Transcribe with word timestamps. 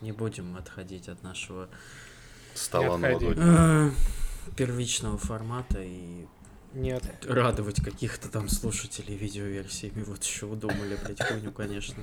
Не 0.00 0.12
будем 0.12 0.56
отходить 0.56 1.08
от 1.08 1.22
нашего 1.22 1.68
Стола 2.54 2.98
э, 3.02 3.90
первичного 4.56 5.18
формата 5.18 5.82
и 5.82 6.26
Нет. 6.72 7.04
радовать 7.28 7.82
каких-то 7.82 8.28
там 8.30 8.48
слушателей 8.48 9.16
видеоверсиями. 9.16 10.02
Вот 10.02 10.24
еще 10.24 10.46
удумали, 10.46 10.98
блядь, 11.04 11.22
хуйню, 11.22 11.52
конечно. 11.52 12.02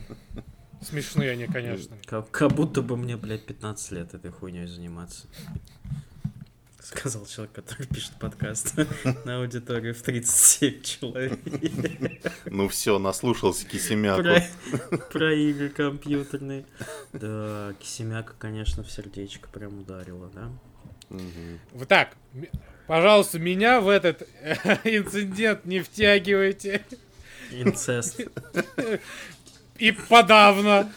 Смешные 0.82 1.32
они, 1.32 1.48
конечно. 1.48 1.98
Как, 2.06 2.30
как 2.30 2.52
будто 2.54 2.82
бы 2.82 2.98
мне, 2.98 3.16
блядь, 3.18 3.46
15 3.46 3.92
лет 3.92 4.14
этой 4.14 4.32
хуйней 4.32 4.68
заниматься. 4.68 5.28
Сказал 6.98 7.26
человек, 7.26 7.54
который 7.54 7.88
пишет 7.88 8.12
подкаст 8.20 8.76
на 9.26 9.38
аудиторию 9.38 9.96
в 9.96 10.02
37 10.02 10.82
человек. 10.82 11.40
Ну 12.46 12.68
все, 12.68 13.00
наслушался 13.00 13.66
Кисемяку. 13.66 14.22
Про, 14.22 14.98
про 14.98 15.34
игры 15.34 15.70
компьютерные. 15.70 16.66
Да, 17.14 17.74
Кисемяка, 17.80 18.34
конечно, 18.38 18.84
в 18.84 18.92
сердечко 18.92 19.48
прям 19.48 19.80
ударила, 19.80 20.30
да? 20.34 20.52
Мгм. 21.10 21.60
Вот 21.72 21.88
так, 21.88 22.18
пожалуйста, 22.86 23.40
меня 23.40 23.80
в 23.80 23.88
этот 23.88 24.24
инцидент 24.84 25.66
не 25.66 25.80
втягивайте. 25.80 26.84
Инцест. 27.52 28.20
И 29.78 29.92
подавно. 29.92 30.92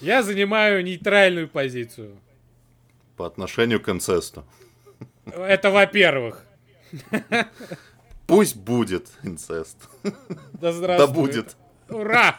Я 0.00 0.22
занимаю 0.22 0.82
нейтральную 0.84 1.48
позицию. 1.48 2.18
По 3.16 3.26
отношению 3.26 3.80
к 3.80 3.88
инцесту. 3.88 4.44
Это 5.26 5.70
во-первых. 5.70 6.44
Пусть 8.26 8.56
будет 8.56 9.08
инцест. 9.22 9.76
Да 10.02 10.12
Да 10.54 10.72
здравствует. 10.72 11.12
будет. 11.14 11.56
Ура! 11.88 12.38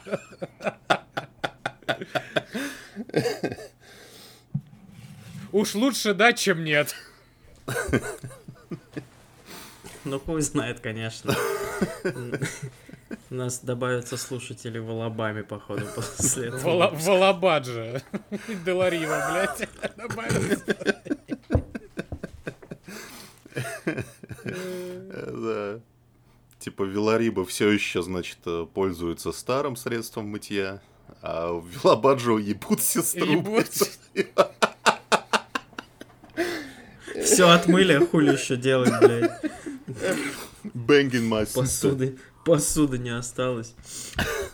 Уж 5.51 5.75
лучше 5.75 6.13
да, 6.13 6.33
чем 6.33 6.63
нет. 6.63 6.95
Ну, 10.03 10.19
хуй 10.19 10.41
знает, 10.41 10.79
конечно. 10.81 11.35
У 13.31 13.35
нас 13.35 13.59
добавятся 13.59 14.17
слушатели 14.17 14.77
в 14.79 14.89
Алабаме, 14.89 15.43
походу, 15.43 15.85
после 15.95 16.47
этого. 16.47 16.61
Вала- 16.61 16.91
Валабаджа. 16.93 18.01
Деларива, 18.65 19.27
блядь. 19.31 19.69
добавился. 19.97 20.75
Э, 24.43 25.31
Да. 25.75 25.79
Типа 26.59 26.83
Вилариба 26.83 27.45
все 27.45 27.69
еще, 27.69 28.01
значит, 28.01 28.39
э, 28.45 28.65
пользуется 28.73 29.31
старым 29.31 29.75
средством 29.75 30.27
мытья, 30.29 30.81
а 31.21 31.53
в 31.53 31.67
Вилабаджо 31.67 32.37
ебут 32.39 32.81
сестру. 32.81 33.25
Ебут. 33.25 33.67
Все 37.23 37.49
отмыли, 37.49 37.93
а 37.93 38.05
хули 38.05 38.33
еще 38.33 38.55
делать, 38.57 38.91
блядь. 38.99 39.31
Бенгин 40.73 41.27
мастер. 41.27 41.61
Посуды, 41.61 42.17
посуды 42.45 42.97
не 42.97 43.09
осталось. 43.09 43.73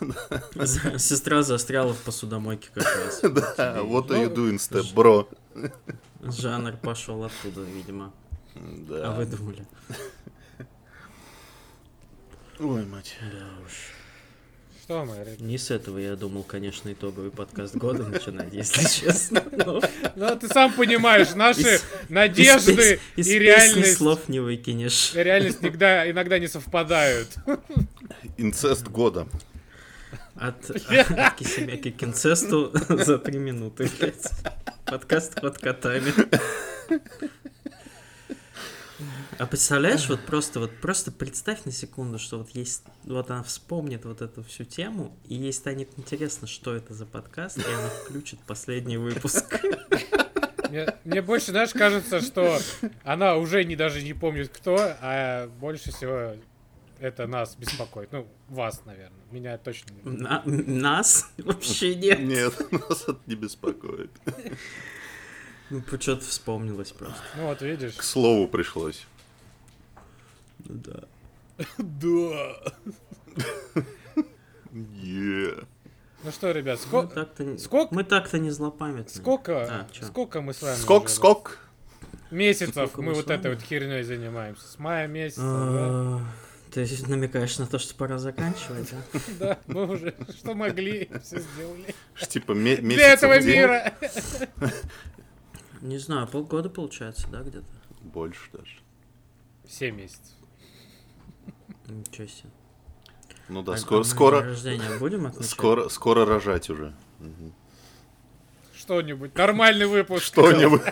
Сестра 0.98 1.42
застряла 1.42 1.92
в 1.92 2.00
посудомойке 2.02 2.70
как 2.74 2.84
раз. 2.84 3.20
Да, 3.56 3.82
вот 3.82 4.08
Ну, 4.08 4.16
и 4.16 4.26
you 4.26 4.34
doing 4.34 4.56
step, 4.56 4.92
бро. 4.94 5.28
Жанр 6.22 6.76
пошел 6.78 7.22
оттуда, 7.22 7.60
видимо. 7.60 8.12
Да. 8.54 9.12
А 9.12 9.16
вы 9.16 9.26
думали? 9.26 9.66
Ой, 12.58 12.84
мать. 12.86 13.16
Да 13.20 13.46
уж. 13.64 14.01
Что 14.92 15.06
мы, 15.06 15.16
ребят? 15.24 15.40
Не 15.40 15.56
с 15.56 15.70
этого 15.70 15.96
я 15.96 16.16
думал, 16.16 16.42
конечно, 16.42 16.92
итоговый 16.92 17.30
подкаст 17.30 17.74
года 17.76 18.02
начинать, 18.02 18.52
если 18.52 18.82
честно. 19.00 19.42
но 19.64 19.80
Ну, 20.16 20.36
ты 20.36 20.48
сам 20.48 20.70
понимаешь, 20.70 21.34
наши 21.34 21.80
надежды 22.10 23.00
и 23.16 23.22
реальность, 23.22 23.96
слов 23.96 24.28
не 24.28 24.40
выкинешь. 24.40 25.14
реальность 25.14 25.60
иногда, 25.62 26.10
иногда 26.10 26.38
не 26.38 26.46
совпадают. 26.46 27.28
Инцест 28.36 28.86
года. 28.88 29.26
От, 30.34 30.68
от 30.70 31.34
Кисемяки 31.38 31.90
к 31.90 32.04
инцесту 32.04 32.70
за 32.90 33.16
три 33.16 33.38
минуты, 33.38 33.88
блядь. 33.98 34.28
Подкаст 34.84 35.40
под 35.40 35.56
котами. 35.56 36.12
А 39.38 39.46
представляешь, 39.46 40.08
вот 40.08 40.20
просто 40.26 40.60
вот 40.60 40.70
просто 40.80 41.10
представь 41.10 41.64
на 41.64 41.72
секунду, 41.72 42.18
что 42.18 42.38
вот 42.38 42.50
есть, 42.50 42.84
вот 43.04 43.30
она 43.30 43.42
вспомнит 43.42 44.04
вот 44.04 44.20
эту 44.20 44.42
всю 44.44 44.64
тему, 44.64 45.16
и 45.26 45.34
ей 45.34 45.52
станет 45.52 45.90
интересно, 45.96 46.46
что 46.46 46.74
это 46.74 46.94
за 46.94 47.06
подкаст, 47.06 47.58
и 47.58 47.62
она 47.62 47.88
включит 47.88 48.40
последний 48.40 48.98
выпуск. 48.98 49.60
Мне, 50.68 50.94
мне 51.04 51.22
больше, 51.22 51.50
знаешь, 51.50 51.72
кажется, 51.72 52.20
что 52.20 52.58
она 53.04 53.36
уже 53.36 53.64
не 53.64 53.76
даже 53.76 54.02
не 54.02 54.14
помнит 54.14 54.48
кто, 54.48 54.76
а 55.00 55.48
больше 55.60 55.92
всего 55.92 56.34
это 56.98 57.26
нас 57.26 57.56
беспокоит. 57.56 58.12
Ну, 58.12 58.28
вас, 58.48 58.82
наверное. 58.84 59.20
Меня 59.30 59.58
точно 59.58 59.92
не. 59.92 60.02
На- 60.18 60.42
нас 60.44 61.30
вообще 61.38 61.94
нет. 61.94 62.20
Нет, 62.20 62.72
нас 62.72 63.02
это 63.02 63.18
не 63.26 63.34
беспокоит. 63.34 64.10
Ну, 65.68 65.82
что-то 65.98 66.24
вспомнилось 66.24 66.92
просто. 66.92 67.20
Ну 67.36 67.46
вот 67.46 67.60
видишь. 67.62 67.94
К 67.94 68.02
слову 68.02 68.46
пришлось. 68.46 69.06
Ну 70.66 70.74
да. 70.84 71.04
Да. 71.78 72.56
Е. 75.02 75.54
Ну 76.24 76.30
что, 76.30 76.52
ребят, 76.52 76.78
Мы 76.80 76.86
сколько, 76.86 77.14
так-то 77.14 77.44
не- 77.44 77.58
сколько- 77.58 77.94
мы 77.94 78.04
так-то 78.04 78.38
не 78.38 78.50
злопамятны. 78.50 79.08
сколько, 79.10 79.64
А, 79.64 79.86
сколько 80.02 80.40
мы 80.40 80.54
с 80.54 80.62
вами 80.62 80.76
Скок, 80.76 81.04
уже 81.06 81.14
скок. 81.14 81.58
месяцев 82.30 82.72
Сколько 82.74 83.02
мы 83.02 83.12
вот 83.14 83.28
этой 83.30 83.52
вот 83.54 83.62
херней 83.62 84.02
занимаемся? 84.02 84.66
С 84.66 84.78
мая 84.78 85.08
месяца, 85.08 85.42
да? 85.42 85.48
А, 85.50 86.20
Ты 86.72 86.86
намекаешь 87.08 87.58
на 87.58 87.66
то, 87.66 87.78
что 87.78 87.94
пора 87.96 88.18
заканчивать, 88.18 88.92
а? 88.92 89.18
Да, 89.38 89.58
мы 89.66 89.86
уже 89.90 90.14
что 90.38 90.54
могли, 90.54 91.10
все 91.22 91.40
сделали. 91.40 91.94
Ш- 92.14 92.26
Типа 92.26 92.52
ме- 92.52 92.80
месяцев 92.80 92.94
Для 92.96 93.12
этого 93.12 93.40
мира. 93.42 93.92
Не 95.82 95.98
знаю, 95.98 96.28
полгода 96.28 96.70
получается, 96.70 97.26
да, 97.30 97.42
где-то? 97.42 97.66
Больше 98.02 98.48
даже. 98.52 98.78
Семь 99.68 99.96
месяцев. 99.96 100.36
Ничего 101.98 102.26
себе. 102.26 102.50
Ну 103.48 103.62
да, 103.62 103.72
А- 103.74 103.76
скоро, 103.76 104.02
скоро, 104.04 104.42
рождения 104.42 104.98
будем 104.98 105.26
отмечать? 105.26 105.50
скоро, 105.50 105.88
скоро 105.88 106.24
рожать 106.24 106.70
уже. 106.70 106.94
Мгм. 107.18 107.52
Что-нибудь. 108.74 109.34
Нормальный 109.36 109.86
выпуск. 109.86 110.24
Что-нибудь. 110.24 110.82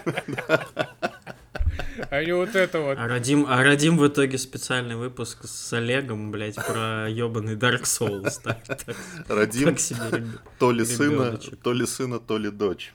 А 2.10 2.24
не 2.24 2.32
вот 2.32 2.54
это 2.54 2.80
вот. 2.80 2.98
А 2.98 3.08
родим, 3.08 3.46
а 3.48 3.62
родим 3.62 3.96
в 3.98 4.06
итоге 4.06 4.38
специальный 4.38 4.96
выпуск 4.96 5.44
с 5.44 5.72
Олегом, 5.72 6.30
блядь, 6.30 6.54
про 6.56 7.08
ебаный 7.08 7.56
Dark 7.56 7.82
Souls. 7.82 8.40
Так, 8.42 8.62
так, 8.64 8.96
Родим 9.28 9.68
так 9.70 9.80
себе, 9.80 10.26
то 10.58 10.70
ли 10.72 10.84
сына, 10.84 11.12
ребёночек. 11.24 11.60
то 11.60 11.72
ли 11.72 11.86
сына, 11.86 12.18
то 12.18 12.38
ли 12.38 12.50
дочь. 12.50 12.94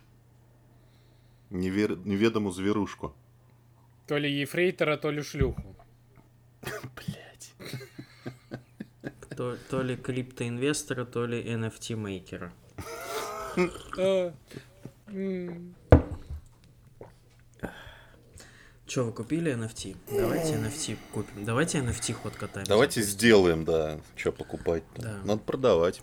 Невер- 1.52 2.00
Неведому 2.06 2.52
зверушку. 2.52 3.14
То 4.08 4.18
ли 4.18 4.32
ефрейтора, 4.32 4.98
то 4.98 5.12
ли 5.12 5.22
шлюху. 5.22 5.76
То, 9.36 9.58
то 9.70 9.82
ли 9.82 9.96
криптоинвестора, 9.98 11.06
то 11.06 11.26
ли 11.26 11.44
NFT-мейкера. 11.44 12.52
А, 13.98 14.34
Че, 18.86 19.04
вы 19.04 19.12
купили 19.12 19.52
NFT? 19.54 19.98
Давайте 20.12 20.54
NFT 20.54 20.98
купим. 21.12 21.44
Давайте 21.44 21.80
NFT 21.80 22.14
ход 22.14 22.36
катаем. 22.36 22.66
Давайте 22.68 23.02
сделаем, 23.02 23.66
да. 23.66 24.00
Что 24.16 24.32
покупать? 24.32 24.84
Да. 24.98 25.20
Надо 25.26 25.42
продавать. 25.42 26.02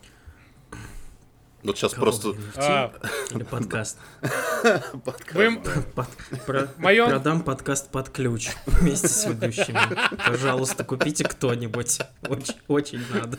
Вот 1.63 1.77
сейчас 1.79 1.95
Кого? 1.95 2.07
просто 2.07 2.35
а, 2.57 2.93
или 3.31 3.45
подкаст? 3.45 3.99
Продам 6.45 7.43
подкаст 7.43 7.91
под 7.91 8.09
ключ 8.09 8.51
вместе 8.67 9.07
с 9.09 9.27
ведущими. 9.27 9.79
Пожалуйста, 10.27 10.83
купите 10.83 11.25
кто-нибудь. 11.25 12.01
Очень, 12.29 12.55
очень 12.67 13.01
надо. 13.13 13.39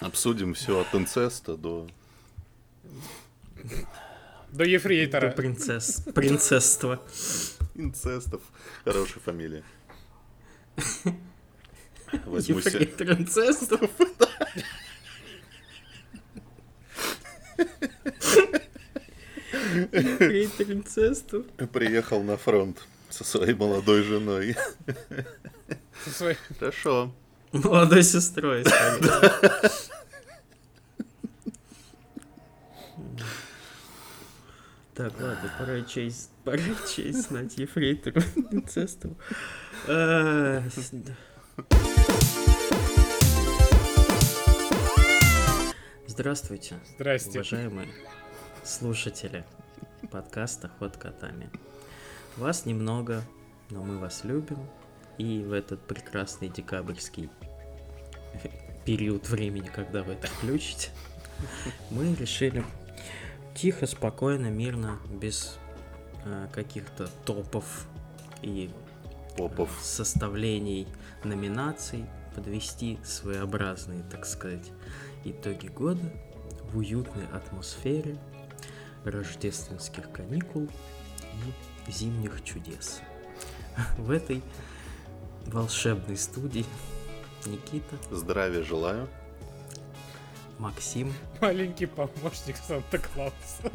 обсудим 0.00 0.54
все 0.54 0.80
от 0.80 0.94
инцеста 0.94 1.56
до... 1.56 1.88
до 4.50 4.64
ефрейтора. 4.64 5.30
принцесс. 5.30 6.02
Принцесство. 6.14 7.02
Инцестов. 7.74 8.40
Хорошая 8.84 9.20
фамилия. 9.22 9.62
Возьмусь... 12.26 12.66
Ефрейтор 12.66 13.12
инцестов. 13.12 13.90
Приехал 21.72 22.22
на 22.22 22.36
фронт 22.36 22.82
со 23.10 23.24
своей 23.24 23.54
молодой 23.54 24.02
женой. 24.02 24.56
Со 26.04 26.10
своей... 26.10 26.36
Хорошо. 26.58 27.14
Молодой 27.52 28.02
сестрой. 28.02 28.64
Так, 34.94 35.12
ладно, 35.18 35.50
пора 35.58 35.80
честь, 35.82 36.30
пора 36.44 36.58
честь 36.94 37.28
знать 37.28 37.56
ефрейтору 37.56 38.20
инцесту. 38.50 39.16
Э, 39.86 40.62
Здравствуйте, 46.14 46.78
Здрасте. 46.96 47.30
уважаемые 47.30 47.88
слушатели 48.62 49.46
подкаста 50.10 50.70
«Ход 50.78 50.98
котами». 50.98 51.48
Вас 52.36 52.66
немного, 52.66 53.22
но 53.70 53.82
мы 53.82 53.96
вас 53.96 54.22
любим. 54.22 54.58
И 55.16 55.42
в 55.42 55.54
этот 55.54 55.80
прекрасный 55.86 56.50
декабрьский 56.50 57.30
период 58.84 59.30
времени, 59.30 59.70
когда 59.74 60.02
вы 60.02 60.12
это 60.12 60.26
включите, 60.26 60.90
мы 61.90 62.14
решили 62.14 62.62
тихо, 63.54 63.86
спокойно, 63.86 64.48
мирно, 64.48 64.98
без 65.10 65.56
э, 66.26 66.46
каких-то 66.52 67.08
топов 67.24 67.86
и 68.42 68.70
Попов. 69.34 69.70
составлений 69.80 70.86
номинаций 71.24 72.04
подвести 72.34 72.98
своеобразные, 73.02 74.02
так 74.10 74.26
сказать, 74.26 74.70
итоги 75.24 75.68
года 75.68 76.02
в 76.72 76.78
уютной 76.78 77.26
атмосфере 77.26 78.16
рождественских 79.04 80.10
каникул 80.12 80.68
и 81.86 81.90
зимних 81.90 82.42
чудес. 82.44 83.00
В 83.98 84.10
этой 84.10 84.42
волшебной 85.46 86.16
студии 86.16 86.64
Никита, 87.46 87.96
Здравия 88.10 88.62
желаю. 88.62 89.08
Максим 90.58 91.12
Маленький 91.40 91.86
помощник 91.86 92.56
Санта-Клауса. 92.56 93.70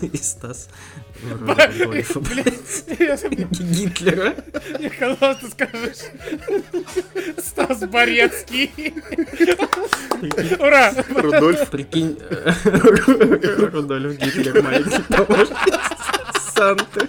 И 0.00 0.16
Стас 0.16 0.68
я 2.98 3.16
Гитлера. 3.50 4.34
Мне 4.78 4.90
казалось, 4.90 5.38
ты 5.38 5.50
скажешь 5.50 5.98
Стас 7.38 7.80
Борецкий. 7.80 8.70
Ура! 10.58 10.92
Рудольф. 11.14 11.70
Прикинь, 11.70 12.18
Рудольф 12.64 14.18
Гитлер, 14.18 14.62
маленький 14.62 15.02
помощник 15.02 15.56
Санты. 16.54 17.08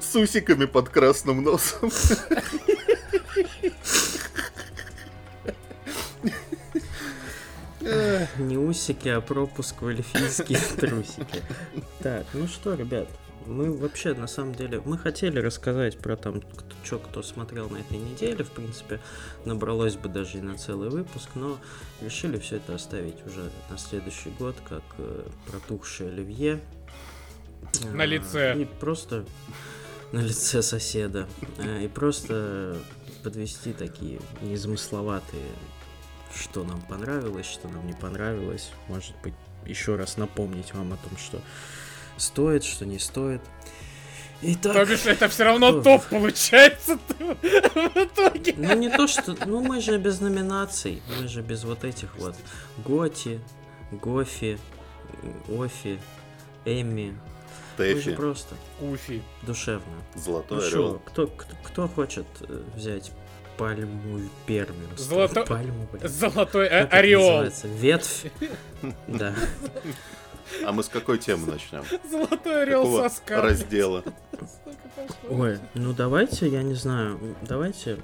С 0.00 0.14
усиками 0.14 0.64
под 0.64 0.88
красным 0.88 1.42
носом. 1.42 1.90
Не 8.38 8.56
усики, 8.58 9.08
а 9.08 9.20
пропуск 9.20 9.82
в 9.82 9.86
эльфийские 9.88 10.58
трусики. 10.78 11.42
Так, 12.00 12.26
ну 12.34 12.46
что, 12.46 12.74
ребят, 12.74 13.08
мы 13.46 13.72
вообще, 13.76 14.14
на 14.14 14.26
самом 14.26 14.54
деле, 14.54 14.80
мы 14.84 14.98
хотели 14.98 15.38
рассказать 15.38 15.98
про 15.98 16.16
там, 16.16 16.42
что 16.84 16.98
кто 16.98 17.22
смотрел 17.22 17.68
на 17.70 17.78
этой 17.78 17.98
неделе, 17.98 18.44
в 18.44 18.50
принципе, 18.50 19.00
набралось 19.44 19.96
бы 19.96 20.08
даже 20.08 20.38
и 20.38 20.40
на 20.40 20.56
целый 20.56 20.90
выпуск, 20.90 21.30
но 21.34 21.58
решили 22.02 22.38
все 22.38 22.56
это 22.56 22.74
оставить 22.74 23.24
уже 23.26 23.50
на 23.70 23.78
следующий 23.78 24.30
год, 24.38 24.56
как 24.68 24.82
э, 24.98 25.22
протухшее 25.50 26.10
оливье. 26.10 26.60
На 27.92 28.04
А, 28.04 28.06
лице. 28.06 28.56
И 28.60 28.64
просто 28.64 29.24
на 30.12 30.20
лице 30.20 30.62
соседа. 30.62 31.26
Э, 31.58 31.84
И 31.84 31.88
просто 31.88 32.76
подвести 33.22 33.72
такие 33.72 34.18
незамысловатые, 34.42 35.44
что 36.34 36.64
нам 36.64 36.80
понравилось, 36.82 37.46
что 37.46 37.68
нам 37.68 37.86
не 37.86 37.92
понравилось. 37.92 38.70
Может 38.88 39.14
быть, 39.22 39.34
еще 39.66 39.96
раз 39.96 40.16
напомнить 40.16 40.72
вам 40.74 40.92
о 40.92 40.96
том, 40.96 41.16
что 41.18 41.40
стоит, 42.16 42.64
что 42.64 42.86
не 42.86 42.98
стоит. 42.98 43.40
Итак, 44.42 44.72
То 44.72 44.86
бишь, 44.86 45.04
это 45.04 45.28
все 45.28 45.44
равно 45.44 45.70
Что? 45.70 45.82
топ 45.82 46.04
получается 46.06 46.98
в 47.18 47.92
итоге. 47.94 48.54
ну 48.56 48.74
не 48.74 48.88
то, 48.88 49.06
что... 49.06 49.36
Ну 49.44 49.60
мы 49.62 49.82
же 49.82 49.98
без 49.98 50.20
номинаций, 50.20 51.02
мы 51.18 51.28
же 51.28 51.42
без 51.42 51.64
вот 51.64 51.84
этих 51.84 52.16
вот 52.16 52.34
Готи, 52.78 53.38
Гофи, 53.92 54.58
Офи, 55.48 56.00
Эмми. 56.64 57.18
Мы 57.76 57.84
же 57.86 57.94
Тэфи. 57.94 58.14
просто 58.16 58.54
Уфи. 58.80 59.22
душевно. 59.42 59.84
Золотой 60.14 60.58
Ну 60.58 60.66
орел. 60.66 60.70
что, 60.70 60.98
кто, 61.04 61.26
кто, 61.26 61.56
кто 61.62 61.88
хочет 61.88 62.26
э, 62.40 62.62
взять 62.74 63.12
пальму 63.60 64.20
первенства? 64.46 64.96
Золото- 64.96 65.44
Пальму, 65.46 65.86
блин. 65.92 66.08
Золотой 66.08 66.68
Как 66.68 66.86
это 66.88 66.96
ореол. 66.96 67.44
Ветвь. 67.64 68.24
Да. 69.06 69.34
А 70.64 70.72
мы 70.72 70.82
с 70.82 70.88
какой 70.88 71.18
темы 71.18 71.46
начнем? 71.46 71.84
Золотой 72.10 72.62
орел 72.62 72.82
Какого 72.82 73.08
соска. 73.08 73.40
раздела? 73.42 74.02
Ой, 75.28 75.58
ну 75.74 75.92
давайте, 75.92 76.48
я 76.48 76.62
не 76.62 76.74
знаю, 76.74 77.18
давайте 77.42 77.98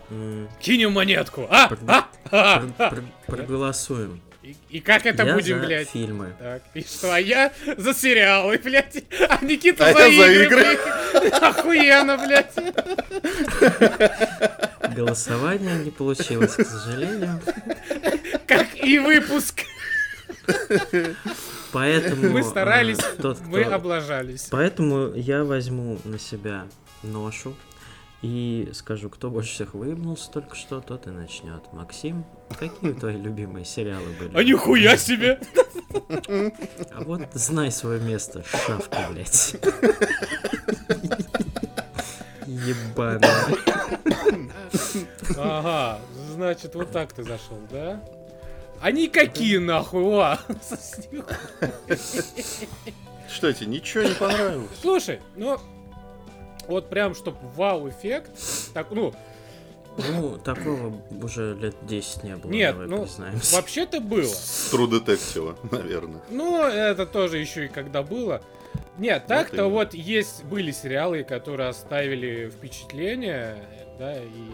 Кинем 0.60 0.92
монетку. 0.92 1.46
А, 1.50 1.70
а, 1.88 2.08
а. 2.30 2.60
пр- 2.60 2.72
пр- 2.90 3.04
проголосуем. 3.26 4.20
И, 4.42 4.56
и 4.70 4.80
как 4.80 5.06
это 5.06 5.24
Я 5.24 5.34
будем, 5.34 5.60
за 5.60 5.66
блядь? 5.66 5.88
фильмы. 5.88 6.32
Так, 6.38 6.62
и 6.74 6.82
что, 6.82 7.12
а 7.12 7.18
я 7.18 7.52
за 7.76 7.92
сериалы, 7.92 8.58
блядь, 8.58 9.02
а 9.28 9.44
Никита 9.44 9.88
А 9.88 9.92
за, 9.92 10.06
я 10.06 10.24
за 10.24 10.32
игры, 10.32 10.44
игры. 10.44 10.78
блядь. 11.20 11.42
Охуенно, 11.42 12.16
блядь. 12.16 12.52
Голосование 14.96 15.78
не 15.84 15.90
получилось, 15.90 16.54
к 16.54 16.64
сожалению. 16.64 17.40
Как 18.46 18.74
и 18.82 18.98
выпуск. 18.98 19.62
Поэтому... 21.72 22.30
Мы 22.30 22.40
э, 22.40 22.42
старались, 22.42 22.98
тот, 23.20 23.40
мы 23.46 23.64
кто- 23.64 23.74
облажались. 23.74 24.48
Поэтому 24.50 25.12
я 25.14 25.44
возьму 25.44 25.98
на 26.04 26.18
себя 26.18 26.66
ношу 27.02 27.54
и 28.22 28.70
скажу, 28.72 29.10
кто 29.10 29.30
больше 29.30 29.52
всех 29.52 29.74
выебнулся 29.74 30.30
только 30.30 30.56
что, 30.56 30.80
тот 30.80 31.06
и 31.06 31.10
начнет. 31.10 31.62
Максим, 31.72 32.24
какие 32.58 32.92
твои 32.92 33.16
любимые 33.16 33.64
сериалы 33.64 34.08
были? 34.18 34.30
А 34.34 34.42
нихуя 34.42 34.96
себе. 34.96 35.38
А 35.92 37.02
вот 37.04 37.22
знай 37.34 37.70
свое 37.70 38.00
место, 38.00 38.42
шавка, 38.66 39.08
блядь. 39.10 39.56
Ебаная. 42.46 43.46
Ага, 45.38 46.00
значит, 46.34 46.74
вот 46.74 46.90
так 46.90 47.12
ты 47.12 47.22
зашел, 47.22 47.58
да? 47.70 48.00
Они 48.80 49.08
какие 49.08 49.58
нахуй, 49.58 50.02
о! 50.02 50.38
Что 53.28 53.52
тебе, 53.52 53.66
ничего 53.66 54.04
не 54.04 54.14
понравилось? 54.14 54.70
Слушай, 54.80 55.20
ну, 55.36 55.58
вот 56.68 56.88
прям, 56.88 57.14
чтоб 57.14 57.36
вау-эффект, 57.56 58.30
так, 58.74 58.90
ну, 58.90 59.14
Ну, 59.96 60.38
такого 60.38 61.00
уже 61.22 61.54
лет 61.54 61.74
10 61.82 62.22
не 62.24 62.36
было, 62.36 62.50
Нет, 62.50 62.72
давай 62.74 62.88
ну, 62.88 63.02
признаемся. 63.04 63.56
вообще-то 63.56 64.00
было. 64.00 64.24
С 64.24 64.72
True 64.72 64.88
Detective, 64.88 65.56
наверное. 65.70 66.20
Ну, 66.30 66.62
это 66.62 67.06
тоже 67.06 67.38
еще 67.38 67.66
и 67.66 67.68
когда 67.68 68.02
было. 68.02 68.42
Нет, 68.98 69.26
так-то 69.26 69.56
именно. 69.56 69.68
вот 69.68 69.94
есть, 69.94 70.44
были 70.44 70.70
сериалы, 70.70 71.22
которые 71.22 71.68
оставили 71.68 72.48
впечатление, 72.48 73.56
да, 73.98 74.16
и 74.22 74.50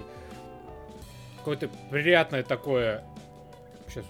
какое-то 1.39 1.69
приятное 1.91 2.43
такое... 2.43 3.05
Сейчас, 3.89 4.05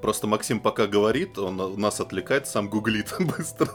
Просто 0.00 0.26
Максим 0.26 0.60
пока 0.60 0.86
говорит, 0.86 1.38
он 1.38 1.78
нас 1.78 2.00
отвлекает, 2.00 2.46
сам 2.46 2.68
гуглит 2.68 3.12
быстро. 3.18 3.68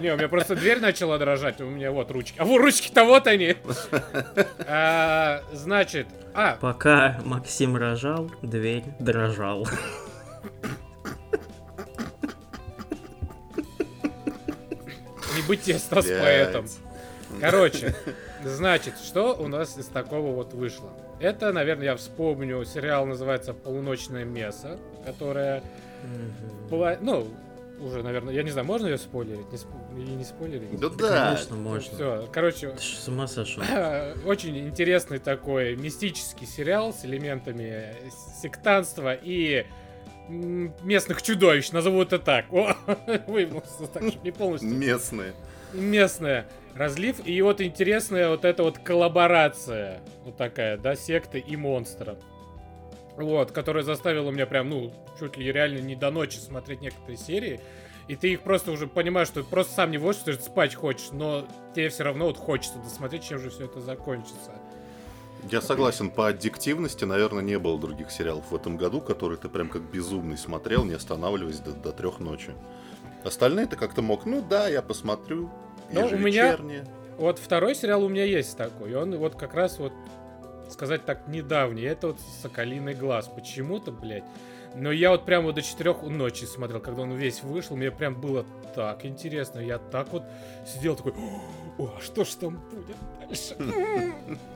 Не, 0.00 0.12
у 0.12 0.16
меня 0.16 0.28
просто 0.28 0.56
дверь 0.56 0.80
начала 0.80 1.16
дрожать, 1.18 1.60
у 1.60 1.66
меня 1.66 1.92
вот 1.92 2.10
ручки. 2.10 2.34
А 2.38 2.44
вот 2.44 2.58
ручки-то 2.58 3.04
вот 3.04 3.26
они. 3.26 3.56
А, 4.66 5.42
Значит, 5.52 6.08
а, 6.34 6.56
Пока 6.60 7.20
Максим 7.24 7.76
рожал, 7.76 8.30
дверь 8.42 8.84
дрожал. 8.98 9.66
тесно 15.56 16.02
с 16.02 16.06
Блядь. 16.06 16.20
поэтом. 16.22 16.66
Короче, 17.40 17.94
значит, 18.44 18.94
что 18.98 19.34
у 19.34 19.48
нас 19.48 19.76
из 19.78 19.86
такого 19.86 20.32
вот 20.34 20.54
вышло? 20.54 20.90
Это, 21.20 21.52
наверное, 21.52 21.86
я 21.86 21.96
вспомню, 21.96 22.64
сериал 22.64 23.04
называется 23.04 23.52
«Полуночное 23.52 24.24
мясо», 24.24 24.78
которое, 25.04 25.62
ну, 26.70 27.28
уже, 27.80 28.02
наверное, 28.02 28.34
я 28.34 28.42
не 28.42 28.50
знаю, 28.50 28.66
можно 28.66 28.86
ее 28.86 28.98
спойлерить? 28.98 29.50
Не, 29.52 29.58
сп- 29.58 30.00
или 30.00 30.10
не 30.10 30.24
спойлерить? 30.24 30.78
Да 30.80 30.88
да. 30.88 31.26
Конечно, 31.26 31.56
можно. 31.56 31.94
Все, 31.94 32.28
короче, 32.32 32.70
Ты 32.70 32.80
с 32.82 33.06
ума 33.08 33.26
сошел. 33.26 33.62
очень 34.26 34.58
интересный 34.68 35.18
такой 35.18 35.76
мистический 35.76 36.46
сериал 36.46 36.92
с 36.92 37.04
элементами 37.04 37.94
сектанства 38.42 39.14
и 39.14 39.66
местных 40.28 41.22
чудовищ, 41.22 41.70
назову 41.70 42.02
это 42.02 42.18
так. 42.18 42.52
О, 42.52 42.76
выебнулся 43.26 43.86
так, 43.92 44.02
чтобы 44.04 44.24
не 44.24 44.30
полностью. 44.30 44.70
Местные. 44.70 45.34
Местная 45.72 46.46
разлив. 46.78 47.26
И 47.26 47.40
вот 47.42 47.60
интересная 47.60 48.30
вот 48.30 48.44
эта 48.44 48.62
вот 48.62 48.78
коллаборация. 48.78 50.00
Вот 50.24 50.36
такая, 50.36 50.78
да, 50.78 50.94
секты 50.94 51.38
и 51.38 51.56
монстра. 51.56 52.16
вот, 53.16 53.52
которая 53.52 53.82
заставила 53.82 54.30
меня 54.30 54.46
прям, 54.46 54.70
ну, 54.70 54.92
чуть 55.18 55.36
ли 55.36 55.52
реально 55.52 55.80
не 55.80 55.96
до 55.96 56.10
ночи 56.10 56.38
смотреть 56.38 56.80
некоторые 56.80 57.16
серии. 57.16 57.60
И 58.06 58.16
ты 58.16 58.32
их 58.32 58.40
просто 58.40 58.70
уже 58.70 58.86
понимаешь, 58.86 59.28
что 59.28 59.42
ты 59.42 59.48
просто 59.50 59.74
сам 59.74 59.90
не 59.90 59.98
можешь, 59.98 60.22
что 60.22 60.34
ты 60.34 60.42
спать 60.42 60.74
хочешь, 60.74 61.10
но 61.12 61.46
тебе 61.74 61.90
все 61.90 62.04
равно 62.04 62.26
вот 62.26 62.38
хочется 62.38 62.78
досмотреть, 62.78 63.24
чем 63.24 63.38
же 63.38 63.50
все 63.50 63.66
это 63.66 63.80
закончится. 63.80 64.52
Я 65.50 65.60
согласен, 65.62 66.10
по 66.10 66.28
аддиктивности, 66.28 67.04
наверное, 67.04 67.42
не 67.42 67.58
было 67.58 67.78
других 67.78 68.10
сериалов 68.10 68.50
в 68.50 68.54
этом 68.54 68.76
году, 68.76 69.00
которые 69.00 69.38
ты 69.38 69.48
прям 69.48 69.68
как 69.68 69.82
безумный 69.82 70.36
смотрел, 70.36 70.84
не 70.84 70.94
останавливаясь 70.94 71.60
до, 71.60 71.72
до 71.72 71.92
трех 71.92 72.20
ночи. 72.20 72.52
Остальные 73.24 73.66
ты 73.66 73.76
как-то 73.76 74.02
мог, 74.02 74.26
ну 74.26 74.42
да, 74.42 74.68
я 74.68 74.82
посмотрю. 74.82 75.50
Ну, 75.90 76.06
у 76.06 76.16
меня 76.18 76.58
вот 77.16 77.38
второй 77.38 77.74
сериал 77.74 78.04
у 78.04 78.08
меня 78.08 78.24
есть 78.24 78.56
такой, 78.56 78.94
он 78.94 79.16
вот 79.16 79.34
как 79.34 79.54
раз 79.54 79.78
вот 79.78 79.92
сказать 80.70 81.04
так 81.04 81.26
недавний, 81.28 81.82
это 81.82 82.08
вот 82.08 82.18
Соколиный 82.42 82.94
глаз. 82.94 83.28
Почему-то, 83.28 83.90
блядь. 83.90 84.24
Но 84.74 84.92
я 84.92 85.10
вот 85.10 85.24
прям 85.24 85.44
вот 85.44 85.54
до 85.54 85.62
четырех 85.62 86.02
ночи 86.02 86.44
смотрел, 86.44 86.80
когда 86.80 87.02
он 87.02 87.12
весь 87.12 87.42
вышел, 87.42 87.74
мне 87.76 87.90
прям 87.90 88.20
было 88.20 88.44
так 88.74 89.04
интересно. 89.04 89.60
Я 89.60 89.78
так 89.78 90.12
вот 90.12 90.24
сидел 90.66 90.94
такой, 90.94 91.14
о, 91.78 91.98
что 92.00 92.24
ж 92.24 92.28
там 92.34 92.60
будет? 92.70 92.96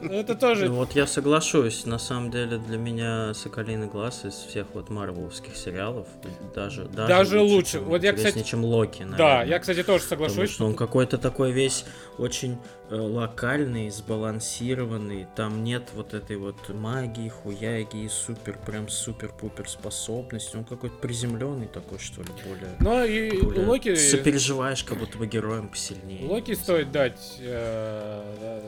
Это 0.02 0.34
тоже... 0.34 0.68
Ну 0.68 0.76
вот 0.76 0.92
я 0.92 1.06
соглашусь, 1.06 1.84
на 1.86 1.98
самом 1.98 2.30
деле 2.30 2.58
для 2.58 2.78
меня 2.78 3.34
Соколиный 3.34 3.86
глаз 3.86 4.24
из 4.24 4.34
всех 4.34 4.66
вот 4.72 4.88
марвеловских 4.88 5.56
сериалов 5.56 6.06
даже, 6.54 6.84
даже, 6.84 7.08
даже 7.08 7.40
лучше, 7.40 7.78
лучше. 7.78 7.80
вот 7.80 8.02
я, 8.02 8.12
кстати... 8.12 8.42
чем 8.42 8.64
Локи, 8.64 9.02
наверное. 9.02 9.18
Да, 9.18 9.42
я, 9.42 9.58
кстати, 9.58 9.82
тоже 9.82 10.04
соглашусь. 10.04 10.36
Потому 10.36 10.48
что 10.48 10.66
он 10.66 10.74
какой-то 10.74 11.18
такой 11.18 11.52
весь 11.52 11.84
очень 12.18 12.58
э, 12.90 12.94
локальный, 12.94 13.90
сбалансированный, 13.90 15.26
там 15.34 15.64
нет 15.64 15.90
вот 15.94 16.14
этой 16.14 16.36
вот 16.36 16.68
магии, 16.68 17.28
хуяги, 17.28 18.08
супер, 18.08 18.58
прям 18.64 18.88
супер-пупер 18.88 19.68
способности, 19.68 20.56
он 20.56 20.64
какой-то 20.64 20.96
приземленный 20.96 21.68
такой, 21.68 21.98
что 21.98 22.22
ли, 22.22 22.28
более... 22.44 22.76
Ну 22.80 23.04
и 23.04 23.42
более... 23.42 23.66
Локи... 23.66 23.94
Сопереживаешь 23.94 24.84
как 24.84 24.98
будто 24.98 25.18
бы 25.18 25.26
героем 25.26 25.68
посильнее. 25.68 26.26
Локи 26.28 26.54
стоит 26.54 26.92
дать... 26.92 27.38
Э, 27.40 28.62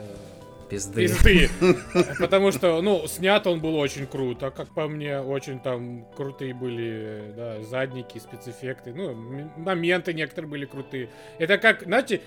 пизды. 0.75 1.07
Пизды. 1.23 1.49
Потому 2.19 2.51
что, 2.51 2.81
ну, 2.81 3.07
снят 3.07 3.45
он 3.47 3.59
был 3.61 3.75
очень 3.75 4.05
круто, 4.05 4.51
как 4.51 4.73
по 4.73 4.87
мне, 4.87 5.19
очень 5.19 5.59
там 5.59 6.05
крутые 6.15 6.53
были, 6.53 7.33
да, 7.35 7.61
задники, 7.63 8.19
спецэффекты, 8.19 8.93
ну, 8.93 9.13
моменты 9.57 10.13
некоторые 10.13 10.49
были 10.49 10.65
крутые. 10.65 11.09
Это 11.39 11.57
как, 11.57 11.83
знаете, 11.83 12.21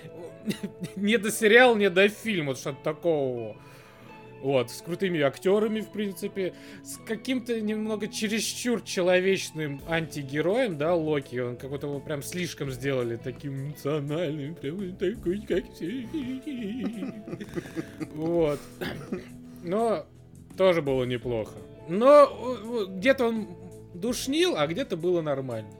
не 0.97 1.17
до 1.19 1.31
сериал, 1.31 1.77
не 1.77 1.91
до 1.91 2.09
фильм, 2.09 2.47
вот 2.47 2.59
что-то 2.59 2.83
такого. 2.83 3.57
Вот, 4.41 4.71
с 4.71 4.83
крутыми 4.83 5.21
актерами, 5.21 5.81
в 5.81 5.91
принципе, 5.91 6.55
с 6.85 6.97
каким-то 6.99 7.61
немного 7.61 8.07
чересчур 8.07 8.81
человечным 8.83 9.83
антигероем, 9.89 10.79
да, 10.79 10.95
Локи, 10.95 11.39
он 11.39 11.57
какой-то 11.57 11.89
его 11.89 11.99
прям 11.99 12.23
слишком 12.23 12.71
сделали 12.71 13.17
таким 13.17 13.67
эмоциональным, 13.67 14.55
прям 14.55 14.95
такой, 14.97 15.41
как 15.41 15.65
все. 15.73 16.07
Вот. 18.49 18.61
Но 19.63 20.07
тоже 20.57 20.83
было 20.83 21.05
неплохо. 21.05 21.53
Но 21.89 22.87
где-то 22.89 23.29
он 23.29 23.49
душнил, 23.95 24.57
а 24.57 24.67
где-то 24.67 24.97
было 24.97 25.21
нормально. 25.21 25.71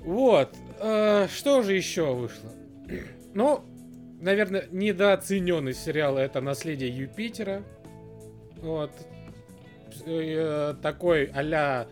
Вот. 0.00 0.50
А, 0.80 1.28
что 1.28 1.62
же 1.62 1.74
еще 1.74 2.14
вышло? 2.14 2.50
Ну, 3.36 3.64
наверное, 4.20 4.68
недооцененный 4.70 5.74
сериал 5.74 6.18
это 6.18 6.40
«Наследие 6.40 6.96
Юпитера». 6.96 7.64
Вот. 8.62 8.92
Э, 10.06 10.74
такой 10.80 11.24
а 11.34 11.88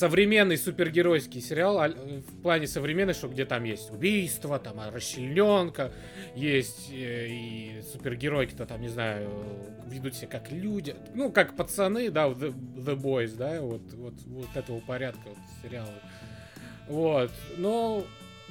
современный 0.00 0.56
супергеройский 0.56 1.42
сериал 1.42 1.78
в 1.78 2.42
плане 2.42 2.66
современный, 2.66 3.12
что 3.12 3.28
где 3.28 3.44
там 3.44 3.64
есть 3.64 3.90
убийство, 3.90 4.58
там 4.58 4.80
расчлененка, 4.90 5.92
есть 6.34 6.90
э, 6.90 7.26
и 7.28 7.82
супергеройки-то 7.92 8.64
там, 8.64 8.80
не 8.80 8.88
знаю, 8.88 9.28
ведут 9.86 10.14
себя 10.14 10.28
как 10.28 10.50
люди, 10.50 10.96
ну, 11.14 11.30
как 11.30 11.54
пацаны, 11.54 12.10
да, 12.10 12.28
The, 12.28 12.50
The 12.50 12.96
Boys, 12.96 13.36
да, 13.36 13.60
вот, 13.60 13.82
вот, 13.92 14.14
вот 14.24 14.48
этого 14.54 14.80
порядка 14.80 15.28
вот, 15.28 15.38
сериала. 15.62 15.92
Вот, 16.88 17.30
но 17.58 18.02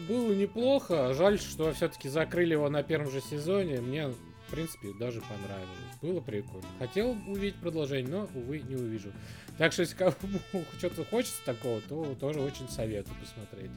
было 0.07 0.31
неплохо. 0.33 1.15
Жаль, 1.15 1.39
что 1.39 1.73
все-таки 1.73 2.09
закрыли 2.09 2.53
его 2.53 2.69
на 2.69 2.83
первом 2.83 3.09
же 3.09 3.21
сезоне. 3.21 3.81
Мне, 3.81 4.09
в 4.09 4.51
принципе, 4.51 4.89
даже 4.99 5.19
понравилось. 5.21 5.97
Было 6.01 6.21
прикольно. 6.21 6.67
Хотел 6.77 7.17
увидеть 7.27 7.55
продолжение, 7.55 8.09
но, 8.09 8.29
увы, 8.35 8.59
не 8.59 8.75
увижу. 8.75 9.11
Так 9.59 9.73
что, 9.73 9.81
если 9.81 9.95
кому 9.95 10.13
что-то 10.77 11.03
хочется 11.03 11.41
такого, 11.45 11.81
то 11.81 12.15
тоже 12.19 12.39
очень 12.39 12.67
советую 12.69 13.15
посмотреть. 13.17 13.71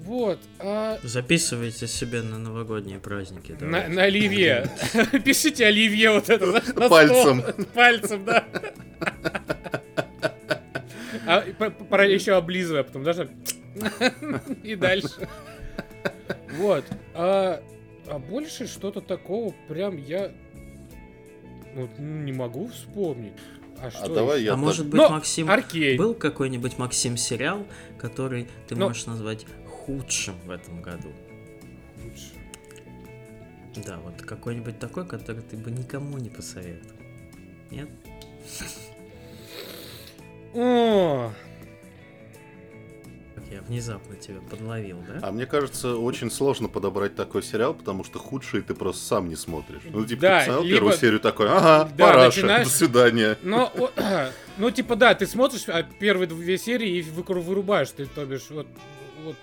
Вот. 0.00 0.40
А... 0.58 0.98
Записывайте 1.04 1.86
себе 1.86 2.22
на 2.22 2.38
новогодние 2.38 2.98
праздники. 2.98 3.52
На, 3.60 3.88
на 3.88 4.02
оливье. 4.02 4.68
Пишите 5.24 5.66
оливье 5.66 6.10
вот 6.10 6.28
это. 6.28 6.60
Пальцем. 6.88 7.44
Пальцем, 7.74 8.24
да. 8.24 8.44
А, 11.26 11.44
еще 12.04 12.34
облизывая, 12.34 12.82
потом 12.82 13.04
даже 13.04 13.30
и 14.64 14.74
дальше. 14.74 15.28
Вот. 16.56 16.84
А, 17.14 17.62
а 18.08 18.18
больше 18.18 18.66
что-то 18.66 19.00
такого 19.00 19.54
прям 19.68 19.98
я 19.98 20.32
вот, 21.74 21.90
не 21.98 22.32
могу 22.32 22.68
вспомнить. 22.68 23.34
А, 23.82 23.86
а 23.86 23.90
что 23.90 24.14
давай 24.14 24.42
я 24.42 24.54
а 24.54 24.56
может 24.56 24.86
быть, 24.86 25.00
Но 25.00 25.08
Максим, 25.10 25.50
Аркейн. 25.50 25.96
был 25.96 26.14
какой-нибудь 26.14 26.78
Максим 26.78 27.16
сериал, 27.16 27.66
который 27.98 28.48
ты 28.66 28.74
Но... 28.74 28.88
можешь 28.88 29.06
назвать 29.06 29.46
худшим 29.66 30.34
в 30.44 30.50
этом 30.50 30.82
году? 30.82 31.12
Худшим. 31.96 32.38
Да, 33.84 33.98
вот 33.98 34.20
какой-нибудь 34.22 34.78
такой, 34.78 35.06
который 35.06 35.42
ты 35.42 35.56
бы 35.56 35.70
никому 35.70 36.18
не 36.18 36.30
посоветовал. 36.30 36.96
Нет? 37.70 37.88
О, 40.54 41.32
я 43.50 43.62
внезапно 43.62 44.16
тебя 44.16 44.40
подловил, 44.50 44.98
да? 45.06 45.26
А 45.26 45.32
мне 45.32 45.46
кажется, 45.46 45.96
очень 45.96 46.30
сложно 46.30 46.68
подобрать 46.68 47.14
такой 47.14 47.42
сериал, 47.42 47.74
потому 47.74 48.04
что 48.04 48.18
худший 48.18 48.62
ты 48.62 48.74
просто 48.74 49.04
сам 49.04 49.28
не 49.28 49.36
смотришь. 49.36 49.82
Ну, 49.90 50.04
типа, 50.04 50.20
да, 50.22 50.40
ты 50.40 50.46
посмотрел 50.46 50.62
либо... 50.64 50.76
первую 50.76 50.96
серию 50.96 51.20
такой, 51.20 51.48
ага, 51.48 51.90
да, 51.96 52.06
параша, 52.06 52.40
начинаешь... 52.40 52.66
до 52.66 52.72
свидания. 52.72 53.38
Но, 53.42 53.72
ну, 54.58 54.70
типа, 54.70 54.96
да, 54.96 55.14
ты 55.14 55.26
смотришь 55.26 55.64
а, 55.68 55.82
первые 55.82 56.28
две 56.28 56.58
серии 56.58 56.98
и 56.98 57.02
вырубаешь, 57.02 57.90
ты, 57.90 58.06
то 58.06 58.24
бишь, 58.24 58.50
вот, 58.50 58.66
вот 59.24 59.36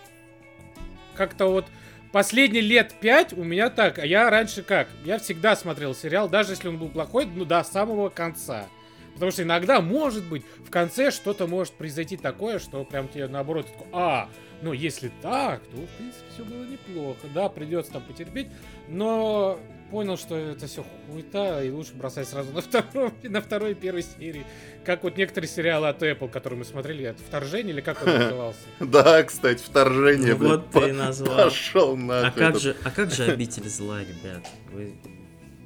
как-то 1.15 1.47
вот 1.47 1.65
последние 2.11 2.61
лет 2.61 2.93
пять 2.99 3.33
у 3.33 3.43
меня 3.43 3.69
так, 3.69 3.99
а 3.99 4.05
я 4.05 4.29
раньше 4.29 4.61
как? 4.61 4.87
Я 5.03 5.19
всегда 5.19 5.55
смотрел 5.55 5.95
сериал, 5.95 6.29
даже 6.29 6.51
если 6.51 6.67
он 6.67 6.77
был 6.77 6.89
плохой, 6.89 7.25
ну, 7.25 7.45
до 7.45 7.63
самого 7.63 8.09
конца. 8.09 8.67
Потому 9.15 9.31
что 9.31 9.43
иногда, 9.43 9.81
может 9.81 10.25
быть, 10.25 10.43
в 10.65 10.69
конце 10.69 11.09
что-то 11.09 11.47
может 11.47 11.73
произойти 11.73 12.17
такое, 12.17 12.59
что 12.59 12.83
прям 12.83 13.07
тебе 13.07 13.27
наоборот, 13.27 13.65
такой, 13.67 13.87
а, 13.93 14.29
ну 14.61 14.73
если 14.73 15.11
так, 15.21 15.61
то, 15.63 15.77
в 15.77 15.89
принципе, 15.97 16.25
все 16.33 16.43
было 16.43 16.63
неплохо. 16.65 17.27
Да, 17.33 17.49
придется 17.49 17.93
там 17.93 18.03
потерпеть, 18.03 18.47
но 18.89 19.57
понял, 19.89 20.17
что 20.17 20.35
это 20.35 20.67
все 20.67 20.83
хуета, 21.07 21.63
и 21.63 21.69
лучше 21.69 21.93
бросать 21.93 22.27
сразу 22.27 22.51
на, 22.51 22.61
втором, 22.61 23.13
на 23.23 23.41
второй 23.41 23.71
и 23.71 23.73
первой 23.73 24.03
серии. 24.03 24.45
Как 24.83 25.03
вот 25.03 25.17
некоторые 25.17 25.49
сериалы 25.49 25.87
от 25.87 26.03
Apple, 26.03 26.29
которые 26.29 26.59
мы 26.59 26.65
смотрели, 26.65 27.05
это 27.05 27.21
«Вторжение» 27.23 27.73
или 27.73 27.81
как 27.81 28.05
он 28.05 28.13
назывался? 28.19 28.59
Да, 28.81 29.23
кстати, 29.23 29.63
«Вторжение», 29.63 30.35
ну 30.35 30.49
Вот 30.49 30.71
ты 30.71 30.91
назвал. 30.91 31.45
Пошел 31.45 31.95
на. 31.95 32.27
А 32.27 32.31
как 32.31 32.59
же, 32.59 32.75
а 32.83 32.91
как 32.91 33.11
же 33.11 33.23
«Обитель 33.31 33.69
зла», 33.69 34.01
ребят? 34.01 34.45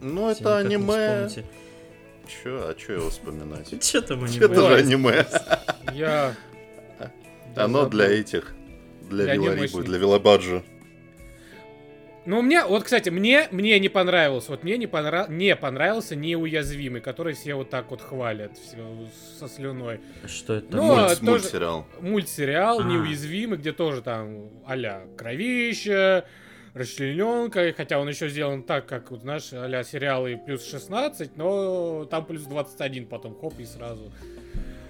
Ну, 0.01 0.29
это 0.29 0.57
аниме. 0.59 1.29
Чё, 2.29 2.69
а 2.69 2.75
чё 2.75 2.93
его 2.93 3.09
вспоминать? 3.09 3.73
Чё 3.83 4.01
там 4.01 4.23
аниме? 4.23 4.45
Это 4.45 4.67
же 4.67 4.75
аниме. 4.75 5.25
Я... 5.93 6.35
Оно 7.55 7.89
для 7.89 8.05
этих, 8.05 8.53
для 9.09 9.33
Виларибы, 9.33 9.83
для 9.83 9.97
Вилабаджи. 9.97 10.63
Ну, 12.25 12.43
мне, 12.43 12.63
вот, 12.63 12.83
кстати, 12.83 13.09
мне, 13.09 13.47
мне 13.49 13.79
не 13.79 13.89
понравилось, 13.89 14.49
вот 14.49 14.63
мне 14.63 14.77
не, 14.77 14.85
понрав, 14.85 15.29
не 15.29 15.55
понравился 15.55 16.15
неуязвимый, 16.15 17.01
который 17.01 17.33
все 17.33 17.55
вот 17.55 17.71
так 17.71 17.89
вот 17.89 18.01
хвалят 18.01 18.51
все, 18.55 19.09
со 19.39 19.47
слюной. 19.47 19.99
Что 20.27 20.55
это? 20.55 20.77
Ну, 20.77 20.83
Мульт, 20.83 21.07
тоже, 21.07 21.23
мультсериал. 21.23 21.87
Мультсериал, 22.01 22.79
а. 22.81 22.83
неуязвимый, 22.83 23.57
где 23.57 23.71
тоже 23.71 24.03
там 24.03 24.49
а-ля 24.67 25.05
кровища, 25.17 26.25
расчлененкой, 26.79 27.73
хотя 27.73 27.99
он 27.99 28.09
еще 28.09 28.29
сделан 28.29 28.63
так, 28.63 28.85
как, 28.87 29.11
вот, 29.11 29.21
знаешь, 29.21 29.51
а 29.53 29.83
сериалы 29.83 30.39
плюс 30.43 30.65
16, 30.67 31.37
но 31.37 32.05
там 32.05 32.25
плюс 32.25 32.43
21 32.43 33.07
потом, 33.07 33.37
хоп, 33.39 33.59
и 33.59 33.65
сразу. 33.65 34.11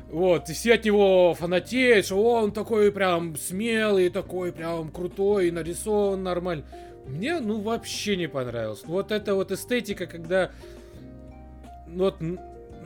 Вот, 0.10 0.50
и 0.50 0.53
все 0.53 0.75
от 0.75 0.86
него 0.86 1.36
фанатеют, 1.36 2.05
что 2.05 2.24
он 2.24 2.51
такой 2.51 2.91
прям 2.91 3.36
смелый, 3.36 4.10
такой 4.10 4.51
прям 4.51 4.89
крутой, 4.89 5.51
нарисован 5.51 6.24
нормально. 6.24 6.65
Мне, 7.05 7.39
ну, 7.39 7.60
вообще 7.60 8.15
не 8.15 8.27
понравилось. 8.27 8.84
Вот 8.86 9.12
эта 9.12 9.36
вот 9.36 9.51
эстетика, 9.51 10.05
когда... 10.05 10.51
Ну, 11.88 12.05
вот 12.05 12.22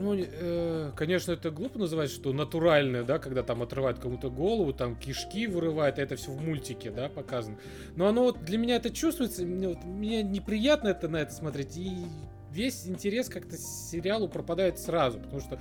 ну, 0.00 0.14
э, 0.16 0.92
конечно, 0.96 1.32
это 1.32 1.50
глупо 1.50 1.78
называть, 1.78 2.10
что 2.10 2.32
натуральное, 2.32 3.04
да, 3.04 3.18
когда 3.18 3.42
там 3.42 3.62
отрывают 3.62 3.98
кому-то 3.98 4.30
голову, 4.30 4.72
там 4.72 4.96
кишки 4.96 5.46
вырывают, 5.46 5.98
а 5.98 6.02
это 6.02 6.16
все 6.16 6.30
в 6.30 6.40
мультике, 6.40 6.90
да, 6.90 7.08
показано. 7.08 7.58
Но 7.96 8.06
оно 8.06 8.24
вот 8.24 8.44
для 8.44 8.58
меня 8.58 8.76
это 8.76 8.90
чувствуется, 8.90 9.44
мне, 9.44 9.68
вот, 9.68 9.84
мне 9.84 10.22
неприятно 10.22 10.88
это 10.88 11.08
на 11.08 11.18
это 11.18 11.32
смотреть, 11.32 11.76
и 11.76 11.96
весь 12.50 12.86
интерес 12.86 13.28
как-то 13.28 13.56
сериалу 13.56 14.28
пропадает 14.28 14.78
сразу, 14.78 15.18
потому 15.18 15.40
что 15.40 15.60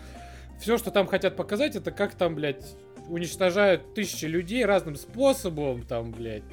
все, 0.59 0.77
что 0.77 0.91
там 0.91 1.07
хотят 1.07 1.35
показать, 1.35 1.75
это 1.75 1.91
как 1.91 2.15
там, 2.15 2.35
блядь, 2.35 2.75
уничтожают 3.09 3.93
тысячи 3.93 4.25
людей 4.25 4.65
разным 4.65 4.95
способом, 4.95 5.83
там, 5.83 6.11
блядь, 6.11 6.43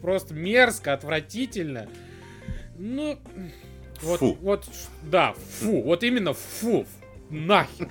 просто 0.00 0.34
мерзко, 0.34 0.92
отвратительно. 0.92 1.88
Ну, 2.78 3.18
вот, 4.00 4.18
Фу. 4.18 4.36
вот, 4.40 4.64
да, 5.02 5.34
фу, 5.34 5.82
вот 5.82 6.02
именно 6.02 6.32
фу, 6.32 6.86
нахер. 7.32 7.90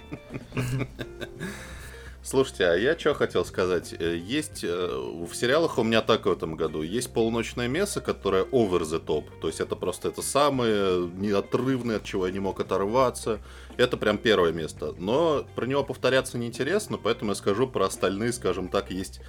Слушайте, 2.23 2.67
а 2.67 2.75
я 2.75 2.97
что 2.97 3.15
хотел 3.15 3.43
сказать? 3.43 3.95
Э, 3.97 4.15
Есть 4.15 4.63
э, 4.63 4.67
в 4.67 5.33
сериалах 5.33 5.79
у 5.79 5.83
меня 5.83 6.01
так 6.01 6.27
в 6.27 6.31
этом 6.31 6.55
году. 6.55 6.83
Есть 6.83 7.11
полуночное 7.11 7.67
мясо, 7.67 7.99
которое 7.99 8.43
over 8.43 8.81
the 8.81 9.03
top. 9.03 9.25
То 9.41 9.47
есть 9.47 9.59
это 9.59 9.75
просто 9.75 10.09
это 10.09 10.21
самое 10.21 11.09
неотрывное, 11.17 11.95
от 11.97 12.03
чего 12.03 12.27
я 12.27 12.31
не 12.31 12.39
мог 12.39 12.59
оторваться. 12.59 13.39
Это 13.77 13.97
прям 13.97 14.19
первое 14.19 14.51
место. 14.51 14.93
Но 14.99 15.45
про 15.55 15.65
него 15.65 15.83
повторяться 15.83 16.37
неинтересно, 16.37 16.99
поэтому 16.99 17.31
я 17.31 17.35
скажу 17.35 17.67
про 17.67 17.87
остальные, 17.87 18.33
скажем 18.33 18.67
так, 18.67 18.91
есть 18.91 19.21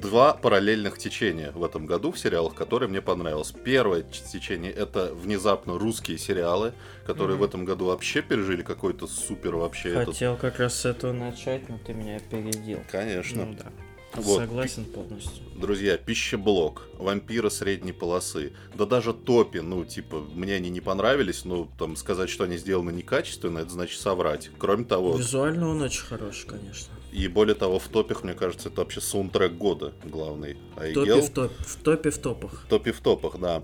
два 0.00 0.34
параллельных 0.34 0.98
течения 0.98 1.52
в 1.52 1.64
этом 1.64 1.86
году 1.86 2.12
в 2.12 2.18
сериалах, 2.18 2.54
которые 2.54 2.88
мне 2.88 3.00
понравилось. 3.00 3.52
Первое 3.64 4.02
течение 4.02 4.72
это 4.72 5.14
внезапно 5.14 5.78
русские 5.78 6.18
сериалы, 6.18 6.72
которые 7.06 7.36
Мгм. 7.36 7.44
в 7.44 7.48
этом 7.48 7.64
году 7.64 7.86
вообще 7.86 8.22
пережили 8.22 8.62
какой-то 8.62 9.06
супер 9.06 9.56
вообще 9.56 9.90
этот. 9.90 10.08
Хотел 10.14 10.36
как 10.36 10.58
раз 10.58 10.74
с 10.80 10.84
этого 10.86 11.12
начать, 11.12 11.68
но 11.68 11.78
ты 11.78 11.94
меня 11.94 12.16
опередил. 12.16 12.80
Конечно. 12.90 13.46
Ну 13.46 13.54
да. 13.54 13.72
Вот. 14.14 14.38
Согласен 14.40 14.86
полностью. 14.86 15.44
Друзья, 15.56 15.98
пищеблок, 15.98 16.88
вампиры 16.94 17.50
средней 17.50 17.92
полосы, 17.92 18.54
да 18.74 18.86
даже 18.86 19.12
топи, 19.12 19.58
ну, 19.58 19.84
типа, 19.84 20.20
мне 20.32 20.54
они 20.54 20.70
не 20.70 20.80
понравились, 20.80 21.44
ну, 21.44 21.68
там, 21.78 21.96
сказать, 21.96 22.30
что 22.30 22.44
они 22.44 22.56
сделаны 22.56 22.92
некачественно, 22.92 23.58
это 23.58 23.70
значит 23.70 24.00
соврать. 24.00 24.50
Кроме 24.58 24.84
того, 24.84 25.18
Визуально 25.18 25.68
он 25.68 25.82
очень 25.82 26.04
хороший, 26.04 26.46
конечно. 26.46 26.94
И 27.16 27.28
более 27.28 27.54
того, 27.54 27.78
в 27.78 27.88
топях, 27.88 28.24
мне 28.24 28.34
кажется, 28.34 28.68
это 28.68 28.82
вообще 28.82 29.00
саундтрек 29.00 29.52
года 29.52 29.94
главный. 30.04 30.58
В 30.74 30.80
Айгел 30.80 31.06
топе 31.06 31.20
в, 31.22 31.30
топ, 31.30 31.52
в 31.52 31.76
топе 31.82 32.10
в 32.10 32.18
топах. 32.18 32.62
в 32.64 32.68
топе 32.68 32.92
в 32.92 33.00
топах, 33.00 33.38
да. 33.40 33.62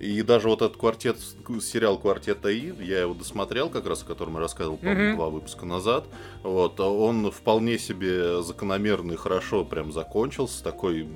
И 0.00 0.22
даже 0.22 0.48
вот 0.48 0.62
этот 0.62 0.78
квартет, 0.78 1.18
сериал 1.60 1.98
«Квартет 1.98 2.46
АИ», 2.46 2.72
я 2.82 3.02
его 3.02 3.12
досмотрел 3.12 3.68
как 3.68 3.86
раз, 3.86 4.04
о 4.04 4.06
котором 4.06 4.34
я 4.34 4.40
рассказывал, 4.40 4.78
по-моему, 4.78 5.16
два 5.16 5.28
выпуска 5.28 5.66
назад. 5.66 6.06
Вот, 6.42 6.80
он 6.80 7.30
вполне 7.30 7.78
себе 7.78 8.42
закономерно 8.42 9.12
и 9.12 9.16
хорошо 9.16 9.66
прям 9.66 9.92
закончился, 9.92 10.56
с 10.56 10.62
такой 10.62 11.06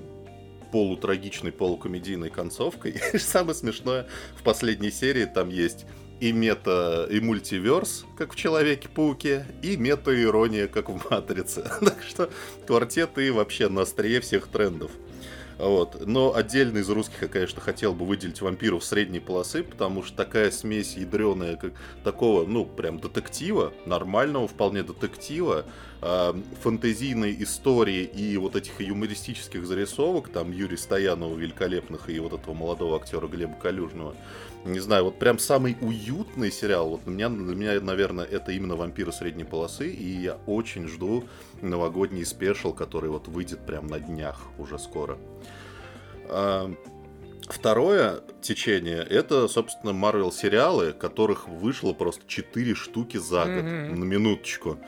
полутрагичной, 0.70 1.52
полукомедийной 1.52 2.28
концовкой. 2.28 3.00
И 3.14 3.18
самое 3.18 3.54
смешное, 3.54 4.06
в 4.36 4.42
последней 4.42 4.90
серии 4.90 5.24
там 5.24 5.48
есть 5.48 5.86
и 6.20 6.32
мета, 6.32 7.06
и 7.10 7.20
мультиверс, 7.20 8.04
как 8.16 8.32
в 8.32 8.36
Человеке-пауке, 8.36 9.46
и 9.62 9.76
мета-ирония, 9.76 10.66
как 10.66 10.88
в 10.88 11.10
Матрице. 11.10 11.70
Так 11.80 12.02
что 12.02 12.30
квартеты 12.66 13.32
вообще 13.32 13.68
на 13.68 13.82
острие 13.82 14.20
всех 14.20 14.48
трендов. 14.48 14.90
Вот. 15.58 16.06
Но 16.06 16.34
отдельно 16.34 16.78
из 16.78 16.88
русских 16.88 17.22
я, 17.22 17.28
конечно, 17.28 17.60
хотел 17.60 17.92
бы 17.92 18.06
выделить 18.06 18.40
вампиров 18.40 18.84
средней 18.84 19.18
полосы, 19.18 19.64
потому 19.64 20.04
что 20.04 20.16
такая 20.16 20.50
смесь 20.52 20.96
ядреная, 20.96 21.56
как 21.56 21.72
такого, 22.04 22.46
ну, 22.46 22.64
прям 22.64 23.00
детектива, 23.00 23.72
нормального 23.84 24.46
вполне 24.46 24.84
детектива, 24.84 25.64
э, 26.00 26.34
фэнтезийной 26.62 27.42
истории 27.42 28.04
и 28.04 28.36
вот 28.36 28.54
этих 28.54 28.80
юмористических 28.80 29.66
зарисовок, 29.66 30.28
там 30.28 30.52
Юрий 30.52 30.76
Стоянова 30.76 31.36
великолепных 31.36 32.08
и 32.08 32.20
вот 32.20 32.34
этого 32.34 32.54
молодого 32.54 32.96
актера 32.96 33.26
Глеба 33.26 33.54
Калюжного. 33.54 34.14
Не 34.64 34.80
знаю, 34.80 35.04
вот 35.04 35.18
прям 35.18 35.38
самый 35.38 35.76
уютный 35.80 36.50
сериал, 36.50 36.90
вот 36.90 37.04
для 37.04 37.12
меня, 37.14 37.28
для 37.28 37.54
меня, 37.54 37.80
наверное, 37.80 38.24
это 38.24 38.52
именно 38.52 38.76
«Вампиры 38.76 39.12
средней 39.12 39.44
полосы», 39.44 39.88
и 39.90 40.04
я 40.22 40.36
очень 40.46 40.88
жду 40.88 41.24
новогодний 41.62 42.26
спешл, 42.26 42.72
который 42.74 43.08
вот 43.08 43.28
выйдет 43.28 43.64
прям 43.64 43.86
на 43.86 43.98
днях 43.98 44.42
уже 44.58 44.78
скоро. 44.78 45.16
А, 46.28 46.70
Второе 47.48 48.20
течение 48.42 48.98
это, 48.98 49.48
собственно, 49.48 49.94
Марвел 49.94 50.30
сериалы, 50.30 50.92
которых 50.92 51.48
вышло 51.48 51.94
просто 51.94 52.22
4 52.26 52.74
штуки 52.74 53.16
за 53.16 53.46
год, 53.46 53.64
Мгм. 53.64 54.00
на 54.00 54.04
минуточку. 54.04 54.78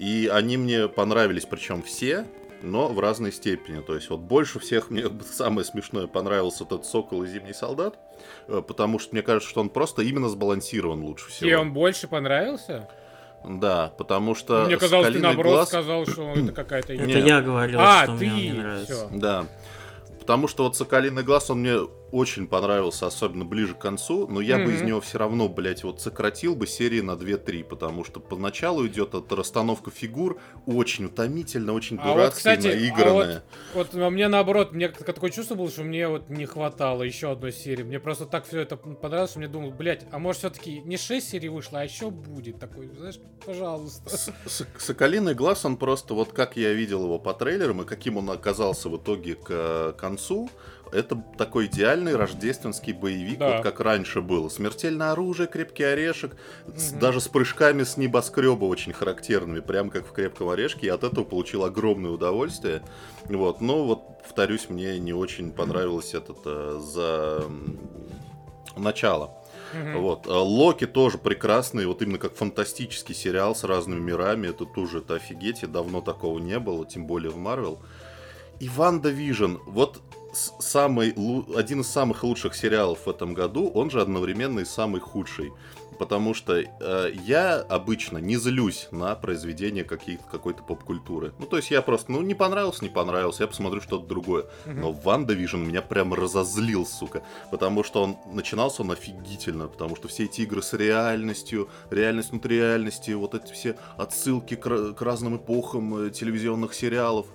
И 0.00 0.28
они 0.32 0.56
мне 0.56 0.88
понравились, 0.88 1.44
причем 1.44 1.80
все, 1.82 2.26
но 2.62 2.88
в 2.88 2.98
разной 3.00 3.32
степени. 3.32 3.80
То 3.80 3.94
есть 3.94 4.10
вот 4.10 4.20
больше 4.20 4.58
всех 4.58 4.90
мне 4.90 5.04
самое 5.32 5.64
смешное 5.64 6.06
понравился 6.06 6.64
этот 6.64 6.84
Сокол 6.86 7.22
и 7.24 7.26
Зимний 7.28 7.52
Солдат, 7.54 7.98
э, 8.48 8.62
потому 8.66 8.98
что 8.98 9.10
мне 9.14 9.22
кажется, 9.22 9.48
что 9.48 9.60
он 9.60 9.68
просто 9.68 10.02
именно 10.02 10.28
сбалансирован 10.28 11.02
лучше 11.02 11.28
всего. 11.30 11.48
Тебе 11.48 11.58
он 11.58 11.72
больше 11.72 12.08
понравился? 12.08 12.88
Да, 13.44 13.92
потому 13.96 14.34
что 14.34 14.64
Мне 14.66 14.76
казалось, 14.76 15.06
ты 15.06 15.12
«Соколиный 15.12 15.28
наоборот 15.28 15.54
глаз- 15.54 15.68
сказал, 15.68 16.06
что 16.06 16.32
это 16.36 16.52
какая-то... 16.52 16.92
Это 16.92 17.04
Нет. 17.06 17.26
я 17.26 17.40
говорил, 17.40 17.78
А, 17.80 18.04
что 18.04 18.18
ты! 18.18 18.24
мне 18.26 18.30
он 18.32 18.36
не 18.40 18.52
нравится. 18.52 18.92
Всё. 18.94 19.08
Да. 19.12 19.46
Потому 20.18 20.48
что 20.48 20.64
вот 20.64 20.76
Соколиный 20.76 21.22
глаз, 21.22 21.48
он 21.50 21.60
мне 21.60 21.78
очень 22.12 22.46
понравился, 22.46 23.06
особенно 23.06 23.44
ближе 23.44 23.74
к 23.74 23.78
концу, 23.78 24.26
но 24.28 24.40
я 24.40 24.58
бы 24.58 24.72
из 24.72 24.82
него 24.82 25.00
все 25.00 25.18
равно, 25.18 25.48
блядь, 25.48 25.84
вот 25.84 26.00
сократил 26.00 26.54
бы 26.56 26.66
серии 26.66 27.00
на 27.00 27.12
2-3, 27.12 27.64
потому 27.64 28.04
что 28.04 28.20
поначалу 28.20 28.86
идет 28.86 29.14
эта 29.14 29.36
расстановка 29.36 29.90
фигур 29.90 30.40
очень 30.66 31.06
утомительно, 31.06 31.72
очень 31.72 31.98
А 31.98 32.06
вот, 32.08 32.14
дурацкая, 32.14 32.56
кстати, 32.56 32.72
а 32.72 32.76
наигранная. 32.76 33.42
Вот 33.74 33.94
а 33.94 34.10
мне 34.10 34.28
наоборот, 34.28 34.72
мне 34.72 34.88
такое 34.88 35.30
чувство 35.30 35.54
было, 35.54 35.70
что 35.70 35.82
мне 35.82 36.08
вот 36.08 36.28
не 36.28 36.46
хватало 36.46 37.02
еще 37.02 37.30
одной 37.32 37.52
серии. 37.52 37.82
Мне 37.82 38.00
просто 38.00 38.26
так 38.26 38.46
все 38.46 38.60
это 38.60 38.76
понравилось, 38.76 39.30
что 39.30 39.38
мне 39.40 39.48
думал, 39.48 39.70
блядь, 39.70 40.06
а 40.10 40.18
может 40.18 40.38
все-таки 40.40 40.80
не 40.80 40.96
6 40.96 41.28
серий 41.28 41.48
вышло, 41.48 41.80
а 41.80 41.84
еще 41.84 42.10
будет 42.10 42.58
такой, 42.58 42.88
знаешь, 42.96 43.18
пожалуйста. 43.44 44.08
С- 44.16 44.32
с- 44.46 44.66
Соколиный 44.78 45.34
глаз, 45.34 45.64
он 45.64 45.76
просто, 45.76 46.14
вот 46.14 46.32
как 46.32 46.56
я 46.56 46.72
видел 46.72 47.04
его 47.04 47.18
по 47.18 47.34
трейлерам, 47.34 47.82
и 47.82 47.84
каким 47.84 48.16
он 48.16 48.30
оказался 48.30 48.88
в 48.88 48.96
итоге 48.96 49.34
к 49.34 49.46
э, 49.50 49.92
это 50.92 51.22
такой 51.36 51.66
идеальный 51.66 52.16
рождественский 52.16 52.92
боевик, 52.92 53.38
Да. 53.38 53.54
вот 53.56 53.62
как 53.62 53.80
раньше 53.80 54.20
было. 54.20 54.48
Смертельное 54.48 55.12
оружие, 55.12 55.46
крепкий 55.48 55.84
орешек, 55.84 56.36
с- 56.76 56.92
Мгм. 56.92 57.00
даже 57.00 57.20
с 57.20 57.28
прыжками 57.28 57.82
с 57.84 57.96
небоскреба 57.96 58.64
очень 58.64 58.92
характерными, 58.92 59.60
прям 59.60 59.90
как 59.90 60.06
в 60.06 60.12
крепком 60.12 60.48
орешке, 60.50 60.86
и 60.86 60.90
от 60.90 61.04
этого 61.04 61.24
получил 61.24 61.64
огромное 61.64 62.10
удовольствие. 62.10 62.82
Вот, 63.26 63.60
но 63.60 63.84
вот, 63.84 64.22
повторюсь, 64.22 64.68
мне 64.68 64.98
не 64.98 65.12
очень 65.12 65.52
понравилось 65.52 66.14
этот 66.14 66.38
э, 66.44 66.80
за 66.82 67.44
начало. 68.76 69.34
Мгм. 69.74 70.00
Вот. 70.00 70.26
а 70.26 70.40
Локи 70.42 70.86
тоже 70.86 71.18
прекрасный, 71.18 71.84
вот 71.84 72.00
именно 72.00 72.16
как 72.18 72.34
фантастический 72.34 73.14
сериал 73.14 73.54
с 73.54 73.64
разными 73.64 74.00
мирами. 74.00 74.48
Это 74.48 74.64
тоже 74.64 74.98
это 74.98 75.16
офигеть, 75.16 75.62
и 75.62 75.66
давно 75.66 76.00
такого 76.00 76.38
не 76.38 76.58
было, 76.58 76.86
тем 76.86 77.06
более 77.06 77.30
в 77.30 77.36
Марвел. 77.36 77.80
И 78.60 78.68
WandaVision, 78.70 79.56
вот 79.66 80.00
с- 80.00 80.00
самый, 80.58 81.14
один 81.56 81.80
из 81.80 81.88
самых 81.88 82.22
лучших 82.24 82.54
сериалов 82.54 83.06
в 83.06 83.10
этом 83.10 83.34
году, 83.34 83.70
он 83.74 83.90
же 83.90 84.00
одновременно 84.00 84.60
и 84.60 84.64
самый 84.64 85.00
худший. 85.00 85.52
Потому 85.98 86.32
что 86.32 86.54
э, 86.54 87.12
я 87.26 87.56
обычно 87.56 88.18
не 88.18 88.36
злюсь 88.36 88.86
на 88.92 89.14
произведение 89.16 89.84
какой-то 89.84 90.62
поп-культуры. 90.62 91.32
Ну, 91.38 91.46
то 91.46 91.56
есть 91.56 91.72
я 91.72 91.82
просто, 91.82 92.12
ну, 92.12 92.22
не 92.22 92.34
понравился, 92.34 92.84
не 92.84 92.88
понравился, 92.88 93.42
я 93.42 93.48
посмотрю 93.48 93.80
что-то 93.80 94.06
другое. 94.06 94.46
Но 94.64 94.92
WandaVision 94.92 95.58
меня 95.58 95.82
прям 95.82 96.14
разозлил, 96.14 96.86
сука. 96.86 97.22
Потому 97.50 97.82
что 97.82 98.02
он 98.04 98.16
начинался 98.32 98.82
он 98.82 98.92
офигительно, 98.92 99.66
потому 99.66 99.96
что 99.96 100.06
все 100.06 100.24
эти 100.26 100.42
игры 100.42 100.62
с 100.62 100.72
реальностью, 100.72 101.68
реальность 101.90 102.30
внутри 102.30 102.58
реальности, 102.58 103.10
вот 103.10 103.34
эти 103.34 103.52
все 103.52 103.76
отсылки 103.96 104.54
к, 104.54 104.92
к 104.94 105.02
разным 105.02 105.36
эпохам 105.36 106.06
э, 106.06 106.10
телевизионных 106.10 106.74
сериалов. 106.74 107.26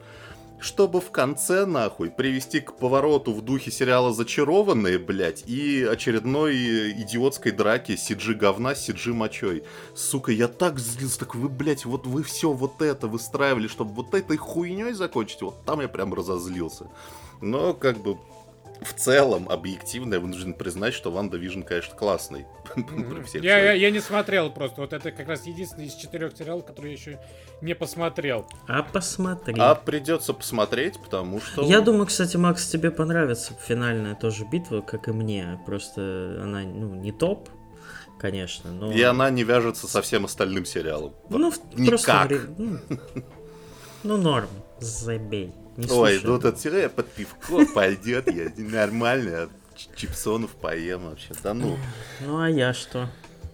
Чтобы 0.63 1.01
в 1.01 1.11
конце, 1.11 1.65
нахуй, 1.65 2.09
привести 2.09 2.61
к 2.61 2.77
повороту 2.77 3.33
в 3.33 3.41
духе 3.41 3.69
сериала 3.69 4.13
«Зачарованные», 4.13 4.97
блядь, 4.97 5.43
и 5.45 5.83
очередной 5.83 6.55
идиотской 7.01 7.51
драки 7.51 7.91
CG 7.91 8.33
говна 8.35 8.73
с 8.73 8.87
CG 8.87 9.11
мочой. 9.11 9.65
Сука, 9.93 10.31
я 10.31 10.47
так 10.47 10.79
злился, 10.79 11.19
так 11.19 11.35
вы, 11.35 11.49
блядь, 11.49 11.83
вот 11.83 12.07
вы 12.07 12.23
все 12.23 12.53
вот 12.53 12.81
это 12.81 13.07
выстраивали, 13.07 13.67
чтобы 13.67 13.91
вот 13.93 14.13
этой 14.13 14.37
хуйней 14.37 14.93
закончить, 14.93 15.41
вот 15.41 15.65
там 15.65 15.81
я 15.81 15.89
прям 15.89 16.13
разозлился. 16.13 16.89
Но, 17.41 17.73
как 17.73 17.97
бы, 17.97 18.17
в 18.81 18.93
целом, 18.93 19.49
объективно, 19.49 20.13
я 20.13 20.21
вынужден 20.21 20.53
признать, 20.53 20.93
что 20.93 21.11
WandaVision, 21.11 21.63
конечно, 21.63 21.93
классный. 21.93 22.45
Всех 23.25 23.43
Я, 23.43 23.73
я, 23.73 23.91
не 23.91 23.99
смотрел 23.99 24.51
просто. 24.51 24.81
Вот 24.81 24.93
это 24.93 25.11
как 25.11 25.27
раз 25.27 25.45
единственный 25.45 25.87
из 25.87 25.93
четырех 25.93 26.35
сериалов, 26.37 26.65
который 26.65 26.87
я 26.87 26.93
еще 26.93 27.19
не 27.61 27.75
посмотрел. 27.75 28.45
А 28.67 28.83
посмотри. 28.83 29.55
А 29.57 29.75
придется 29.75 30.33
посмотреть, 30.33 30.99
потому 30.99 31.39
что... 31.41 31.63
Я 31.63 31.81
думаю, 31.81 32.07
кстати, 32.07 32.37
Макс, 32.37 32.67
тебе 32.67 32.91
понравится 32.91 33.53
финальная 33.65 34.15
тоже 34.15 34.45
битва, 34.45 34.81
как 34.81 35.07
и 35.07 35.11
мне. 35.11 35.59
Просто 35.65 36.39
она, 36.41 36.61
ну, 36.61 36.95
не 36.95 37.11
топ, 37.11 37.49
конечно. 38.19 38.71
Но... 38.71 38.91
И 38.91 39.01
она 39.01 39.29
не 39.29 39.43
вяжется 39.43 39.87
со 39.87 40.01
всем 40.01 40.25
остальным 40.25 40.65
сериалом. 40.65 41.13
Ну, 41.29 41.51
Никак. 41.75 42.27
просто... 42.29 42.41
Ну, 42.57 42.79
ну, 44.03 44.17
норм, 44.17 44.49
забей. 44.79 45.53
Не 45.77 45.85
Ой, 45.85 46.19
слушай. 46.19 46.21
ну 46.23 46.39
тут 46.39 46.57
все 46.59 46.89
под 46.89 47.07
пивко 47.07 47.65
пойдет, 47.73 48.31
я 48.31 48.51
нормально, 48.57 49.49
ч- 49.49 49.49
чипсонов 49.95 50.51
поем 50.51 51.05
вообще. 51.09 51.33
Да 51.43 51.53
ну. 51.53 51.77
Ну, 52.21 52.39
а 52.39 52.49
я 52.49 52.73
что? 52.73 53.07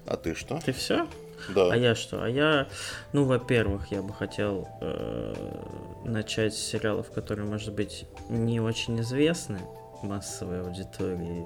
А 0.06 0.18
ты 0.18 0.36
что? 0.36 0.60
Ты 0.64 0.72
все? 0.74 1.08
Да. 1.56 1.72
А 1.72 1.76
я 1.78 1.96
что? 1.96 2.24
А 2.24 2.28
я, 2.30 2.68
ну, 3.14 3.24
во-первых, 3.24 3.92
я 3.92 4.02
бы 4.02 4.14
хотел 4.14 4.68
э, 4.82 5.34
начать 6.06 6.54
с 6.54 6.58
сериалов, 6.58 7.12
которые, 7.12 7.48
может 7.48 7.74
быть, 7.74 8.06
не 8.30 8.60
очень 8.60 9.00
известны 9.02 9.60
массовой 10.04 10.62
аудитории. 10.62 11.46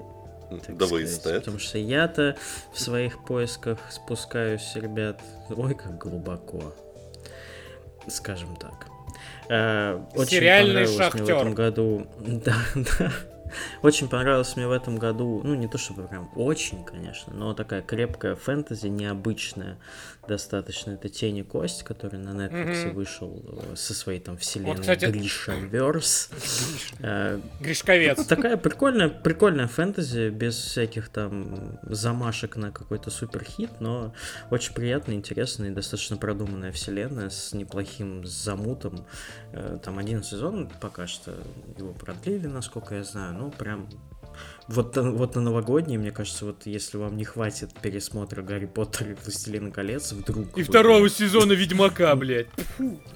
так 0.66 0.76
Да 0.76 0.86
вы 0.86 1.06
сказать. 1.06 1.18
эстет. 1.18 1.38
Потому 1.40 1.58
что 1.58 1.78
я-то 1.78 2.36
в 2.72 2.80
своих 2.80 3.24
поисках 3.24 3.78
спускаюсь, 3.90 4.72
ребят, 4.74 5.20
ой, 5.50 5.74
как 5.74 5.96
глубоко. 5.98 6.74
Скажем 8.08 8.56
так. 8.56 8.86
Э, 9.48 10.00
очень 10.14 10.38
Сериальный 10.38 10.86
понравилось 10.86 10.96
мне 10.96 10.98
в 10.98 11.12
шахтер. 11.28 11.36
этом 11.36 11.54
году. 11.54 12.06
Да, 12.20 12.54
да. 12.74 13.12
Очень 13.82 14.08
понравилось 14.08 14.56
мне 14.56 14.66
в 14.66 14.72
этом 14.72 14.96
году, 14.98 15.40
ну 15.44 15.54
не 15.54 15.68
то 15.68 15.78
чтобы 15.78 16.06
прям 16.08 16.30
очень, 16.34 16.84
конечно, 16.84 17.32
но 17.34 17.54
такая 17.54 17.82
крепкая 17.82 18.34
фэнтези, 18.36 18.86
необычная 18.88 19.78
достаточно. 20.26 20.92
Это 20.92 21.08
Тени 21.10 21.42
Кость, 21.42 21.82
который 21.82 22.18
на 22.18 22.30
Netflix 22.30 22.86
Мгм. 22.86 22.94
вышел 22.94 23.42
э, 23.46 23.76
со 23.76 23.92
своей 23.92 24.20
там 24.20 24.36
вселенной 24.38 24.80
кстати- 24.80 25.04
Гриша 25.06 25.52
Верс. 25.54 26.30
Э, 27.00 27.40
Гришковец. 27.60 28.24
Такая 28.26 28.56
прикольная, 28.56 29.08
прикольная 29.10 29.66
фэнтези, 29.68 30.30
без 30.30 30.54
всяких 30.56 31.08
там 31.10 31.78
замашек 31.82 32.56
на 32.56 32.70
какой-то 32.72 33.10
суперхит, 33.10 33.80
но 33.80 34.14
очень 34.50 34.72
приятная, 34.74 35.14
интересная 35.16 35.70
и 35.70 35.74
достаточно 35.74 36.16
продуманная 36.16 36.72
вселенная 36.72 37.28
с 37.28 37.52
неплохим 37.52 38.24
замутом. 38.24 39.04
Э, 39.52 39.78
Там 39.82 39.98
один 39.98 40.22
сезон 40.22 40.70
пока 40.80 41.06
что 41.06 41.34
его 41.76 41.92
продлили, 41.92 42.46
насколько 42.46 42.94
я 42.94 43.04
знаю, 43.04 43.34
ну 43.44 43.50
прям 43.50 43.88
вот, 44.66 44.96
вот 44.96 45.34
на 45.34 45.42
новогодний, 45.42 45.98
мне 45.98 46.10
кажется, 46.10 46.46
вот 46.46 46.64
если 46.64 46.96
вам 46.96 47.16
не 47.16 47.24
хватит 47.24 47.74
пересмотра 47.80 48.42
Гарри 48.42 48.66
Поттера 48.66 49.10
и 49.10 49.14
Властелина 49.14 49.70
колец, 49.70 50.12
вдруг... 50.12 50.56
И 50.56 50.62
вы- 50.62 50.64
второго 50.64 51.08
сезона 51.10 51.52
Ведьмака, 51.52 52.16
блядь. 52.16 52.48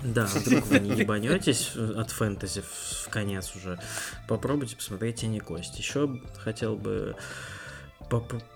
да, 0.02 0.26
вдруг 0.26 0.66
вы 0.66 0.80
не 0.80 0.90
ебанетесь 1.00 1.74
от 1.74 2.10
фэнтези 2.10 2.60
в, 2.62 3.08
конец 3.08 3.56
уже, 3.56 3.80
попробуйте 4.28 4.76
посмотреть 4.76 5.16
Тени 5.16 5.38
Кость. 5.38 5.78
Еще 5.78 6.20
хотел 6.36 6.76
бы 6.76 7.16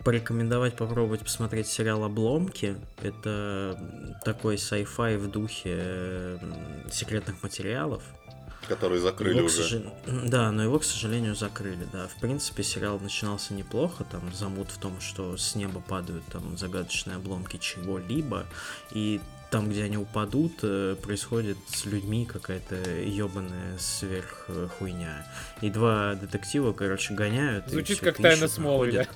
порекомендовать 0.05 0.77
попробовать 0.77 1.21
посмотреть 1.21 1.67
сериал 1.67 2.05
«Обломки». 2.05 2.77
Это 3.03 3.79
такой 4.25 4.57
sci-fi 4.57 5.19
в 5.19 5.31
духе 5.31 5.77
э, 5.77 6.39
секретных 6.91 7.43
материалов. 7.43 8.03
Которые 8.75 9.01
закрыли 9.01 9.37
Его, 9.39 9.47
уже. 9.47 9.63
сожал- 9.63 9.95
Да, 10.27 10.51
но 10.51 10.63
его, 10.63 10.79
к 10.79 10.85
сожалению, 10.85 11.35
закрыли, 11.35 11.87
да. 11.93 12.09
В 12.09 12.15
принципе, 12.21 12.63
сериал 12.63 12.99
начинался 12.99 13.55
неплохо, 13.55 14.05
там 14.05 14.33
замут 14.35 14.71
в 14.71 14.79
том, 14.79 15.01
что 15.01 15.37
с 15.37 15.55
неба 15.55 15.81
падают 15.81 16.25
там 16.33 16.57
загадочные 16.57 17.17
обломки 17.17 17.59
чего-либо, 17.59 18.47
и 18.93 19.21
там, 19.53 19.69
где 19.69 19.85
они 19.85 19.99
упадут, 19.99 20.61
э, 20.63 20.97
происходит 21.03 21.59
с 21.67 21.85
людьми 21.85 22.25
какая-то 22.25 22.75
ебаная 23.05 23.77
сверх 23.79 24.47
э, 24.49 24.69
хуйня. 24.79 25.27
И 25.61 25.69
два 25.69 26.15
детектива, 26.15 26.73
короче, 26.73 27.13
гоняют. 27.13 27.69
Звучит 27.69 28.01
как 28.01 28.15
это 28.15 28.23
тайна 28.23 28.45
ищут, 28.47 28.53
Смолвиля. 28.53 29.07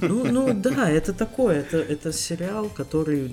Ну, 0.00 0.24
ну 0.30 0.54
да, 0.54 0.88
это 0.88 1.12
такое, 1.12 1.60
это, 1.60 1.78
это 1.78 2.12
сериал, 2.12 2.68
который, 2.68 3.28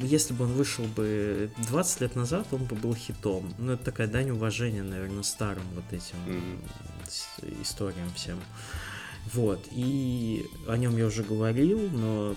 если 0.00 0.32
бы 0.32 0.44
он 0.44 0.52
вышел 0.52 0.84
бы 0.84 1.50
20 1.68 2.00
лет 2.02 2.14
назад, 2.14 2.46
он 2.52 2.64
бы 2.64 2.76
был 2.76 2.94
хитом. 2.94 3.52
Ну, 3.58 3.72
это 3.72 3.84
такая 3.84 4.06
дань 4.06 4.30
уважения, 4.30 4.84
наверное, 4.84 5.24
старым 5.24 5.64
вот 5.74 5.84
этим 5.90 6.52
с- 7.08 7.26
историям 7.60 8.12
всем. 8.14 8.38
Вот, 9.32 9.66
и 9.72 10.46
о 10.68 10.76
нем 10.76 10.96
я 10.96 11.06
уже 11.06 11.24
говорил, 11.24 11.80
но 11.90 12.36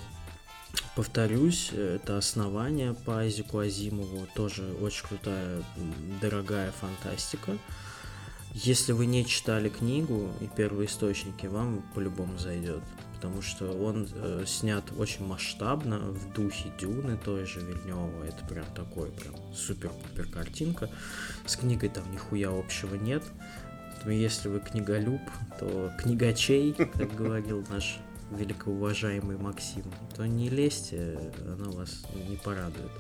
повторюсь, 0.96 1.72
это 1.72 2.18
основание 2.18 2.94
по 2.94 3.20
Айзеку 3.20 3.60
Азимову, 3.60 4.28
тоже 4.36 4.64
очень 4.82 5.06
крутая, 5.08 5.64
дорогая 6.22 6.72
фантастика. 6.72 7.58
Если 8.54 8.94
вы 8.94 9.06
не 9.06 9.26
читали 9.26 9.68
книгу 9.68 10.32
и 10.40 10.48
первые 10.48 10.88
источники, 10.88 11.46
вам 11.46 11.84
по-любому 11.94 12.38
зайдет. 12.38 12.84
Потому 13.16 13.42
что 13.42 13.72
он 13.72 14.08
э, 14.14 14.44
снят 14.48 14.84
очень 14.98 15.26
масштабно, 15.26 16.00
в 16.00 16.32
духе 16.34 16.72
Дюны 16.80 17.18
той 17.18 17.46
же 17.46 17.60
Вильнева. 17.60 18.24
Это 18.24 18.46
прям 18.46 18.66
такой, 18.74 19.12
прям 19.12 19.36
супер-пупер 19.54 20.28
картинка. 20.28 20.90
С 21.46 21.58
книгой 21.58 21.90
там 21.90 22.10
нихуя 22.12 22.50
общего 22.50 22.96
нет. 22.96 23.24
Если 24.06 24.48
вы 24.48 24.60
книголюб, 24.60 25.22
то 25.60 25.92
книгачей, 25.98 26.74
как 26.74 27.16
говорил 27.16 27.66
наш 27.70 27.98
великоуважаемый 28.32 29.38
Максим, 29.38 29.84
то 30.16 30.26
не 30.26 30.50
лезьте, 30.50 31.32
оно 31.46 31.72
вас 31.72 32.06
не 32.30 32.38
порадует. 32.38 32.92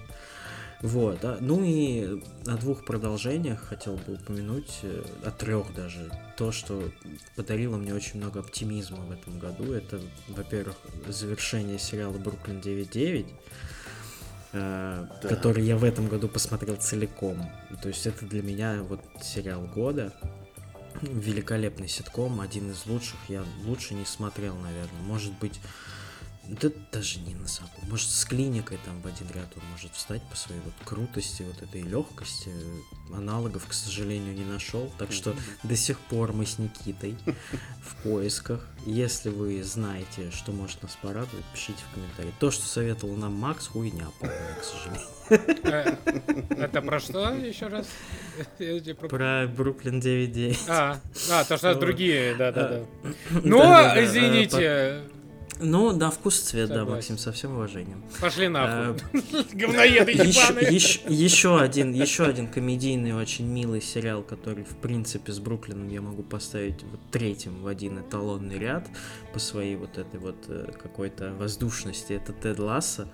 Вот, 0.81 1.23
а, 1.23 1.37
ну 1.39 1.63
и 1.63 2.21
о 2.45 2.57
двух 2.57 2.85
продолжениях 2.85 3.59
хотел 3.61 3.95
бы 3.95 4.13
упомянуть, 4.13 4.79
э, 4.83 5.03
о 5.23 5.31
трех 5.31 5.73
даже. 5.73 6.11
То, 6.37 6.51
что 6.51 6.83
подарило 7.35 7.77
мне 7.77 7.93
очень 7.95 8.19
много 8.19 8.41
оптимизма 8.41 8.97
в 8.97 9.11
этом 9.11 9.39
году, 9.39 9.73
это, 9.73 9.99
во-первых, 10.27 10.75
завершение 11.07 11.79
сериала 11.79 12.17
«Бруклин 12.17 12.59
9.9», 12.59 13.25
э, 14.51 15.07
Да. 15.23 15.27
который 15.29 15.63
я 15.63 15.77
в 15.77 15.83
этом 15.83 16.07
году 16.07 16.27
посмотрел 16.27 16.75
целиком. 16.75 17.49
То 17.81 17.87
есть 17.87 18.05
это 18.05 18.25
для 18.25 18.43
меня 18.43 18.83
вот 18.83 19.01
сериал 19.23 19.61
года. 19.73 20.13
Великолепный 21.01 21.87
ситком, 21.87 22.39
один 22.41 22.71
из 22.71 22.85
лучших. 22.85 23.17
Я 23.27 23.43
лучше 23.65 23.93
не 23.93 24.05
смотрел, 24.05 24.55
наверное. 24.55 25.01
Может 25.01 25.33
быть, 25.39 25.59
да 26.47 26.69
даже 26.91 27.19
не 27.19 27.33
назову. 27.35 27.69
Может, 27.83 28.09
с 28.09 28.25
клиникой 28.25 28.77
там 28.85 29.01
в 29.01 29.07
один 29.07 29.27
ряд 29.33 29.47
он 29.55 29.63
может 29.71 29.91
встать 29.93 30.21
по 30.29 30.35
своей 30.37 30.61
вот 30.61 30.73
крутости, 30.83 31.43
вот 31.43 31.61
этой 31.61 31.81
легкости. 31.81 32.51
Аналогов, 33.13 33.65
к 33.67 33.73
сожалению, 33.73 34.33
не 34.33 34.45
нашел. 34.45 34.91
Так 34.97 35.11
что 35.11 35.35
до 35.63 35.75
сих 35.75 35.99
пор 35.99 36.33
мы 36.33 36.45
с 36.45 36.57
Никитой 36.59 37.15
в 37.81 37.95
поисках. 38.03 38.67
Если 38.85 39.29
вы 39.29 39.63
знаете, 39.63 40.31
что 40.31 40.51
может 40.51 40.81
нас 40.83 40.97
порадовать, 41.01 41.45
пишите 41.53 41.79
в 41.91 41.93
комментарии. 41.93 42.33
То, 42.39 42.51
что 42.51 42.65
советовал 42.65 43.15
нам 43.15 43.33
Макс, 43.33 43.67
хуйня 43.67 44.07
полная, 44.19 44.55
к 44.59 44.63
сожалению. 44.63 45.07
Э, 45.63 45.95
Это 46.63 46.81
про 46.81 46.99
что 46.99 47.29
еще 47.33 47.67
раз? 47.67 47.87
Про- 49.09 49.47
Бруклин 49.47 49.99
9.9. 49.99 50.57
А, 50.67 50.99
а, 51.31 51.43
то, 51.45 51.57
что 51.57 51.73
другие, 51.75 52.35
да-да-да. 52.35 52.79
Да, 52.79 53.39
Ну, 53.43 53.59
да, 53.59 53.83
да, 53.95 53.97
э, 54.01 54.05
извините, 54.05 55.01
Ну, 55.59 55.93
да, 55.93 56.09
вкус 56.11 56.39
и 56.41 56.43
цвет, 56.43 56.69
да, 56.69 56.79
Согласен. 56.79 56.95
Максим, 56.95 57.17
со 57.17 57.31
всем 57.31 57.53
уважением. 57.53 58.03
пошли 58.19 58.45
Э, 58.45 58.49
нахуй. 58.49 59.01
Говноеды 59.53 60.11
Еще, 60.11 60.41
ебаные. 60.41 60.73
еще, 60.73 60.99
еще 61.07 61.59
один, 61.59 61.93
еще 61.93 62.25
один 62.25 62.47
комедийный, 62.47 63.13
очень 63.13 63.45
милый 63.47 63.81
сериал, 63.81 64.21
который, 64.21 64.63
в 64.63 64.75
принципе, 64.77 65.31
с 65.31 65.39
Бруклином 65.39 65.87
я 65.89 66.01
могу 66.01 66.23
поставить 66.23 66.83
вот 66.83 66.99
третьим 67.11 67.61
в 67.61 67.67
один 67.67 67.99
эталонный 67.99 68.59
ряд 68.59 68.87
по 69.33 69.39
своей 69.39 69.75
вот 69.75 69.97
этой 69.97 70.19
вот 70.19 70.35
э, 70.47 70.71
какой-то 70.81 71.33
воздушности. 71.33 72.13
Это 72.13 72.33
Тед 72.33 72.59
Ласса. 72.59 73.07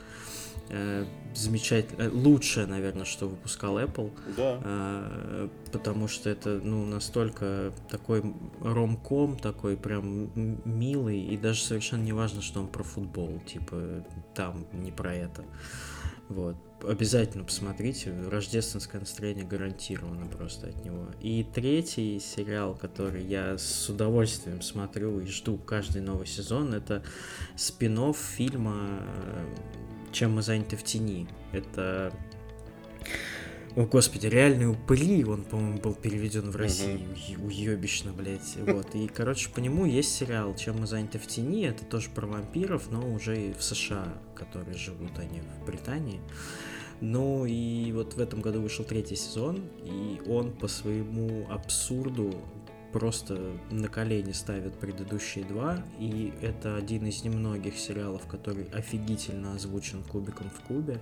Э, 0.72 1.06
Замечательно. 1.34 2.04
э, 2.04 2.10
Лучшее, 2.10 2.66
наверное, 2.66 3.06
что 3.06 3.28
выпускал 3.28 3.78
Apple. 3.80 4.12
Да. 4.38 4.60
А, 4.64 5.50
потому 5.72 6.08
что 6.08 6.30
это, 6.30 6.60
ну, 6.64 6.86
настолько 6.86 7.74
такой 7.90 8.24
ромком, 8.62 9.38
такой 9.38 9.78
прям 9.78 10.32
милый, 10.66 11.20
и 11.22 11.38
даже 11.38 11.62
совершенно 11.62 12.04
не 12.04 12.14
важно, 12.14 12.42
что 12.42 12.60
он 12.60 12.68
про 12.68 12.84
футбол, 12.84 13.42
типа, 13.46 14.06
там 14.34 14.66
не 14.74 14.92
про 14.92 15.14
это. 15.14 15.44
Вот. 16.30 16.56
Обязательно 16.84 17.44
посмотрите, 17.44 18.14
рождественское 18.30 19.00
настроение 19.00 19.46
гарантировано 19.46 20.28
просто 20.28 20.68
от 20.68 20.84
него. 20.84 21.08
И 21.20 21.46
третий 21.54 22.20
сериал, 22.20 22.74
который 22.74 23.24
я 23.24 23.58
с 23.58 23.90
удовольствием 23.90 24.62
смотрю 24.62 25.20
и 25.20 25.28
жду 25.28 25.58
каждый 25.58 26.02
новый 26.02 26.28
сезон, 26.28 26.74
это 26.74 27.04
спин 27.56 28.14
фильма 28.14 29.00
э, 29.02 29.46
«Чем 30.12 30.36
мы 30.36 30.42
заняты 30.42 30.78
в 30.78 30.84
тени». 30.84 31.28
Это 31.52 32.14
о, 33.76 33.86
господи, 33.86 34.28
реальные 34.28 34.68
упыри, 34.68 35.24
он, 35.24 35.44
по-моему, 35.44 35.78
был 35.78 35.94
переведен 35.94 36.52
в 36.52 36.56
Россию, 36.58 37.00
Ю- 37.28 37.46
уебищно, 37.46 38.12
блядь, 38.12 38.58
вот, 38.58 38.96
и, 38.96 39.08
короче, 39.08 39.50
по 39.50 39.60
нему 39.60 39.86
есть 39.86 40.14
сериал 40.14 40.54
«Чем 40.56 40.82
мы 40.82 40.88
заняты 40.88 41.20
в 41.20 41.28
тени», 41.28 41.66
это 41.66 41.86
тоже 41.86 42.10
про 42.10 42.28
вампиров, 42.28 42.92
но 42.92 43.10
уже 43.10 43.50
и 43.50 43.54
в 43.54 43.64
США, 43.64 44.08
которые 44.36 44.76
живут 44.78 45.18
они 45.20 45.42
в 45.42 45.66
Британии, 45.66 46.20
ну, 47.00 47.46
и 47.46 47.94
вот 47.94 48.16
в 48.16 48.20
этом 48.20 48.42
году 48.42 48.62
вышел 48.62 48.84
третий 48.84 49.16
сезон, 49.16 49.64
и 49.86 50.22
он 50.28 50.52
по 50.52 50.68
своему 50.68 51.48
абсурду 51.50 52.36
просто 52.92 53.54
на 53.70 53.88
колени 53.88 54.32
ставят 54.32 54.78
предыдущие 54.80 55.46
два, 55.46 55.84
и 56.00 56.34
это 56.42 56.76
один 56.76 57.06
из 57.06 57.24
немногих 57.24 57.78
сериалов, 57.78 58.26
который 58.28 58.66
офигительно 58.74 59.56
озвучен 59.56 60.04
кубиком 60.04 60.50
в 60.50 60.62
кубе. 60.68 61.02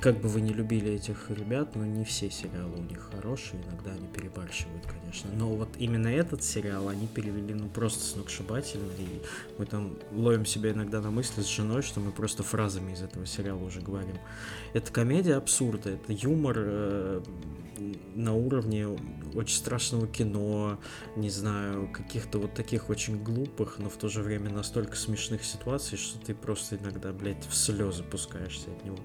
Как 0.00 0.20
бы 0.20 0.28
вы 0.28 0.40
не 0.40 0.52
любили 0.52 0.92
этих 0.92 1.30
ребят, 1.30 1.76
но 1.76 1.84
не 1.84 2.04
все 2.04 2.30
сериалы 2.30 2.78
у 2.78 2.82
них 2.82 3.10
хорошие, 3.10 3.62
иногда 3.62 3.92
они 3.92 4.06
перебарщивают, 4.08 4.84
конечно. 4.86 5.30
Но 5.34 5.48
вот 5.54 5.68
именно 5.78 6.08
этот 6.08 6.42
сериал 6.42 6.88
они 6.88 7.06
перевели 7.06 7.54
ну 7.54 7.68
просто 7.68 8.04
сногсшибательно, 8.04 8.90
и 8.98 9.22
мы 9.58 9.66
там 9.66 9.96
ловим 10.12 10.44
себя 10.46 10.72
иногда 10.72 11.00
на 11.00 11.10
мысли 11.10 11.42
с 11.42 11.48
женой, 11.48 11.82
что 11.82 12.00
мы 12.00 12.10
просто 12.10 12.42
фразами 12.42 12.92
из 12.92 13.02
этого 13.02 13.24
сериала 13.24 13.62
уже 13.64 13.80
говорим. 13.80 14.16
Это 14.74 14.92
комедия 14.92 15.36
абсурда, 15.36 15.90
это 15.90 16.12
юмор 16.12 16.56
э, 16.58 17.22
на 18.14 18.34
уровне 18.34 18.86
очень 19.34 19.56
страшного 19.56 20.06
кино, 20.06 20.78
не 21.16 21.30
знаю, 21.30 21.88
каких-то 21.92 22.38
вот 22.38 22.54
таких 22.54 22.88
очень 22.88 23.22
глупых, 23.22 23.78
но 23.78 23.88
в 23.88 23.96
то 23.96 24.08
же 24.08 24.22
время 24.22 24.50
настолько 24.50 24.96
смешных 24.96 25.44
ситуаций, 25.44 25.98
что 25.98 26.18
ты 26.24 26.34
просто 26.34 26.76
иногда, 26.76 27.12
блядь, 27.12 27.44
в 27.46 27.54
слезы 27.54 28.02
пускаешься 28.04 28.70
от 28.70 28.84
него. 28.84 28.98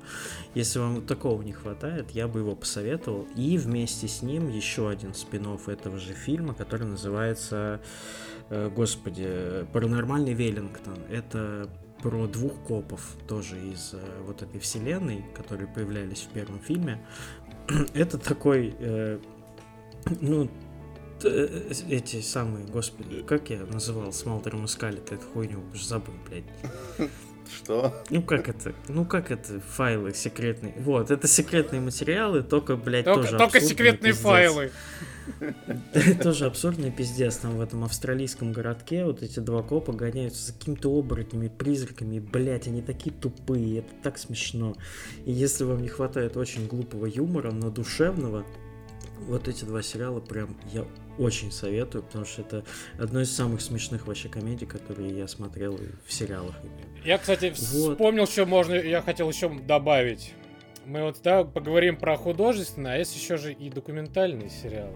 Если 0.53 0.79
вам 0.79 1.05
такого 1.05 1.41
не 1.41 1.53
хватает, 1.53 2.11
я 2.11 2.27
бы 2.27 2.39
его 2.39 2.55
посоветовал. 2.55 3.27
И 3.35 3.57
вместе 3.57 4.07
с 4.07 4.21
ним 4.21 4.49
еще 4.49 4.89
один 4.89 5.13
спин 5.13 5.39
этого 5.67 5.97
же 5.97 6.13
фильма, 6.13 6.53
который 6.53 6.85
называется, 6.85 7.81
э, 8.49 8.69
господи, 8.69 9.65
«Паранормальный 9.73 10.33
Веллингтон». 10.33 10.97
Это 11.09 11.69
про 12.01 12.27
двух 12.27 12.53
копов 12.63 13.15
тоже 13.27 13.59
из 13.59 13.93
э, 13.93 13.99
вот 14.25 14.41
этой 14.41 14.59
вселенной, 14.59 15.25
которые 15.35 15.67
появлялись 15.67 16.21
в 16.21 16.29
первом 16.29 16.59
фильме. 16.59 17.05
Это 17.93 18.17
такой, 18.17 18.75
э, 18.79 19.19
ну, 20.21 20.49
э, 21.23 21.71
эти 21.89 22.21
самые, 22.21 22.65
господи, 22.65 23.21
как 23.23 23.49
я 23.49 23.59
называл 23.65 24.11
с 24.11 24.25
Малтером 24.25 24.65
и 24.65 24.67
Скалет, 24.67 25.11
эту 25.11 25.25
хуйню, 25.33 25.59
уже 25.73 25.85
забыл, 25.85 26.13
блядь. 26.27 27.09
Что? 27.55 27.93
Ну 28.09 28.21
как 28.21 28.47
это? 28.49 28.73
Ну 28.87 29.05
как 29.05 29.31
это? 29.31 29.59
Файлы 29.59 30.13
секретные. 30.13 30.73
Вот, 30.77 31.11
это 31.11 31.27
секретные 31.27 31.81
материалы, 31.81 32.43
только, 32.43 32.75
блядь, 32.75 33.05
только, 33.05 33.23
тоже 33.23 33.37
Только 33.37 33.61
секретные 33.61 34.11
пиздец. 34.11 34.23
файлы. 34.23 34.71
Тоже 36.23 36.45
абсурдный 36.45 36.91
пиздец. 36.91 37.37
Там 37.37 37.57
в 37.57 37.61
этом 37.61 37.83
австралийском 37.83 38.51
городке 38.51 39.05
вот 39.05 39.21
эти 39.21 39.39
два 39.39 39.61
копа 39.61 39.93
гоняются 39.93 40.47
за 40.47 40.53
какими-то 40.53 40.89
оборотнями, 40.89 41.49
призраками. 41.49 42.19
Блять, 42.19 42.67
они 42.67 42.81
такие 42.81 43.13
тупые. 43.15 43.79
Это 43.79 43.89
так 44.03 44.17
смешно. 44.17 44.75
И 45.25 45.31
если 45.31 45.63
вам 45.63 45.81
не 45.81 45.87
хватает 45.87 46.37
очень 46.37 46.67
глупого 46.67 47.05
юмора, 47.05 47.51
но 47.51 47.69
душевного, 47.69 48.45
вот 49.27 49.47
эти 49.47 49.65
два 49.65 49.81
сериала 49.81 50.19
прям 50.19 50.57
я 50.71 50.85
очень 51.17 51.51
советую, 51.51 52.03
потому 52.03 52.25
что 52.25 52.41
это 52.41 52.63
одно 52.97 53.21
из 53.21 53.31
самых 53.31 53.61
смешных 53.61 54.07
вообще 54.07 54.29
комедий, 54.29 54.65
которые 54.65 55.17
я 55.17 55.27
смотрел 55.27 55.79
в 56.05 56.13
сериалах. 56.13 56.55
Я, 57.03 57.17
кстати, 57.17 57.53
вот. 57.73 57.93
вспомнил, 57.93 58.25
что 58.25 58.45
можно, 58.45 58.73
я 58.73 59.01
хотел 59.01 59.29
еще 59.29 59.49
добавить. 59.49 60.33
Мы 60.85 61.03
вот, 61.03 61.17
да, 61.23 61.43
поговорим 61.43 61.97
про 61.97 62.17
художественные, 62.17 62.95
а 62.95 62.97
есть 62.97 63.15
еще 63.15 63.37
же 63.37 63.53
и 63.53 63.69
документальные 63.69 64.49
сериалы 64.49 64.95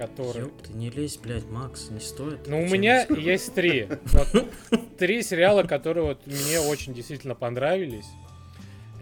который... 0.00 0.44
Ёп, 0.44 0.62
ты 0.62 0.72
не 0.72 0.88
лезь, 0.88 1.18
блядь, 1.18 1.46
Макс, 1.50 1.90
не 1.90 2.00
стоит. 2.00 2.46
Ну, 2.46 2.62
у 2.62 2.66
меня 2.66 3.04
есть 3.10 3.52
три. 3.52 3.86
Вот, 4.12 4.48
три 4.98 5.22
сериала, 5.22 5.62
которые 5.62 6.04
вот 6.04 6.26
мне 6.26 6.58
очень 6.58 6.94
действительно 6.94 7.34
понравились. 7.34 8.06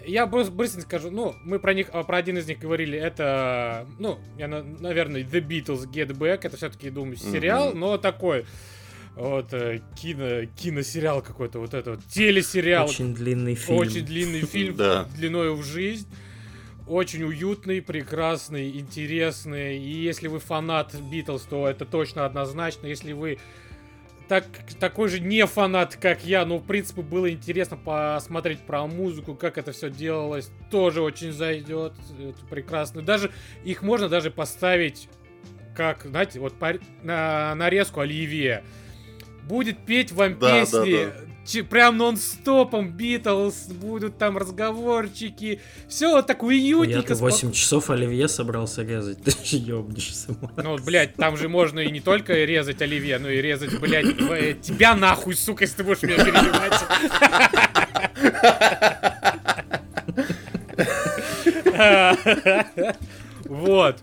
Я 0.07 0.27
быстро 0.27 0.81
скажу, 0.81 1.11
ну, 1.11 1.35
мы 1.45 1.59
про 1.59 1.75
них, 1.75 1.89
а, 1.93 2.03
про 2.03 2.19
один 2.19 2.39
из 2.39 2.47
них 2.47 2.59
говорили, 2.59 2.99
это, 2.99 3.87
ну, 3.99 4.19
я, 4.39 4.49
наверное, 4.49 5.23
The 5.23 5.47
Beatles 5.47 5.91
Get 5.91 6.17
Back, 6.17 6.41
это 6.43 6.57
все-таки, 6.57 6.91
думаю, 6.91 7.17
сериал, 7.17 7.71
mm-hmm. 7.73 7.79
но 7.79 7.99
такой, 7.99 8.47
вот, 9.17 9.53
э, 9.53 9.81
кино, 10.01 10.47
киносериал 10.57 11.23
какой-то, 11.23 11.59
вот 11.59 11.75
это 11.75 11.93
вот, 11.93 12.07
телесериал. 12.07 12.89
Очень 12.89 13.15
длинный 13.15 13.55
фильм. 13.55 13.79
Очень 13.79 14.07
длинный 14.07 14.43
фильм, 14.43 14.77
длиной 15.17 15.55
в 15.55 15.63
жизнь 15.63 16.09
очень 16.89 17.23
уютный, 17.23 17.83
прекрасный, 17.83 18.79
интересный. 18.79 19.79
И 19.79 19.91
если 19.91 20.29
вы 20.29 20.41
фанат 20.41 20.95
Битлз, 20.95 21.43
то 21.43 21.69
это 21.69 21.85
точно 21.85 22.25
однозначно. 22.25 22.87
Если 22.87 23.13
вы 23.13 23.39
так, 24.29 24.45
такой 24.79 25.09
же 25.09 25.21
не 25.21 25.47
фанат, 25.47 25.97
как 25.97 26.25
я, 26.25 26.45
но 26.45 26.59
в 26.59 26.67
принципе 26.67 27.03
было 27.03 27.31
интересно 27.31 27.77
посмотреть 27.77 28.61
про 28.61 28.87
музыку, 28.87 29.35
как 29.35 29.59
это 29.59 29.73
все 29.73 29.91
делалось, 29.91 30.51
тоже 30.71 31.01
очень 31.01 31.33
зайдет. 31.33 31.95
Это 32.19 32.47
прекрасно. 32.47 33.03
Даже 33.03 33.31
их 33.65 33.83
можно 33.83 34.09
даже 34.09 34.31
поставить 34.31 35.09
как, 35.75 36.03
знаете, 36.03 36.41
вот 36.41 36.55
на 37.03 37.55
нарезку 37.55 38.01
Оливье. 38.01 38.65
Будет 39.49 39.79
петь 39.79 40.13
вам 40.13 40.39
да, 40.39 40.61
песни 40.61 41.05
да, 41.05 41.07
да 41.07 41.29
прям 41.71 41.97
нон-стопом 41.97 42.91
Битлз, 42.91 43.69
будут 43.69 44.19
там 44.19 44.37
разговорчики. 44.37 45.61
Все 45.89 46.11
вот 46.13 46.27
так 46.27 46.43
уютненько. 46.43 47.15
Я 47.15 47.19
8 47.19 47.53
часов 47.53 47.89
Оливье 47.91 48.29
собрался 48.29 48.83
резать, 48.83 49.23
ты 49.25 49.31
же 49.31 49.57
ёбнешься. 49.57 50.37
Ну, 50.57 50.77
блядь, 50.79 51.15
там 51.15 51.37
же 51.37 51.49
можно 51.49 51.81
и 51.81 51.91
не 51.91 52.01
только 52.01 52.35
резать 52.45 52.83
Оливье, 52.83 53.19
но 53.19 53.31
и 53.31 53.41
резать, 53.41 53.79
блядь, 53.81 54.07
э, 54.07 54.57
тебя 54.61 54.95
нахуй, 54.95 55.35
сука, 55.35 55.65
если 55.65 55.79
ты 55.79 55.85
будешь 55.85 56.03
меня 56.03 56.17
перебивать. 56.17 56.75
Вот. 63.49 63.97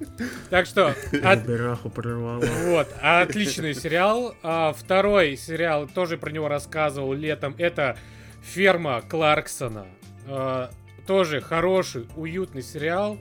Так 0.50 0.66
что... 0.66 0.96
От... 1.24 1.46
прорвало. 1.94 2.44
Вот. 2.64 2.88
Отличный 3.02 3.74
сериал. 3.74 4.36
А, 4.44 4.74
второй 4.74 5.38
сериал, 5.38 5.88
тоже 5.88 6.18
про 6.18 6.32
него 6.32 6.48
рассказывал 6.48 7.14
летом. 7.14 7.56
Это 7.58 7.98
«Ферма 8.42 9.02
Кларксона». 9.08 9.86
А, 10.28 10.72
тоже 11.08 11.42
хороший, 11.42 12.08
уютный 12.16 12.64
сериал. 12.64 13.18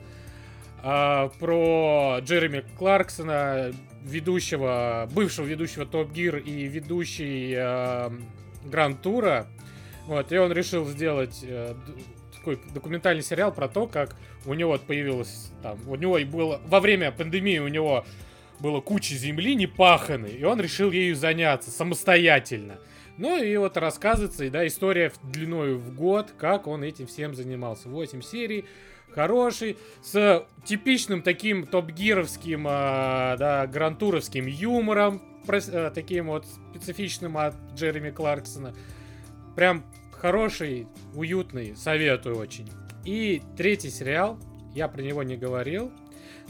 А, 0.83 1.29
про 1.39 2.19
Джереми 2.21 2.63
Кларксона, 2.77 3.71
ведущего, 4.03 5.07
бывшего 5.11 5.45
ведущего 5.45 5.85
Топ 5.85 6.11
Гир 6.11 6.37
и 6.37 6.65
ведущий 6.67 7.55
Гранд 8.65 9.01
Тура. 9.01 9.47
Вот, 10.07 10.31
и 10.31 10.37
он 10.37 10.51
решил 10.51 10.85
сделать 10.85 11.39
э, 11.41 11.73
такой 12.45 12.59
документальный 12.73 13.23
сериал 13.23 13.51
про 13.51 13.67
то, 13.67 13.87
как 13.87 14.15
у 14.45 14.53
него 14.53 14.77
появилось 14.77 15.51
там, 15.63 15.79
у 15.87 15.95
него 15.95 16.19
было 16.19 16.61
во 16.67 16.79
время 16.79 17.11
пандемии 17.11 17.57
у 17.57 17.67
него 17.67 18.05
было 18.59 18.81
куча 18.81 19.15
земли 19.15 19.55
непаханной, 19.55 20.35
и 20.35 20.43
он 20.43 20.61
решил 20.61 20.91
ею 20.91 21.15
заняться 21.15 21.71
самостоятельно. 21.71 22.77
Ну 23.17 23.41
и 23.41 23.57
вот 23.57 23.77
рассказывается, 23.77 24.45
и 24.45 24.49
да, 24.49 24.65
история 24.67 25.11
длиной 25.23 25.75
в 25.75 25.95
год, 25.95 26.33
как 26.37 26.67
он 26.67 26.83
этим 26.83 27.07
всем 27.07 27.33
занимался. 27.33 27.89
8 27.89 28.21
серий, 28.21 28.65
хороший, 29.09 29.77
с 30.03 30.45
типичным 30.65 31.21
таким 31.21 31.65
топ-гировским, 31.65 32.67
э, 32.67 33.37
да, 33.37 33.67
грантуровским 33.67 34.45
юмором, 34.45 35.21
э, 35.47 35.91
таким 35.93 36.27
вот 36.27 36.45
специфичным 36.45 37.37
от 37.37 37.55
Джереми 37.73 38.11
Кларксона. 38.11 38.73
Прям 39.55 39.83
хороший, 40.25 40.87
уютный, 41.13 41.75
советую 41.75 42.37
очень. 42.37 42.67
И 43.03 43.43
третий 43.55 43.91
сериал, 43.91 44.39
я 44.73 44.87
про 44.87 45.03
него 45.03 45.21
не 45.21 45.37
говорил, 45.37 45.91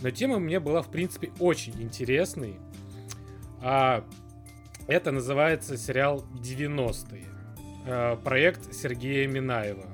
но 0.02 0.12
тема 0.12 0.40
мне 0.40 0.62
была, 0.62 0.82
в 0.82 0.90
принципе, 0.90 1.34
очень 1.42 1.82
интересной. 1.82 2.56
А, 3.62 4.06
это 4.88 5.12
называется 5.12 5.76
сериал 5.76 6.24
«90-е». 6.36 7.26
А, 7.86 8.16
проект 8.16 8.74
Сергея 8.74 9.28
Минаева. 9.28 9.88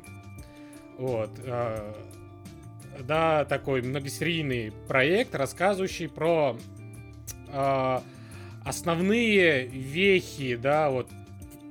Вот. 0.99 1.31
А, 1.47 1.95
да, 2.99 3.45
такой 3.45 3.81
многосерийный 3.81 4.71
проект, 4.87 5.33
рассказывающий 5.33 6.07
про 6.07 6.55
а, 7.47 8.03
основные 8.63 9.65
вехи, 9.65 10.55
да, 10.55 10.91
вот 10.91 11.09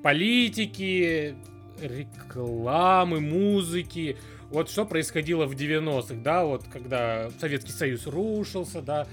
политики, 0.03 1.37
рекламы, 1.81 3.21
музыки. 3.21 4.17
Вот 4.51 4.69
что 4.69 4.85
происходило 4.85 5.47
в 5.47 5.53
90-х, 5.53 6.15
да, 6.23 6.45
вот 6.45 6.65
когда 6.73 7.31
Советский 7.39 7.73
Союз 7.73 8.07
рушился, 8.07 8.83
да, 8.83 9.07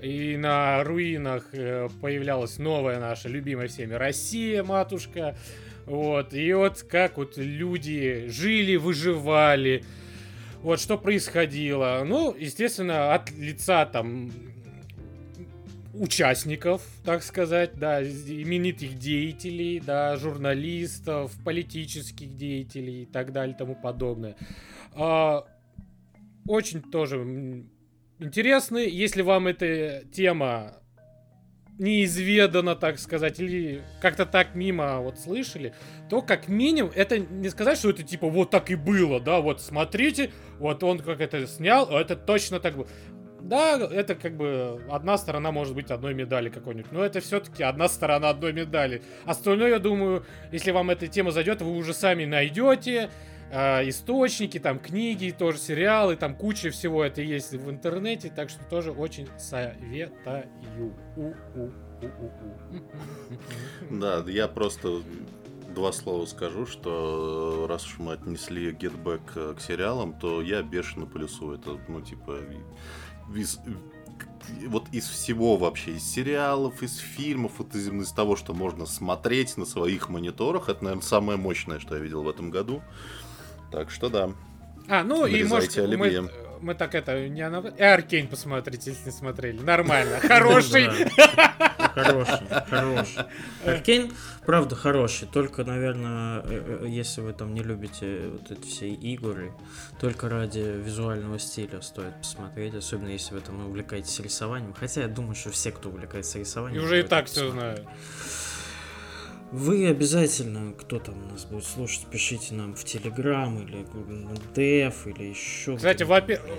и 0.00 0.36
на 0.36 0.84
руинах 0.84 1.48
э, 1.52 1.88
появлялась 2.00 2.58
новая 2.58 3.00
наша 3.00 3.28
любимая 3.28 3.68
всеми 3.68 3.94
Россия, 3.94 4.62
матушка. 4.62 5.36
Вот, 5.86 6.32
и 6.32 6.52
вот 6.54 6.82
как 6.82 7.18
вот 7.18 7.36
люди 7.36 8.26
жили, 8.28 8.76
выживали, 8.76 9.84
вот 10.62 10.80
что 10.80 10.96
происходило. 10.96 12.02
Ну, 12.06 12.34
естественно, 12.38 13.14
от 13.14 13.30
лица 13.32 13.84
там 13.84 14.30
участников, 15.94 16.82
так 17.04 17.22
сказать, 17.22 17.74
да, 17.74 18.02
именитых 18.02 18.98
деятелей, 18.98 19.80
да, 19.80 20.16
журналистов, 20.16 21.32
политических 21.44 22.36
деятелей 22.36 23.02
и 23.02 23.06
так 23.06 23.32
далее 23.32 23.56
тому 23.56 23.74
подобное. 23.74 24.36
А, 24.92 25.46
очень 26.46 26.82
тоже 26.82 27.64
интересный. 28.18 28.88
Если 28.90 29.22
вам 29.22 29.46
эта 29.46 30.04
тема 30.12 30.74
неизведано, 31.78 32.76
так 32.76 32.98
сказать, 32.98 33.40
или 33.40 33.82
как-то 34.00 34.26
так 34.26 34.54
мимо 34.54 35.00
вот 35.00 35.18
слышали, 35.18 35.74
то 36.08 36.22
как 36.22 36.48
минимум 36.48 36.92
это 36.94 37.18
не 37.18 37.48
сказать, 37.48 37.78
что 37.78 37.90
это 37.90 38.02
типа 38.02 38.28
вот 38.28 38.50
так 38.50 38.70
и 38.70 38.76
было, 38.76 39.20
да, 39.20 39.40
вот 39.40 39.60
смотрите, 39.60 40.30
вот 40.58 40.84
он 40.84 41.00
как 41.00 41.20
это 41.20 41.46
снял, 41.46 41.88
а 41.90 42.00
это 42.00 42.14
точно 42.14 42.60
так 42.60 42.76
было. 42.76 42.86
Да, 43.44 43.76
это 43.78 44.14
как 44.14 44.38
бы 44.38 44.80
одна 44.90 45.18
сторона 45.18 45.52
может 45.52 45.74
быть 45.74 45.90
одной 45.90 46.14
медали 46.14 46.48
какой-нибудь, 46.48 46.90
но 46.92 47.04
это 47.04 47.20
все-таки 47.20 47.62
одна 47.62 47.88
сторона 47.88 48.30
одной 48.30 48.54
медали. 48.54 49.02
Остальное, 49.26 49.68
я 49.68 49.78
думаю, 49.78 50.24
если 50.50 50.70
вам 50.70 50.88
эта 50.88 51.08
тема 51.08 51.30
зайдет, 51.30 51.60
вы 51.60 51.76
уже 51.76 51.92
сами 51.92 52.24
найдете 52.24 53.10
э, 53.50 53.86
источники, 53.86 54.58
там 54.58 54.78
книги, 54.78 55.30
тоже 55.30 55.58
сериалы, 55.58 56.16
там 56.16 56.34
куча 56.34 56.70
всего 56.70 57.04
это 57.04 57.20
есть 57.20 57.52
в 57.52 57.68
интернете, 57.68 58.32
так 58.34 58.48
что 58.48 58.64
тоже 58.64 58.92
очень 58.92 59.28
советую. 59.36 60.48
Да, 63.90 64.24
я 64.26 64.48
просто 64.48 65.02
два 65.74 65.92
слова 65.92 66.24
скажу, 66.24 66.66
что 66.66 67.64
э, 67.64 67.68
раз 67.68 67.84
уж 67.86 67.98
мы 67.98 68.12
отнесли 68.14 68.70
Get 68.72 69.02
Back 69.02 69.22
э, 69.34 69.54
к 69.54 69.60
сериалам, 69.60 70.18
то 70.18 70.40
я 70.40 70.62
бешено 70.62 71.04
плюсую. 71.04 71.58
Это, 71.58 71.78
ну, 71.88 72.00
типа, 72.00 72.38
из, 73.34 73.60
вот 74.66 74.88
из 74.92 75.08
всего 75.08 75.56
вообще, 75.56 75.92
из 75.92 76.04
сериалов, 76.04 76.82
из 76.82 76.96
фильмов, 76.96 77.52
вот 77.58 77.74
из, 77.74 77.88
из 77.88 78.12
того, 78.12 78.36
что 78.36 78.54
можно 78.54 78.86
смотреть 78.86 79.56
на 79.56 79.64
своих 79.64 80.08
мониторах, 80.08 80.68
это, 80.68 80.84
наверное, 80.84 81.02
самое 81.02 81.38
мощное, 81.38 81.78
что 81.78 81.96
я 81.96 82.02
видел 82.02 82.22
в 82.22 82.28
этом 82.28 82.50
году. 82.50 82.82
Так 83.70 83.90
что 83.90 84.08
да. 84.08 84.30
А, 84.88 85.02
ну 85.02 85.26
и 85.26 85.42
может 85.44 85.76
мы, 85.76 86.30
мы 86.60 86.74
так 86.74 86.94
это 86.94 87.28
не 87.28 87.42
она... 87.42 87.58
И 87.58 87.82
Аркейн 87.82 88.28
посмотрите, 88.28 88.90
если 88.90 89.06
не 89.06 89.12
смотрели. 89.12 89.60
Нормально. 89.60 90.20
Хороший. 90.22 90.88
Хороший, 91.94 92.46
хороший. 92.68 93.24
Аркейн, 93.64 94.12
правда, 94.44 94.74
хороший. 94.74 95.28
Только, 95.28 95.62
наверное, 95.62 96.40
э, 96.40 96.80
э, 96.82 96.86
если 96.88 97.20
вы 97.20 97.32
там 97.32 97.54
не 97.54 97.62
любите 97.62 98.30
вот 98.32 98.50
эти 98.50 98.66
все 98.66 98.88
игры, 98.88 99.52
только 100.00 100.28
ради 100.28 100.58
визуального 100.58 101.38
стиля 101.38 101.80
стоит 101.82 102.16
посмотреть, 102.16 102.74
особенно 102.74 103.10
если 103.10 103.34
вы 103.34 103.40
там 103.42 103.64
увлекаетесь 103.64 104.18
рисованием. 104.18 104.74
Хотя 104.78 105.02
я 105.02 105.08
думаю, 105.08 105.36
что 105.36 105.50
все, 105.50 105.70
кто 105.70 105.88
увлекается 105.88 106.40
рисованием... 106.40 106.82
И 106.82 106.84
уже 106.84 107.00
и 107.00 107.02
так 107.04 107.26
все 107.26 107.50
знают. 107.50 107.86
Вы 109.54 109.86
обязательно, 109.86 110.72
кто 110.72 110.98
там 110.98 111.14
нас 111.30 111.44
будет 111.44 111.64
слушать, 111.64 112.06
пишите 112.10 112.54
нам 112.54 112.74
в 112.74 112.82
Телеграм 112.82 113.56
или 113.62 113.86
на 114.08 114.34
Деф 114.52 115.06
или 115.06 115.28
еще. 115.28 115.76
Кстати, 115.76 116.02
во-первых, 116.02 116.50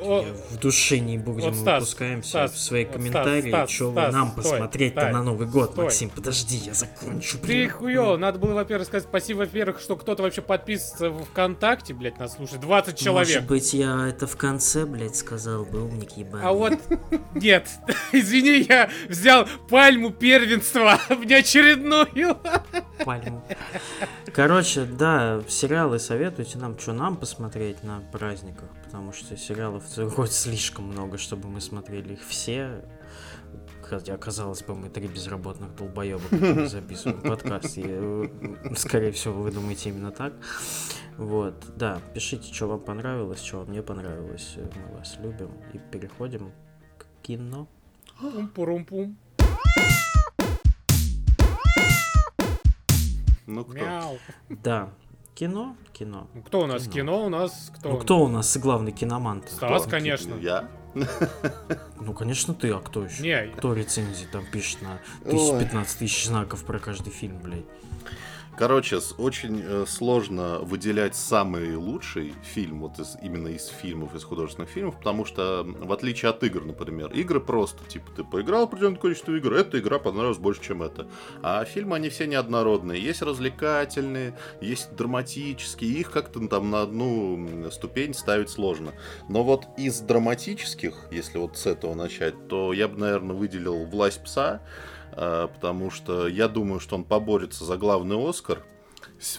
в 0.49 0.57
душе 0.59 0.99
не 0.99 1.17
будем 1.17 1.49
вот, 1.49 1.55
Стас, 1.57 1.81
выпускаемся 1.81 2.29
Стас, 2.29 2.53
в 2.53 2.57
свои 2.57 2.85
вот, 2.85 2.93
комментарии, 2.93 3.49
Стас, 3.49 3.69
что 3.69 3.91
Стас, 3.91 4.13
нам 4.13 4.31
посмотреть-то 4.31 5.09
на 5.09 5.23
Новый 5.23 5.45
год. 5.45 5.71
Стой. 5.71 5.83
Максим, 5.83 6.09
подожди, 6.09 6.55
я 6.55 6.73
закончу. 6.73 7.37
Ты 7.39 7.67
хуё, 7.67 8.15
надо 8.15 8.39
было, 8.39 8.53
во-первых, 8.53 8.87
сказать 8.87 9.05
спасибо, 9.09 9.39
во-первых, 9.39 9.81
что 9.81 9.97
кто-то 9.97 10.23
вообще 10.23 10.41
подписывается 10.41 11.09
в 11.09 11.25
ВКонтакте, 11.25 11.93
блядь, 11.93 12.17
нас 12.17 12.35
слушает. 12.35 12.61
20 12.61 12.97
человек. 12.97 13.27
Может 13.27 13.49
быть, 13.49 13.73
я 13.73 14.07
это 14.07 14.25
в 14.25 14.37
конце, 14.37 14.85
блядь, 14.85 15.17
сказал 15.17 15.65
бы, 15.65 15.83
умник 15.83 16.11
ебаный. 16.15 16.45
А 16.45 16.53
вот, 16.53 16.79
нет, 17.33 17.67
извини, 18.13 18.65
я 18.69 18.89
взял 19.09 19.49
пальму 19.69 20.11
первенства 20.11 20.97
в 21.09 21.25
неочередную 21.25 22.37
пальму. 23.03 23.43
Короче, 24.33 24.85
да, 24.85 25.41
сериалы 25.47 25.99
советуйте 25.99 26.57
нам, 26.57 26.77
что 26.77 26.93
нам 26.93 27.17
посмотреть 27.17 27.83
на 27.83 28.01
праздниках, 28.11 28.69
потому 28.83 29.11
что 29.11 29.37
сериалов 29.37 29.83
хоть 30.13 30.31
слишком 30.31 30.85
много, 30.85 31.17
чтобы 31.17 31.49
мы 31.49 31.61
смотрели 31.61 32.13
их 32.13 32.21
все. 32.27 32.83
Хотя, 33.81 34.17
казалось 34.17 34.63
бы, 34.63 34.73
мы 34.75 34.89
три 34.89 35.07
безработных 35.07 35.75
долбоеба, 35.75 36.23
записываем 36.67 37.21
подкаст. 37.21 37.77
И, 37.77 37.83
э, 37.85 38.27
скорее 38.75 39.11
всего, 39.11 39.41
вы 39.41 39.51
думаете 39.51 39.89
именно 39.89 40.11
так. 40.11 40.33
Вот, 41.17 41.53
да, 41.75 42.01
пишите, 42.13 42.51
что 42.51 42.67
вам 42.67 42.79
понравилось, 42.79 43.43
что 43.43 43.59
вам 43.59 43.71
не 43.71 43.83
понравилось. 43.83 44.55
Мы 44.57 44.97
вас 44.97 45.17
любим. 45.21 45.51
И 45.73 45.77
переходим 45.77 46.51
к 46.97 47.05
кино. 47.21 47.67
Пум-пурум-пум. 48.19 49.17
Ну 53.47 53.63
кто? 53.65 53.75
Мяу. 53.75 54.17
Да. 54.49 54.89
Кино? 55.35 55.75
Кино. 55.91 56.27
Ну, 56.33 56.41
кто 56.43 56.61
у 56.61 56.65
нас? 56.65 56.83
Кино, 56.83 56.93
кино 56.93 57.25
у 57.25 57.29
нас 57.29 57.71
кто? 57.77 57.89
Ну 57.89 57.97
кто 57.97 58.23
у 58.23 58.27
нас 58.27 58.57
главный 58.57 58.91
киноман? 58.91 59.39
-то? 59.39 59.49
Стас, 59.49 59.81
кто? 59.81 59.91
конечно. 59.91 60.35
Я? 60.35 60.69
Ну, 60.93 62.13
конечно, 62.13 62.53
ты, 62.53 62.71
а 62.71 62.79
кто 62.79 63.03
еще? 63.03 63.21
Не. 63.21 63.47
Кто 63.57 63.73
рецензии 63.73 64.27
там 64.31 64.45
пишет 64.45 64.81
на 64.81 64.99
1015 65.25 65.99
тысяч 65.99 66.27
знаков 66.27 66.63
про 66.63 66.79
каждый 66.79 67.11
фильм, 67.11 67.37
блядь? 67.39 67.65
Короче, 68.57 68.99
очень 69.17 69.61
э, 69.61 69.85
сложно 69.85 70.59
выделять 70.59 71.15
самый 71.15 71.75
лучший 71.75 72.33
фильм, 72.41 72.81
вот 72.81 72.97
из, 72.99 73.17
именно 73.21 73.49
из 73.49 73.67
фильмов, 73.67 74.15
из 74.15 74.23
художественных 74.23 74.69
фильмов, 74.69 74.97
потому 74.97 75.25
что, 75.25 75.63
в 75.65 75.91
отличие 75.91 76.29
от 76.29 76.41
игр, 76.43 76.63
например, 76.63 77.11
игры 77.11 77.41
просто, 77.41 77.83
типа, 77.83 78.11
ты 78.15 78.23
поиграл 78.23 78.63
определенное 78.63 78.99
количество 78.99 79.33
игр, 79.33 79.53
эта 79.53 79.77
игра 79.79 79.99
понравилась 79.99 80.37
больше, 80.37 80.61
чем 80.61 80.83
это. 80.83 81.07
А 81.41 81.65
фильмы, 81.65 81.97
они 81.97 82.07
все 82.07 82.27
неоднородные. 82.27 83.01
Есть 83.01 83.21
развлекательные, 83.21 84.37
есть 84.61 84.95
драматические, 84.95 85.91
их 85.91 86.11
как-то 86.11 86.47
там 86.47 86.71
на 86.71 86.83
одну 86.83 87.69
ступень 87.71 88.13
ставить 88.13 88.49
сложно. 88.49 88.93
Но 89.27 89.43
вот 89.43 89.65
из 89.77 89.99
драматических, 89.99 91.07
если 91.11 91.39
вот 91.39 91.57
с 91.57 91.65
этого 91.65 91.93
начать, 91.93 92.47
то 92.47 92.71
я 92.71 92.87
бы, 92.87 92.97
наверное, 92.99 93.35
выделил 93.35 93.85
«Власть 93.85 94.23
пса», 94.23 94.61
потому 95.15 95.89
что 95.89 96.27
я 96.27 96.47
думаю, 96.47 96.79
что 96.79 96.95
он 96.95 97.03
поборется 97.03 97.65
за 97.65 97.77
главный 97.77 98.17
Оскар. 98.29 98.63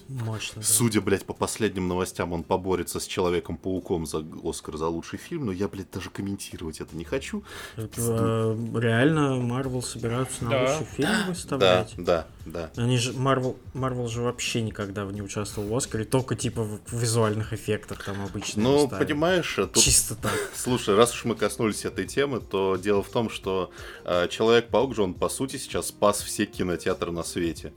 Мощно, 0.08 0.62
да. 0.62 0.66
Судя, 0.66 1.00
блядь, 1.00 1.24
по 1.24 1.34
последним 1.34 1.88
новостям, 1.88 2.32
он 2.32 2.42
поборется 2.42 3.00
с 3.00 3.06
Человеком-пауком 3.06 4.06
за 4.06 4.24
Оскар 4.42 4.76
за 4.76 4.88
лучший 4.88 5.18
фильм, 5.18 5.46
но 5.46 5.52
я, 5.52 5.68
блядь, 5.68 5.90
даже 5.90 6.10
комментировать 6.10 6.80
это 6.80 6.96
не 6.96 7.04
хочу. 7.04 7.42
Это, 7.76 7.94
э, 7.98 8.80
реально 8.80 9.36
Марвел 9.36 9.82
собираются 9.82 10.44
на 10.44 10.50
да. 10.50 10.60
лучший 10.62 10.86
фильм 10.86 11.10
выставлять? 11.28 11.94
Да, 11.96 12.26
да, 12.44 12.70
да. 12.76 12.82
Они 12.82 12.98
же, 12.98 13.12
Марвел, 13.12 13.56
Марвел 13.74 14.08
же 14.08 14.22
вообще 14.22 14.62
никогда 14.62 15.04
не 15.04 15.22
участвовал 15.22 15.68
в 15.68 15.76
Оскаре, 15.76 16.04
только 16.04 16.34
типа 16.34 16.62
в 16.62 16.80
визуальных 16.92 17.52
эффектах 17.52 18.04
там 18.04 18.22
обычно. 18.24 18.62
Ну, 18.62 18.88
понимаешь, 18.88 19.54
тут... 19.54 19.76
Чисто 19.76 20.14
так. 20.14 20.32
Слушай, 20.54 20.94
раз 20.94 21.14
уж 21.14 21.24
мы 21.24 21.34
коснулись 21.34 21.84
этой 21.84 22.06
темы, 22.06 22.40
то 22.40 22.76
дело 22.76 23.02
в 23.02 23.08
том, 23.08 23.30
что 23.30 23.70
э, 24.04 24.28
Человек-паук 24.28 24.94
же, 24.94 25.02
он, 25.02 25.14
по 25.14 25.28
сути, 25.28 25.56
сейчас 25.56 25.88
спас 25.88 26.20
все 26.22 26.46
кинотеатры 26.46 27.12
на 27.12 27.22
свете 27.22 27.72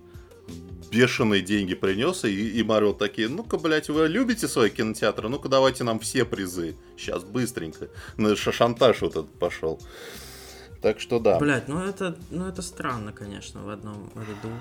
бешеные 0.92 1.42
деньги 1.42 1.76
принес, 1.76 2.26
и, 2.26 2.50
и 2.60 2.64
Марвел 2.64 2.94
такие, 2.94 3.30
ну-ка, 3.30 3.58
блядь, 3.58 3.90
вы 3.90 4.08
любите 4.08 4.48
свои 4.48 4.70
кинотеатры? 4.70 5.30
Ну-ка, 5.30 5.50
давайте 5.50 5.84
нам 5.84 6.00
все 6.00 6.26
призы. 6.26 6.76
Сейчас, 6.98 7.24
быстренько. 7.24 7.90
Ну, 8.18 8.36
шантаж 8.36 9.02
вот 9.02 9.12
этот 9.12 9.40
пошел. 9.40 9.80
Так 10.82 11.00
что 11.00 11.20
да. 11.20 11.38
Блять, 11.40 11.68
ну 11.68 11.84
это, 11.84 12.16
ну 12.30 12.48
это 12.48 12.62
странно, 12.62 13.12
конечно, 13.12 13.62
в 13.62 13.70
одном 13.70 14.10
ряду. 14.16 14.54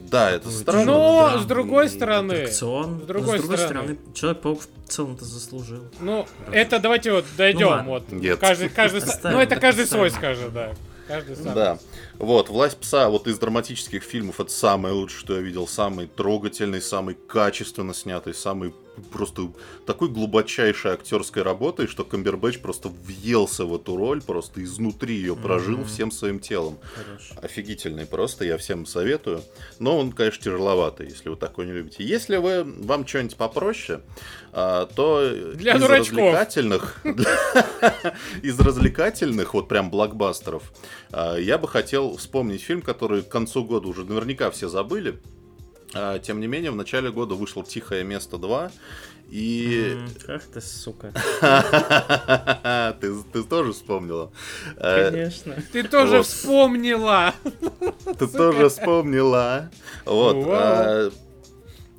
Да, 0.00 0.30
это 0.30 0.48
ну, 0.48 0.52
странно. 0.52 0.84
Но 0.84 1.38
с 1.38 1.46
другой 1.46 1.88
стороны, 1.88 2.32
аттракцион. 2.32 3.00
С 3.00 3.06
другой, 3.06 3.38
с 3.38 3.40
другой 3.40 3.58
стороны, 3.58 3.84
стороны 3.84 4.14
Человек-паук 4.14 4.60
в 4.60 4.90
целом-то 4.90 5.24
заслужил. 5.24 5.84
Ну, 6.00 6.26
да. 6.46 6.52
это 6.56 6.80
давайте 6.80 7.12
вот 7.12 7.24
дойдем. 7.36 7.84
Ну, 7.84 7.84
вот. 7.84 8.12
Нет. 8.12 8.38
Каждый, 8.40 8.68
каждый, 8.68 9.02
ну, 9.22 9.38
это 9.38 9.56
каждый 9.56 9.86
свой 9.86 10.10
скажет, 10.10 10.52
да. 10.52 10.74
Каждый 11.06 11.36
сам. 11.36 11.54
Да. 11.54 11.78
Вот, 12.18 12.48
«Власть 12.48 12.78
пса» 12.78 13.08
вот 13.08 13.26
из 13.26 13.38
драматических 13.38 14.02
фильмов 14.02 14.40
это 14.40 14.50
самое 14.50 14.94
лучшее, 14.94 15.18
что 15.18 15.34
я 15.34 15.40
видел. 15.40 15.66
Самый 15.66 16.06
трогательный, 16.06 16.80
самый 16.80 17.14
качественно 17.14 17.92
снятый, 17.92 18.34
самый 18.34 18.72
просто 19.12 19.52
такой 19.86 20.08
глубочайшей 20.08 20.92
актерской 20.92 21.42
работой, 21.42 21.86
что 21.86 22.04
Камбербэтч 22.04 22.60
просто 22.60 22.88
въелся 22.88 23.64
в 23.64 23.74
эту 23.74 23.96
роль, 23.96 24.22
просто 24.22 24.62
изнутри 24.62 25.16
ее 25.16 25.36
прожил 25.36 25.80
mm-hmm. 25.80 25.86
всем 25.86 26.10
своим 26.10 26.40
телом. 26.40 26.78
Хорошо. 26.94 27.34
Офигительный 27.42 28.06
просто, 28.06 28.44
я 28.44 28.58
всем 28.58 28.86
советую. 28.86 29.42
Но 29.78 29.98
он, 29.98 30.12
конечно, 30.12 30.42
тяжеловатый, 30.42 31.08
если 31.08 31.28
вы 31.28 31.36
такой 31.36 31.66
не 31.66 31.72
любите. 31.72 32.04
Если 32.04 32.36
вы 32.36 32.64
вам 32.64 33.06
что-нибудь 33.06 33.36
попроще, 33.36 34.00
а, 34.52 34.86
то 34.86 35.30
Для 35.54 35.74
из 35.74 35.80
дурачков. 35.80 36.18
развлекательных, 36.18 37.00
из 38.42 38.58
развлекательных, 38.58 39.54
вот 39.54 39.68
прям 39.68 39.90
блокбастеров, 39.90 40.72
а, 41.10 41.36
я 41.36 41.58
бы 41.58 41.68
хотел 41.68 42.16
вспомнить 42.16 42.62
фильм, 42.62 42.82
который 42.82 43.22
к 43.22 43.28
концу 43.28 43.64
года 43.64 43.88
уже 43.88 44.04
наверняка 44.04 44.50
все 44.50 44.68
забыли. 44.68 45.18
А, 45.94 46.18
тем 46.18 46.40
не 46.40 46.46
менее, 46.46 46.70
в 46.70 46.76
начале 46.76 47.10
года 47.10 47.34
вышло 47.34 47.64
«Тихое 47.64 48.04
место 48.04 48.36
2», 48.36 48.72
и... 49.30 49.96
Ах 50.28 50.42
ты, 50.52 50.60
сука. 50.60 51.12
ты, 53.00 53.14
ты 53.32 53.42
тоже 53.42 53.72
вспомнила. 53.72 54.30
Э, 54.76 55.10
Конечно. 55.10 55.56
Ты 55.72 55.82
тоже 55.84 56.18
вот. 56.18 56.26
вспомнила. 56.26 57.34
Ты 58.18 58.28
тоже 58.28 58.68
вспомнила. 58.68 59.70
Вот. 60.04 60.46
А, 60.46 61.10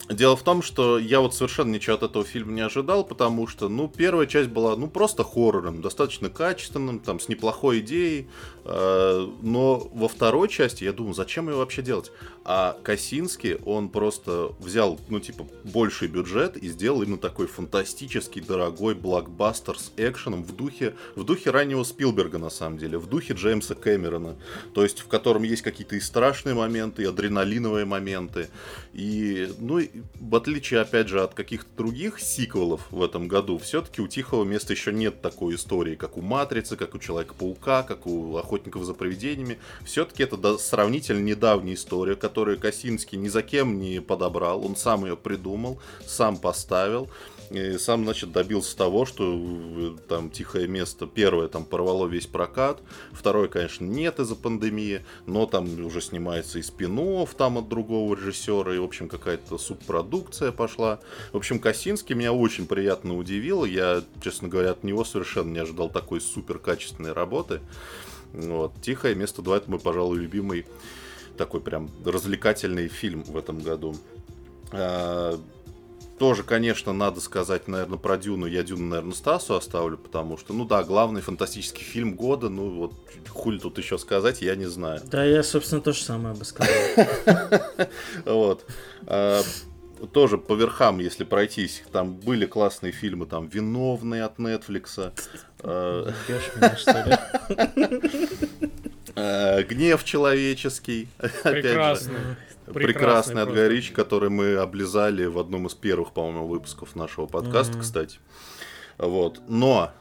Дело 0.10 0.36
в 0.36 0.44
том, 0.44 0.62
что 0.62 1.00
я 1.00 1.20
вот 1.20 1.34
совершенно 1.34 1.74
ничего 1.74 1.96
от 1.96 2.04
этого 2.04 2.24
фильма 2.24 2.52
не 2.52 2.62
ожидал, 2.62 3.04
потому 3.04 3.48
что, 3.48 3.70
ну, 3.70 3.88
первая 3.88 4.28
часть 4.28 4.50
была, 4.50 4.76
ну, 4.76 4.88
просто 4.88 5.24
хоррором, 5.24 5.82
достаточно 5.82 6.30
качественным, 6.30 7.00
там, 7.00 7.20
с 7.20 7.28
неплохой 7.28 7.80
идеей, 7.80 8.30
но 8.66 9.88
во 9.94 10.08
второй 10.08 10.50
части 10.50 10.84
я 10.84 10.92
думаю, 10.92 11.14
зачем 11.14 11.50
ее 11.50 11.56
вообще 11.56 11.84
делать? 11.84 12.12
А 12.44 12.78
Косинский, 12.84 13.56
он 13.66 13.90
просто 13.90 14.54
взял, 14.60 15.00
ну, 15.10 15.20
типа, 15.20 15.48
больший 15.64 16.08
бюджет 16.08 16.58
и 16.58 16.68
сделал 16.70 17.02
именно 17.02 17.18
такой 17.18 17.48
фантастический, 17.48 18.42
дорогой 18.42 18.96
блокбастер 18.96 19.78
с 19.78 19.92
экшеном 19.98 20.44
в 20.44 20.56
духе, 20.56 20.96
в 21.16 21.24
духе 21.24 21.52
раннего 21.52 21.84
Спилберга, 21.84 22.38
на 22.38 22.50
самом 22.50 22.78
деле, 22.78 22.98
в 22.98 23.08
духе 23.08 23.34
Джеймса 23.34 23.76
Кэмерона, 23.76 24.36
то 24.74 24.84
есть 24.84 25.00
в 25.00 25.08
котором 25.08 25.44
есть 25.44 25.62
какие-то 25.62 25.96
и 25.96 26.00
страшные 26.00 26.56
моменты, 26.56 27.04
и 27.04 27.06
адреналиновые 27.06 27.86
моменты, 27.86 28.50
и, 28.94 29.50
ну, 29.60 29.80
в 30.20 30.36
отличие, 30.36 30.82
опять 30.82 31.08
же, 31.08 31.22
от 31.22 31.34
каких-то 31.34 31.70
других 31.78 32.20
сиквелов 32.20 32.92
в 32.92 33.04
этом 33.04 33.28
году, 33.28 33.58
все-таки 33.58 34.02
у 34.02 34.08
Тихого 34.08 34.44
места 34.44 34.74
еще 34.74 34.94
нет 34.94 35.22
такой 35.22 35.56
истории, 35.56 35.96
как 35.96 36.18
у 36.18 36.22
Матрицы, 36.22 36.78
как 36.78 36.96
у 36.96 37.00
Человека-паука, 37.00 37.84
как 37.84 38.06
у 38.06 38.38
Охотников 38.56 38.86
за 38.86 38.94
привидениями. 38.94 39.60
Все-таки 39.84 40.24
это 40.24 40.58
сравнительно 40.58 41.20
недавняя 41.20 41.76
история, 41.76 42.16
которую 42.16 42.58
Косинский 42.58 43.18
ни 43.18 43.28
за 43.28 43.42
кем 43.42 43.80
не 43.80 44.02
подобрал. 44.02 44.66
Он 44.66 44.78
сам 44.78 45.06
ее 45.06 45.18
придумал, 45.18 45.82
сам 46.06 46.38
поставил. 46.38 47.10
И 47.52 47.78
сам, 47.78 48.06
значит, 48.06 48.32
добился 48.32 48.76
того, 48.76 49.06
что 49.06 49.24
э, 49.38 49.96
там 50.08 50.32
тихое 50.32 50.68
место 50.68 51.06
первое 51.06 51.48
там 51.48 51.64
порвало 51.64 52.08
весь 52.08 52.26
прокат, 52.26 52.82
второе, 53.12 53.48
конечно, 53.48 53.86
нет 53.86 54.20
из-за 54.20 54.36
пандемии, 54.36 55.06
но 55.28 55.46
там 55.46 55.86
уже 55.86 56.02
снимается 56.02 56.58
и 56.58 56.64
спин 56.64 56.96
там 57.38 57.58
от 57.58 57.68
другого 57.68 58.16
режиссера, 58.16 58.74
и, 58.74 58.80
в 58.80 58.84
общем, 58.84 59.10
какая-то 59.10 59.58
субпродукция 59.58 60.52
пошла. 60.52 61.00
В 61.34 61.38
общем, 61.38 61.60
Косинский 61.60 62.16
меня 62.16 62.34
очень 62.34 62.66
приятно 62.66 63.18
удивил, 63.18 63.66
я, 63.66 64.02
честно 64.24 64.48
говоря, 64.48 64.72
от 64.72 64.84
него 64.84 65.04
совершенно 65.04 65.52
не 65.52 65.60
ожидал 65.60 65.90
такой 65.90 66.22
супер 66.22 66.58
качественной 66.58 67.14
работы. 67.14 67.62
Вот. 68.36 68.74
«Тихое 68.82 69.16
место 69.16 69.42
2»— 69.42 69.58
это 69.58 69.72
мой, 69.72 69.80
пожалуй, 69.80 70.20
любимый 70.20 70.66
такой 71.38 71.62
прям 71.62 71.90
развлекательный 72.06 72.88
фильм 72.88 73.24
в 73.24 73.38
этом 73.38 73.60
году. 73.60 73.96
А, 74.72 75.40
тоже, 76.18 76.44
конечно, 76.44 76.94
надо 76.94 77.20
сказать, 77.20 77.68
наверное, 77.68 77.98
про 77.98 78.18
Дюну. 78.18 78.46
Я 78.46 78.64
Дюну, 78.64 78.86
наверное, 78.86 79.14
Стасу 79.14 79.56
оставлю, 79.56 79.98
потому 79.98 80.38
что, 80.38 80.54
ну 80.54 80.66
да, 80.66 80.84
главный 80.84 81.22
фантастический 81.22 81.84
фильм 81.84 82.16
года, 82.16 82.50
ну 82.50 82.70
вот, 82.70 82.94
хули 83.30 83.60
тут 83.60 83.78
еще 83.78 83.98
сказать, 83.98 84.42
я 84.42 84.56
не 84.56 84.66
знаю. 84.66 85.02
Да, 85.06 85.26
я, 85.26 85.44
собственно, 85.44 85.82
то 85.82 85.92
же 85.92 86.04
самое 86.04 86.36
бы 86.36 86.46
сказал. 86.46 86.74
Вот. 88.26 88.66
А, 89.08 89.42
тоже 90.14 90.38
по 90.38 90.54
верхам, 90.54 91.00
если 91.00 91.24
пройтись, 91.24 91.84
там 91.92 92.16
были 92.16 92.46
классные 92.46 92.92
фильмы, 92.92 93.26
там 93.26 93.48
«Виновные» 93.48 94.24
от 94.24 94.40
Netflix. 94.40 95.12
А, 95.68 96.14
а, 99.16 99.64
«Гнев 99.64 100.04
человеческий». 100.04 101.08
Прекрасно. 101.44 102.38
Прекрасный 102.72 103.42
от 103.44 103.54
Горич, 103.54 103.92
который 103.92 104.30
мы 104.30 104.56
облизали 104.56 105.26
в 105.26 105.38
одном 105.40 105.68
из 105.68 105.74
первых, 105.74 106.12
по-моему, 106.12 106.48
выпусков 106.48 106.96
нашего 106.96 107.26
подкаста, 107.26 107.80
кстати. 107.80 108.20
Вот. 108.98 109.42
Но 109.48 109.92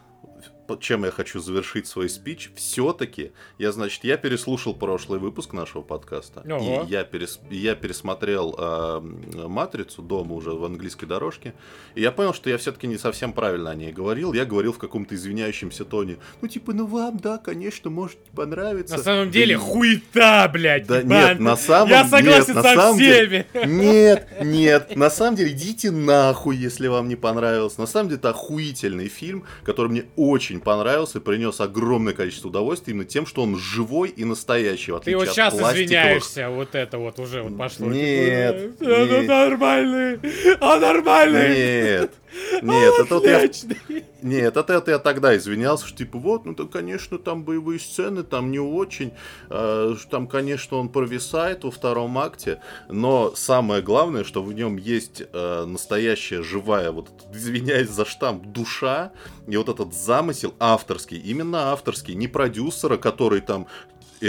чем 0.81 1.05
я 1.05 1.11
хочу 1.11 1.41
завершить 1.41 1.87
свой 1.87 2.09
спич, 2.09 2.51
все-таки, 2.57 3.33
я, 3.59 3.73
значит, 3.73 4.05
я 4.05 4.17
переслушал 4.17 4.75
прошлый 4.75 5.19
выпуск 5.19 5.53
нашего 5.53 5.83
подкаста, 5.83 6.41
Ого. 6.41 6.85
и 6.87 6.91
я, 6.91 7.05
перес, 7.05 7.41
я 7.51 7.75
пересмотрел 7.75 8.55
э, 8.59 9.01
«Матрицу» 9.49 10.03
дома 10.03 10.35
уже 10.35 10.51
в 10.51 10.65
английской 10.65 11.07
дорожке, 11.07 11.55
и 11.95 12.01
я 12.01 12.12
понял, 12.12 12.35
что 12.35 12.51
я 12.51 12.59
все-таки 12.59 12.87
не 12.87 12.99
совсем 12.99 13.33
правильно 13.33 13.71
о 13.71 13.75
ней 13.75 13.93
говорил, 13.93 14.33
я 14.33 14.45
говорил 14.45 14.73
в 14.73 14.79
каком-то 14.79 15.15
извиняющемся 15.15 15.85
тоне, 15.85 16.17
ну, 16.41 16.49
типа, 16.49 16.73
ну, 16.73 16.87
вам, 16.87 17.19
да, 17.19 17.39
конечно, 17.39 17.91
может 17.91 18.19
понравиться. 18.35 18.97
На 18.97 19.03
самом 19.03 19.31
деле, 19.31 19.57
да, 19.57 19.62
хуета, 19.62 20.51
блядь, 20.53 20.87
Да 20.87 21.03
нет, 21.03 21.41
на 21.41 21.57
самом 21.57 21.91
Я 21.91 22.05
согласен 22.05 22.55
нет, 22.55 22.62
со 22.62 22.62
самом 22.62 22.97
всеми. 22.97 23.47
Деле, 23.53 23.67
нет, 23.67 24.29
нет, 24.43 24.97
на 24.97 25.11
самом 25.11 25.37
деле, 25.37 25.53
идите 25.53 25.91
нахуй, 25.91 26.57
если 26.57 26.89
вам 26.89 27.09
не 27.09 27.17
понравилось. 27.17 27.79
На 27.79 27.87
самом 27.87 28.09
деле, 28.09 28.19
это 28.19 28.31
охуительный 28.31 29.09
фильм, 29.09 29.45
который 29.62 29.89
мне 29.89 30.05
очень 30.17 30.54
очень 30.55 30.61
понравился 30.61 31.19
и 31.19 31.21
принес 31.21 31.61
огромное 31.61 32.13
количество 32.13 32.49
удовольствия 32.49 32.93
именно 32.93 33.05
тем, 33.05 33.27
что 33.27 33.43
он 33.43 33.57
живой 33.57 34.11
и 34.11 34.25
настоящий, 34.25 34.93
в 34.93 35.01
Ты 35.01 35.17
вот 35.17 35.29
сейчас 35.29 35.55
пластиковых... 35.55 35.87
извиняешься, 35.87 36.49
вот 36.51 36.75
это 36.75 36.99
вот 36.99 37.19
уже 37.19 37.43
вот 37.43 37.57
пошло. 37.59 37.87
Нет, 37.87 38.79
типа, 38.79 38.89
нет. 38.89 39.11
Он 39.11 39.27
нормальный, 39.27 40.21
он 40.61 40.81
нормальный. 40.81 41.49
Нет, 41.49 42.13
нет, 42.62 42.95
это 43.01 43.14
вот 43.14 43.24
я... 43.24 43.49
Нет, 44.22 44.57
это, 44.57 44.72
это 44.72 44.91
я 44.91 44.99
тогда 44.99 45.37
извинялся, 45.37 45.87
что 45.87 45.99
типа 45.99 46.18
вот, 46.18 46.45
ну 46.47 46.55
то, 46.55 46.66
конечно, 46.66 47.18
там 47.18 47.45
боевые 47.45 47.78
сцены, 47.78 48.22
там 48.22 48.51
не 48.51 48.59
очень, 48.59 49.12
э, 49.51 49.95
там, 50.11 50.26
конечно, 50.26 50.78
он 50.78 50.89
провисает 50.89 51.64
во 51.64 51.70
втором 51.70 52.16
акте, 52.18 52.61
но 52.89 53.35
самое 53.37 53.82
главное, 53.82 54.24
что 54.24 54.43
в 54.43 54.53
нем 54.53 54.76
есть 54.76 55.22
э, 55.32 55.64
настоящая 55.66 56.43
живая, 56.43 56.91
вот, 56.91 57.11
извиняюсь 57.35 57.91
за 57.91 58.05
штамп, 58.05 58.47
душа, 58.47 59.12
и 59.47 59.57
вот 59.57 59.68
этот 59.68 59.93
замысел 59.95 60.55
авторский, 60.59 61.18
именно 61.18 61.72
авторский, 61.72 62.14
не 62.14 62.28
продюсера, 62.28 62.97
который 62.97 63.41
там 63.43 63.66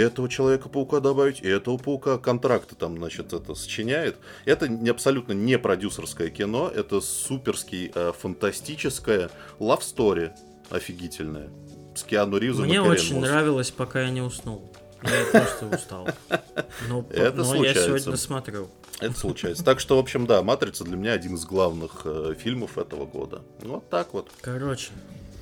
этого 0.00 0.28
Человека-паука 0.28 1.00
добавить, 1.00 1.40
и 1.40 1.48
этого 1.48 1.78
паука 1.78 2.18
контракты 2.18 2.74
там, 2.74 2.96
значит, 2.98 3.32
это 3.32 3.54
сочиняет. 3.54 4.16
Это 4.44 4.68
не, 4.68 4.90
абсолютно 4.90 5.32
не 5.32 5.58
продюсерское 5.58 6.30
кино, 6.30 6.70
это 6.74 7.00
суперский, 7.00 7.90
э, 7.94 8.12
фантастическое 8.18 9.30
love 9.58 9.80
story 9.80 10.32
офигительное. 10.70 11.50
С 11.94 12.02
Киану 12.02 12.36
Ривзом 12.38 12.66
Мне 12.66 12.76
и 12.76 12.78
очень 12.78 13.14
Мосс. 13.14 13.28
нравилось, 13.28 13.70
пока 13.70 14.02
я 14.02 14.10
не 14.10 14.20
уснул. 14.20 14.70
Я 15.02 15.40
просто 15.40 15.66
устал. 15.66 16.08
Но, 16.88 17.06
это 17.10 17.38
но 17.38 17.44
случается. 17.44 17.80
я 17.80 17.86
сегодня 17.86 18.16
смотрю. 18.16 18.68
Это 19.00 19.18
случается. 19.18 19.64
Так 19.64 19.78
что, 19.80 19.96
в 19.96 19.98
общем, 19.98 20.26
да, 20.26 20.42
«Матрица» 20.42 20.84
для 20.84 20.96
меня 20.96 21.12
один 21.12 21.34
из 21.34 21.44
главных 21.44 22.02
э, 22.04 22.34
фильмов 22.38 22.78
этого 22.78 23.04
года. 23.04 23.42
Вот 23.60 23.88
так 23.90 24.14
вот. 24.14 24.30
Короче, 24.40 24.90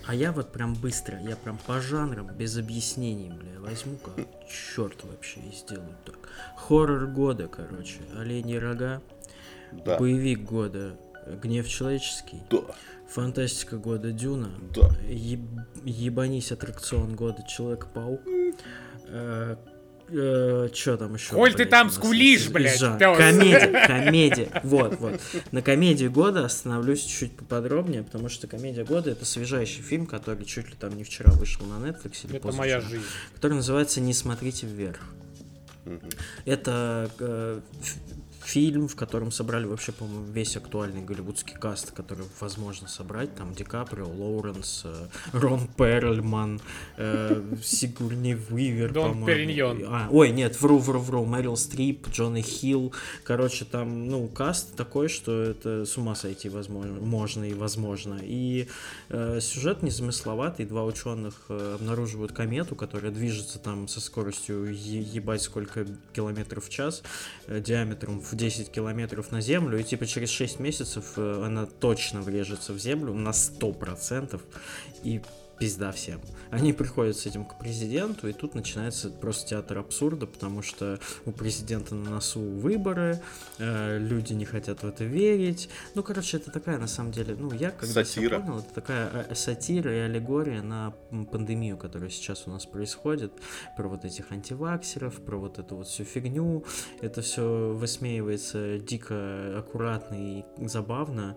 а 0.06 0.14
я 0.14 0.32
вот 0.32 0.52
прям 0.52 0.74
быстро, 0.74 1.18
я 1.20 1.36
прям 1.36 1.58
по 1.66 1.80
жанрам, 1.80 2.26
без 2.26 2.56
объяснений, 2.56 3.30
бля, 3.30 3.60
возьму 3.60 3.96
как 3.96 4.14
черт 4.48 5.04
вообще 5.04 5.40
и 5.40 5.54
сделаю 5.54 5.96
так. 6.04 6.16
Хоррор 6.56 7.06
года, 7.06 7.48
короче, 7.48 8.00
Олени 8.18 8.56
рога, 8.56 9.00
да. 9.72 9.98
боевик 9.98 10.42
года, 10.42 10.96
Гнев 11.42 11.66
человеческий, 11.68 12.42
да. 12.50 12.60
фантастика 13.08 13.78
года 13.78 14.12
Дюна, 14.12 14.50
да. 14.74 14.90
Еб... 15.08 15.40
ебанись 15.84 16.52
аттракцион 16.52 17.16
года 17.16 17.42
Человек-паук, 17.46 18.20
э, 19.08 19.56
Э, 20.08 20.68
что 20.72 20.96
там 20.96 21.14
еще? 21.14 21.34
Коль 21.34 21.54
ты 21.54 21.64
там 21.64 21.90
скулишь, 21.90 22.48
блядь. 22.48 22.78
Комедия, 22.98 23.86
комедия. 23.86 24.48
Вот, 24.62 24.98
вот. 25.00 25.20
На 25.52 25.62
комедии 25.62 26.06
года 26.06 26.44
остановлюсь 26.44 27.04
чуть 27.04 27.36
поподробнее, 27.36 28.02
потому 28.02 28.28
что 28.28 28.46
комедия 28.46 28.84
года 28.84 29.10
это 29.10 29.24
свежайший 29.24 29.82
фильм, 29.82 30.06
который 30.06 30.44
чуть 30.44 30.68
ли 30.68 30.74
там 30.78 30.96
не 30.96 31.04
вчера 31.04 31.32
вышел 31.32 31.64
на 31.66 31.84
Netflix 31.86 32.26
или 32.26 32.36
Это 32.36 32.52
моя 32.52 32.80
жизнь. 32.80 33.04
Который 33.34 33.54
называется 33.54 34.00
«Не 34.00 34.12
смотрите 34.12 34.66
вверх». 34.66 35.00
Это 36.44 37.10
э, 37.18 37.60
фильм, 38.44 38.88
в 38.88 38.96
котором 38.96 39.32
собрали 39.32 39.66
вообще, 39.66 39.92
по-моему, 39.92 40.26
весь 40.32 40.56
актуальный 40.56 41.02
голливудский 41.02 41.54
каст, 41.54 41.92
который 41.92 42.24
возможно 42.40 42.88
собрать. 42.88 43.34
Там 43.34 43.54
Ди 43.54 43.64
Каприо, 43.64 44.06
Лоуренс, 44.06 44.82
э, 44.84 45.06
Рон 45.32 45.68
Перльман, 45.76 46.60
э, 46.96 47.42
Сигурни 47.62 48.36
Уивер, 48.50 48.92
Дон 48.92 49.24
Периньон. 49.24 49.82
А, 49.86 50.08
ой, 50.10 50.30
нет, 50.30 50.60
вру, 50.60 50.78
вру, 50.78 51.00
вру. 51.00 51.24
Мэрил 51.24 51.56
Стрип, 51.56 52.08
Джонни 52.08 52.42
Хилл. 52.42 52.92
Короче, 53.24 53.64
там, 53.64 54.08
ну, 54.08 54.28
каст 54.28 54.76
такой, 54.76 55.08
что 55.08 55.42
это 55.42 55.84
с 55.84 55.96
ума 55.96 56.14
сойти 56.14 56.48
возможно, 56.48 57.00
можно 57.00 57.44
и 57.44 57.54
возможно. 57.54 58.18
И 58.22 58.68
э, 59.08 59.38
сюжет 59.40 59.82
незамысловатый. 59.82 60.66
Два 60.66 60.84
ученых 60.84 61.34
э, 61.48 61.76
обнаруживают 61.80 62.32
комету, 62.32 62.74
которая 62.74 63.12
движется 63.12 63.58
там 63.58 63.88
со 63.88 64.00
скоростью 64.00 64.74
ебать 64.74 65.42
сколько 65.42 65.86
километров 66.12 66.66
в 66.66 66.70
час, 66.70 67.02
э, 67.46 67.60
диаметром 67.60 68.20
в 68.20 68.33
10 68.34 68.70
километров 68.70 69.32
на 69.32 69.40
землю, 69.40 69.78
и 69.78 69.82
типа 69.82 70.06
через 70.06 70.30
6 70.30 70.60
месяцев 70.60 71.12
э, 71.16 71.42
она 71.44 71.66
точно 71.66 72.22
врежется 72.22 72.72
в 72.72 72.78
землю 72.78 73.14
на 73.14 73.30
100%. 73.30 74.40
И 75.02 75.20
пизда 75.58 75.92
всем. 75.92 76.20
Они 76.50 76.72
приходят 76.72 77.16
с 77.16 77.26
этим 77.26 77.44
к 77.44 77.58
президенту, 77.58 78.28
и 78.28 78.32
тут 78.32 78.54
начинается 78.54 79.10
просто 79.10 79.50
театр 79.50 79.78
абсурда, 79.78 80.26
потому 80.26 80.62
что 80.62 80.98
у 81.24 81.32
президента 81.32 81.94
на 81.94 82.10
носу 82.10 82.40
выборы, 82.40 83.20
э, 83.58 83.98
люди 83.98 84.32
не 84.32 84.44
хотят 84.44 84.82
в 84.82 84.86
это 84.86 85.04
верить. 85.04 85.68
Ну, 85.94 86.02
короче, 86.02 86.36
это 86.36 86.50
такая, 86.50 86.78
на 86.78 86.86
самом 86.86 87.12
деле, 87.12 87.36
ну, 87.38 87.52
я 87.52 87.70
когда 87.70 88.04
Сатира. 88.04 88.40
понял, 88.40 88.58
это 88.60 88.74
такая 88.74 89.26
э, 89.28 89.34
сатира 89.34 89.94
и 89.94 90.00
аллегория 90.00 90.62
на 90.62 90.94
пандемию, 91.30 91.76
которая 91.76 92.10
сейчас 92.10 92.44
у 92.46 92.50
нас 92.50 92.66
происходит, 92.66 93.32
про 93.76 93.88
вот 93.88 94.04
этих 94.04 94.30
антиваксеров, 94.32 95.20
про 95.20 95.36
вот 95.36 95.58
эту 95.58 95.76
вот 95.76 95.88
всю 95.88 96.04
фигню. 96.04 96.64
Это 97.00 97.22
все 97.22 97.72
высмеивается 97.72 98.78
дико 98.78 99.58
аккуратно 99.58 100.14
и 100.14 100.44
забавно. 100.66 101.36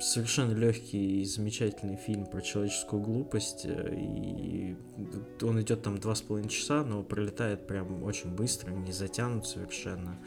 Совершенно 0.00 0.52
легкий 0.52 1.20
и 1.20 1.24
замечательный 1.24 1.96
фильм 1.96 2.26
про 2.26 2.40
человеческую 2.40 3.02
глупость. 3.02 3.66
э, 3.66 3.94
И 3.94 4.76
он 5.42 5.60
идет 5.60 5.82
там 5.82 5.98
два 5.98 6.14
с 6.14 6.22
половиной 6.22 6.48
часа, 6.48 6.82
но 6.82 7.02
пролетает 7.02 7.66
прям 7.66 8.02
очень 8.02 8.30
быстро, 8.34 8.70
не 8.70 8.90
затянут 8.90 9.46
совершенно. 9.46 10.18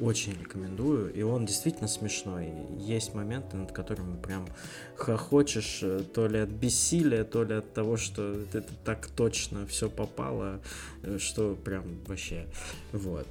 Очень 0.00 0.32
рекомендую. 0.32 1.12
И 1.14 1.22
он 1.22 1.46
действительно 1.46 1.86
смешной. 1.86 2.52
Есть 2.78 3.14
моменты, 3.14 3.56
над 3.56 3.70
которыми 3.72 4.20
прям 4.20 4.48
хохочешь 4.96 5.80
э, 5.82 6.02
то 6.14 6.26
ли 6.26 6.38
от 6.38 6.48
бессилия, 6.48 7.24
то 7.24 7.44
ли 7.44 7.54
от 7.54 7.72
того, 7.72 7.96
что 7.96 8.34
это 8.52 8.64
так 8.84 9.06
точно 9.06 9.66
все 9.66 9.88
попало, 9.88 10.60
э, 11.02 11.18
что 11.18 11.54
прям 11.54 11.84
вообще 12.06 12.46
вот. 12.92 13.28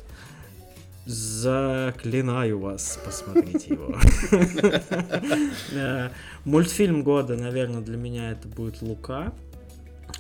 Заклинаю 1.06 2.60
вас, 2.60 3.00
посмотрите 3.04 3.74
его. 3.74 3.96
Э, 5.74 6.10
Мультфильм 6.46 7.04
года, 7.04 7.36
наверное, 7.36 7.82
для 7.82 7.98
меня 7.98 8.32
это 8.32 8.48
будет 8.48 8.82
Лука, 8.82 9.34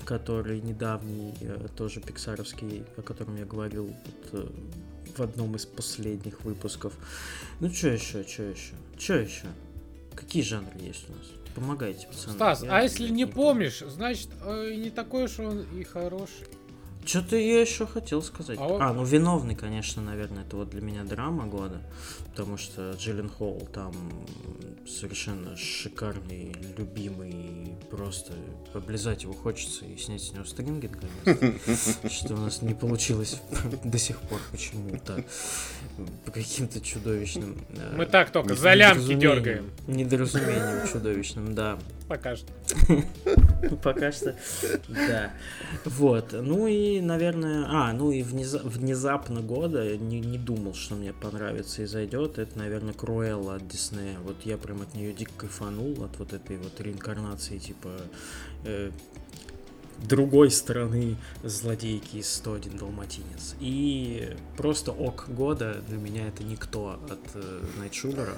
который 0.05 0.61
недавний, 0.61 1.34
э, 1.41 1.67
тоже 1.75 1.99
пиксаровский, 1.99 2.84
о 2.97 3.01
котором 3.01 3.36
я 3.36 3.45
говорил 3.45 3.93
э, 4.32 4.47
в 5.15 5.21
одном 5.21 5.55
из 5.55 5.65
последних 5.65 6.43
выпусков. 6.43 6.93
Ну, 7.59 7.69
что 7.69 7.89
еще, 7.89 8.23
что 8.23 8.43
еще, 8.43 8.73
что 8.97 9.13
еще? 9.15 9.45
Какие 10.15 10.43
жанры 10.43 10.79
есть 10.79 11.07
у 11.09 11.11
нас? 11.11 11.27
Помогайте, 11.53 12.07
пацаны. 12.07 12.34
Стас, 12.34 12.63
Я 12.63 12.77
а 12.77 12.82
если 12.82 13.09
не 13.09 13.25
помнишь, 13.25 13.84
значит, 13.88 14.29
не 14.45 14.89
такой 14.89 15.25
уж 15.25 15.38
он 15.39 15.65
и 15.77 15.84
хороший. 15.84 16.47
Что-то 17.06 17.36
я 17.36 17.62
еще 17.62 17.86
хотел 17.86 18.22
сказать. 18.22 18.58
А 18.60 18.78
А, 18.89 18.93
ну 18.93 19.04
виновный, 19.04 19.56
конечно, 19.56 20.02
наверное, 20.02 20.43
это 20.43 20.56
вот 20.56 20.70
для 20.70 20.82
меня 20.82 21.04
драма 21.04 21.45
года, 21.47 21.82
потому 22.32 22.57
что 22.57 22.91
Джиллен 22.97 23.29
Холл 23.29 23.67
там 23.73 23.93
совершенно 24.88 25.55
шикарный, 25.57 26.55
любимый, 26.77 27.75
просто 27.89 28.34
облизать 28.73 29.23
его 29.23 29.34
хочется 29.34 29.86
и 29.86 29.97
снять 29.97 30.21
с 30.23 30.32
него 30.34 30.45
стринги 30.45 30.88
наконец 30.88 31.97
что 32.11 32.34
у 32.34 32.38
нас 32.38 32.61
не 32.61 32.73
получилось 32.73 33.41
до 33.84 33.97
сих 33.97 34.19
пор 34.21 34.39
почему-то 34.51 35.23
по 36.25 36.32
каким-то 36.32 36.79
чудовищным... 36.82 37.57
э, 37.69 37.95
Мы 37.95 38.05
так 38.05 38.32
только 38.32 38.55
за 38.55 38.73
лямки 38.73 39.13
дергаем. 39.13 39.69
Недоразумением 39.88 40.88
чудовищным, 40.91 41.53
да. 41.53 41.77
Пока 42.07 42.36
что. 42.36 42.47
Пока 43.84 44.11
что, 44.11 44.36
да. 44.89 45.32
Вот, 45.86 46.34
ну 46.34 46.67
и, 46.67 46.99
наверное, 47.01 47.65
а, 47.67 47.93
ну 47.93 48.11
и 48.11 48.21
внеза- 48.21 48.67
внезапно 48.67 49.41
года, 49.41 49.95
не 49.97 50.38
думал, 50.38 50.73
что 50.73 50.95
мне 50.95 51.13
понравится 51.13 51.84
и 51.84 51.86
зайдет, 51.86 52.20
это, 52.38 52.57
наверное, 52.57 52.93
Круэлла 52.93 53.55
от 53.55 53.67
Диснея. 53.67 54.19
Вот 54.19 54.38
я 54.43 54.57
прям 54.57 54.82
от 54.82 54.93
нее 54.93 55.13
дико 55.13 55.32
кайфанул, 55.38 56.03
от 56.03 56.17
вот 56.19 56.34
этой 56.34 56.57
вот 56.57 56.80
реинкарнации, 56.80 57.57
типа, 57.57 57.89
э, 58.65 58.91
другой 60.07 60.51
стороны 60.51 61.17
злодейки 61.43 62.17
из 62.17 62.34
101 62.34 62.78
Далматинец. 62.78 63.55
И 63.59 64.36
просто 64.57 64.91
ок 64.91 65.26
года 65.30 65.82
для 65.88 65.97
меня 65.97 66.28
это 66.28 66.43
никто 66.43 66.99
от 67.09 67.19
э, 67.36 67.61
Найтшулера. 67.78 68.36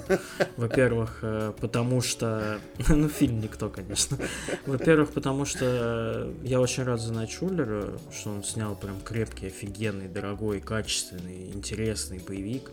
Во-первых, 0.56 1.18
э, 1.22 1.52
потому 1.60 2.00
что... 2.00 2.58
Ну, 2.88 3.08
фильм 3.08 3.40
никто, 3.40 3.68
конечно. 3.70 4.18
Во-первых, 4.66 5.10
потому 5.10 5.44
что 5.44 6.32
я 6.42 6.60
очень 6.60 6.84
рад 6.84 7.00
за 7.00 7.12
Найтшулера, 7.12 7.98
что 8.12 8.30
он 8.30 8.44
снял 8.44 8.76
прям 8.76 9.00
крепкий, 9.00 9.46
офигенный, 9.46 10.08
дорогой, 10.08 10.60
качественный, 10.60 11.50
интересный 11.52 12.18
боевик. 12.18 12.70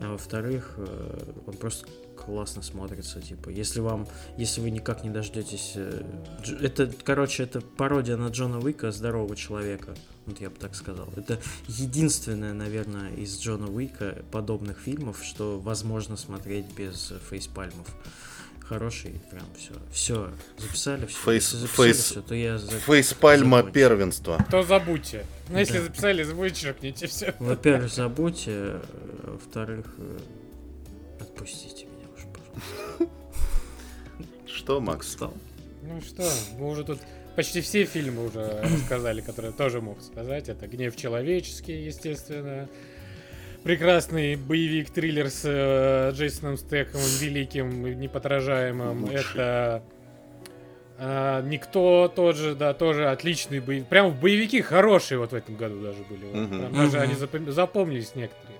А 0.00 0.12
во-вторых, 0.12 0.74
э, 0.76 1.32
он 1.46 1.54
просто 1.54 1.88
классно 2.16 2.62
смотрится, 2.62 3.20
типа, 3.20 3.48
если 3.48 3.80
вам, 3.80 4.06
если 4.36 4.60
вы 4.60 4.70
никак 4.70 5.04
не 5.04 5.10
дождетесь, 5.10 5.72
э, 5.74 6.02
это, 6.60 6.90
короче, 7.04 7.42
это 7.42 7.60
пародия 7.60 8.16
на 8.16 8.28
Джона 8.28 8.58
Уика 8.58 8.92
здорового 8.92 9.36
человека, 9.36 9.94
вот 10.26 10.40
я 10.40 10.50
бы 10.50 10.56
так 10.56 10.74
сказал. 10.74 11.08
Это 11.16 11.40
единственное, 11.66 12.52
наверное, 12.52 13.10
из 13.14 13.40
Джона 13.40 13.66
Уика 13.66 14.22
подобных 14.30 14.78
фильмов, 14.78 15.22
что 15.24 15.58
возможно 15.58 16.16
смотреть 16.16 16.66
без 16.76 17.10
э, 17.10 17.18
фейспальмов. 17.30 17.88
Хороший, 18.68 19.18
прям 19.30 19.46
все. 19.56 19.72
Все, 19.90 20.30
записали 20.58 21.06
все. 21.06 21.16
Фейс- 21.24 21.34
Если 21.34 21.56
записали 21.56 21.88
фейс- 21.90 22.04
все, 22.04 22.20
то 22.20 22.34
я 22.34 22.58
за- 22.58 22.70
Фейспальма 22.72 23.56
закончил. 23.58 23.72
первенства. 23.72 24.46
То 24.50 24.62
забудьте. 24.62 25.24
Ну, 25.48 25.58
если 25.58 25.78
Да. 25.78 25.84
записали, 25.84 26.22
вычеркните 26.24 27.06
все. 27.06 27.34
Во-первых, 27.38 27.90
забудьте, 27.90 28.50
э, 28.50 28.80
во-вторых, 29.24 29.86
э, 29.98 30.18
отпустите 31.20 31.86
меня 31.86 32.06
уже, 32.14 32.26
пожалуйста. 32.26 33.14
Что, 34.46 34.80
Макс? 34.80 35.06
Устал. 35.08 35.34
Ну 35.82 36.00
что, 36.02 36.30
мы 36.58 36.68
уже 36.68 36.84
тут 36.84 36.98
почти 37.36 37.62
все 37.62 37.84
фильмы 37.86 38.26
уже 38.26 38.60
рассказали, 38.62 39.22
которые 39.22 39.52
тоже 39.52 39.80
мог 39.80 40.02
сказать. 40.02 40.50
Это 40.50 40.66
«Гнев 40.66 40.94
человеческий», 40.96 41.84
естественно. 41.86 42.68
Прекрасный 43.64 44.36
боевик-триллер 44.36 45.28
с 45.28 45.42
э, 45.44 46.12
Джейсоном 46.14 46.56
Стэком, 46.56 47.00
великим, 47.20 47.86
и 47.86 47.94
неподражаемым. 47.94 49.02
Лучший. 49.04 49.18
Это 49.18 49.82
э, 50.98 51.42
Никто 51.44 52.10
тот 52.14 52.36
же, 52.36 52.54
да, 52.54 52.72
тоже 52.72 53.10
отличный 53.10 53.60
боевик. 53.60 53.86
Прям 53.88 54.10
в 54.10 54.20
боевики 54.20 54.62
хорошие 54.62 55.18
вот 55.18 55.32
в 55.32 55.34
этом 55.34 55.56
году 55.56 55.82
даже 55.82 56.02
были. 56.08 56.24
Вот 56.24 56.34
Мгм. 56.34 56.58
прям 56.60 56.72
даже 56.72 56.96
Мгм. 56.98 57.00
они 57.02 57.14
запом- 57.14 57.50
запомнились 57.50 58.14
некоторые. 58.14 58.58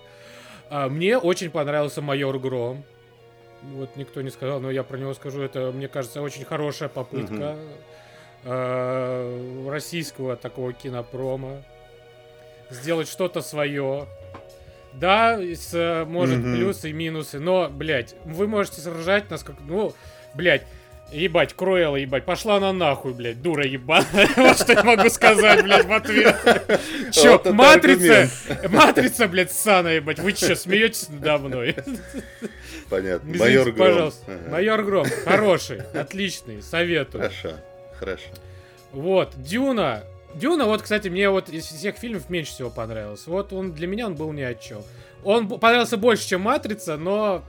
А, 0.68 0.88
мне 0.88 1.16
очень 1.16 1.50
понравился 1.50 2.02
«Майор 2.02 2.38
Гром». 2.38 2.84
Вот 3.62 3.96
никто 3.96 4.20
не 4.20 4.30
сказал, 4.30 4.60
но 4.60 4.70
я 4.70 4.82
про 4.82 4.98
него 4.98 5.14
скажу. 5.14 5.40
Это, 5.40 5.72
мне 5.72 5.88
кажется, 5.88 6.20
очень 6.22 6.44
хорошая 6.44 6.88
попытка 6.88 7.56
э, 8.44 9.68
российского 9.70 10.36
такого 10.36 10.72
кинопрома 10.72 11.62
сделать 12.70 13.08
что-то 13.08 13.40
свое. 13.40 14.06
Да, 14.94 15.38
с, 15.38 15.70
э, 15.74 16.04
может, 16.04 16.38
Мгм. 16.38 16.54
плюсы 16.56 16.90
и 16.90 16.92
минусы, 16.92 17.38
но, 17.38 17.68
блядь, 17.68 18.14
вы 18.24 18.46
можете 18.48 18.80
сражать 18.80 19.30
нас 19.30 19.42
как... 19.44 19.56
Ну, 19.66 19.94
блядь, 20.34 20.62
ебать, 21.12 21.54
Круэлла, 21.54 21.96
ебать, 21.96 22.24
пошла 22.24 22.58
на 22.58 22.72
нахуй, 22.72 23.12
блядь, 23.14 23.40
дура 23.40 23.64
ебаная. 23.64 24.28
Вот 24.36 24.58
что 24.58 24.72
я 24.72 24.82
могу 24.82 25.08
сказать, 25.08 25.62
блядь, 25.62 25.86
в 25.86 25.92
ответ. 25.92 26.36
Чё, 27.12 27.36
это 27.36 27.52
матрица, 27.52 28.28
матрица, 28.68 29.28
блядь, 29.28 29.52
ссаная, 29.52 29.96
ебать, 29.96 30.18
вы 30.18 30.32
чё, 30.32 30.54
смеетесь 30.56 31.08
надо 31.08 31.38
мной? 31.38 31.76
Понятно. 32.90 33.36
Майор 33.38 33.70
Гром. 33.70 33.76
пожалуйста. 33.86 34.38
Майор 34.50 34.82
Гром, 34.82 35.06
хороший, 35.24 35.80
отличный, 35.94 36.62
советую. 36.62 37.22
Хорошо, 37.24 37.50
хорошо. 37.98 38.28
Вот, 38.92 39.32
Дюна. 39.36 40.02
Дюна, 40.34 40.66
вот, 40.66 40.82
кстати, 40.82 41.08
мне 41.08 41.30
вот 41.30 41.48
из 41.48 41.64
всех 41.64 41.96
фильмов 41.96 42.28
меньше 42.30 42.52
всего 42.52 42.70
понравился. 42.70 43.30
Вот 43.30 43.52
он 43.52 43.72
для 43.72 43.86
меня 43.86 44.06
он 44.06 44.14
был 44.14 44.32
ни 44.32 44.42
о 44.42 44.54
чем. 44.54 44.82
Он 45.24 45.48
понравился 45.48 45.96
больше, 45.96 46.28
чем 46.28 46.42
Матрица, 46.42 46.96
но 46.96 47.42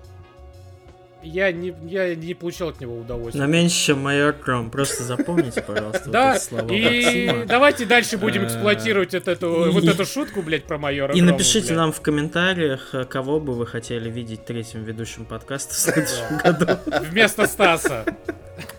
я 1.21 1.51
не, 1.51 1.75
я 1.87 2.15
не 2.15 2.33
получал 2.33 2.69
от 2.69 2.79
него 2.79 2.97
удовольствия. 2.97 3.41
На 3.45 3.51
меньше, 3.51 3.75
чем 3.87 3.99
майор 3.99 4.31
Кром. 4.33 4.71
Просто 4.71 5.03
запомните, 5.03 5.61
пожалуйста, 5.61 6.09
Да, 6.09 6.37
и 6.71 7.43
давайте 7.45 7.85
дальше 7.85 8.17
будем 8.17 8.43
Э, 8.43 8.45
эксплуатировать 8.47 9.13
вот 9.13 9.27
эту, 9.27 9.65
и- 9.65 9.71
вот 9.71 9.83
эту 9.83 10.05
шутку, 10.05 10.41
блядь, 10.41 10.63
про 10.63 10.77
майора 10.77 11.13
И 11.13 11.21
напишите 11.21 11.67
блядь. 11.67 11.77
нам 11.77 11.91
в 11.91 11.99
комментариях, 12.01 12.95
э, 12.95 13.03
кого 13.03 13.39
бы 13.41 13.53
вы 13.53 13.67
хотели 13.67 14.09
видеть 14.09 14.45
третьим 14.45 14.83
ведущим 14.83 15.25
подкаста 15.25 15.73
в 15.73 15.77
следующем 15.77 16.37
году. 16.41 16.65
Вместо 17.09 17.45
Стаса. 17.47 18.05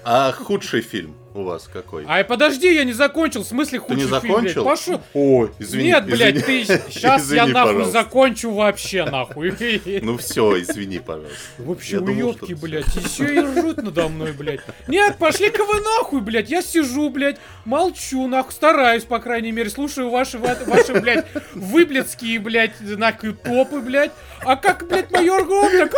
А 0.02 0.32
худший 0.32 0.80
фильм 0.80 1.14
у 1.34 1.42
вас 1.44 1.68
какой? 1.72 2.04
Ай, 2.08 2.24
подожди, 2.24 2.74
я 2.74 2.84
не 2.84 2.92
закончил. 2.92 3.42
В 3.42 3.46
смысле 3.46 3.78
Ты 3.78 3.84
худший 3.84 3.96
не 3.96 4.08
фильм, 4.20 4.20
блядь? 4.20 4.54
закончил? 4.54 4.64
Пошел. 4.64 5.00
Ой, 5.14 5.50
извини. 5.58 5.84
Нет, 5.84 6.06
блядь, 6.06 6.36
извини. 6.36 6.64
ты 6.64 6.82
сейчас 6.90 7.22
я 7.30 7.44
Извини, 7.44 7.52
нахуй 7.52 7.72
пожалуйста. 7.74 7.92
закончу 7.92 8.50
вообще 8.50 9.04
нахуй. 9.04 9.54
Ну 10.02 10.16
все, 10.18 10.60
извини, 10.60 10.98
пожалуйста. 10.98 11.36
Вообще 11.58 11.92
Я 11.94 12.00
думал, 12.00 12.12
уёбки, 12.30 12.46
ты- 12.46 12.56
блядь, 12.56 12.94
еще 12.96 13.34
и 13.34 13.38
ржут 13.40 13.82
надо 13.82 14.08
мной, 14.08 14.32
блядь. 14.32 14.60
Нет, 14.88 15.16
пошли-ка 15.18 15.64
вы 15.64 15.80
нахуй, 15.80 16.20
блядь. 16.20 16.50
Я 16.50 16.62
сижу, 16.62 17.10
блядь, 17.10 17.36
молчу, 17.64 18.26
нахуй, 18.26 18.52
стараюсь, 18.52 19.04
по 19.04 19.18
крайней 19.20 19.52
мере, 19.52 19.70
слушаю 19.70 20.10
ваши, 20.10 20.38
ва- 20.38 20.58
ваши, 20.66 20.94
блядь, 21.00 21.26
выблядские, 21.54 22.40
блядь, 22.40 22.72
нахуй 22.80 23.34
топы, 23.34 23.80
блядь. 23.80 24.10
А 24.42 24.56
как, 24.56 24.88
блядь, 24.88 25.10
майор 25.10 25.44
Гром 25.44 25.70
так... 25.70 25.92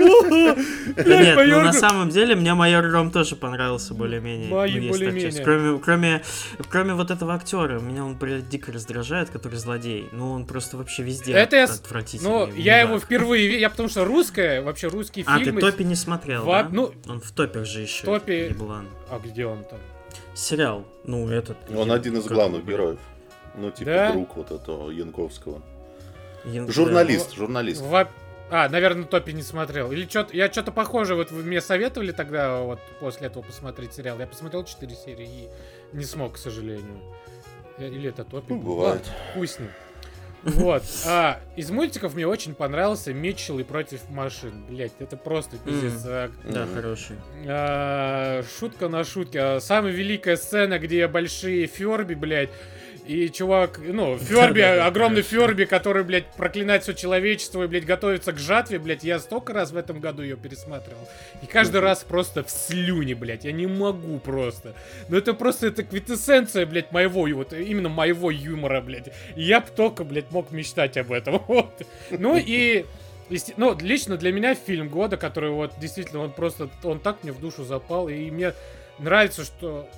Блядь, 0.00 1.06
нет, 1.06 1.34
ну 1.34 1.34
майор 1.36 1.64
на 1.64 1.70
Гром. 1.70 1.72
самом 1.80 2.08
деле 2.10 2.34
мне 2.36 2.54
майор 2.54 2.86
Гром 2.88 3.10
тоже 3.10 3.36
понравился 3.36 3.79
понравился 3.88 3.94
более-менее. 3.94 4.48
Ну, 4.48 4.64
есть 4.64 4.80
так 4.82 4.90
более-менее. 4.98 5.30
часть. 5.32 5.42
Кроме, 5.44 5.78
кроме, 5.78 6.22
кроме 6.68 6.94
вот 6.94 7.10
этого 7.10 7.34
актера, 7.34 7.78
меня 7.80 8.04
он, 8.04 8.16
блядь, 8.16 8.48
дико 8.48 8.72
раздражает, 8.72 9.30
который 9.30 9.56
злодей. 9.58 10.08
Ну, 10.12 10.32
он 10.32 10.46
просто 10.46 10.76
вообще 10.76 11.02
везде 11.02 11.32
Это 11.32 11.64
отвратительный. 11.64 12.30
Ну, 12.30 12.52
я 12.54 12.80
его 12.80 12.98
впервые 12.98 13.58
я 13.60 13.70
потому 13.70 13.88
что 13.88 14.04
русская, 14.04 14.62
вообще 14.62 14.88
русские 14.88 15.24
А, 15.26 15.38
ты 15.38 15.44
фильмы... 15.44 15.60
Топи 15.60 15.82
не 15.84 15.94
смотрел, 15.94 16.44
Во- 16.44 16.62
да? 16.62 16.68
ну, 16.70 16.92
Он 17.08 17.20
в 17.20 17.30
топе 17.32 17.64
же 17.64 17.80
еще. 17.82 18.06
Топи- 18.06 18.48
еблан. 18.50 18.88
А 19.08 19.18
где 19.18 19.46
он 19.46 19.64
там? 19.64 19.78
Сериал. 20.34 20.86
Ну, 21.04 21.28
этот. 21.28 21.56
Он 21.74 21.88
я- 21.88 21.94
один 21.94 22.16
из 22.16 22.26
главных 22.26 22.62
он? 22.62 22.66
героев. 22.68 22.98
Ну, 23.56 23.70
типа 23.70 23.90
Да? 23.90 24.12
друг 24.12 24.36
вот 24.36 24.50
этого 24.52 24.90
Янковского. 24.90 25.62
Ян- 26.44 26.66
да. 26.66 26.72
Журналист, 26.72 27.34
журналист. 27.34 27.82
Во- 27.82 28.08
А, 28.50 28.68
наверное, 28.68 29.04
Топи 29.04 29.32
не 29.32 29.42
смотрел. 29.42 29.92
Или 29.92 30.06
что-то, 30.08 30.36
я 30.36 30.50
что-то 30.50 30.72
похожее, 30.72 31.16
вот 31.16 31.30
вы 31.30 31.42
мне 31.44 31.60
советовали 31.60 32.10
тогда 32.12 32.60
вот 32.60 32.80
после 32.98 33.28
этого 33.28 33.42
посмотреть 33.42 33.94
сериал. 33.94 34.18
Я 34.18 34.26
посмотрел 34.26 34.64
4 34.64 34.94
серии 34.94 35.48
и 35.92 35.96
не 35.96 36.04
смог, 36.04 36.34
к 36.34 36.36
сожалению. 36.36 37.00
Э, 37.78 37.86
Или 37.88 38.08
это 38.10 38.24
Топи? 38.24 38.52
Ну, 38.52 38.58
бывает. 38.60 39.02
Пусть 39.34 39.60
ним. 39.60 39.68
Вот. 40.42 40.82
А 41.06 41.38
из 41.56 41.70
мультиков 41.70 42.14
мне 42.14 42.26
очень 42.26 42.54
понравился 42.54 43.12
Митчелл 43.12 43.58
и 43.58 43.62
против 43.62 44.08
машин. 44.08 44.64
Блять, 44.68 44.92
это 44.98 45.16
просто 45.18 45.58
пиздец. 45.58 46.02
А, 46.06 46.30
Да, 46.44 46.66
хороший. 46.74 47.16
а, 47.46 48.42
шутка 48.58 48.88
на 48.88 49.04
шутке. 49.04 49.38
А, 49.38 49.60
Самая 49.60 49.92
великая 49.92 50.36
сцена, 50.36 50.78
где 50.78 51.06
большие 51.08 51.66
Ферби, 51.66 52.14
блядь, 52.14 52.48
и 53.06 53.28
чувак, 53.30 53.80
ну, 53.82 54.18
Ферби, 54.18 54.60
огромный. 54.60 55.22
Ферби, 55.22 55.64
который, 55.64 56.04
блядь, 56.04 56.26
проклинает 56.32 56.82
все 56.82 56.94
человечество 56.94 57.64
и, 57.64 57.66
блядь, 57.66 57.84
готовится 57.84 58.32
к 58.32 58.38
жатве, 58.38 58.78
блядь, 58.78 59.04
я 59.04 59.18
столько 59.18 59.52
раз 59.52 59.72
в 59.72 59.76
этом 59.76 60.00
году 60.00 60.22
ее 60.22 60.36
пересматривал. 60.36 61.08
И 61.42 61.46
каждый 61.46 61.80
раз 61.80 62.04
просто 62.04 62.44
в 62.44 62.50
слюне, 62.50 63.14
блядь, 63.14 63.44
я 63.44 63.52
не 63.52 63.66
могу 63.66 64.18
просто. 64.18 64.74
Ну 65.08 65.16
это 65.16 65.34
просто, 65.34 65.68
это 65.68 65.82
квитэссенция, 65.82 66.66
блядь, 66.66 66.92
моего, 66.92 67.26
вот 67.34 67.52
именно 67.52 67.88
моего 67.88 68.30
юмора, 68.30 68.80
блядь. 68.80 69.08
И 69.36 69.42
я 69.42 69.60
б 69.60 69.66
только, 69.74 70.04
блядь, 70.04 70.30
мог 70.30 70.50
мечтать 70.50 70.96
об 70.96 71.12
этом. 71.12 71.42
Вот. 71.50 71.82
Ну 72.10 72.36
и 72.36 72.84
Ну, 73.56 73.76
лично 73.80 74.16
для 74.16 74.32
меня 74.32 74.54
фильм 74.54 74.88
года, 74.88 75.16
который 75.16 75.50
вот 75.50 75.72
действительно, 75.80 76.20
он 76.20 76.32
просто, 76.32 76.68
он 76.84 77.00
так 77.00 77.22
мне 77.22 77.32
в 77.32 77.40
душу 77.40 77.64
запал, 77.64 78.08
и 78.08 78.30
мне 78.30 78.52
нравится, 78.98 79.44
что 79.44 79.88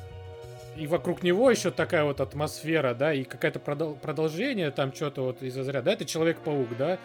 и 0.77 0.87
вокруг 0.87 1.23
него 1.23 1.51
еще 1.51 1.71
такая 1.71 2.05
вот 2.05 2.21
атмосфера, 2.21 2.95
да, 2.95 3.13
и 3.13 3.25
какое-то 3.25 3.59
продол- 3.59 3.99
продолжение 3.99 4.71
там 4.71 4.95
что-то 4.95 5.23
вот 5.23 5.43
из-за 5.43 5.65
заряда. 5.65 5.87
Да, 5.87 5.93
это 5.93 6.05
Человек-паук, 6.05 6.77
да. 6.79 6.99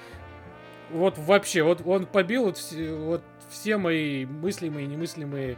Вот 0.92 1.18
вообще, 1.18 1.64
вот 1.64 1.82
он 1.86 2.06
побил 2.06 2.46
вот 2.46 2.58
все, 2.58 2.94
вот 2.96 3.22
все 3.50 3.78
мои 3.78 4.26
мыслимые 4.26 4.86
и 4.86 4.88
немыслимые 4.88 5.58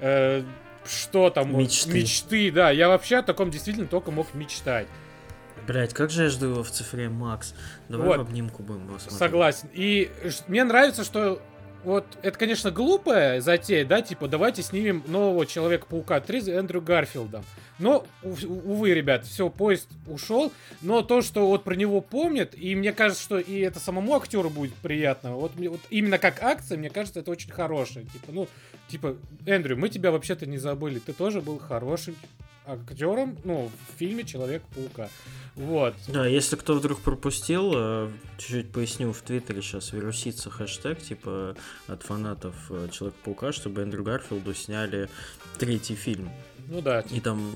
э, 0.00 0.42
что 0.84 1.30
там, 1.30 1.52
вот, 1.52 1.58
Мечты. 1.60 1.92
мечты, 1.92 2.50
да. 2.50 2.70
Я 2.70 2.88
вообще 2.88 3.16
о 3.18 3.22
таком 3.22 3.50
действительно 3.50 3.86
только 3.86 4.10
мог 4.10 4.34
мечтать. 4.34 4.88
Блять, 5.66 5.94
как 5.94 6.10
же 6.10 6.24
я 6.24 6.28
жду 6.30 6.46
его 6.46 6.62
в 6.62 6.70
цифре 6.70 7.08
Макс. 7.08 7.54
Давай 7.88 8.06
Вот. 8.06 8.18
в 8.18 8.20
обнимку 8.22 8.62
будем 8.62 8.86
его 8.86 8.98
смотреть. 8.98 9.18
Согласен. 9.18 9.68
И 9.72 10.10
мне 10.46 10.62
нравится, 10.64 11.02
что 11.04 11.40
вот 11.86 12.04
это, 12.22 12.36
конечно, 12.36 12.72
глупая 12.72 13.40
затея, 13.40 13.84
да, 13.84 14.02
типа 14.02 14.26
давайте 14.26 14.60
снимем 14.62 15.04
нового 15.06 15.46
Человека-паука 15.46 16.18
3 16.20 16.40
с 16.40 16.48
Эндрю 16.48 16.82
Гарфилдом. 16.82 17.44
Но, 17.78 18.04
ув- 18.24 18.44
увы, 18.44 18.92
ребят, 18.92 19.24
все, 19.24 19.48
поезд 19.48 19.88
ушел. 20.08 20.52
Но 20.82 21.02
то, 21.02 21.22
что 21.22 21.46
вот 21.46 21.62
про 21.62 21.76
него 21.76 22.00
помнят, 22.00 22.54
и 22.58 22.74
мне 22.74 22.92
кажется, 22.92 23.22
что 23.22 23.38
и 23.38 23.60
это 23.60 23.78
самому 23.78 24.16
актеру 24.16 24.50
будет 24.50 24.74
приятно. 24.74 25.36
Вот, 25.36 25.52
вот 25.54 25.80
именно 25.90 26.18
как 26.18 26.42
акция, 26.42 26.76
мне 26.76 26.90
кажется, 26.90 27.20
это 27.20 27.30
очень 27.30 27.52
хорошее. 27.52 28.04
Типа, 28.06 28.32
ну, 28.32 28.48
типа, 28.88 29.16
Эндрю, 29.46 29.76
мы 29.76 29.88
тебя 29.88 30.10
вообще-то 30.10 30.44
не 30.44 30.58
забыли. 30.58 30.98
Ты 30.98 31.12
тоже 31.12 31.40
был 31.40 31.60
хорошим 31.60 32.16
актером, 32.66 33.38
ну, 33.44 33.70
в 33.70 33.98
фильме 33.98 34.24
Человек-паука. 34.24 35.08
Вот. 35.54 35.94
Да, 36.08 36.26
если 36.26 36.56
кто 36.56 36.74
вдруг 36.74 37.00
пропустил, 37.00 37.72
э, 37.74 38.10
чуть-чуть 38.38 38.72
поясню, 38.72 39.12
в 39.12 39.22
Твиттере 39.22 39.62
сейчас 39.62 39.92
вирусится 39.92 40.50
хэштег, 40.50 41.00
типа, 41.00 41.56
от 41.86 42.02
фанатов 42.02 42.54
э, 42.70 42.88
Человека-паука, 42.92 43.52
чтобы 43.52 43.82
Эндрю 43.82 44.04
Гарфилду 44.04 44.52
сняли 44.54 45.08
третий 45.58 45.94
фильм. 45.94 46.30
Ну 46.68 46.80
да, 46.80 47.00
И 47.10 47.20
там, 47.20 47.54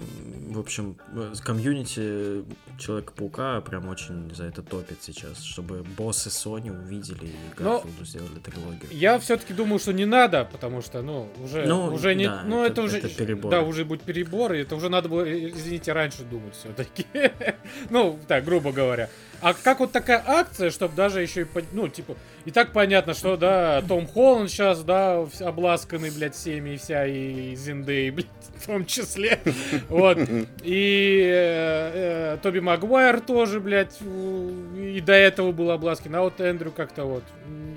в 0.51 0.59
общем, 0.59 0.97
э, 1.15 1.33
комьюнити 1.45 2.45
Человека-паука 2.79 3.61
прям 3.61 3.89
очень 3.89 4.35
за 4.35 4.45
это 4.45 4.63
топит 4.63 5.03
сейчас, 5.03 5.43
чтобы 5.43 5.83
боссы 5.97 6.29
Sony 6.29 6.71
увидели 6.71 7.27
и 7.27 7.35
Но- 7.59 7.81
Гарфилду 7.81 8.05
сделали 8.05 8.39
трилогию. 8.39 8.87
Я 8.91 9.19
все-таки 9.19 9.53
думаю, 9.53 9.79
что 9.79 9.93
не 9.93 10.07
надо, 10.07 10.49
потому 10.51 10.81
что, 10.81 11.03
ну, 11.03 11.29
уже, 11.45 11.67
Ну, 11.67 11.93
уже 11.93 12.15
не, 12.15 12.27
да, 12.27 12.43
ну, 12.47 12.63
это, 12.63 12.73
это- 12.73 12.83
уже, 12.83 12.99
это 12.99 13.09
перебор. 13.09 13.51
да, 13.51 13.63
уже 13.63 13.85
будет 13.85 14.03
перебор, 14.03 14.53
и 14.55 14.61
это 14.61 14.77
уже 14.77 14.89
надо 14.89 15.09
было, 15.09 15.23
э, 15.23 15.51
извините, 15.51 15.93
раньше 15.93 16.23
думать 16.25 16.55
все-таки. 16.55 17.05
ну, 17.91 18.19
так, 18.29 18.45
грубо 18.45 18.73
говоря. 18.73 19.11
А 19.41 19.55
как 19.55 19.81
вот 19.81 19.93
такая 19.93 20.23
акция, 20.27 20.71
чтобы 20.71 20.95
даже 20.95 21.23
еще 21.23 21.43
и, 21.43 21.47
ну, 21.73 21.89
типа, 21.89 22.17
и 22.45 22.51
так 22.51 22.73
понятно, 22.73 23.15
что, 23.15 23.37
да, 23.37 23.83
Том 23.89 24.07
Холланд 24.07 24.51
сейчас, 24.51 24.83
да, 24.83 25.27
обласканный, 25.41 26.11
блядь, 26.11 26.35
всеми, 26.35 26.71
и 26.71 26.77
вся, 26.77 27.07
и 27.07 27.55
Зиндей, 27.55 28.11
блядь, 28.11 28.27
в 28.59 28.67
том 28.67 28.85
числе. 28.85 29.41
Вот. 29.89 30.19
И 30.63 31.23
э, 31.25 32.35
э, 32.35 32.39
Тоби 32.43 32.61
Магуайр 32.61 33.21
тоже, 33.21 33.61
блядь, 33.61 33.97
и 34.03 35.03
до 35.05 35.13
этого 35.15 35.53
был 35.53 35.71
обласкан. 35.71 36.15
А 36.15 36.21
вот 36.23 36.41
Эндрю 36.41 36.71
как-то 36.71 37.05
вот, 37.05 37.25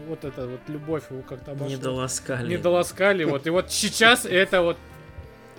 вот 0.07 0.26
это 0.26 0.47
вот 0.47 0.59
любовь 0.68 1.03
его 1.09 1.22
как-то 1.22 1.51
Не 1.51 1.57
обошла. 1.57 1.78
доласкали. 1.78 2.49
Не 2.49 2.57
доласкали, 2.57 3.24
вот. 3.24 3.47
И 3.47 3.49
вот 3.49 3.72
сейчас 3.72 4.26
это 4.26 4.61
вот 4.61 4.78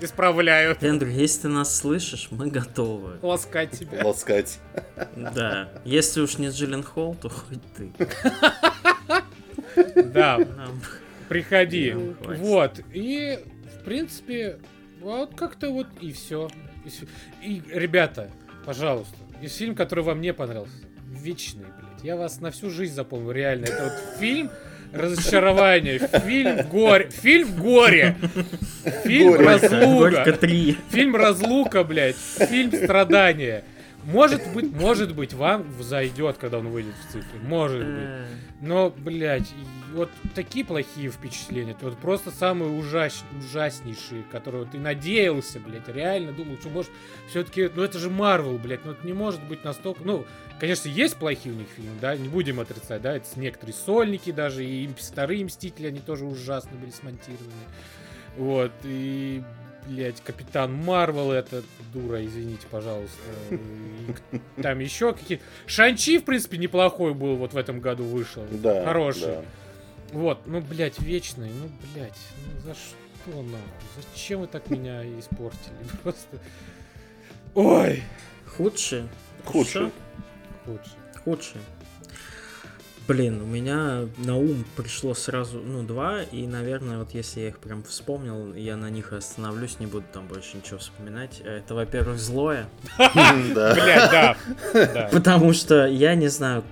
исправляют. 0.01 0.82
Эндрю, 0.82 1.11
если 1.11 1.42
ты 1.42 1.49
нас 1.49 1.74
слышишь, 1.76 2.28
мы 2.30 2.49
готовы. 2.49 3.18
Ласкать 3.22 3.72
тебя. 3.72 4.05
Ласкать. 4.05 4.59
Да. 5.16 5.70
Если 5.84 6.20
уж 6.20 6.38
не 6.38 6.49
Джилен 6.49 6.82
Холл, 6.82 7.14
то 7.14 7.28
хоть 7.28 7.62
ты. 7.76 7.92
Да, 10.03 10.38
приходи. 11.28 11.92
Вот. 11.92 12.80
И, 12.92 13.38
в 13.78 13.84
принципе, 13.84 14.59
вот 15.01 15.34
как-то 15.34 15.70
вот 15.70 15.86
и 16.01 16.12
все. 16.12 16.51
И, 17.42 17.62
ребята, 17.70 18.30
пожалуйста, 18.64 19.16
есть 19.40 19.57
фильм, 19.57 19.74
который 19.74 20.05
вам 20.05 20.20
не 20.20 20.32
понравился. 20.32 20.76
Вечный, 21.09 21.64
блядь. 21.64 22.05
Я 22.05 22.16
вас 22.16 22.40
на 22.40 22.51
всю 22.51 22.70
жизнь 22.70 22.95
запомню, 22.95 23.30
реально. 23.32 23.64
Это 23.66 23.84
вот 23.84 24.18
фильм 24.18 24.51
разочарование, 24.95 25.99
фильм 25.99 26.68
горе, 26.68 27.11
фильм 27.11 27.57
горе, 27.57 28.16
фильм 29.03 29.32
Горе. 29.32 29.45
Горько 29.45 29.68
разлука, 29.68 30.32
3. 30.32 30.78
фильм 30.90 31.16
разлука, 31.16 31.84
блядь, 31.84 32.16
фильм 32.16 32.72
страдания. 32.72 33.64
Может 34.05 34.42
быть, 34.53 34.70
может 34.72 35.14
быть, 35.14 35.32
вам 35.32 35.64
зайдет, 35.80 36.36
когда 36.38 36.59
он 36.59 36.68
выйдет 36.68 36.95
в 36.95 37.12
цифре. 37.12 37.40
Может 37.42 37.86
быть. 37.86 38.09
Но, 38.61 38.90
блядь, 38.90 39.51
вот 39.95 40.11
такие 40.34 40.64
плохие 40.64 41.11
впечатления. 41.11 41.72
Это 41.72 41.86
вот 41.86 41.99
просто 41.99 42.30
самые 42.30 42.70
ужас... 42.70 43.24
ужаснейшие, 43.38 44.24
которые 44.30 44.66
ты 44.66 44.78
надеялся, 44.78 45.59
блядь, 45.59 45.88
реально 45.88 46.32
думал, 46.32 46.57
что 46.61 46.68
может 46.68 46.90
все-таки, 47.30 47.70
ну 47.74 47.82
это 47.82 47.99
же 47.99 48.11
Марвел, 48.11 48.59
блядь, 48.59 48.84
ну 48.84 48.92
это 48.92 49.07
не 49.07 49.14
может 49.14 49.42
быть 49.45 49.64
настолько, 49.64 50.03
ну, 50.05 50.26
конечно, 50.59 50.88
есть 50.88 51.16
плохие 51.16 51.55
у 51.55 51.59
них 51.59 51.68
фильмы, 51.74 51.92
да, 52.00 52.16
не 52.16 52.28
будем 52.28 52.61
отрицать, 52.61 53.02
да, 53.02 53.16
это 53.16 53.26
некоторые 53.36 53.74
сольники 53.74 54.32
даже, 54.32 54.64
и 54.64 54.88
вторые 54.98 55.44
Мстители, 55.44 55.88
они 55.88 56.00
тоже 56.00 56.24
ужасно 56.24 56.76
были 56.76 56.90
смонтированы. 56.90 57.52
Вот, 58.36 58.72
и, 58.82 59.42
блядь, 59.86 60.20
Капитан 60.20 60.72
Марвел, 60.74 61.30
это 61.30 61.62
дура, 61.92 62.24
извините, 62.24 62.66
пожалуйста. 62.70 63.18
И 63.50 64.62
там 64.62 64.80
еще 64.80 65.12
какие 65.12 65.40
Шанчи, 65.66 66.18
в 66.18 66.24
принципе, 66.24 66.59
неплохой 66.59 67.14
был 67.14 67.36
вот 67.36 67.52
в 67.52 67.57
этом 67.57 67.80
году 67.80 68.05
вышел. 68.05 68.44
Да. 68.50 68.84
Хороший. 68.84 69.26
да. 69.26 69.42
Вот, 70.12 70.46
ну, 70.46 70.61
блядь, 70.61 71.00
вечный, 71.00 71.50
ну, 71.50 71.68
блядь, 71.92 72.18
ну 72.46 72.61
за 72.61 72.74
что 72.74 73.42
нахуй? 73.42 74.02
Зачем 74.12 74.40
вы 74.40 74.46
так 74.46 74.68
меня 74.70 75.02
испортили? 75.18 75.74
Просто. 76.02 76.38
Ой, 77.55 78.02
Худший? 78.57 79.09
Худший. 79.44 79.90
Лучше. 80.66 80.90
Худший. 81.24 81.60
Блин, 83.06 83.42
у 83.42 83.44
меня 83.44 84.08
на 84.16 84.38
ум 84.38 84.64
пришло 84.76 85.12
сразу, 85.12 85.58
ну, 85.58 85.82
два, 85.82 86.22
и, 86.22 86.46
наверное, 86.46 86.98
вот 86.98 87.12
если 87.12 87.40
я 87.40 87.48
их 87.48 87.58
прям 87.58 87.82
вспомнил, 87.82 88.54
я 88.54 88.78
на 88.78 88.88
них 88.88 89.12
остановлюсь, 89.12 89.78
не 89.78 89.84
буду 89.84 90.06
там 90.10 90.26
больше 90.26 90.56
ничего 90.56 90.78
вспоминать. 90.78 91.42
Это, 91.44 91.74
во-первых, 91.74 92.18
злое, 92.18 92.66
потому 95.12 95.52
что 95.52 95.86
я 95.86 96.14
не 96.14 96.28
знаю, 96.28 96.64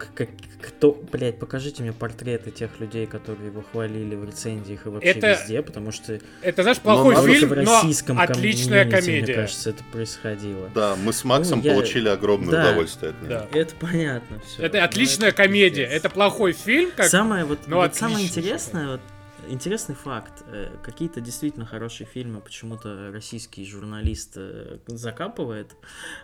кто, 0.63 0.93
блядь, 1.13 1.39
покажите 1.39 1.83
мне 1.83 1.93
портреты 1.93 2.51
тех 2.51 2.71
людей, 2.81 3.07
которые 3.07 3.49
его 3.49 3.63
хвалили 3.63 4.15
в 4.15 4.25
рецензиях 4.25 4.87
и 4.87 4.89
вообще 4.89 5.09
Это 5.11 5.31
везде, 5.33 5.61
потому 5.63 5.93
что 5.93 6.19
Это, 6.41 6.63
знаешь, 6.63 6.79
плохой 6.79 7.15
Но 7.15 7.27
фильм, 7.27 7.49
в 7.49 7.57
но 7.57 7.73
российском 7.81 8.19
отличная 8.21 8.85
комьюнити, 8.85 9.09
Мне 9.09 9.17
комедия. 9.21 9.35
кажется, 9.35 9.71
это 9.71 9.85
происходило. 9.93 10.71
Да, 10.75 10.97
мы 10.97 11.13
с 11.13 11.25
Максом 11.25 11.59
Ну, 11.59 11.65
я- 11.65 11.73
получили 11.75 12.09
огромное 12.09 12.51
Да. 12.53 12.63
удовольствие 12.69 13.11
от 13.11 13.21
него. 13.23 13.29
Да. 13.29 13.49
Это 13.59 13.75
понятно 13.77 14.41
все. 14.47 14.63
Это 14.63 14.85
отличная 14.85 15.33
комедия. 15.33 15.85
Это 15.85 16.09
плохой 16.09 16.53
фильм, 16.53 16.91
как... 16.97 17.07
Самое 17.07 17.45
вот, 17.45 17.59
Ну, 17.67 17.77
вот 17.77 17.95
самое 17.97 18.25
интересное, 18.27 18.87
вот 18.93 19.01
интересный 19.49 19.95
факт. 19.95 20.45
Э, 20.47 20.76
какие-то 20.82 21.20
действительно 21.20 21.66
хорошие 21.66 22.07
фильмы 22.07 22.40
почему-то 22.40 23.11
российский 23.12 23.64
журналист 23.64 24.34
э, 24.36 24.78
закапывает 24.86 25.76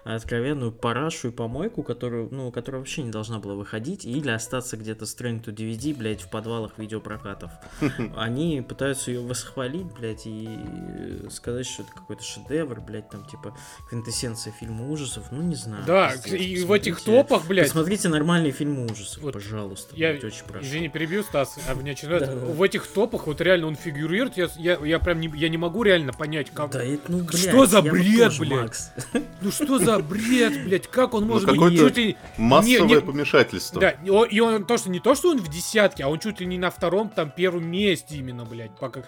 откровенную 0.05 0.73
парашу 0.73 1.29
и 1.29 1.31
помойку, 1.31 1.83
которую, 1.83 2.29
ну, 2.31 2.51
которая 2.51 2.81
вообще 2.81 3.03
не 3.03 3.11
должна 3.11 3.39
была 3.39 3.55
выходить, 3.55 4.05
или 4.05 4.31
остаться 4.31 4.77
где-то 4.77 5.07
стрэнг 5.07 5.47
to 5.47 5.55
DVD, 5.55 5.95
блядь, 5.95 6.23
в 6.23 6.31
подвалах 6.31 6.79
видеопрокатов. 6.79 7.51
Они 8.17 8.65
пытаются 8.67 9.11
ее 9.11 9.21
восхвалить, 9.21 9.87
блядь, 9.99 10.27
и 10.27 11.27
сказать, 11.31 11.67
что 11.67 11.83
это 11.83 11.93
какой-то 11.93 12.23
шедевр, 12.23 12.81
блядь, 12.81 13.09
там, 13.11 13.25
типа, 13.27 13.57
квинтэссенция 13.89 14.53
фильма 14.53 14.89
ужасов, 14.89 15.31
ну, 15.31 15.43
не 15.43 15.57
знаю. 15.57 15.85
Да, 15.87 16.15
и 16.27 16.65
в 16.65 16.73
этих 16.73 17.01
топах, 17.01 17.47
блядь. 17.47 17.67
Посмотрите 17.67 18.09
нормальные 18.09 18.53
фильмы 18.53 18.87
ужасов, 18.87 19.33
пожалуйста. 19.33 19.95
Я, 19.97 20.11
очень 20.13 20.45
прошу. 20.45 20.65
Извини, 20.65 20.89
перебью, 20.89 21.23
Стас, 21.23 21.59
а 21.67 21.75
меня 21.75 21.95
В 21.95 22.63
этих 22.63 22.87
топах 22.87 23.08
вот 23.13 23.41
реально 23.41 23.67
он 23.69 23.77
фигурирует, 23.77 24.37
я, 24.37 24.49
я, 24.57 24.79
я 24.85 24.99
прям 24.99 25.21
не, 25.21 25.31
я 25.35 25.49
не 25.49 25.57
могу 25.57 25.83
реально 25.83 26.13
понять, 26.13 26.51
как... 26.53 26.71
Да, 26.71 26.83
это, 26.83 27.11
ну, 27.11 27.25
блядь, 27.25 27.41
что 27.41 27.67
за 27.67 27.83
бред, 27.83 28.39
блядь? 28.39 28.93
Ну 29.41 29.51
что 29.51 29.79
за 29.79 29.99
бред, 29.99 30.65
блядь, 30.65 30.87
как 30.89 31.15
он 31.15 31.27
ну, 31.27 31.35
может 31.35 31.57
быть 31.57 31.79
чуть 31.79 31.97
ли... 31.97 32.17
Массовое 32.37 32.81
не, 32.81 32.95
не... 32.95 33.01
помешательство. 33.01 33.81
Да, 33.81 33.91
и 33.91 34.41
он 34.41 34.65
то, 34.65 34.77
что 34.79 34.91
не 34.91 35.01
то, 35.01 35.15
что 35.15 35.31
он 35.31 35.39
в 35.39 35.49
десятке, 35.49 36.05
а 36.05 36.09
он 36.09 36.19
чуть 36.19 36.41
ли 36.41 36.47
не 36.47 36.59
на 36.59 36.71
втором, 36.71 37.09
там, 37.09 37.31
первом 37.31 37.69
месте 37.71 38.17
именно, 38.17 38.45
блядь, 38.45 38.77
пока... 38.79 39.03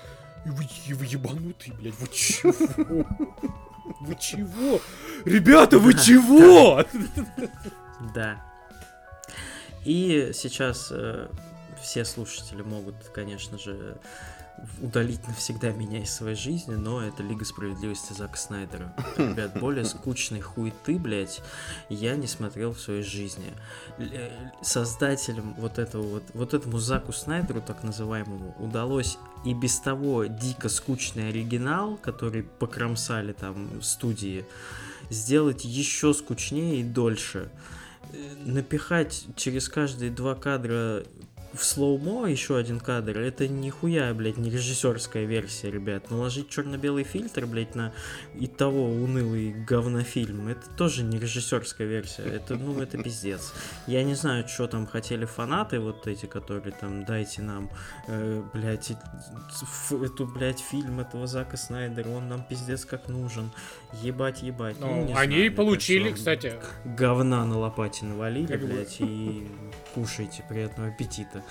Вы, 0.45 0.67
вы 0.95 1.05
ебанутый, 1.05 1.75
блядь, 1.79 1.99
вы 1.99 2.09
чего? 2.13 3.07
Вы 4.01 4.17
чего? 4.19 4.81
Ребята, 5.25 5.79
вы 5.79 5.95
чего? 5.95 6.85
Да. 8.15 8.41
И 9.85 10.31
сейчас 10.33 10.89
э, 10.91 11.29
все 11.83 12.05
слушатели 12.05 12.63
могут, 12.63 12.97
конечно 13.15 13.59
же, 13.59 13.99
удалить 14.81 15.27
навсегда 15.27 15.71
меня 15.73 16.03
из 16.03 16.13
своей 16.13 16.37
жизни, 16.37 16.75
но 16.75 17.03
это 17.03 17.23
Лига 17.23 17.45
Справедливости 17.45 18.13
Зака 18.13 18.37
Снайдера. 18.37 18.95
Ребят, 19.17 19.59
более 19.59 19.85
скучной 19.85 20.41
хуеты, 20.41 20.99
блядь, 20.99 21.41
я 21.89 22.17
не 22.17 22.27
смотрел 22.27 22.73
в 22.73 22.81
своей 22.81 23.03
жизни. 23.03 23.53
Э, 23.99 24.31
создателям 24.63 25.55
вот 25.55 25.79
этого 25.79 26.03
вот, 26.03 26.23
вот 26.35 26.55
этому 26.55 26.79
Заку 26.79 27.13
Снайдеру, 27.13 27.61
так 27.61 27.83
называемому, 27.83 28.55
удалось 28.59 29.19
и 29.45 29.55
без 29.55 29.79
того 29.79 30.25
дико 30.27 30.69
скучный 30.69 31.29
оригинал, 31.29 31.97
который 31.97 32.43
покромсали 32.43 33.33
там 33.33 33.83
студии, 33.83 34.45
сделать 35.09 35.65
еще 35.65 36.15
скучнее 36.15 36.81
и 36.81 36.83
дольше 36.83 37.51
э, 38.13 38.17
напихать 38.45 39.25
через 39.37 39.69
каждые 39.69 40.11
два 40.11 40.35
кадра 40.35 41.05
в 41.53 41.65
слоумо 41.65 42.27
еще 42.27 42.57
один 42.57 42.79
кадр, 42.79 43.19
это 43.19 43.49
нихуя, 43.49 44.13
блядь, 44.15 44.37
не 44.37 44.51
режиссерская 44.51 45.25
версия, 45.25 45.71
ребят. 45.71 46.11
Наложить 46.11 46.49
черно-белый 46.49 47.05
фильтр, 47.05 47.47
блядь, 47.47 47.75
на 47.75 47.93
и 48.35 48.47
того 48.47 48.85
унылый 48.87 49.53
говнофильм, 49.53 50.49
это 50.49 50.69
тоже 50.77 51.03
не 51.03 51.19
режиссерская 51.19 51.87
версия. 51.87 52.23
Это, 52.23 52.55
ну, 52.55 52.81
это 52.81 53.03
пиздец. 53.03 53.53
Я 53.87 54.05
не 54.05 54.15
знаю, 54.15 54.47
что 54.47 54.67
там 54.69 54.87
хотели 54.87 55.25
фанаты, 55.25 55.81
вот 55.81 56.07
эти, 56.07 56.27
которые 56.27 56.73
там, 56.73 57.05
дайте 57.05 57.43
нам, 57.43 57.71
э, 58.07 58.43
блядь, 58.53 58.93
эту, 59.91 60.27
блядь, 60.27 60.61
фильм 60.61 61.01
этого 61.01 61.27
Зака 61.27 61.57
Снайдера, 61.57 62.09
он 62.11 62.29
нам 62.29 62.43
пиздец 62.43 62.85
как 62.85 63.09
нужен. 63.09 63.51
Ебать, 64.03 64.43
ебать. 64.43 64.77
Ну, 64.79 65.07
ну 65.07 65.17
они 65.17 65.37
знаю, 65.37 65.53
получили, 65.53 66.11
кажется, 66.11 66.37
кстати. 66.37 66.55
Говна 66.85 67.45
на 67.45 67.59
лопате 67.59 68.05
навалили, 68.05 68.47
как 68.47 68.65
блядь, 68.65 69.01
и 69.01 69.49
кушайте, 69.95 70.43
приятного 70.49 70.89
аппетита. 70.89 71.43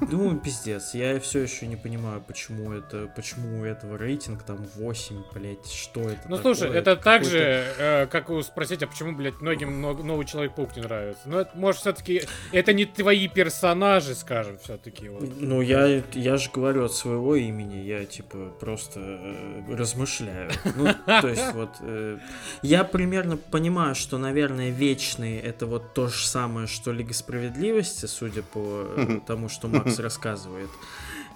Ну, 0.00 0.36
пиздец, 0.38 0.94
я 0.94 1.18
все 1.20 1.40
еще 1.40 1.66
не 1.66 1.76
понимаю, 1.76 2.22
почему 2.26 2.72
это, 2.72 3.10
почему 3.14 3.60
у 3.60 3.64
этого 3.64 3.96
рейтинг 3.98 4.42
там 4.42 4.58
8, 4.76 5.22
блядь, 5.32 5.70
что 5.70 6.00
это 6.02 6.20
Ну, 6.28 6.36
такое? 6.36 6.54
слушай, 6.54 6.74
это 6.76 6.96
так 6.96 7.24
же, 7.24 7.64
э, 7.78 8.06
как 8.06 8.28
спросить, 8.44 8.82
а 8.82 8.86
почему, 8.86 9.12
блядь, 9.12 9.40
многим 9.40 9.80
новый 9.80 10.26
Человек-паук 10.26 10.76
не 10.76 10.82
нравится. 10.82 11.22
Ну, 11.26 11.38
это, 11.38 11.50
может, 11.54 11.80
все-таки, 11.82 12.22
это 12.52 12.72
не 12.72 12.84
твои 12.86 13.28
персонажи, 13.28 14.14
скажем, 14.14 14.58
все-таки. 14.58 15.08
Вот. 15.08 15.22
Ну, 15.38 15.60
я, 15.60 16.02
я 16.12 16.36
же 16.36 16.50
говорю 16.52 16.84
от 16.84 16.92
своего 16.92 17.36
имени, 17.36 17.76
я, 17.76 18.04
типа, 18.04 18.50
просто 18.60 19.00
э, 19.00 19.74
размышляю. 19.76 20.50
Ну, 20.76 20.88
то 21.06 21.28
есть, 21.28 21.52
вот, 21.52 21.70
э, 21.80 22.18
я 22.62 22.84
примерно 22.84 23.36
понимаю, 23.36 23.94
что, 23.94 24.18
наверное, 24.18 24.70
вечные 24.70 25.40
это 25.40 25.66
вот 25.66 25.94
то 25.94 26.08
же 26.08 26.26
самое, 26.26 26.66
что 26.66 26.92
Лига 26.92 27.12
Справедливости, 27.14 28.06
судя 28.06 28.42
по 28.42 28.86
тому, 29.26 29.48
что 29.48 29.68
Макс 29.68 29.83
рассказывает. 29.98 30.70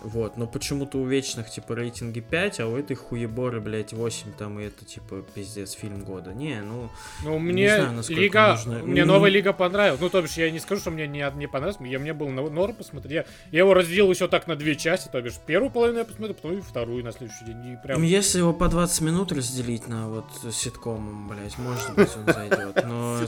Вот, 0.08 0.38
но 0.38 0.46
почему-то 0.46 0.98
у 0.98 1.04
вечных, 1.04 1.50
типа, 1.50 1.74
рейтинги 1.74 2.20
5, 2.20 2.60
а 2.60 2.66
у 2.66 2.76
этой 2.78 2.96
хуеборы, 2.96 3.60
блядь, 3.60 3.92
8, 3.92 4.32
там, 4.38 4.58
и 4.58 4.64
это, 4.64 4.86
типа, 4.86 5.22
пиздец, 5.34 5.72
фильм 5.72 6.02
года. 6.02 6.32
Не, 6.32 6.62
ну... 6.62 6.88
Ну, 7.24 7.38
мне 7.38 7.64
не 7.64 7.68
знаю, 7.68 8.02
Лига, 8.08 8.52
нужно... 8.52 8.78
мне 8.78 9.04
новая 9.04 9.28
Лига 9.28 9.52
понравилась. 9.52 10.00
Ну, 10.00 10.08
то 10.08 10.22
бишь, 10.22 10.38
я 10.38 10.50
не 10.50 10.60
скажу, 10.60 10.80
что 10.80 10.90
мне 10.90 11.06
не, 11.06 11.30
не 11.36 11.46
понравилось, 11.46 11.76
я, 11.86 11.98
мне 11.98 12.14
было 12.14 12.30
норм 12.30 12.74
посмотреть. 12.74 13.12
Я, 13.12 13.24
я 13.52 13.58
его 13.58 13.74
разделил 13.74 14.10
еще 14.10 14.28
так 14.28 14.46
на 14.46 14.56
две 14.56 14.76
части, 14.76 15.10
то 15.12 15.20
бишь, 15.20 15.34
первую 15.44 15.70
половину 15.70 15.98
я 15.98 16.04
посмотрю, 16.06 16.34
потом 16.34 16.58
и 16.58 16.60
вторую 16.62 17.04
на 17.04 17.12
следующий 17.12 17.44
день. 17.44 17.74
И 17.74 17.76
прям... 17.82 18.02
Если 18.02 18.38
его 18.38 18.54
по 18.54 18.68
20 18.68 19.02
минут 19.02 19.32
разделить 19.32 19.88
на 19.88 20.08
вот 20.08 20.24
ситком, 20.54 21.28
блядь, 21.28 21.58
может 21.58 21.94
быть, 21.94 22.08
он 22.16 22.32
зайдет. 22.32 22.82
Но 22.86 23.20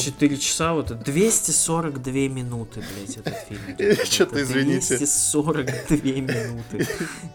4 0.00 0.36
часа, 0.36 0.74
вот, 0.74 0.96
242 0.96 2.12
минуты, 2.12 2.84
блядь, 2.94 3.16
этот 3.16 3.34
фильм. 3.48 3.96
Что-то, 4.04 4.40
извините. 4.40 4.96
242 4.96 6.19
две 6.26 6.48
минуты. 6.48 6.86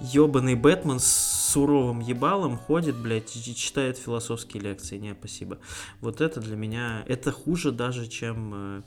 Ёбаный 0.01 0.55
Бэтмен 0.55 0.99
с 0.99 1.35
суровым 1.51 2.01
ебалом 2.01 2.57
ходит, 2.57 2.95
блядь, 2.95 3.35
и 3.35 3.55
читает 3.55 3.97
философские 3.97 4.61
лекции. 4.61 4.97
Не, 4.97 5.15
спасибо. 5.17 5.57
Вот 6.01 6.21
это 6.21 6.41
для 6.41 6.55
меня... 6.55 7.03
Это 7.07 7.31
хуже 7.31 7.71
даже, 7.71 8.07
чем 8.07 8.53
э, 8.53 8.81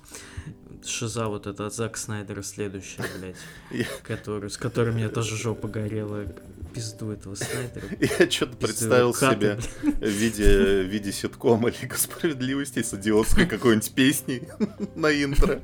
Шиза 0.84 1.28
вот 1.28 1.46
эта 1.46 1.66
от 1.66 1.74
Зак 1.74 1.96
Снайдера 1.96 2.42
следующая, 2.42 3.04
блядь. 3.18 3.86
Который, 4.02 4.50
с 4.50 4.56
которым 4.56 4.96
меня 4.96 5.08
тоже 5.08 5.36
жопа 5.36 5.68
горела 5.68 6.26
пизду 6.74 7.10
этого 7.10 7.34
Снайдера. 7.34 7.86
Я 8.20 8.30
что-то 8.30 8.56
представил 8.56 9.14
себе 9.14 9.58
в 9.82 10.06
виде, 10.06 10.82
в 10.82 10.86
виде 10.86 11.12
ситкома 11.12 11.70
Лига 11.70 11.96
Справедливости 11.96 12.82
с 12.82 12.94
идиотской 12.94 13.46
какой-нибудь 13.46 13.92
песней 13.92 14.42
на 14.94 15.10
интро 15.10 15.60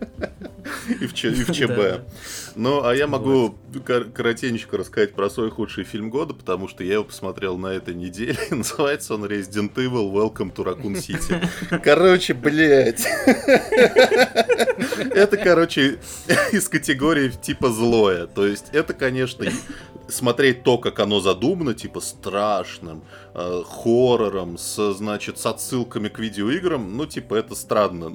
и 0.88 1.06
в 1.06 1.12
ЧБ. 1.12 2.06
Ну, 2.56 2.84
а 2.84 2.94
я 2.94 3.06
могу 3.06 3.58
коротенько 3.80 4.76
рассказать 4.76 5.14
про 5.14 5.30
свой 5.30 5.50
худший 5.50 5.84
фильм 5.84 6.10
года, 6.10 6.34
потому 6.34 6.68
что 6.68 6.84
я 6.84 6.94
его 6.94 7.04
посмотрел 7.04 7.56
на 7.58 7.68
этой 7.68 7.94
неделе. 7.94 8.38
Называется 8.50 9.14
он 9.14 9.24
Resident 9.24 9.74
Evil 9.74 10.12
Welcome 10.12 10.54
to 10.54 10.64
Raccoon 10.64 10.94
City. 10.94 11.80
Короче, 11.82 12.34
блядь. 12.34 13.06
Это, 15.14 15.36
короче, 15.36 15.98
из 16.52 16.68
категории 16.68 17.30
типа 17.30 17.70
злое. 17.70 18.26
То 18.26 18.46
есть 18.46 18.66
это, 18.72 18.94
конечно, 18.94 19.46
смотреть 20.08 20.62
то, 20.62 20.78
как 20.78 21.00
оно 21.00 21.20
задумано, 21.20 21.74
типа 21.74 22.00
страшным, 22.00 23.02
э, 23.34 23.62
хоррором, 23.66 24.58
с, 24.58 24.94
значит, 24.94 25.38
с 25.38 25.46
отсылками 25.46 26.08
к 26.08 26.18
видеоиграм, 26.18 26.96
ну, 26.96 27.06
типа, 27.06 27.34
это 27.34 27.54
странно. 27.54 28.12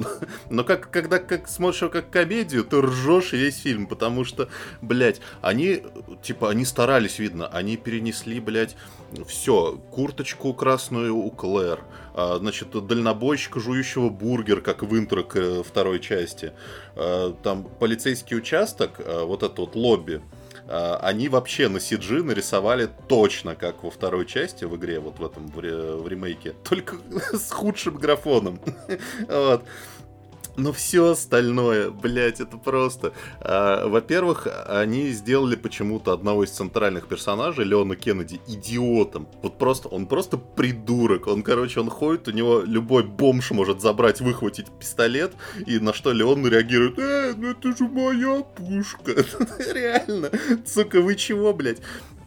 Но 0.50 0.64
как, 0.64 0.90
когда 0.92 1.20
как 1.20 1.48
смотришь 1.48 1.82
его 1.82 1.92
как 1.92 2.10
комедию, 2.10 2.64
ты 2.64 2.82
ржешь 2.82 3.34
весь 3.34 3.58
фильм, 3.58 3.88
потому 3.88 4.24
что, 4.24 4.50
блядь, 4.82 5.22
они, 5.50 5.84
типа, 6.22 6.50
они 6.50 6.64
старались, 6.64 7.20
видно, 7.20 7.48
они 7.48 7.76
перенесли, 7.76 8.40
блядь, 8.40 8.76
все, 9.28 9.80
курточку 9.92 10.54
красную 10.54 11.16
у 11.16 11.32
Клэр, 11.32 11.82
а, 12.14 12.38
значит, 12.38 12.70
дальнобойщика, 12.86 13.60
жующего 13.60 14.10
бургер, 14.10 14.62
как 14.62 14.84
в 14.84 14.98
интро 14.98 15.24
к 15.24 15.36
э, 15.36 15.64
второй 15.64 16.00
части, 16.00 16.54
а, 16.96 17.34
там 17.44 17.64
полицейский 17.64 18.38
участок, 18.38 19.00
а, 19.00 19.26
вот 19.26 19.44
это 19.44 19.62
вот 19.62 19.76
лобби, 19.76 20.22
они 20.68 21.30
вообще 21.30 21.68
на 21.68 21.78
CG 21.78 22.22
нарисовали 22.22 22.90
точно, 23.08 23.56
как 23.56 23.84
во 23.84 23.90
второй 23.90 24.28
части 24.28 24.66
в 24.66 24.76
игре, 24.76 25.00
вот 25.00 25.18
в 25.18 25.26
этом 25.26 25.48
в 25.48 25.60
ремейке, 25.60 26.54
только 26.64 26.98
с 27.34 27.50
худшим 27.50 27.96
графоном. 27.96 28.60
вот. 29.28 29.64
Но 30.60 30.74
все 30.74 31.12
остальное, 31.12 31.90
блядь, 31.90 32.42
это 32.42 32.58
просто... 32.58 33.14
А, 33.40 33.88
во-первых, 33.88 34.48
они 34.68 35.10
сделали 35.10 35.56
почему-то 35.56 36.12
одного 36.12 36.44
из 36.44 36.52
центральных 36.52 37.08
персонажей, 37.08 37.66
Леона 37.66 37.96
Кеннеди, 37.96 38.42
идиотом. 38.48 39.28
Вот 39.42 39.58
просто, 39.58 39.88
он 39.88 40.06
просто 40.06 40.38
придурок. 40.38 41.28
Он, 41.28 41.44
короче, 41.44 41.80
он 41.80 41.90
ходит, 41.90 42.28
у 42.28 42.32
него 42.32 42.62
любой 42.62 43.04
бомж 43.04 43.52
может 43.52 43.82
забрать, 43.82 44.22
выхватить 44.22 44.68
пистолет, 44.80 45.34
и 45.66 45.80
на 45.80 45.94
что 45.94 46.12
Леон 46.12 46.46
реагирует, 46.46 47.00
э, 47.00 47.34
ну 47.38 47.52
это 47.52 47.76
же 47.76 47.88
моя 47.88 48.42
пушка. 48.42 49.14
Реально. 49.74 50.30
Сука, 50.66 51.02
вы 51.02 51.16
чего, 51.16 51.54
блядь? 51.54 51.80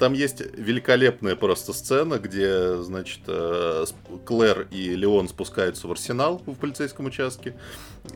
Там 0.02 0.14
есть 0.14 0.42
великолепная 0.56 1.36
просто 1.36 1.72
сцена, 1.72 2.18
где, 2.18 2.74
значит, 2.82 3.20
э, 3.28 3.84
Клэр 4.24 4.66
и 4.72 4.96
Леон 4.96 5.28
спускаются 5.28 5.86
в 5.86 5.92
арсенал 5.92 6.42
в 6.44 6.56
полицейском 6.56 7.06
участке. 7.06 7.54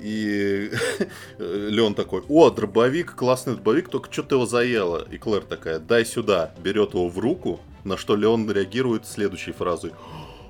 И 0.01 0.73
Леон 1.39 1.95
такой, 1.95 2.25
о, 2.29 2.51
дробовик, 2.51 3.15
классный 3.15 3.55
дробовик, 3.55 3.89
только 3.89 4.13
что 4.13 4.25
ты 4.25 4.35
его 4.35 4.47
заела. 4.47 5.07
И 5.13 5.17
Клэр 5.17 5.43
такая, 5.43 5.79
дай 5.79 6.05
сюда, 6.05 6.53
берет 6.59 6.95
его 6.95 7.09
в 7.09 7.21
руку, 7.21 7.61
на 7.85 7.97
что 7.97 8.17
Леон 8.17 8.51
реагирует 8.51 9.07
следующей 9.07 9.53
фразой. 9.53 9.93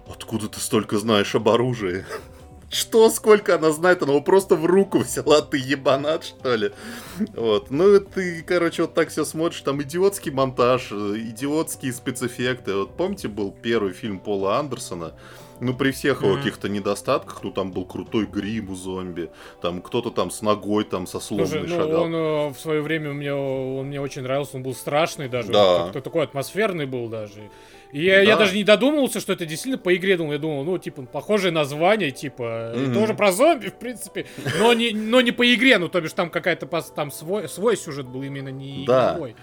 Откуда 0.08 0.48
ты 0.48 0.58
столько 0.58 0.96
знаешь 0.96 1.34
об 1.34 1.50
оружии? 1.50 2.06
Что, 2.68 3.08
сколько 3.10 3.54
она 3.54 3.70
знает, 3.70 4.02
она 4.02 4.12
его 4.12 4.20
просто 4.20 4.56
в 4.56 4.66
руку 4.66 4.98
взяла, 4.98 5.40
ты 5.40 5.56
ебанат, 5.56 6.24
что 6.24 6.54
ли? 6.56 6.72
Вот, 7.34 7.70
ну 7.70 8.00
ты, 8.00 8.42
короче, 8.42 8.82
вот 8.82 8.94
так 8.94 9.08
все 9.10 9.24
смотришь, 9.24 9.60
там 9.60 9.80
идиотский 9.82 10.32
монтаж, 10.32 10.90
идиотские 10.90 11.92
спецэффекты. 11.92 12.74
Вот 12.74 12.96
помните, 12.96 13.28
был 13.28 13.52
первый 13.52 13.92
фильм 13.92 14.18
Пола 14.18 14.58
Андерсона, 14.58 15.14
ну, 15.60 15.74
при 15.74 15.90
всех 15.90 16.22
его 16.22 16.32
mm-hmm. 16.32 16.36
каких-то 16.38 16.68
недостатках, 16.68 17.42
ну, 17.42 17.50
там 17.50 17.72
был 17.72 17.84
крутой 17.84 18.26
грим 18.26 18.70
у 18.70 18.74
зомби, 18.74 19.30
там 19.62 19.80
кто-то 19.80 20.10
там 20.10 20.30
с 20.30 20.42
ногой, 20.42 20.84
там 20.84 21.06
со 21.06 21.20
сломанной 21.20 21.60
Слушай, 21.60 21.68
ну, 21.68 21.82
шагал. 21.82 22.02
он 22.02 22.14
э, 22.14 22.48
в 22.48 22.58
свое 22.58 22.82
время 22.82 23.12
мне, 23.12 23.32
он 23.32 23.86
мне 23.86 24.00
очень 24.00 24.22
нравился, 24.22 24.56
он 24.56 24.62
был 24.62 24.74
страшный 24.74 25.28
даже, 25.28 25.52
да. 25.52 25.86
он 25.86 25.92
такой 25.92 26.24
атмосферный 26.24 26.86
был 26.86 27.08
даже. 27.08 27.50
И 27.92 28.04
я, 28.04 28.16
да. 28.16 28.22
я 28.22 28.36
даже 28.36 28.54
не 28.54 28.64
додумывался, 28.64 29.20
что 29.20 29.32
это 29.32 29.46
действительно 29.46 29.82
по 29.82 29.94
игре 29.94 30.16
думал. 30.16 30.32
Я 30.32 30.38
думал, 30.38 30.64
ну, 30.64 30.78
типа, 30.78 31.02
похожее 31.02 31.52
название, 31.52 32.10
типа, 32.10 32.72
mm-hmm. 32.74 32.94
тоже 32.94 33.14
про 33.14 33.32
зомби, 33.32 33.66
в 33.70 33.74
принципе, 33.74 34.26
но 34.58 34.72
не, 34.72 34.92
но 34.92 35.20
не 35.20 35.32
по 35.32 35.54
игре, 35.54 35.78
ну, 35.78 35.88
то 35.88 36.00
бишь 36.00 36.12
там 36.12 36.30
какая-то 36.30 36.66
там 36.94 37.10
свой, 37.10 37.48
свой 37.48 37.76
сюжет 37.76 38.06
был 38.06 38.22
именно 38.22 38.48
не 38.48 38.84
да. 38.86 39.12
игровой. 39.12 39.36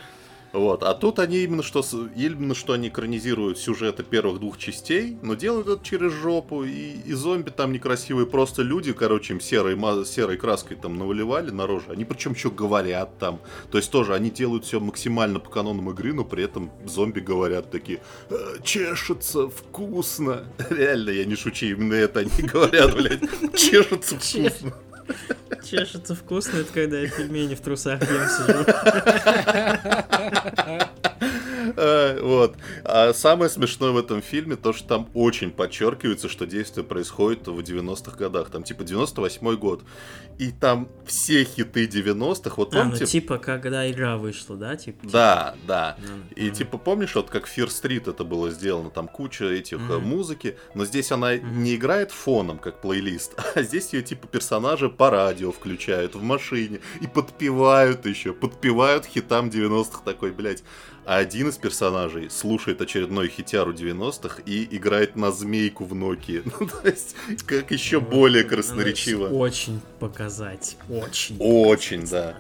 Вот. 0.54 0.84
А 0.84 0.94
тут 0.94 1.18
они 1.18 1.40
именно 1.40 1.64
что, 1.64 1.84
именно 2.16 2.54
что 2.54 2.74
они 2.74 2.90
экранизируют 2.90 3.58
сюжеты 3.58 4.04
первых 4.04 4.40
двух 4.40 4.60
частей, 4.60 5.18
но 5.24 5.34
делают 5.34 5.68
это 5.68 5.84
через 5.84 6.14
жопу, 6.14 6.64
и, 6.64 6.98
и 7.06 7.14
зомби 7.14 7.50
там 7.50 7.74
некрасивые, 7.74 8.28
просто 8.28 8.62
люди, 8.62 8.94
короче, 8.94 9.34
им 9.34 9.42
серой, 9.42 9.76
серой 10.06 10.38
краской 10.38 10.78
там 10.78 10.98
наваливали 11.00 11.50
на 11.50 11.66
рожу. 11.66 11.86
Они 11.90 12.06
причем 12.06 12.34
еще 12.34 12.52
говорят 12.52 13.18
там. 13.18 13.42
То 13.72 13.80
есть 13.80 13.90
тоже 13.90 14.14
они 14.14 14.30
делают 14.30 14.66
все 14.66 14.80
максимально 14.80 15.40
по 15.40 15.50
канонам 15.50 15.90
игры, 15.90 16.14
но 16.14 16.24
при 16.24 16.44
этом 16.44 16.72
зомби 16.86 17.20
говорят 17.20 17.72
такие 17.72 18.00
«Э, 18.30 18.58
чешется 18.64 19.50
вкусно. 19.50 20.46
Реально, 20.70 21.10
я 21.10 21.26
не 21.26 21.36
шучу, 21.36 21.66
именно 21.66 21.96
это 21.96 22.20
они 22.20 22.30
говорят, 22.44 22.96
блядь. 22.96 23.22
Чешется 23.56 24.20
вкусно. 24.20 24.74
Чешется 25.64 26.16
вкусно, 26.16 26.58
это 26.58 26.74
когда 26.74 27.00
я 27.00 27.10
пельмени 27.10 27.56
в 27.56 27.62
трусах 27.62 28.02
ем 28.02 28.28
сижу. 28.30 28.66
Э, 31.76 32.20
вот. 32.22 32.56
А 32.84 33.14
самое 33.14 33.50
смешное 33.50 33.92
в 33.92 33.98
этом 33.98 34.22
фильме 34.22 34.56
то, 34.56 34.74
что 34.74 34.88
там 34.88 35.10
очень 35.14 35.52
подчеркивается, 35.52 36.30
что 36.30 36.46
действие 36.46 36.84
происходит 36.84 37.48
в 37.48 37.60
90-х 37.60 38.18
годах. 38.18 38.50
Там 38.50 38.64
типа 38.64 38.84
98-й 38.84 39.58
год. 39.58 39.84
И 40.40 40.52
там 40.52 40.90
все 41.06 41.44
хиты 41.44 41.86
90-х. 41.86 42.54
Вот 42.58 42.72
помните? 42.72 42.98
А, 42.98 43.00
ну 43.02 43.06
типа 43.06 43.38
когда 43.38 43.90
игра 43.90 44.18
вышла, 44.18 44.56
да? 44.56 44.76
Типа, 44.76 45.08
да, 45.08 45.56
да. 45.68 45.98
Ну, 46.00 46.24
и 46.36 46.50
типа 46.52 46.78
помнишь, 46.78 47.16
вот 47.16 47.30
как 47.30 47.48
Fear 47.48 47.68
Street 47.68 48.10
это 48.10 48.24
было 48.24 48.50
сделано, 48.50 48.90
там 48.90 49.08
куча 49.08 49.46
этих 49.46 49.78
mm-hmm. 49.78 50.00
музыки, 50.00 50.58
но 50.74 50.86
здесь 50.86 51.12
она 51.12 51.36
mm-hmm. 51.36 51.56
не 51.56 51.76
играет 51.76 52.12
фоном, 52.12 52.58
как 52.58 52.82
плейлист, 52.82 53.40
а 53.56 53.62
здесь 53.62 53.94
ее 53.94 54.02
типа 54.02 54.28
персонажи 54.28 54.90
по 55.04 55.10
радио 55.10 55.52
включают 55.52 56.16
в 56.16 56.24
машине 56.24 56.80
и 57.02 57.08
подпевают 57.08 58.06
еще, 58.06 58.32
подпевают 58.32 59.06
хитам 59.06 59.50
90-х 59.50 60.02
такой, 60.06 60.32
блядь 60.32 60.64
а 61.06 61.18
один 61.18 61.50
из 61.50 61.58
персонажей 61.58 62.30
слушает 62.30 62.80
очередной 62.82 63.28
хитяру 63.28 63.74
90-х 63.74 64.42
и 64.46 64.66
играет 64.78 65.18
на 65.18 65.34
змейку 65.34 65.84
в 65.84 65.94
Nokia. 65.94 66.50
Ну, 66.58 66.68
то 66.68 66.88
есть, 66.88 67.18
как 67.46 67.72
еще 67.72 68.00
более 68.00 68.46
красноречиво. 68.46 69.28
Очень 69.28 69.82
показать. 70.00 70.78
Очень. 70.90 71.36
Очень, 71.40 72.08
да. 72.08 72.38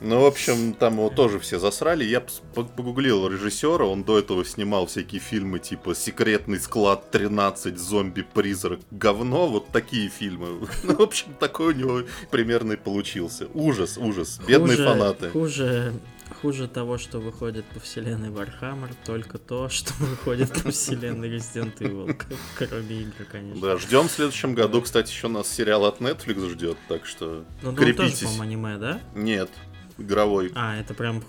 Ну, 0.00 0.20
в 0.20 0.26
общем, 0.26 0.74
там 0.74 0.94
его 0.94 1.08
тоже 1.08 1.38
все 1.38 1.58
засрали. 1.58 2.04
Я 2.04 2.22
погуглил 2.54 3.28
режиссера, 3.28 3.84
он 3.84 4.04
до 4.04 4.18
этого 4.18 4.44
снимал 4.44 4.86
всякие 4.86 5.20
фильмы 5.20 5.58
типа 5.58 5.94
«Секретный 5.94 6.60
склад 6.60 7.08
13», 7.12 7.76
«Зомби-призрак», 7.76 8.80
«Говно», 8.90 9.48
вот 9.48 9.68
такие 9.68 10.08
фильмы. 10.08 10.68
Ну, 10.84 10.96
в 10.96 11.02
общем, 11.02 11.34
такой 11.40 11.74
у 11.74 11.76
него 11.76 12.02
примерно 12.30 12.72
и 12.72 12.76
получился. 12.76 13.48
Ужас, 13.54 13.98
ужас. 13.98 14.40
Бедные 14.46 14.76
хуже, 14.76 14.84
фанаты. 14.84 15.30
Хуже 15.30 15.94
Хуже 16.42 16.66
того, 16.66 16.98
что 16.98 17.18
выходит 17.18 17.64
по 17.66 17.80
вселенной 17.80 18.28
Warhammer, 18.28 18.94
только 19.04 19.38
то, 19.38 19.68
что 19.70 19.92
выходит 19.94 20.62
по 20.62 20.70
вселенной 20.70 21.36
Resident 21.36 21.78
Evil. 21.78 22.20
Кроме 22.56 23.02
игры, 23.02 23.24
конечно. 23.30 23.60
Да, 23.60 23.78
ждем 23.78 24.08
в 24.08 24.10
следующем 24.10 24.54
году. 24.54 24.82
Кстати, 24.82 25.10
еще 25.10 25.28
нас 25.28 25.48
сериал 25.48 25.84
от 25.86 26.00
Netflix 26.00 26.48
ждет, 26.50 26.76
так 26.88 27.06
что 27.06 27.44
ну, 27.62 27.74
крепитесь. 27.74 28.22
Ну, 28.22 28.28
тоже, 28.28 28.42
аниме, 28.42 28.76
да? 28.76 29.00
Нет, 29.14 29.50
игровой. 29.98 30.52
А, 30.54 30.76
это 30.76 30.94
прям... 30.94 31.22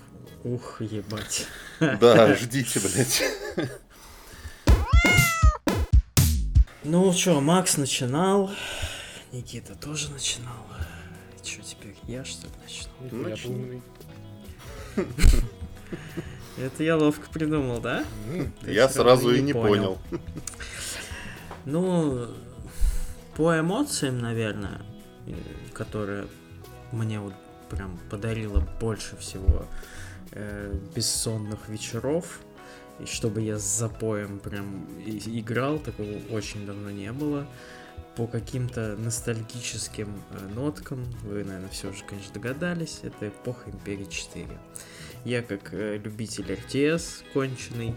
Ух, 0.44 0.80
ебать. 0.80 1.46
Да, 1.80 2.34
ждите, 2.34 2.80
блядь. 2.80 3.22
Ну 6.84 7.12
что, 7.12 7.40
Макс 7.40 7.76
начинал, 7.76 8.50
Никита 9.32 9.74
тоже 9.74 10.10
начинал. 10.10 10.64
Что 11.44 11.62
теперь, 11.62 11.96
я 12.04 12.24
что 12.24 12.46
ли 12.46 12.52
начну? 12.62 13.28
Начну. 13.28 13.82
Это 16.56 16.82
я 16.82 16.96
ловко 16.96 17.28
придумал, 17.30 17.80
да? 17.80 18.04
Я 18.62 18.88
сразу 18.88 19.34
и 19.34 19.42
не 19.42 19.52
понял. 19.52 19.98
Ну, 21.64 22.28
по 23.36 23.58
эмоциям, 23.58 24.20
наверное, 24.20 24.80
которые 25.74 26.26
мне 26.92 27.20
вот 27.20 27.34
прям 27.70 27.98
подарило 28.10 28.60
больше 28.80 29.16
всего 29.16 29.66
э, 30.32 30.74
бессонных 30.94 31.68
вечеров, 31.68 32.40
и 33.00 33.06
чтобы 33.06 33.40
я 33.42 33.58
с 33.58 33.78
запоем 33.78 34.38
прям 34.38 34.86
играл, 35.06 35.78
такого 35.78 36.18
очень 36.30 36.66
давно 36.66 36.90
не 36.90 37.12
было. 37.12 37.46
По 38.16 38.26
каким-то 38.26 38.96
ностальгическим 38.96 40.20
э, 40.30 40.48
ноткам, 40.54 41.04
вы, 41.22 41.44
наверное, 41.44 41.68
все 41.68 41.90
уже, 41.90 42.04
конечно, 42.04 42.34
догадались, 42.34 43.00
это 43.02 43.28
эпоха 43.28 43.70
Империи 43.70 44.06
4. 44.08 44.46
Я 45.24 45.42
как 45.42 45.72
э, 45.72 45.98
любитель 45.98 46.52
РТС 46.52 47.22
конченый 47.32 47.94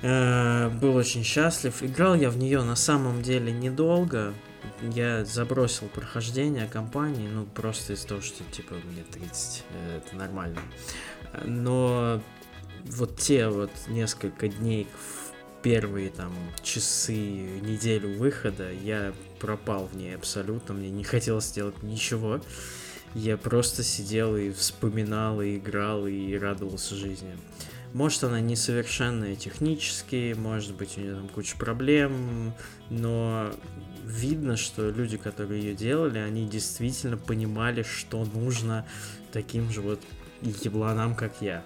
э, 0.00 0.68
был 0.68 0.96
очень 0.96 1.24
счастлив. 1.24 1.82
Играл 1.82 2.14
я 2.14 2.30
в 2.30 2.38
нее 2.38 2.62
на 2.62 2.76
самом 2.76 3.22
деле 3.22 3.52
недолго. 3.52 4.34
Я 4.82 5.24
забросил 5.24 5.86
прохождение 5.88 6.66
компании, 6.66 7.28
ну 7.28 7.46
просто 7.46 7.92
из-за 7.92 8.08
того, 8.08 8.20
что 8.20 8.42
типа 8.50 8.74
мне 8.84 9.04
30, 9.12 9.64
э, 9.70 9.98
это 9.98 10.16
нормально. 10.16 10.60
Но 11.44 12.20
вот 12.84 13.16
те 13.16 13.48
вот 13.48 13.70
несколько 13.86 14.48
дней 14.48 14.88
в 14.92 15.62
первые 15.62 16.10
там 16.10 16.32
часы, 16.62 17.14
неделю 17.14 18.18
выхода 18.18 18.72
я 18.72 19.14
пропал 19.38 19.86
в 19.86 19.96
ней 19.96 20.16
абсолютно, 20.16 20.74
мне 20.74 20.90
не 20.90 21.04
хотелось 21.04 21.52
делать 21.52 21.82
ничего. 21.82 22.40
Я 23.14 23.36
просто 23.36 23.82
сидел 23.82 24.36
и 24.36 24.50
вспоминал, 24.50 25.42
и 25.42 25.58
играл, 25.58 26.06
и 26.06 26.34
радовался 26.34 26.94
жизни. 26.96 27.36
Может, 27.92 28.24
она 28.24 28.40
несовершенная 28.40 29.36
технически, 29.36 30.34
может 30.36 30.74
быть, 30.74 30.96
у 30.96 31.00
нее 31.00 31.14
там 31.14 31.28
куча 31.28 31.56
проблем, 31.58 32.54
но 32.88 33.52
видно, 34.12 34.56
что 34.56 34.90
люди, 34.90 35.16
которые 35.16 35.62
ее 35.62 35.74
делали, 35.74 36.18
они 36.18 36.46
действительно 36.46 37.16
понимали, 37.16 37.82
что 37.82 38.24
нужно 38.24 38.86
таким 39.32 39.70
же 39.70 39.80
вот 39.80 40.00
ебланам, 40.42 41.14
как 41.14 41.32
я. 41.40 41.64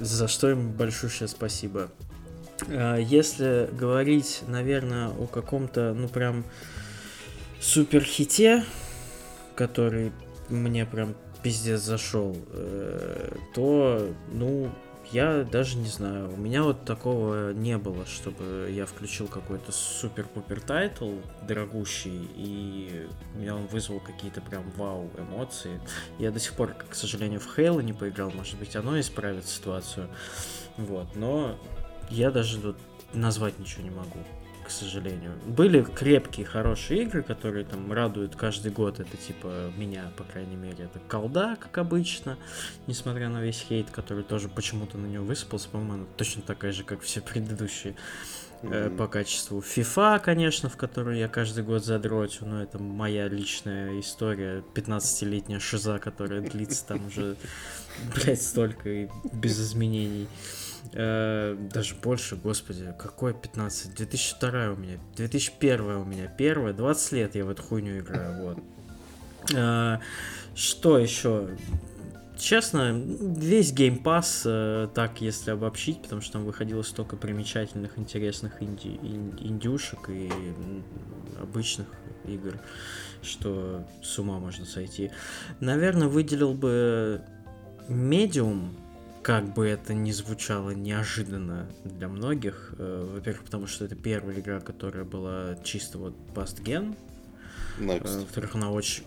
За 0.00 0.28
что 0.28 0.50
им 0.50 0.72
большое 0.72 1.10
спасибо. 1.28 1.90
А, 2.68 2.96
если 2.96 3.70
говорить, 3.72 4.42
наверное, 4.46 5.08
о 5.08 5.26
каком-то, 5.26 5.94
ну 5.94 6.08
прям 6.08 6.44
супер 7.60 8.02
хите, 8.02 8.64
который 9.54 10.12
мне 10.48 10.86
прям 10.86 11.14
пиздец 11.42 11.80
зашел, 11.80 12.36
э, 12.52 13.32
то, 13.54 14.14
ну, 14.32 14.70
я 15.12 15.44
даже 15.44 15.76
не 15.76 15.88
знаю. 15.88 16.32
У 16.32 16.36
меня 16.36 16.62
вот 16.62 16.84
такого 16.84 17.52
не 17.52 17.76
было, 17.78 18.06
чтобы 18.06 18.70
я 18.70 18.86
включил 18.86 19.26
какой-то 19.26 19.72
супер-пупер 19.72 20.60
title 20.60 21.14
дорогущий, 21.42 22.28
и 22.36 23.08
меня 23.34 23.56
он 23.56 23.66
вызвал 23.66 24.00
какие-то 24.00 24.40
прям 24.40 24.70
вау 24.76 25.10
эмоции. 25.18 25.80
Я 26.18 26.30
до 26.30 26.38
сих 26.38 26.54
пор, 26.54 26.74
к 26.74 26.94
сожалению, 26.94 27.40
в 27.40 27.54
Halo 27.54 27.80
не 27.80 27.92
поиграл, 27.92 28.30
может 28.30 28.58
быть, 28.58 28.76
оно 28.76 28.98
исправит 29.00 29.46
ситуацию. 29.46 30.08
Вот, 30.76 31.16
но 31.16 31.58
я 32.08 32.30
даже 32.30 32.60
тут 32.60 32.76
назвать 33.12 33.58
ничего 33.58 33.82
не 33.82 33.90
могу, 33.90 34.20
к 34.70 34.72
сожалению. 34.72 35.32
Были 35.46 35.82
крепкие, 35.82 36.46
хорошие 36.46 37.02
игры, 37.02 37.24
которые 37.24 37.64
там 37.64 37.92
радуют 37.92 38.36
каждый 38.36 38.70
год. 38.70 39.00
Это 39.00 39.16
типа 39.16 39.72
меня, 39.76 40.12
по 40.16 40.22
крайней 40.22 40.54
мере, 40.54 40.84
это 40.84 41.00
колда, 41.08 41.56
как 41.60 41.76
обычно, 41.78 42.38
несмотря 42.86 43.28
на 43.30 43.42
весь 43.42 43.66
хейт, 43.68 43.90
который 43.90 44.22
тоже 44.22 44.48
почему-то 44.48 44.96
на 44.96 45.06
него 45.06 45.24
высыпался, 45.24 45.68
по-моему, 45.70 46.06
точно 46.16 46.42
такая 46.42 46.70
же, 46.70 46.84
как 46.84 47.00
все 47.00 47.20
предыдущие 47.20 47.96
mm-hmm. 48.62 48.96
по 48.96 49.08
качеству. 49.08 49.58
FIFA, 49.58 50.20
конечно, 50.20 50.68
в 50.68 50.76
которую 50.76 51.16
я 51.16 51.26
каждый 51.26 51.64
год 51.64 51.84
задротю, 51.84 52.46
но 52.46 52.62
это 52.62 52.80
моя 52.80 53.26
личная 53.26 53.98
история, 53.98 54.62
15-летняя 54.74 55.58
шиза, 55.58 55.98
которая 55.98 56.42
длится 56.42 56.86
там 56.86 57.08
уже, 57.08 57.34
блядь, 58.14 58.40
столько 58.40 58.88
и 58.88 59.08
без 59.32 59.60
изменений. 59.60 60.28
Э, 60.92 61.56
даже 61.72 61.94
больше, 61.94 62.36
господи, 62.36 62.92
какой 62.98 63.32
15? 63.32 63.94
2002 63.94 64.70
у 64.70 64.76
меня, 64.76 64.98
2001 65.16 65.80
у 65.82 66.04
меня, 66.04 66.26
первая, 66.26 66.72
20 66.72 67.12
лет 67.12 67.34
я 67.36 67.44
в 67.44 67.50
эту 67.50 67.62
хуйню 67.62 68.00
играю, 68.00 68.42
вот. 68.42 68.58
Э, 69.54 69.98
что 70.54 70.98
еще? 70.98 71.56
Честно, 72.36 72.92
весь 72.92 73.72
Game 73.72 74.02
Pass, 74.02 74.42
э, 74.44 74.88
так 74.92 75.20
если 75.20 75.52
обобщить, 75.52 76.02
потому 76.02 76.22
что 76.22 76.34
там 76.34 76.44
выходило 76.44 76.82
столько 76.82 77.16
примечательных, 77.16 77.98
интересных 77.98 78.62
инди, 78.62 78.88
индюшек 78.88 80.08
и 80.08 80.28
обычных 81.40 81.86
игр, 82.24 82.58
что 83.22 83.86
с 84.02 84.18
ума 84.18 84.38
можно 84.38 84.64
сойти. 84.64 85.12
Наверное, 85.60 86.08
выделил 86.08 86.54
бы 86.54 87.22
Medium, 87.88 88.70
как 89.22 89.52
бы 89.52 89.66
это 89.66 89.94
ни 89.94 90.12
звучало 90.12 90.70
неожиданно 90.70 91.68
для 91.84 92.08
многих. 92.08 92.74
Э, 92.78 93.10
во-первых, 93.14 93.44
потому 93.44 93.66
что 93.66 93.84
это 93.84 93.94
первая 93.94 94.38
игра, 94.40 94.60
которая 94.60 95.04
была 95.04 95.56
чисто 95.62 95.98
вот 95.98 96.14
пастген. 96.34 96.96
Э, 97.78 98.20
во-вторых, 98.20 98.54
она 98.54 98.70
очень 98.70 99.04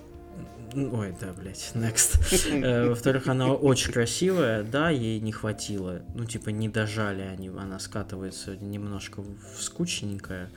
Ой, 0.75 1.15
да, 1.21 1.33
блядь, 1.33 1.71
next. 1.75 2.19
Э, 2.63 2.89
во-вторых, 2.89 3.27
она 3.27 3.53
очень 3.53 3.91
красивая, 3.91 4.63
да, 4.63 4.89
ей 4.89 5.19
не 5.19 5.31
хватило. 5.31 6.01
Ну, 6.15 6.25
типа, 6.25 6.49
не 6.49 6.67
дожали 6.67 7.21
они, 7.21 7.49
она 7.49 7.77
скатывается 7.79 8.57
немножко 8.57 9.23
скучненькая 9.59 10.49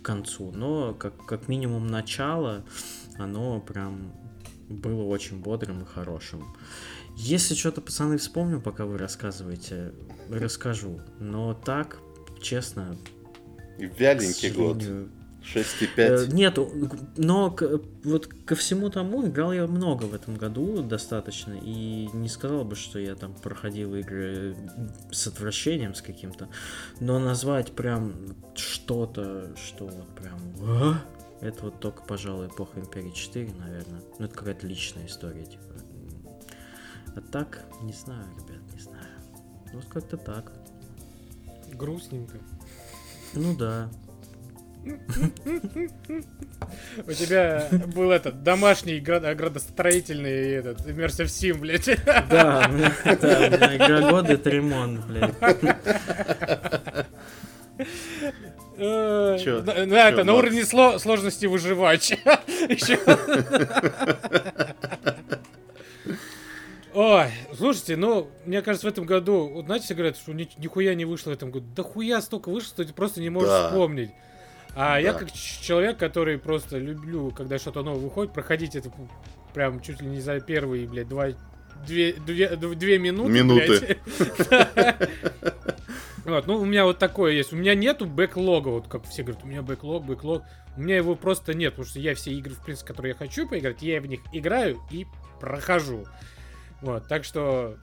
к 0.00 0.04
концу, 0.04 0.52
но 0.52 0.92
как, 0.92 1.24
как 1.24 1.48
минимум 1.48 1.86
начало, 1.86 2.64
оно 3.16 3.60
прям 3.60 4.12
было 4.68 5.04
очень 5.04 5.40
бодрым 5.40 5.82
и 5.82 5.86
хорошим. 5.86 6.44
Если 7.16 7.54
что-то, 7.54 7.80
пацаны, 7.80 8.18
вспомню, 8.18 8.60
пока 8.60 8.84
вы 8.84 8.98
рассказываете, 8.98 9.92
расскажу. 10.30 11.00
Но 11.20 11.54
так, 11.54 11.98
честно... 12.40 12.96
Вяленький 13.78 14.50
год. 14.50 14.82
6,5. 15.42 15.88
Э, 15.96 16.26
нет, 16.32 16.58
но 17.16 17.56
вот 18.04 18.26
ко 18.26 18.54
всему 18.54 18.90
тому 18.90 19.26
играл 19.26 19.52
я 19.52 19.66
много 19.66 20.04
в 20.04 20.14
этом 20.14 20.36
году 20.36 20.82
достаточно, 20.82 21.54
и 21.60 22.08
не 22.12 22.28
сказал 22.28 22.64
бы, 22.64 22.76
что 22.76 23.00
я 23.00 23.16
там 23.16 23.34
проходил 23.34 23.96
игры 23.96 24.54
с 25.10 25.26
отвращением 25.26 25.94
с 25.94 26.02
каким-то, 26.02 26.48
но 27.00 27.18
назвать 27.18 27.72
прям 27.72 28.36
что-то, 28.54 29.52
что 29.56 29.86
вот 29.86 30.14
прям... 30.14 30.38
«А?» 30.60 31.02
это 31.42 31.64
вот 31.64 31.80
только, 31.80 32.02
пожалуй, 32.02 32.46
эпоха 32.46 32.78
Империи 32.78 33.10
4, 33.10 33.52
наверное. 33.58 34.00
Ну, 34.18 34.26
это 34.26 34.34
какая-то 34.34 34.64
личная 34.64 35.06
история, 35.06 35.44
типа. 35.44 35.71
А 37.14 37.20
так, 37.20 37.64
не 37.82 37.92
знаю, 37.92 38.24
ребят, 38.36 38.62
не 38.74 38.80
знаю. 38.80 39.06
Вот 39.72 39.84
как-то 39.86 40.16
так. 40.16 40.52
Грустненько. 41.72 42.38
Ну 43.34 43.56
да. 43.56 43.88
У 47.06 47.12
тебя 47.12 47.68
был 47.94 48.10
этот 48.10 48.42
домашний 48.42 48.98
градостроительный 48.98 50.54
этот 50.54 50.80
Immersive 50.86 51.26
Sim, 51.26 51.58
блядь. 51.58 51.86
Да, 52.04 52.26
да, 52.28 52.66
у 52.68 52.72
меня 52.72 52.88
игра 53.76 54.10
года 54.10 54.32
это 54.32 54.50
ремонт, 54.50 55.06
блядь. 55.06 55.34
Чё? 58.76 59.60
Да, 59.60 60.10
это 60.10 60.24
на 60.24 60.34
уровне 60.34 60.64
сложности 60.64 61.46
выживач. 61.46 62.14
Ой, 66.94 67.26
слушайте, 67.56 67.96
ну, 67.96 68.28
мне 68.44 68.60
кажется, 68.60 68.86
в 68.86 68.90
этом 68.90 69.06
году, 69.06 69.48
вот 69.48 69.64
знаете, 69.64 69.86
все 69.86 69.94
говорят, 69.94 70.16
что 70.16 70.32
ни, 70.32 70.48
нихуя 70.58 70.94
не 70.94 71.04
вышло 71.04 71.30
в 71.30 71.34
этом 71.34 71.50
году. 71.50 71.66
Да 71.74 71.82
хуя 71.82 72.20
столько 72.20 72.50
вышло, 72.50 72.68
что 72.68 72.84
ты 72.84 72.92
просто 72.92 73.20
не 73.20 73.30
можешь 73.30 73.48
да. 73.48 73.68
вспомнить. 73.68 74.10
А 74.74 74.92
да. 74.92 74.98
я 74.98 75.12
как 75.14 75.32
человек, 75.32 75.98
который 75.98 76.38
просто 76.38 76.78
люблю, 76.78 77.30
когда 77.30 77.58
что-то 77.58 77.82
новое 77.82 78.00
выходит, 78.00 78.32
проходить 78.32 78.76
это 78.76 78.90
прям 79.54 79.80
чуть 79.80 80.00
ли 80.00 80.08
не 80.08 80.20
за 80.20 80.40
первые, 80.40 80.86
блядь, 80.86 81.08
два, 81.08 81.28
две, 81.86 82.12
две, 82.14 82.56
две 82.56 82.98
минуты. 82.98 83.30
Минуты. 83.30 83.98
Вот, 86.24 86.46
ну, 86.46 86.58
у 86.58 86.64
меня 86.64 86.84
вот 86.84 87.00
такое 87.00 87.32
есть. 87.32 87.52
У 87.52 87.56
меня 87.56 87.74
нету 87.74 88.06
бэклога, 88.06 88.68
вот 88.68 88.86
как 88.86 89.04
все 89.08 89.24
говорят, 89.24 89.42
у 89.42 89.48
меня 89.48 89.60
бэклог, 89.62 90.04
бэклог. 90.04 90.44
У 90.76 90.80
меня 90.80 90.96
его 90.96 91.16
просто 91.16 91.52
нет, 91.52 91.72
потому 91.72 91.88
что 91.88 91.98
я 91.98 92.14
все 92.14 92.30
игры, 92.32 92.54
в 92.54 92.64
принципе, 92.64 92.86
которые 92.86 93.10
я 93.10 93.16
хочу 93.16 93.48
поиграть, 93.48 93.82
я 93.82 94.00
в 94.00 94.06
них 94.06 94.20
играю 94.32 94.80
и 94.92 95.04
прохожу. 95.40 96.04
Вот, 96.82 97.08
так 97.08 97.24
что 97.24 97.76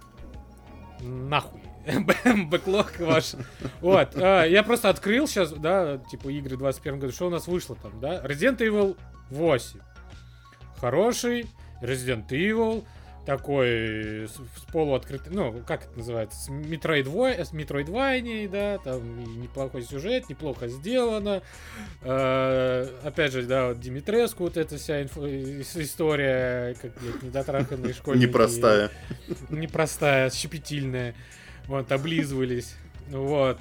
нахуй. 1.01 1.61
Бэклог 2.49 2.99
ваш. 2.99 3.33
Вот. 3.81 4.15
А, 4.15 4.43
я 4.43 4.63
просто 4.63 4.89
открыл 4.89 5.27
сейчас, 5.27 5.51
да, 5.51 5.97
типа 6.11 6.29
игры 6.29 6.57
21 6.57 6.99
году. 6.99 7.13
Что 7.13 7.27
у 7.27 7.29
нас 7.29 7.47
вышло 7.47 7.75
там, 7.75 7.99
да? 7.99 8.21
Resident 8.23 8.57
Evil 8.57 8.97
8. 9.31 9.79
Хороший. 10.79 11.47
Resident 11.81 12.27
Evil 12.27 12.85
такой 13.25 14.27
с, 14.27 14.39
полуоткрытый, 14.71 15.33
ну, 15.33 15.61
как 15.67 15.85
это 15.85 15.97
называется, 15.97 16.39
с 16.39 16.49
Metroidvania, 16.49 17.45
с 17.45 17.53
Metroidvania, 17.53 18.49
да, 18.49 18.77
там 18.79 19.41
неплохой 19.41 19.83
сюжет, 19.83 20.29
неплохо 20.29 20.67
сделано. 20.67 21.41
Э, 22.01 22.87
опять 23.03 23.33
же, 23.33 23.43
да, 23.43 23.67
вот 23.67 23.79
Димитреску, 23.79 24.43
вот 24.43 24.57
эта 24.57 24.77
вся 24.77 25.01
инфо, 25.01 25.27
история, 25.27 26.75
как, 26.81 26.91
блядь, 26.99 27.23
недотраханные 27.23 27.93
школьники. 27.93 28.25
Непростая. 28.27 28.89
Непростая, 29.49 30.29
щепетильная. 30.29 31.15
Вот, 31.67 31.91
облизывались. 31.91 32.75
Вот. 33.09 33.59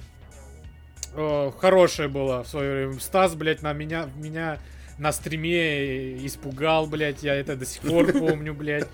Хорошая 1.59 2.09
была 2.09 2.43
в 2.43 2.49
свое 2.49 2.87
время. 2.87 3.01
Стас, 3.01 3.35
блядь, 3.35 3.63
на 3.63 3.73
меня, 3.73 4.09
меня 4.17 4.59
на 4.99 5.13
стриме 5.13 6.27
испугал, 6.27 6.87
блядь, 6.87 7.23
я 7.23 7.35
это 7.35 7.57
до 7.57 7.65
сих 7.65 7.83
пор 7.83 8.13
помню, 8.13 8.53
блядь. 8.53 8.89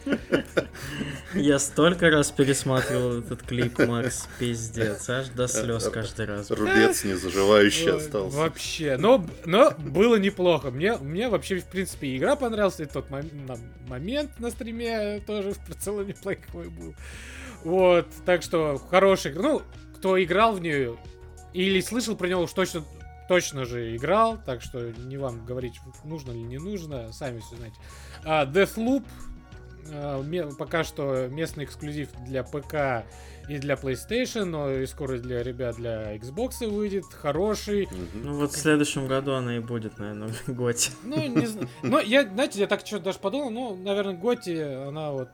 Я 1.35 1.59
столько 1.59 2.11
раз 2.11 2.31
пересматривал 2.31 3.21
этот 3.21 3.43
клип, 3.43 3.79
Макс, 3.79 4.29
пиздец, 4.39 5.09
аж 5.09 5.29
до 5.29 5.49
слез 5.49 5.89
каждый 5.89 6.27
раз. 6.27 6.51
Рубец 6.51 7.05
не 7.05 7.15
заживающий 7.15 7.93
остался. 7.93 8.37
Вообще, 8.37 8.97
но, 8.99 9.25
но 9.47 9.73
было 9.79 10.17
неплохо. 10.17 10.71
Мне, 10.71 10.97
мне 10.99 11.29
вообще, 11.29 11.59
в 11.59 11.65
принципе, 11.65 12.17
игра 12.17 12.37
понравилась, 12.37 12.81
и 12.81 12.85
тот 12.85 13.07
момент 13.89 14.39
на 14.39 14.51
стриме 14.51 15.21
тоже 15.27 15.55
в 15.69 15.75
целом 15.83 16.07
неплохой 16.07 16.69
был. 16.69 16.95
Вот, 17.65 18.07
так 18.27 18.43
что 18.43 18.79
хороший, 18.91 19.33
ну, 19.33 19.63
кто 19.97 20.23
играл 20.23 20.55
в 20.55 20.61
нее 20.61 20.99
или 21.55 21.81
слышал 21.81 22.15
про 22.15 22.29
него, 22.29 22.43
уж 22.43 22.53
точно 22.53 22.85
точно 23.29 23.65
же 23.65 23.97
играл, 23.97 24.39
так 24.45 24.63
что 24.63 24.91
не 24.93 25.17
вам 25.17 25.45
говорить, 25.45 25.81
нужно 26.05 26.33
или 26.33 26.39
не 26.39 26.59
нужно, 26.59 27.13
сами 27.13 27.41
все 27.41 27.57
знаете. 27.57 27.77
А, 28.25 28.47
Deathloop 28.47 29.05
а, 29.93 30.51
пока 30.59 30.85
что 30.85 31.29
местный 31.29 31.65
эксклюзив 31.65 32.09
для 32.27 32.43
ПК 32.43 33.07
и 33.49 33.59
для 33.59 33.75
PlayStation, 33.75 34.45
но 34.45 34.71
и 34.71 34.87
скоро 34.87 35.19
для 35.19 35.43
ребят 35.43 35.77
для 35.77 36.17
Xbox 36.17 36.67
выйдет, 36.67 37.05
хороший. 37.05 37.89
Ну 38.15 38.39
вот 38.39 38.53
в 38.53 38.57
следующем 38.57 39.07
году 39.07 39.33
она 39.33 39.57
и 39.57 39.61
будет, 39.61 39.99
наверное, 39.99 40.29
в 40.29 40.49
Готи. 40.49 40.93
Ну, 41.03 41.27
не 41.27 41.47
знаю. 41.47 41.69
Но 41.83 42.01
я, 42.01 42.27
знаете, 42.27 42.61
я 42.61 42.67
так 42.67 42.87
что-то 42.87 43.05
даже 43.05 43.19
подумал, 43.19 43.51
ну, 43.51 43.77
наверное, 43.77 44.15
Готи, 44.15 44.59
она 44.59 45.13
вот 45.13 45.29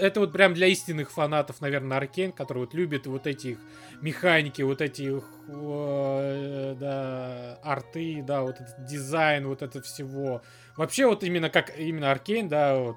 это 0.00 0.20
вот 0.20 0.32
прям 0.32 0.54
для 0.54 0.66
истинных 0.66 1.10
фанатов, 1.10 1.60
наверное, 1.60 1.98
Аркейн, 1.98 2.32
которые 2.32 2.64
вот 2.64 2.74
любят 2.74 3.06
вот 3.06 3.26
эти 3.26 3.48
их 3.48 3.58
механики, 4.00 4.62
вот 4.62 4.80
эти 4.80 5.02
их, 5.02 5.24
э, 5.48 6.76
да, 6.78 7.58
арты, 7.62 8.22
да, 8.26 8.42
вот 8.42 8.60
этот 8.60 8.84
дизайн, 8.86 9.46
вот 9.46 9.62
это 9.62 9.82
всего. 9.82 10.42
Вообще 10.76 11.06
вот 11.06 11.22
именно 11.24 11.50
как 11.50 11.78
именно 11.78 12.10
Аркейн, 12.10 12.48
да, 12.48 12.76
вот, 12.76 12.96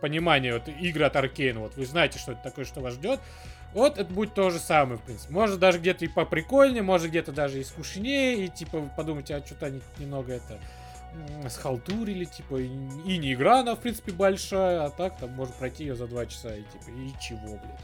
понимание, 0.00 0.54
вот 0.54 0.68
игры 0.68 1.04
от 1.04 1.16
Аркейн, 1.16 1.58
вот 1.58 1.76
вы 1.76 1.86
знаете, 1.86 2.18
что 2.18 2.32
это 2.32 2.42
такое, 2.42 2.64
что 2.64 2.80
вас 2.80 2.94
ждет. 2.94 3.20
Вот 3.72 3.98
это 3.98 4.12
будет 4.12 4.34
то 4.34 4.50
же 4.50 4.58
самое, 4.58 4.98
в 4.98 5.02
принципе. 5.02 5.32
Может 5.32 5.60
даже 5.60 5.78
где-то 5.78 6.04
и 6.04 6.08
поприкольнее, 6.08 6.82
может 6.82 7.08
где-то 7.08 7.30
даже 7.30 7.60
и 7.60 7.64
скучнее, 7.64 8.46
и 8.46 8.48
типа 8.48 8.80
вы 8.80 8.90
подумайте, 8.96 9.36
а 9.36 9.46
что-то 9.46 9.66
они 9.66 9.80
немного 9.98 10.32
это 10.32 10.58
схалтурили, 11.48 12.24
типа, 12.24 12.60
и, 12.60 12.68
не 12.68 13.34
игра 13.34 13.60
она, 13.60 13.74
в 13.74 13.80
принципе, 13.80 14.12
большая, 14.12 14.84
а 14.84 14.90
так 14.90 15.18
там 15.18 15.30
можно 15.30 15.54
пройти 15.54 15.84
ее 15.84 15.94
за 15.94 16.06
два 16.06 16.26
часа, 16.26 16.54
и 16.54 16.62
типа, 16.62 16.90
и 16.90 17.12
чего, 17.20 17.48
блядь. 17.56 17.80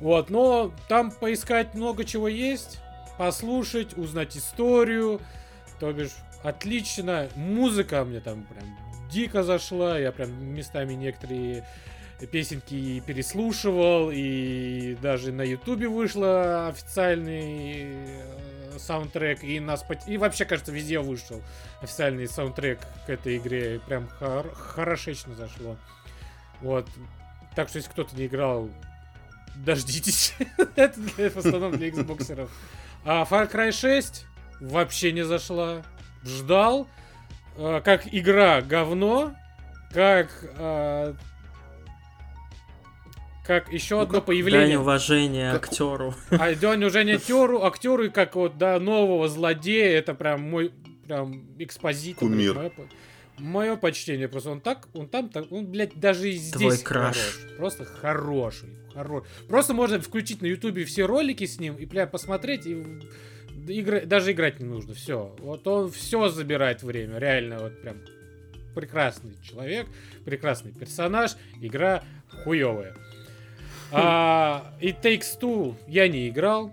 Вот, 0.00 0.30
но 0.30 0.72
там 0.88 1.10
поискать 1.10 1.74
много 1.74 2.04
чего 2.04 2.28
есть, 2.28 2.78
послушать, 3.18 3.96
узнать 3.98 4.36
историю, 4.36 5.20
то 5.80 5.92
бишь, 5.92 6.16
отлично. 6.42 7.28
Музыка 7.34 8.04
мне 8.04 8.20
там 8.20 8.44
прям 8.44 8.78
дико 9.10 9.42
зашла. 9.42 9.98
Я 9.98 10.12
прям 10.12 10.30
местами 10.54 10.94
некоторые 10.94 11.66
песенки 12.30 13.00
переслушивал. 13.06 14.10
И 14.12 14.96
даже 15.02 15.32
на 15.32 15.42
ютубе 15.42 15.88
вышло 15.88 16.68
официальный 16.68 17.86
э, 17.86 18.57
саундтрек. 18.78 19.42
И, 19.44 19.60
на 19.60 19.72
Spot... 19.74 20.00
и 20.06 20.16
вообще, 20.18 20.44
кажется, 20.44 20.72
везде 20.72 20.98
вышел 21.00 21.42
официальный 21.80 22.26
саундтрек 22.28 22.80
к 23.06 23.10
этой 23.10 23.36
игре. 23.38 23.80
Прям 23.86 24.08
хор- 24.18 24.54
хорошечно 24.54 25.34
зашло. 25.34 25.76
Вот. 26.60 26.88
Так 27.54 27.68
что, 27.68 27.78
если 27.78 27.90
кто-то 27.90 28.16
не 28.16 28.26
играл, 28.26 28.70
дождитесь. 29.56 30.34
Это 30.76 31.00
в 31.00 31.36
основном 31.36 31.76
для 31.76 31.88
Xboxеров. 31.88 32.50
А 33.04 33.24
Far 33.24 33.50
Cry 33.50 33.72
6 33.72 34.26
вообще 34.60 35.12
не 35.12 35.24
зашла. 35.24 35.82
Ждал. 36.24 36.88
Э, 37.56 37.80
Как 37.84 38.02
игра 38.12 38.60
говно. 38.60 39.34
Как... 39.92 40.28
э, 40.42 41.14
Как 43.48 43.72
еще 43.72 44.02
одно 44.02 44.18
Дань 44.18 44.22
появление. 44.26 44.78
уважения 44.78 45.52
как- 45.54 45.68
актеру. 45.68 46.14
А 46.30 46.54
дань 46.54 46.84
уважения 46.84 47.14
актеру, 47.14 47.64
актеру 47.64 48.04
и 48.04 48.08
как 48.10 48.36
вот 48.36 48.58
до 48.58 48.78
нового 48.78 49.26
злодея, 49.26 49.98
это 49.98 50.12
прям 50.12 50.42
мой 50.42 50.70
прям 51.06 51.46
экспозит. 51.58 52.18
Кумир. 52.18 52.54
Мое, 52.54 52.72
мое 53.38 53.76
почтение. 53.76 54.28
Просто 54.28 54.50
он 54.50 54.60
так, 54.60 54.86
он 54.92 55.08
там, 55.08 55.30
так, 55.30 55.50
он, 55.50 55.64
блядь, 55.66 55.98
даже 55.98 56.28
и 56.28 56.32
здесь 56.32 56.52
Твой 56.52 56.76
краш. 56.78 57.16
хорош. 57.16 57.56
Просто 57.56 57.84
хороший. 57.86 58.68
Хорош. 58.92 59.24
Просто 59.48 59.72
можно 59.72 59.98
включить 59.98 60.42
на 60.42 60.46
ютубе 60.46 60.84
все 60.84 61.06
ролики 61.06 61.46
с 61.46 61.58
ним 61.58 61.74
и 61.76 61.86
прям 61.86 62.10
посмотреть 62.10 62.66
и 62.66 62.84
игра- 63.66 64.04
даже 64.04 64.32
играть 64.32 64.60
не 64.60 64.66
нужно. 64.66 64.92
Все. 64.92 65.34
Вот 65.38 65.66
он 65.66 65.90
все 65.90 66.28
забирает 66.28 66.82
время. 66.82 67.16
Реально, 67.18 67.60
вот 67.60 67.80
прям 67.80 67.96
прекрасный 68.74 69.36
человек, 69.42 69.86
прекрасный 70.26 70.72
персонаж, 70.72 71.32
игра 71.62 72.04
хуевая. 72.44 72.94
А, 73.92 74.72
и 74.80 74.88
Takes 74.88 75.38
Two 75.40 75.74
я 75.86 76.08
не 76.08 76.28
играл, 76.28 76.72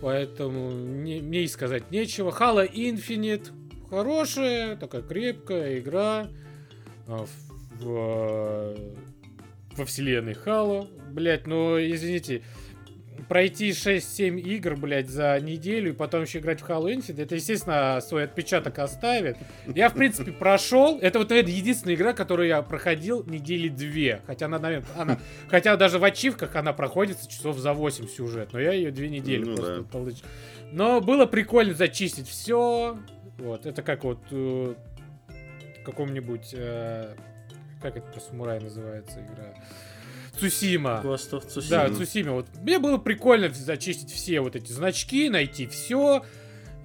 поэтому 0.00 0.70
не- 0.72 1.20
мне 1.20 1.42
и 1.44 1.48
сказать 1.48 1.90
нечего. 1.90 2.30
Halo 2.30 2.68
Infinite 2.70 3.50
хорошая, 3.88 4.76
такая 4.76 5.02
крепкая 5.02 5.78
игра 5.78 6.28
а, 7.06 7.24
в, 7.26 7.84
в- 7.84 8.76
во 9.76 9.84
вселенной 9.84 10.32
Halo. 10.34 10.88
Блять, 11.12 11.46
ну 11.46 11.78
извините, 11.78 12.42
пройти 13.28 13.70
6-7 13.70 14.40
игр, 14.40 14.76
блядь, 14.76 15.08
за 15.08 15.38
неделю 15.40 15.90
и 15.90 15.92
потом 15.92 16.22
еще 16.22 16.38
играть 16.38 16.60
в 16.60 16.68
Halo 16.68 16.94
Infinite, 16.94 17.22
это, 17.22 17.34
естественно, 17.34 18.00
свой 18.00 18.24
отпечаток 18.24 18.78
оставит. 18.78 19.36
Я, 19.74 19.88
в 19.88 19.94
принципе, 19.94 20.32
прошел. 20.32 20.98
Это 21.00 21.18
вот 21.18 21.30
наверное, 21.30 21.52
единственная 21.52 21.94
игра, 21.94 22.12
которую 22.12 22.48
я 22.48 22.62
проходил 22.62 23.24
недели 23.24 23.68
две. 23.68 24.20
Хотя 24.26 24.46
она, 24.46 24.58
наверное, 24.58 24.88
она, 24.96 25.18
хотя 25.48 25.76
даже 25.76 25.98
в 25.98 26.04
ачивках 26.04 26.56
она 26.56 26.72
проходится 26.72 27.28
часов 27.28 27.58
за 27.58 27.72
8 27.72 28.06
сюжет. 28.08 28.52
Но 28.52 28.60
я 28.60 28.72
ее 28.72 28.90
две 28.90 29.08
недели 29.08 29.44
Ну 29.44 29.56
просто 29.56 29.76
да. 29.78 29.82
получил. 29.84 30.26
Но 30.72 31.00
было 31.00 31.26
прикольно 31.26 31.74
зачистить 31.74 32.28
все. 32.28 32.98
Вот, 33.38 33.66
это 33.66 33.82
как 33.82 34.04
вот 34.04 34.20
э, 34.30 34.74
каком-нибудь... 35.84 36.50
э, 36.54 37.14
как 37.80 37.96
это 37.96 38.06
про 38.06 38.20
самурая 38.20 38.60
называется 38.60 39.20
игра? 39.20 39.54
Цусима. 40.50 41.00
Ghost 41.04 41.30
of 41.32 41.46
Tsushima. 41.46 41.70
Да, 41.70 41.84
Мгм. 41.88 41.96
Цусиме. 41.96 42.30
Вот 42.32 42.46
мне 42.60 42.78
было 42.78 42.98
прикольно 42.98 43.48
зачистить 43.50 44.10
все 44.12 44.40
вот 44.40 44.56
эти 44.56 44.70
значки, 44.72 45.28
найти 45.30 45.66
все 45.66 46.24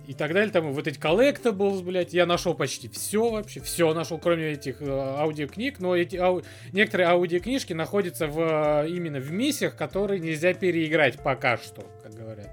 и 0.07 0.13
так 0.13 0.33
далее. 0.33 0.51
Там 0.51 0.71
вот 0.71 0.87
эти 0.87 0.97
collectibles, 0.99 1.81
блядь. 1.83 2.13
Я 2.13 2.25
нашел 2.25 2.53
почти 2.53 2.87
все 2.87 3.29
вообще. 3.29 3.59
Все 3.59 3.93
нашел, 3.93 4.17
кроме 4.17 4.51
этих 4.51 4.81
э, 4.81 4.85
аудиокниг. 4.89 5.79
Но 5.79 5.95
эти 5.95 6.15
ау- 6.15 6.43
некоторые 6.71 7.07
аудиокнижки 7.09 7.73
находятся 7.73 8.27
в, 8.27 8.39
э, 8.85 8.89
именно 8.89 9.19
в 9.19 9.31
миссиях, 9.31 9.75
которые 9.75 10.19
нельзя 10.19 10.53
переиграть 10.53 11.21
пока 11.21 11.57
что, 11.57 11.83
как 12.03 12.13
говорят. 12.13 12.49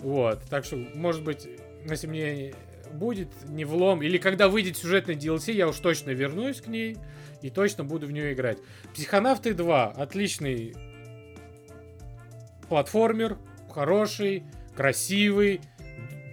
Вот. 0.00 0.40
Так 0.50 0.64
что, 0.64 0.76
может 0.94 1.22
быть, 1.24 1.48
если 1.88 2.06
мне 2.06 2.52
будет 2.92 3.28
не 3.48 3.64
влом, 3.64 4.02
или 4.02 4.18
когда 4.18 4.48
выйдет 4.48 4.76
сюжетный 4.76 5.14
DLC, 5.14 5.52
я 5.52 5.68
уж 5.68 5.76
точно 5.78 6.10
вернусь 6.10 6.60
к 6.60 6.66
ней 6.66 6.96
и 7.42 7.50
точно 7.50 7.84
буду 7.84 8.06
в 8.06 8.12
нее 8.12 8.32
играть. 8.32 8.58
Психонавты 8.94 9.54
2. 9.54 9.92
Отличный 9.92 10.74
платформер, 12.68 13.36
хороший, 13.72 14.44
красивый, 14.76 15.60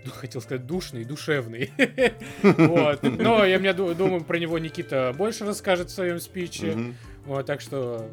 хотел 0.06 0.42
сказать 0.42 0.66
душный, 0.66 1.04
душевный. 1.04 1.72
Вот. 2.44 3.04
Но 3.04 3.44
я 3.46 3.74
ду- 3.74 3.94
думаю, 3.94 4.24
про 4.24 4.38
него 4.38 4.58
Никита 4.60 5.14
больше 5.18 5.46
расскажет 5.46 5.90
в 5.90 5.94
своем 5.94 6.20
спиче. 6.20 6.94
Вот, 7.26 7.46
так 7.46 7.60
что 7.62 8.10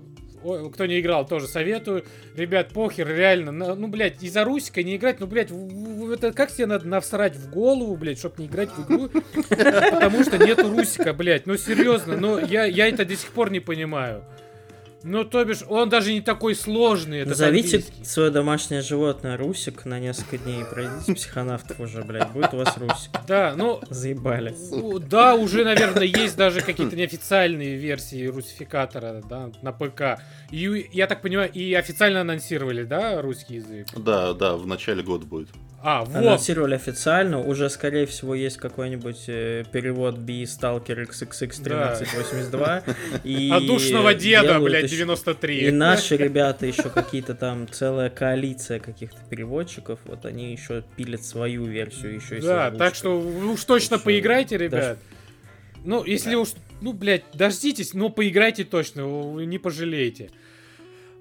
кто 0.73 0.87
не 0.87 1.01
играл, 1.01 1.27
тоже 1.27 1.49
советую. 1.49 2.05
Ребят, 2.37 2.69
похер, 2.73 3.09
реально. 3.09 3.53
ну, 3.53 3.89
блядь, 3.89 4.23
из-за 4.23 4.45
Русика 4.45 4.83
не 4.83 4.97
играть, 4.97 5.21
ну, 5.21 5.27
блядь, 5.27 5.51
в- 5.51 6.11
это 6.13 6.33
как 6.33 6.53
тебе 6.53 6.67
надо 6.67 6.87
навсрать 6.87 7.35
в 7.37 7.51
голову, 7.51 7.97
блядь, 7.97 8.19
чтобы 8.19 8.35
не 8.43 8.47
играть 8.47 8.71
в 8.71 8.85
игру? 8.87 9.09
Потому 9.49 10.23
что 10.23 10.39
нету 10.39 10.69
Русика, 10.71 11.13
блядь. 11.13 11.47
Ну, 11.47 11.57
серьезно, 11.57 12.17
ну, 12.17 12.39
я, 12.39 12.65
я 12.65 12.89
это 12.89 13.05
до 13.05 13.17
сих 13.17 13.31
пор 13.31 13.51
не 13.51 13.61
понимаю. 13.61 14.25
Ну, 15.07 15.23
то 15.25 15.45
бишь, 15.45 15.63
он 15.69 15.91
даже 15.91 16.13
не 16.15 16.23
такой 16.23 16.55
сложный. 16.55 17.19
этот 17.19 17.31
Назовите 17.39 17.77
английский. 17.77 18.05
свое 18.07 18.31
домашнее 18.31 18.81
животное 18.81 19.37
Русик 19.37 19.85
на 19.85 20.01
несколько 20.01 20.39
дней 20.39 20.63
и 20.63 20.65
пройдите 20.65 21.15
психонавтов 21.15 21.79
уже, 21.79 22.03
блядь. 22.03 22.31
Будет 22.33 22.55
у 22.55 22.57
вас 22.57 22.75
Русик. 22.79 23.11
Да, 23.29 23.53
ну, 23.55 23.81
Заебали. 23.91 24.55
у- 24.73 24.99
да, 24.99 25.35
уже, 25.35 25.63
наверное, 25.65 26.05
есть 26.05 26.37
даже 26.39 26.63
какие-то 26.63 26.97
неофициальные 26.97 27.77
версии 27.77 28.27
русификатора, 28.27 29.23
да, 29.29 29.51
на 29.61 29.73
ПК. 29.73 30.23
И, 30.51 30.89
я 30.93 31.07
так 31.07 31.21
понимаю, 31.21 31.53
и 31.53 31.75
официально 31.75 32.23
анонсировали, 32.23 32.85
да, 32.85 33.21
русский 33.21 33.57
язык? 33.57 33.89
Да, 33.97 34.33
да, 34.33 34.57
в 34.57 34.67
начале 34.67 35.03
года 35.03 35.27
будет. 35.27 35.49
А, 35.87 36.03
вот. 36.03 36.17
Анонсировали 36.17 36.75
официально, 36.77 37.39
уже, 37.39 37.69
скорее 37.69 38.07
всего, 38.07 38.35
есть 38.35 38.57
какой-нибудь 38.57 39.25
э, 39.27 39.65
перевод 39.71 40.17
B 40.17 40.45
Stalker 40.45 41.07
XXX 41.07 41.61
1382. 41.61 42.83
И 43.25 43.51
От 43.53 43.67
душного 43.67 44.15
деда, 44.15 44.59
блядь, 44.61 44.85
еще- 44.85 44.97
93. 44.97 45.59
И 45.69 45.71
наши 45.71 46.17
ребята 46.17 46.65
еще 46.65 46.85
какие-то 46.85 47.35
там, 47.35 47.69
целая 47.71 48.09
коалиция 48.09 48.81
каких-то 48.81 49.19
переводчиков, 49.29 50.01
вот 50.07 50.25
они 50.25 50.53
еще 50.53 50.83
пилят 50.97 51.23
свою 51.23 51.67
версию 51.67 52.15
еще 52.15 52.41
Да, 52.41 52.71
так 52.71 52.95
что 52.95 53.21
уж 53.21 53.63
точно 53.65 53.99
поиграйте, 53.99 54.57
даже- 54.57 54.65
ребят. 54.65 54.99
Ну, 55.85 56.03
если 56.03 56.35
уж, 56.35 56.49
ну, 56.81 56.95
блядь, 56.95 57.25
дождитесь, 57.35 57.93
но 57.93 58.09
поиграйте 58.09 58.65
точно, 58.65 59.03
не 59.45 59.59
пожалеете. 59.59 60.31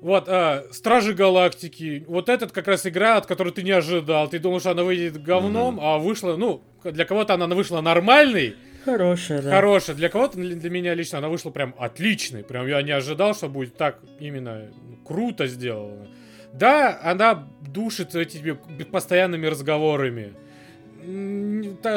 Вот, 0.03 0.25
а, 0.27 0.65
Стражи 0.71 1.13
Галактики. 1.13 2.03
Вот 2.09 2.27
этот 2.27 2.51
как 2.51 2.67
раз 2.67 2.85
игра, 2.85 3.15
от 3.15 3.25
которой 3.25 3.53
ты 3.53 3.63
не 3.63 3.71
ожидал. 3.71 4.27
Ты 4.27 4.37
думал, 4.37 4.59
что 4.59 4.71
она 4.71 4.83
выйдет 4.83 5.23
говном, 5.23 5.79
а 5.81 5.97
вышла, 5.97 6.35
ну, 6.35 6.61
для 6.83 7.05
кого-то 7.05 7.35
она 7.35 7.47
вышла 7.47 7.79
нормальной, 7.79 8.55
Хорошая, 8.83 9.41
да. 9.41 9.51
хорошая. 9.51 9.95
Для 9.95 10.09
кого-то, 10.09 10.37
для 10.37 10.57
для 10.57 10.69
меня 10.69 10.93
лично, 10.93 11.19
она 11.19 11.29
вышла 11.29 11.51
прям 11.51 11.73
отличной. 11.79 12.43
Прям 12.43 12.67
я 12.67 12.81
не 12.81 12.91
ожидал, 12.91 13.33
что 13.33 13.47
будет 13.47 13.77
так 13.77 13.99
именно 14.19 14.67
круто 15.05 15.47
сделано. 15.47 16.09
Да, 16.51 16.99
она 17.01 17.47
душит 17.61 18.13
этими 18.13 18.57
постоянными 18.83 19.47
разговорами. 19.47 20.33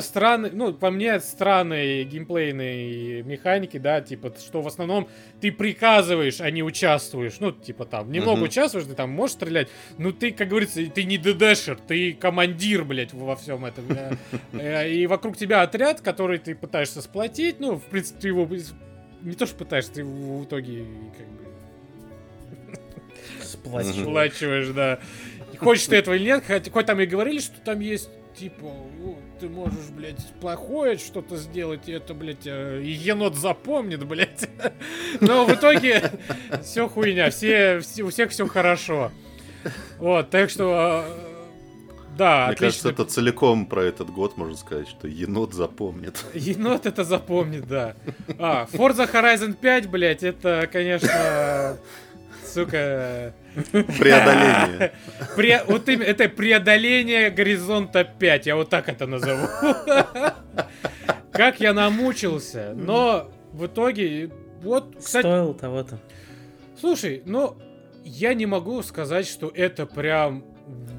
Странный, 0.01 0.51
ну, 0.53 0.73
по 0.75 0.91
мне, 0.91 1.21
странные 1.21 2.05
геймплейные 2.05 3.23
механики, 3.23 3.79
да, 3.79 4.01
типа, 4.01 4.33
что 4.39 4.63
в 4.63 4.67
основном 4.67 5.09
ты 5.41 5.53
приказываешь, 5.53 6.41
а 6.41 6.51
не 6.51 6.63
участвуешь. 6.63 7.39
Ну, 7.41 7.53
типа, 7.53 7.85
там, 7.85 8.11
немного 8.11 8.39
Мгм. 8.39 8.45
участвуешь, 8.47 8.87
ты 8.87 8.95
там 8.95 9.11
можешь 9.11 9.37
стрелять, 9.37 9.69
но 9.99 10.11
ты, 10.13 10.33
как 10.33 10.49
говорится, 10.49 10.85
ты 10.87 11.05
не 11.05 11.19
ДДшер, 11.19 11.79
ты 11.87 12.13
командир, 12.15 12.85
блядь, 12.85 13.13
во 13.15 13.37
всем 13.37 13.65
этом. 13.65 13.85
да. 13.89 14.17
Э, 14.53 14.91
И 14.91 15.07
вокруг 15.07 15.37
тебя 15.37 15.63
отряд, 15.63 16.01
который 16.01 16.39
ты 16.39 16.55
пытаешься 16.55 17.01
сплотить, 17.03 17.61
ну, 17.61 17.77
в 17.77 17.85
принципе, 17.85 18.21
ты 18.23 18.29
его 18.29 18.49
не 19.23 19.35
то, 19.35 19.47
что 19.47 19.57
пытаешься, 19.57 19.93
ты 19.93 20.05
в 20.05 20.45
итоге 20.45 20.85
как 21.17 21.27
бы 21.29 21.47
сплачиваешь, 24.03 24.69
да. 24.69 24.99
Хочешь 25.59 25.87
ты 25.87 25.97
этого 25.97 26.15
или 26.15 26.25
нет, 26.25 26.45
хоть, 26.47 26.71
хоть 26.71 26.87
там 26.87 27.01
и 27.01 27.07
говорили, 27.07 27.39
что 27.41 27.59
там 27.61 27.81
есть, 27.81 28.11
типа, 28.39 28.67
«О, 28.67 29.17
ты 29.41 29.49
можешь, 29.49 29.89
блядь, 29.91 30.25
плохое 30.41 30.99
что-то 30.99 31.37
сделать, 31.37 31.89
и 31.89 31.93
это, 31.93 32.15
блядь, 32.15 32.47
э, 32.47 32.83
енот 32.85 33.35
запомнит, 33.37 34.05
блядь. 34.05 34.49
Но 35.21 35.45
в 35.47 35.53
итоге 35.55 36.11
все 36.63 36.89
хуйня, 36.89 37.31
все, 37.31 37.81
все- 37.81 38.03
у 38.03 38.11
всех 38.11 38.31
все 38.31 38.47
хорошо. 38.47 39.11
Вот, 39.99 40.31
так 40.31 40.51
что, 40.51 41.05
э, 41.07 41.37
да, 42.17 42.47
Мне 42.49 42.57
кажется, 42.57 42.89
отлично. 42.89 43.03
это 43.03 43.11
целиком 43.13 43.67
про 43.67 43.83
этот 43.85 44.11
год 44.11 44.37
можно 44.37 44.57
сказать, 44.57 44.89
что 44.89 45.09
енот 45.09 45.53
запомнит. 45.55 46.25
Енот 46.35 46.87
это 46.87 47.05
запомнит, 47.05 47.67
да. 47.67 47.97
А, 48.39 48.67
Forza 48.73 49.11
Horizon 49.11 49.55
5, 49.55 49.89
блядь, 49.89 50.23
это, 50.23 50.69
конечно, 50.71 51.77
сука, 52.45 53.35
Преодоление. 53.73 54.93
Пре- 55.37 55.63
вот 55.67 55.89
им- 55.89 56.03
это 56.03 56.29
преодоление 56.29 57.31
горизонта 57.31 58.05
5, 58.05 58.47
я 58.47 58.57
вот 58.57 58.69
так 58.71 58.89
это 58.89 59.07
назову. 59.07 59.47
Как 61.33 61.61
я 61.61 61.73
намучился, 61.75 62.73
но 62.75 63.31
в 63.53 63.67
итоге, 63.67 64.31
вот, 64.63 64.97
кстати, 64.99 65.23
Стоило 65.27 65.55
того-то. 65.55 65.99
слушай, 66.81 67.23
ну, 67.27 67.57
я 68.05 68.33
не 68.35 68.47
могу 68.47 68.83
сказать, 68.83 69.27
что 69.27 69.51
это 69.55 69.85
прям 69.87 70.45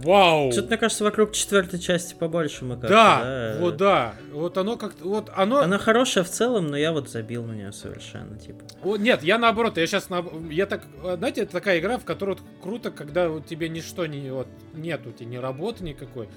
вау. 0.04 0.52
Что-то, 0.52 0.68
мне 0.70 0.78
кажется, 0.78 1.04
вокруг 1.04 1.34
четвертой 1.34 1.80
части 1.80 2.16
побольше 2.16 2.66
мы 2.66 2.76
как-то, 2.76 2.88
Да, 2.90 3.58
вот 3.60 3.78
да, 3.78 4.16
вот 4.32 4.58
оно 4.58 4.78
как-то, 4.78 5.04
вот 5.04 5.30
оно, 5.36 5.60
Она 5.60 5.78
хорошая 5.78 6.24
в 6.24 6.30
целом, 6.30 6.68
но 6.68 6.78
я 6.78 6.92
вот 6.92 7.10
забил 7.10 7.44
на 7.44 7.54
нее 7.54 7.72
совершенно, 7.74 8.38
типа. 8.38 8.64
О, 8.84 8.98
нет, 8.98 9.24
я 9.24 9.38
наоборот, 9.38 9.78
я 9.78 9.88
сейчас, 9.88 10.08
я 10.50 10.66
так, 10.66 10.84
э, 11.04 11.18
знаете, 11.18 11.42
это 11.42 11.52
такая 11.52 11.80
игра, 11.80 11.98
в 11.98 12.06
которой 12.06 12.32
вот 12.32 12.42
круто, 12.62 12.92
когда 12.92 13.30
вот 13.30 13.46
тебе 13.46 13.70
ничто 13.70 14.06
не, 14.06 14.32
вот, 14.32 14.48
нету, 14.74 15.12
тебе 15.12 15.28
ни 15.28 15.38
работы 15.38 15.84
никакой. 15.84 16.30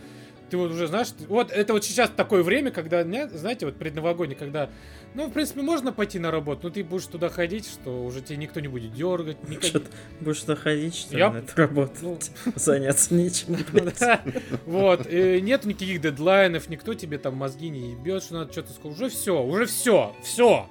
Ты 0.51 0.57
вот 0.57 0.73
уже 0.73 0.89
знаешь, 0.89 1.09
вот 1.29 1.53
это 1.53 1.73
вот 1.73 1.85
сейчас 1.85 2.11
такое 2.11 2.43
время, 2.43 2.71
когда, 2.73 3.05
знаете, 3.05 3.67
вот 3.67 3.77
предновогоднее, 3.77 4.37
когда, 4.37 4.69
ну, 5.15 5.27
в 5.27 5.33
принципе, 5.33 5.63
можно 5.63 5.93
пойти 5.93 6.19
на 6.19 6.31
работу, 6.33 6.63
но 6.65 6.71
ты 6.71 6.83
будешь 6.83 7.07
туда 7.07 7.29
ходить, 7.29 7.67
что 7.67 8.05
уже 8.05 8.21
тебе 8.21 8.37
никто 8.39 8.59
не 8.59 8.67
будет 8.67 8.93
дергать, 8.93 9.37
никак- 9.49 9.65
Что 9.65 9.83
будешь 10.21 10.45
находить, 10.47 10.97
что 10.97 11.13
ли, 11.15 11.21
Я- 11.21 11.31
на 11.31 11.39
эту 11.39 11.53
работу? 11.57 11.93
ну, 12.03 12.19
Заняться 12.57 13.15
нечем. 13.15 13.57
Вот, 14.67 15.11
нет 15.11 15.65
никаких 15.65 16.01
дедлайнов, 16.01 16.69
никто 16.69 16.95
тебе 16.95 17.19
там 17.19 17.37
мозги 17.37 17.69
не 17.69 17.93
ебет, 17.93 18.25
что 18.25 18.35
надо 18.35 18.53
что-то 18.53 18.73
сказать. 18.73 18.97
Уже 18.97 19.09
все, 19.09 19.43
уже 19.43 19.67
все, 19.67 20.15
все. 20.25 20.69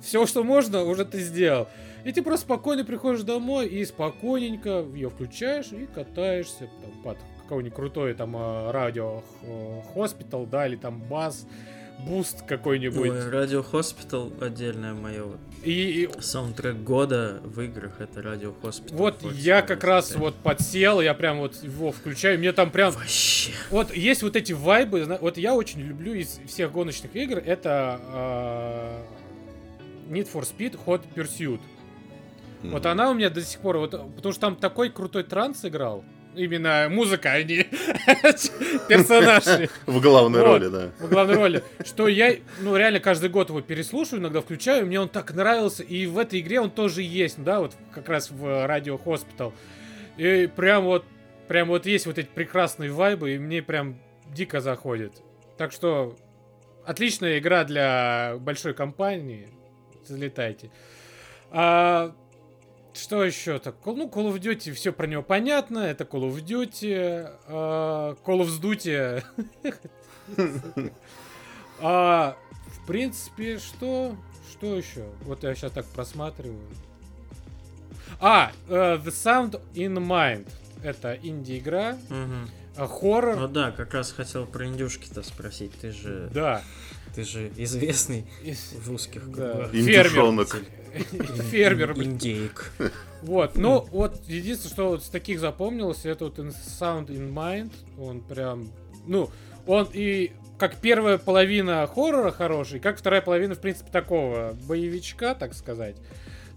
Все, 0.00 0.26
что 0.26 0.44
можно, 0.44 0.84
уже 0.84 1.04
ты 1.04 1.20
сделал. 1.20 1.66
И 2.04 2.12
ты 2.12 2.22
просто 2.22 2.46
спокойно 2.46 2.84
приходишь 2.84 3.22
домой 3.22 3.66
и 3.66 3.84
спокойненько 3.84 4.84
ее 4.94 5.10
включаешь 5.10 5.72
и 5.72 5.86
катаешься 5.92 6.68
там, 6.80 7.02
под 7.02 7.18
какое-нибудь 7.48 7.74
крутое 7.74 8.14
там 8.14 8.36
э, 8.36 8.70
радио 8.70 9.22
э, 9.42 9.80
хоспитал, 9.94 10.46
да, 10.46 10.66
или 10.66 10.76
там 10.76 11.00
бас, 11.00 11.46
boost 12.06 12.42
какой-нибудь. 12.42 13.10
Ой, 13.10 13.30
Радио 13.30 13.62
Hospital 13.62 14.30
отдельное 14.40 14.94
мое 14.94 15.24
вот. 15.24 15.38
И, 15.64 16.04
и 16.04 16.20
Саундтрек 16.20 16.76
года 16.76 17.40
в 17.42 17.60
играх 17.60 18.00
это 18.00 18.22
Радио 18.22 18.52
Hospital. 18.62 18.96
вот 18.96 19.22
я 19.32 19.62
как 19.62 19.82
раз 19.82 20.14
вот 20.14 20.36
подсел, 20.36 21.00
я 21.00 21.14
прям 21.14 21.38
вот 21.38 21.56
его 21.62 21.90
включаю, 21.90 22.38
мне 22.38 22.52
там 22.52 22.70
прям 22.70 22.92
Вообще. 22.92 23.52
Вот 23.70 23.94
есть 23.94 24.22
вот 24.22 24.36
эти 24.36 24.52
вайбы, 24.52 25.18
вот 25.20 25.38
я 25.38 25.54
очень 25.54 25.80
люблю 25.80 26.14
из 26.14 26.40
всех 26.46 26.72
гоночных 26.72 27.14
игр, 27.16 27.38
это 27.38 28.00
э, 28.12 29.02
Need 30.12 30.30
for 30.32 30.46
Speed 30.46 30.78
Hot 30.86 31.02
Pursuit. 31.14 31.60
Вот 32.62 32.86
она 32.86 33.10
у 33.10 33.14
меня 33.14 33.30
до 33.30 33.40
сих 33.42 33.60
пор, 33.60 33.78
вот, 33.78 33.90
потому 33.90 34.32
что 34.32 34.40
там 34.40 34.56
такой 34.56 34.90
крутой 34.90 35.22
транс 35.22 35.64
играл, 35.64 36.04
именно 36.34 36.88
музыка, 36.90 37.32
а 37.32 37.42
не 37.42 37.62
персонажи 38.88 39.68
В 39.86 40.00
главной 40.00 40.40
Вот. 40.40 40.46
роли, 40.46 40.68
да. 40.68 40.90
в 40.98 41.08
главной 41.08 41.34
роли, 41.34 41.64
что 41.84 42.08
я, 42.08 42.36
ну, 42.60 42.76
реально 42.76 43.00
каждый 43.00 43.30
год 43.30 43.48
его 43.48 43.60
переслушиваю, 43.60 44.20
иногда 44.20 44.40
включаю, 44.40 44.86
мне 44.86 45.00
он 45.00 45.08
так 45.08 45.32
нравился, 45.34 45.82
и 45.82 46.06
в 46.06 46.18
этой 46.18 46.40
игре 46.40 46.60
он 46.60 46.70
тоже 46.70 47.02
есть, 47.02 47.42
да, 47.42 47.60
вот 47.60 47.74
как 47.92 48.08
раз 48.08 48.30
в 48.30 48.66
Радио 48.66 48.96
Hospital. 48.96 49.52
И 50.16 50.48
прям 50.54 50.84
вот, 50.84 51.04
прям 51.48 51.68
вот 51.68 51.86
есть 51.86 52.06
вот 52.06 52.18
эти 52.18 52.28
прекрасные 52.28 52.90
вайбы, 52.90 53.34
и 53.34 53.38
мне 53.38 53.62
прям 53.62 53.98
дико 54.26 54.60
заходит. 54.60 55.12
Так 55.56 55.72
что, 55.72 56.16
отличная 56.84 57.38
игра 57.38 57.64
для 57.64 58.36
большой 58.40 58.74
компании, 58.74 59.48
залетайте. 60.04 60.70
А, 61.50 62.14
что 62.98 63.24
еще 63.24 63.58
так? 63.58 63.76
Ну, 63.84 64.08
Call 64.08 64.32
of 64.32 64.38
Duty, 64.40 64.72
все 64.72 64.92
про 64.92 65.06
него 65.06 65.22
понятно. 65.22 65.78
Это 65.78 66.04
Call 66.04 66.30
of 66.30 66.42
Duty. 66.44 67.30
а, 67.46 68.14
Call 68.24 68.40
of 68.40 68.60
Duty. 68.60 69.22
А, 71.80 72.36
в 72.66 72.86
принципе, 72.86 73.58
что? 73.58 74.16
Что 74.50 74.76
еще? 74.76 75.04
Вот 75.22 75.44
я 75.44 75.54
сейчас 75.54 75.70
так 75.72 75.86
просматриваю. 75.86 76.58
А, 78.20 78.50
э, 78.68 78.72
The 78.96 79.04
Sound 79.06 79.60
in 79.74 79.94
Mind. 79.94 80.48
Это 80.82 81.16
инди-игра, 81.22 81.96
а, 82.76 82.86
хоррор. 82.88 83.36
Ну 83.36 83.48
да, 83.48 83.70
как 83.70 83.94
раз 83.94 84.10
хотел 84.12 84.44
про 84.46 84.66
индюшки-то 84.66 85.22
спросить. 85.22 85.72
Ты 85.80 85.92
же, 85.92 86.30
Да. 86.34 86.62
ты 87.14 87.22
же 87.24 87.50
известный 87.56 88.26
Из- 88.42 88.72
в 88.72 88.88
русских 88.88 89.30
Да. 89.30 89.52
кругах. 89.52 89.74
Индюшонок. 89.74 90.56
Фермер, 91.50 91.94
блин. 91.94 92.12
Индейк. 92.12 92.72
Вот, 93.22 93.56
ну, 93.56 93.86
вот, 93.90 94.20
единственное, 94.28 94.72
что 94.72 94.88
вот 94.90 95.04
с 95.04 95.08
таких 95.08 95.40
запомнилось, 95.40 96.04
это 96.04 96.26
вот 96.26 96.38
in 96.38 96.54
Sound 96.80 97.08
in 97.08 97.32
Mind, 97.32 97.72
он 97.98 98.20
прям, 98.20 98.68
ну, 99.06 99.30
он 99.66 99.88
и 99.92 100.32
как 100.58 100.76
первая 100.76 101.18
половина 101.18 101.86
хоррора 101.86 102.30
хороший, 102.30 102.80
как 102.80 102.98
вторая 102.98 103.20
половина, 103.20 103.54
в 103.54 103.60
принципе, 103.60 103.90
такого 103.90 104.56
боевичка, 104.66 105.34
так 105.34 105.54
сказать, 105.54 105.96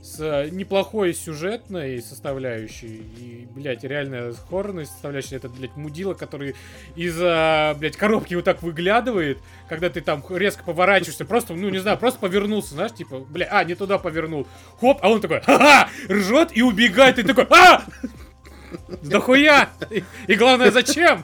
с 0.01 0.19
э, 0.19 0.49
неплохой 0.49 1.13
сюжетной 1.13 2.01
составляющей, 2.01 3.03
и, 3.17 3.47
блядь, 3.51 3.83
реально 3.83 4.33
хоррорной 4.49 4.87
составляющей, 4.87 5.35
это, 5.35 5.47
блядь, 5.47 5.75
мудила, 5.75 6.15
который 6.15 6.55
из-за, 6.95 7.75
блядь, 7.77 7.97
коробки 7.97 8.33
вот 8.33 8.43
так 8.43 8.63
выглядывает, 8.63 9.37
когда 9.69 9.89
ты 9.89 10.01
там 10.01 10.23
резко 10.29 10.63
поворачиваешься, 10.63 11.25
просто, 11.25 11.53
ну, 11.53 11.69
не 11.69 11.77
знаю, 11.77 11.99
просто 11.99 12.19
повернулся, 12.19 12.73
знаешь, 12.73 12.93
типа, 12.93 13.19
бля, 13.19 13.47
а, 13.51 13.63
не 13.63 13.75
туда 13.75 13.99
повернул, 13.99 14.47
хоп, 14.79 14.97
а 15.01 15.09
он 15.09 15.21
такой, 15.21 15.41
ха-ха, 15.41 15.89
ржет 16.09 16.49
и 16.53 16.63
убегает, 16.63 17.19
и 17.19 17.23
такой, 17.23 17.45
а! 17.51 17.83
Да 19.03 19.19
хуя! 19.19 19.69
И, 19.91 20.03
и 20.27 20.35
главное, 20.35 20.71
зачем? 20.71 21.23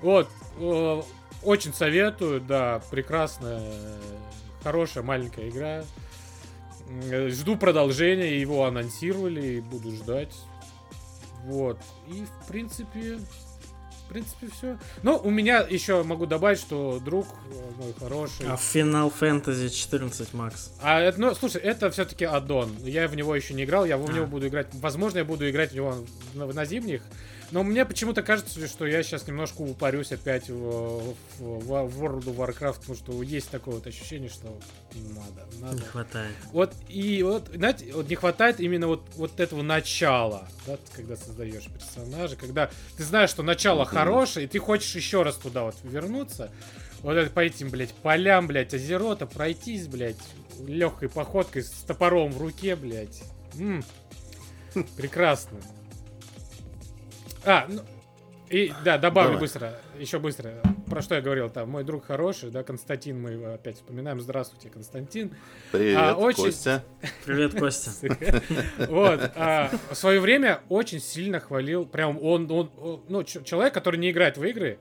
Вот, 0.00 0.28
э, 0.60 1.02
очень 1.42 1.74
советую, 1.74 2.40
да, 2.40 2.80
прекрасная, 2.90 3.60
хорошая 4.62 5.02
маленькая 5.02 5.48
игра. 5.48 5.82
М, 6.88 7.28
Жду 7.30 7.56
продолжения, 7.56 8.40
его 8.40 8.64
анонсировали, 8.64 9.46
и 9.56 9.60
буду 9.60 9.90
ждать. 9.92 10.34
Вот, 11.44 11.78
и 12.08 12.24
в 12.42 12.48
принципе, 12.48 13.18
в 14.04 14.08
принципе 14.12 14.48
все. 14.52 14.78
Ну, 15.02 15.16
у 15.22 15.30
меня 15.30 15.60
еще 15.60 16.02
могу 16.02 16.26
добавить, 16.26 16.58
что 16.58 16.98
друг 17.02 17.26
э, 17.50 17.70
мой 17.82 17.94
хороший. 17.98 18.46
А 18.46 18.54
Final 18.56 19.12
Fantasy 19.18 19.68
14 19.70 20.34
Макс. 20.34 20.72
А 20.82 21.00
это, 21.00 21.20
ну, 21.20 21.34
слушай, 21.34 21.60
это 21.62 21.90
все-таки 21.90 22.24
аддон. 22.24 22.74
Я 22.84 23.06
в 23.08 23.14
него 23.14 23.34
еще 23.36 23.54
не 23.54 23.64
играл, 23.64 23.84
я 23.84 23.96
в 23.96 24.08
А. 24.08 24.12
него 24.12 24.26
буду 24.26 24.48
играть. 24.48 24.66
Возможно, 24.74 25.18
я 25.18 25.24
буду 25.24 25.48
играть 25.48 25.72
в 25.72 25.74
него 25.74 25.94
на, 26.34 26.46
на 26.46 26.64
зимних. 26.64 27.02
Но 27.50 27.62
мне 27.62 27.86
почему-то 27.86 28.22
кажется, 28.22 28.66
что 28.66 28.86
я 28.86 29.02
сейчас 29.02 29.26
немножко 29.26 29.62
упарюсь 29.62 30.12
опять 30.12 30.50
в, 30.50 30.54
в- 30.54 31.14
в 31.38 32.02
World 32.04 32.24
of 32.24 32.36
Warcraft, 32.36 32.80
потому 32.80 32.94
что 32.94 33.22
есть 33.22 33.48
такое 33.48 33.76
вот 33.76 33.86
ощущение, 33.86 34.28
что 34.28 34.48
надо, 34.94 35.46
Не 35.56 35.62
надо. 35.62 35.82
хватает. 35.82 36.34
Вот 36.52 36.74
и 36.88 37.22
вот, 37.22 37.48
знаете, 37.54 37.90
вот 37.94 38.08
не 38.10 38.16
хватает 38.16 38.60
именно 38.60 38.86
вот, 38.88 39.02
вот 39.16 39.40
этого 39.40 39.62
начала, 39.62 40.46
да, 40.66 40.76
когда 40.94 41.16
создаешь 41.16 41.64
персонажа, 41.68 42.36
когда 42.36 42.70
ты 42.98 43.02
знаешь, 43.04 43.30
что 43.30 43.42
начало 43.42 43.86
хорошее, 43.86 44.44
и 44.44 44.48
ты 44.48 44.58
хочешь 44.58 44.94
еще 44.94 45.22
раз 45.22 45.36
туда 45.36 45.62
вот 45.64 45.76
вернуться, 45.84 46.50
вот 47.00 47.12
это 47.16 47.30
по 47.30 47.40
этим, 47.40 47.70
блядь, 47.70 47.94
полям, 47.94 48.46
блядь, 48.46 48.74
Азерота 48.74 49.24
пройтись, 49.24 49.86
блядь, 49.86 50.16
легкой 50.66 51.08
походкой 51.08 51.62
с 51.62 51.70
топором 51.86 52.30
в 52.32 52.38
руке, 52.42 52.76
блядь. 52.76 53.22
М, 53.58 53.82
Прекрасно. 54.96 55.58
А, 57.48 57.66
ну, 57.66 57.80
и, 58.50 58.72
да, 58.84 58.98
добавлю 58.98 59.30
Давай. 59.32 59.40
быстро, 59.40 59.74
еще 59.98 60.18
быстро, 60.18 60.50
про 60.86 61.00
что 61.00 61.14
я 61.14 61.22
говорил, 61.22 61.48
там, 61.48 61.70
мой 61.70 61.82
друг 61.82 62.04
хороший, 62.04 62.50
да, 62.50 62.62
Константин, 62.62 63.20
мы 63.20 63.30
его 63.30 63.54
опять 63.54 63.76
вспоминаем, 63.76 64.20
здравствуйте, 64.20 64.68
Константин. 64.68 65.30
Привет, 65.72 65.98
А, 65.98 66.14
очень- 66.14 66.44
Костя. 66.44 66.84
Привет, 67.24 67.58
Костя. 67.58 67.90
Вот. 68.88 69.32
а, 69.34 69.70
в 69.90 69.94
свое 69.94 70.20
время 70.20 70.60
очень 70.68 71.00
сильно 71.00 71.40
хвалил. 71.40 71.86
Прям 71.86 72.22
он, 72.22 72.50
он, 72.50 72.70
он- 72.78 73.02
ну, 73.08 73.22
человек, 73.24 73.72
который 73.72 73.98
не 73.98 74.10
играет 74.10 74.36
в 74.36 74.44
игры. 74.44 74.78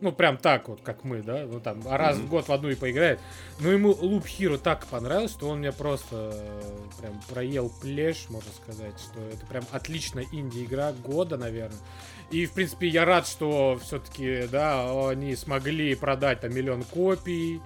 Ну, 0.00 0.12
прям 0.12 0.36
так 0.36 0.68
вот, 0.68 0.80
как 0.82 1.02
мы, 1.02 1.22
да. 1.22 1.44
Ну, 1.46 1.60
там, 1.60 1.82
раз 1.86 2.18
в 2.18 2.28
год 2.28 2.46
в 2.46 2.52
одну 2.52 2.68
и 2.68 2.76
поиграет. 2.76 3.18
Но 3.58 3.70
ему 3.70 3.92
Loop 3.92 4.24
Hero 4.24 4.56
так 4.56 4.86
понравилось, 4.86 5.32
что 5.32 5.48
он 5.48 5.60
меня 5.60 5.72
просто 5.72 6.32
э, 6.34 7.00
прям 7.00 7.20
проел 7.28 7.72
плешь, 7.80 8.26
можно 8.28 8.50
сказать. 8.52 8.94
Что 9.00 9.20
это 9.20 9.44
прям 9.46 9.64
отличная 9.72 10.26
инди-игра 10.30 10.92
года, 10.92 11.36
наверное. 11.36 11.78
И, 12.30 12.46
в 12.46 12.52
принципе, 12.52 12.86
я 12.88 13.04
рад, 13.04 13.26
что 13.26 13.78
все-таки, 13.82 14.46
да, 14.50 15.08
они 15.08 15.34
смогли 15.34 15.94
продать 15.94 16.40
там 16.40 16.54
миллион 16.54 16.84
копий. 16.84 17.60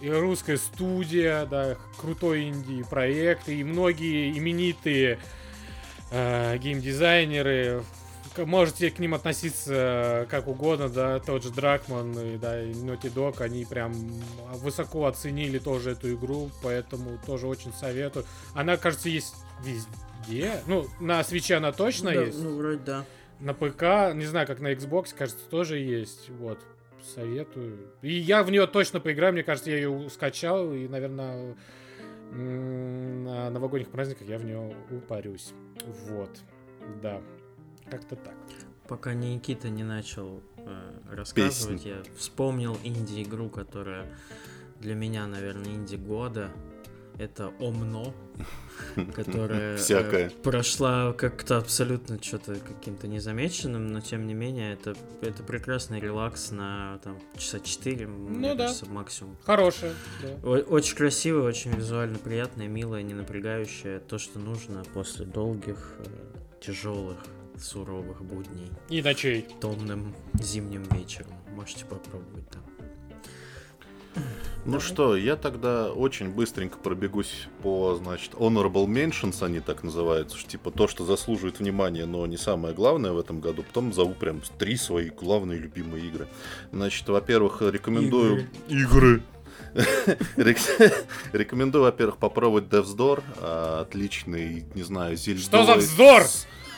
И 0.00 0.10
русская 0.10 0.56
студия, 0.56 1.44
да, 1.46 1.76
крутой 1.98 2.48
инди-проект, 2.48 3.48
и 3.48 3.62
многие 3.64 4.36
именитые 4.36 5.18
э, 6.10 6.58
геймдизайнеры. 6.58 7.82
Можете 8.36 8.90
к 8.90 8.98
ним 8.98 9.14
относиться 9.14 10.26
как 10.30 10.46
угодно, 10.48 10.88
да, 10.88 11.18
тот 11.18 11.42
же 11.42 11.50
Дракман 11.50 12.12
и, 12.18 12.36
да, 12.38 12.62
и 12.62 12.72
Naughty 12.72 13.12
Dog, 13.12 13.42
они 13.42 13.64
прям 13.64 13.92
высоко 14.54 15.06
оценили 15.06 15.58
тоже 15.58 15.90
эту 15.90 16.14
игру, 16.14 16.50
поэтому 16.62 17.18
тоже 17.26 17.46
очень 17.46 17.72
советую. 17.72 18.24
Она, 18.54 18.76
кажется, 18.76 19.08
есть 19.08 19.34
вез- 19.64 19.86
Где? 20.26 20.60
Ну, 20.66 20.86
на 21.00 21.22
свече 21.24 21.56
она 21.56 21.72
точно 21.72 22.12
Да, 22.12 22.22
есть. 22.22 22.42
Ну, 22.42 22.56
вроде 22.56 22.78
да. 22.78 23.04
На 23.40 23.52
ПК, 23.54 24.14
не 24.14 24.26
знаю, 24.26 24.46
как 24.46 24.60
на 24.60 24.72
Xbox, 24.72 25.14
кажется, 25.16 25.48
тоже 25.48 25.78
есть. 25.78 26.28
Вот. 26.30 26.58
Советую. 27.14 27.78
И 28.02 28.12
я 28.12 28.42
в 28.42 28.50
нее 28.50 28.66
точно 28.66 29.00
поиграю. 29.00 29.32
Мне 29.32 29.42
кажется, 29.42 29.70
я 29.70 29.76
ее 29.78 30.10
скачал. 30.10 30.74
И, 30.74 30.86
наверное, 30.86 31.56
на 32.30 33.50
новогодних 33.50 33.88
праздниках 33.90 34.28
я 34.28 34.36
в 34.38 34.44
нее 34.44 34.74
упарюсь. 34.90 35.52
Вот. 36.08 36.38
Да. 37.02 37.22
Как-то 37.90 38.16
так. 38.16 38.34
Пока 38.88 39.14
Никита 39.14 39.68
не 39.68 39.84
начал 39.84 40.42
э, 40.56 40.92
рассказывать, 41.12 41.84
я 41.84 42.02
вспомнил 42.16 42.76
инди-игру, 42.82 43.48
которая 43.48 44.06
для 44.80 44.94
меня, 44.94 45.26
наверное, 45.26 45.72
инди 45.74 45.96
года. 45.96 46.50
Это 47.18 47.48
Омно, 47.60 48.14
которая 49.14 49.74
э, 49.74 49.76
Всякое. 49.76 50.30
прошла 50.42 51.12
как-то 51.12 51.58
абсолютно 51.58 52.20
что-то 52.22 52.54
каким-то 52.54 53.08
незамеченным, 53.08 53.88
но 53.88 54.00
тем 54.00 54.26
не 54.26 54.32
менее 54.32 54.72
это, 54.72 54.96
это 55.20 55.42
прекрасный 55.42 56.00
релакс 56.00 56.50
на 56.50 56.98
там, 57.04 57.18
часа 57.36 57.60
4, 57.60 58.06
мне 58.06 58.48
Ну 58.48 58.54
да. 58.56 58.64
кажется, 58.64 58.86
максимум. 58.86 59.36
Хорошая. 59.44 59.92
да. 60.22 60.48
Очень 60.48 60.96
красивая, 60.96 61.42
очень 61.42 61.72
визуально 61.72 62.18
приятная, 62.18 62.68
милая, 62.68 63.02
не 63.02 63.12
напрягающая. 63.12 64.00
То, 64.00 64.16
что 64.16 64.38
нужно 64.38 64.82
после 64.94 65.26
долгих, 65.26 65.92
э, 65.98 66.04
тяжелых, 66.62 67.18
суровых 67.62 68.22
будней 68.22 68.70
И 68.88 69.02
ночей. 69.02 69.46
томным 69.60 70.14
зимним 70.34 70.82
вечером. 70.94 71.32
Можете 71.54 71.84
попробовать 71.84 72.48
там. 72.50 72.62
Ну 74.66 74.78
что, 74.78 75.16
я 75.16 75.36
тогда 75.36 75.90
очень 75.90 76.28
быстренько 76.28 76.76
пробегусь 76.76 77.46
по, 77.62 77.94
значит, 77.94 78.32
honorable 78.34 78.86
mentions, 78.86 79.42
они 79.42 79.60
так 79.60 79.82
называются, 79.82 80.36
что, 80.36 80.50
типа 80.50 80.70
то, 80.70 80.86
что 80.86 81.06
заслуживает 81.06 81.60
внимания, 81.60 82.04
но 82.04 82.26
не 82.26 82.36
самое 82.36 82.74
главное 82.74 83.12
в 83.12 83.18
этом 83.18 83.40
году. 83.40 83.62
Потом 83.62 83.92
зову 83.94 84.12
прям 84.12 84.42
три 84.58 84.76
свои 84.76 85.08
главные 85.08 85.58
любимые 85.58 86.06
игры. 86.08 86.28
Значит, 86.72 87.08
во-первых, 87.08 87.62
рекомендую... 87.62 88.48
Игры! 88.68 89.22
Рек- 90.36 90.96
Рекомендую, 91.32 91.84
во-первых, 91.84 92.18
попробовать 92.18 92.64
Death's 92.64 92.94
Door. 92.96 93.22
а, 93.38 93.80
Отличный, 93.82 94.64
не 94.74 94.82
знаю, 94.82 95.16
зельдовый... 95.16 95.64
Что 95.64 95.64
за 95.64 95.78
вздор? 95.78 96.22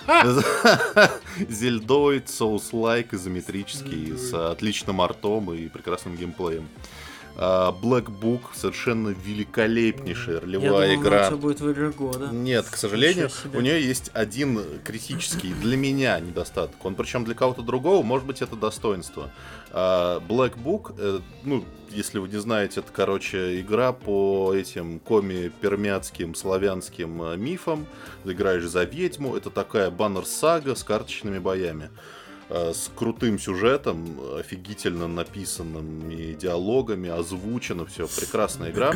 Зельдоид, 1.49 2.29
соус-лайк, 2.29 3.15
изометрический, 3.15 4.16
с 4.16 4.33
отличным 4.33 5.01
артом 5.01 5.53
и 5.53 5.69
прекрасным 5.69 6.16
геймплеем. 6.16 6.69
А, 7.37 7.73
Black 7.73 8.07
Book 8.07 8.41
совершенно 8.55 9.09
великолепнейшая 9.09 10.35
Я 10.37 10.41
ролевая 10.41 10.69
думал, 10.69 10.83
она 10.83 10.93
у 10.93 11.03
игра. 11.03 11.27
тебя 11.29 11.37
будет 11.37 11.61
в 11.61 11.73
игре 11.73 11.91
года. 11.91 12.29
Нет, 12.33 12.67
к 12.69 12.77
сожалению, 12.77 13.31
у 13.55 13.61
нее 13.61 13.83
есть 13.83 14.11
один 14.13 14.61
критический 14.85 15.55
для 15.55 15.77
меня 15.77 16.21
недостаток. 16.21 16.85
Он 16.85 16.95
причем 16.95 17.25
для 17.25 17.35
кого-то 17.35 17.63
другого, 17.63 18.03
может 18.03 18.27
быть, 18.27 18.43
это 18.43 18.57
достоинство. 18.57 19.31
А, 19.71 20.21
Black 20.21 20.55
Book, 20.63 20.95
э, 20.99 21.21
ну, 21.45 21.65
если 21.91 22.19
вы 22.19 22.29
не 22.29 22.39
знаете, 22.39 22.81
это, 22.81 22.93
короче, 22.93 23.61
игра 23.61 23.93
по 23.93 24.53
этим 24.55 24.99
коми-пермяцким 25.01 26.35
славянским 26.35 27.23
э, 27.23 27.37
мифам. 27.37 27.87
Ты 28.25 28.33
играешь 28.33 28.65
за 28.65 28.85
ведьму. 28.85 29.37
Это 29.37 29.51
такая 29.51 29.91
баннер-сага 29.91 30.75
с 30.75 30.85
карточными 30.85 31.39
боями 31.39 31.91
с 32.53 32.91
крутым 32.95 33.39
сюжетом, 33.39 34.19
офигительно 34.39 35.09
написанными 35.09 36.35
диалогами, 36.35 37.09
озвучено 37.09 37.87
все, 37.87 38.07
прекрасная 38.07 38.70
игра. 38.70 38.95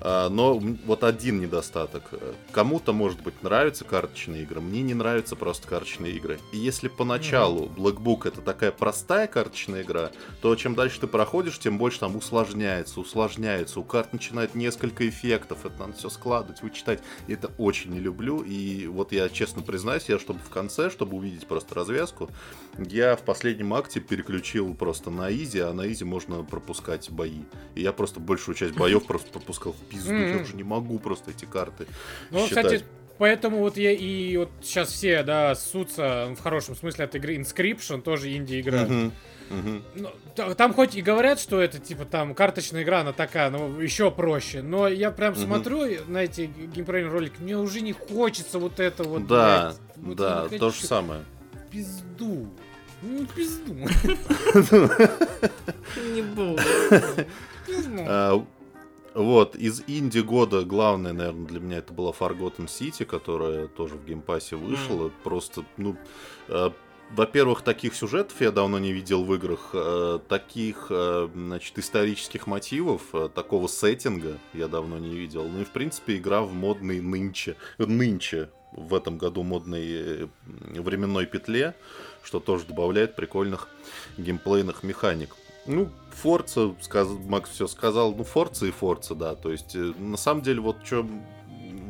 А, 0.00 0.28
Но 0.28 0.58
вот 0.58 1.02
один 1.02 1.40
недостаток. 1.40 2.10
Кому-то, 2.52 2.92
может 2.92 3.22
быть, 3.22 3.42
нравятся 3.42 3.84
карточные 3.84 4.42
игры, 4.42 4.60
мне 4.60 4.82
не 4.82 4.92
нравятся 4.92 5.34
просто 5.34 5.66
карточные 5.66 6.12
игры. 6.12 6.38
И 6.52 6.58
если 6.58 6.88
поначалу 6.88 7.70
Black 7.74 7.96
Book 7.96 8.28
это 8.28 8.42
такая 8.42 8.70
простая 8.70 9.26
карточная 9.28 9.82
игра, 9.82 10.10
то 10.42 10.54
чем 10.56 10.74
дальше 10.74 11.00
ты 11.00 11.06
проходишь, 11.06 11.58
тем 11.58 11.78
больше 11.78 12.00
там 12.00 12.16
усложняется, 12.16 13.00
усложняется. 13.00 13.80
У 13.80 13.84
карт 13.84 14.12
начинает 14.12 14.54
несколько 14.54 15.08
эффектов, 15.08 15.64
это 15.64 15.78
надо 15.78 15.94
все 15.94 16.10
складывать, 16.10 16.62
вычитать. 16.62 17.02
И 17.26 17.32
это 17.32 17.50
очень 17.56 17.92
не 17.92 18.00
люблю. 18.00 18.42
И 18.42 18.86
вот 18.86 19.12
я 19.12 19.28
честно 19.30 19.62
признаюсь, 19.62 20.08
я 20.08 20.18
чтобы 20.18 20.40
в 20.40 20.50
конце, 20.50 20.90
чтобы 20.90 21.16
увидеть 21.16 21.46
просто 21.46 21.74
развязку, 21.74 22.30
я 22.78 23.16
в 23.16 23.22
последнем 23.22 23.72
акте 23.74 24.00
переключил 24.00 24.74
просто 24.74 25.10
на 25.10 25.30
изи, 25.32 25.60
а 25.60 25.72
на 25.72 25.90
изи 25.90 26.04
можно 26.04 26.42
пропускать 26.42 27.10
бои. 27.10 27.40
И 27.74 27.82
я 27.82 27.92
просто 27.92 28.20
большую 28.20 28.54
часть 28.54 28.74
боев 28.74 29.04
просто 29.06 29.30
пропускал 29.30 29.72
в 29.72 29.80
пизду. 29.88 30.12
Я 30.14 30.36
уже 30.38 30.56
не 30.56 30.62
могу 30.64 30.98
просто 30.98 31.30
эти 31.30 31.44
карты 31.44 31.86
Ну, 32.30 32.46
кстати, 32.46 32.82
поэтому 33.18 33.58
вот 33.58 33.76
я 33.76 33.92
и 33.92 34.36
вот 34.36 34.50
сейчас 34.62 34.88
все, 34.90 35.22
да, 35.22 35.54
ссутся 35.54 36.34
в 36.36 36.40
хорошем 36.42 36.74
смысле 36.76 37.04
от 37.04 37.14
игры 37.14 37.36
Inscription, 37.36 38.02
тоже 38.02 38.34
инди-игра. 38.36 38.88
Ну, 39.50 40.10
та- 40.34 40.54
там 40.54 40.72
хоть 40.72 40.96
и 40.96 41.02
говорят, 41.02 41.38
что 41.38 41.60
это 41.60 41.78
типа 41.78 42.06
там 42.06 42.34
карточная 42.34 42.82
игра, 42.82 43.00
она 43.00 43.12
такая, 43.12 43.50
ну 43.50 43.78
еще 43.78 44.10
проще. 44.10 44.62
Но 44.62 44.88
я 44.88 45.10
прям 45.10 45.32
Мгм. 45.34 45.42
смотрю 45.42 45.82
на 46.08 46.24
эти 46.24 46.50
геймплейные 46.74 47.10
ролики, 47.12 47.34
мне 47.40 47.56
уже 47.58 47.82
не 47.82 47.92
хочется 47.92 48.58
вот 48.58 48.80
это 48.80 49.04
вот. 49.04 49.26
Да, 49.26 49.74
блядь, 49.96 50.06
вот 50.06 50.16
да, 50.16 50.48
то 50.48 50.70
же 50.70 50.84
самое. 50.84 51.20
Пизду. 51.70 52.48
Ну, 53.04 53.26
пизду. 53.26 53.74
Не 56.14 56.22
буду. 56.22 56.58
Пизду. 57.66 57.98
А, 58.06 58.44
Вот, 59.14 59.54
из 59.54 59.82
инди 59.86 60.18
года 60.18 60.64
главное, 60.64 61.12
наверное, 61.12 61.46
для 61.46 61.60
меня 61.60 61.78
это 61.78 61.92
была 61.92 62.10
Forgotten 62.10 62.66
City, 62.66 63.04
которая 63.04 63.68
тоже 63.68 63.94
в 63.94 64.04
геймпассе 64.04 64.56
вышла. 64.56 65.12
Просто, 65.22 65.64
ну, 65.76 65.96
э, 66.48 66.70
во-первых, 67.10 67.62
таких 67.62 67.94
сюжетов 67.94 68.40
я 68.40 68.50
давно 68.50 68.80
не 68.80 68.92
видел 68.92 69.22
в 69.22 69.32
играх, 69.34 69.70
э, 69.72 70.18
таких, 70.28 70.86
э, 70.90 71.28
значит, 71.32 71.78
исторических 71.78 72.48
мотивов, 72.48 73.02
э, 73.12 73.28
такого 73.32 73.68
сеттинга 73.68 74.38
я 74.52 74.66
давно 74.66 74.98
не 74.98 75.14
видел. 75.14 75.46
Ну 75.46 75.60
и, 75.60 75.64
в 75.64 75.70
принципе, 75.70 76.16
игра 76.16 76.42
в 76.42 76.52
модной 76.52 77.00
нынче, 77.00 77.54
нынче 77.78 78.48
в 78.72 78.92
этом 78.94 79.18
году 79.18 79.44
модной 79.44 79.86
э, 79.86 80.26
временной 80.80 81.26
петле, 81.26 81.76
что 82.24 82.40
тоже 82.40 82.64
добавляет 82.64 83.14
прикольных 83.14 83.68
геймплейных 84.18 84.82
механик. 84.82 85.36
Ну, 85.66 85.88
Форца, 86.10 86.74
сказ... 86.80 87.08
Макс 87.26 87.50
все 87.50 87.66
сказал, 87.66 88.14
ну, 88.14 88.24
Форца 88.24 88.66
и 88.66 88.70
Форца, 88.70 89.14
да, 89.14 89.34
то 89.34 89.50
есть, 89.50 89.74
э, 89.76 89.92
на 89.98 90.16
самом 90.16 90.42
деле, 90.42 90.60
вот 90.60 90.76
что 90.84 91.06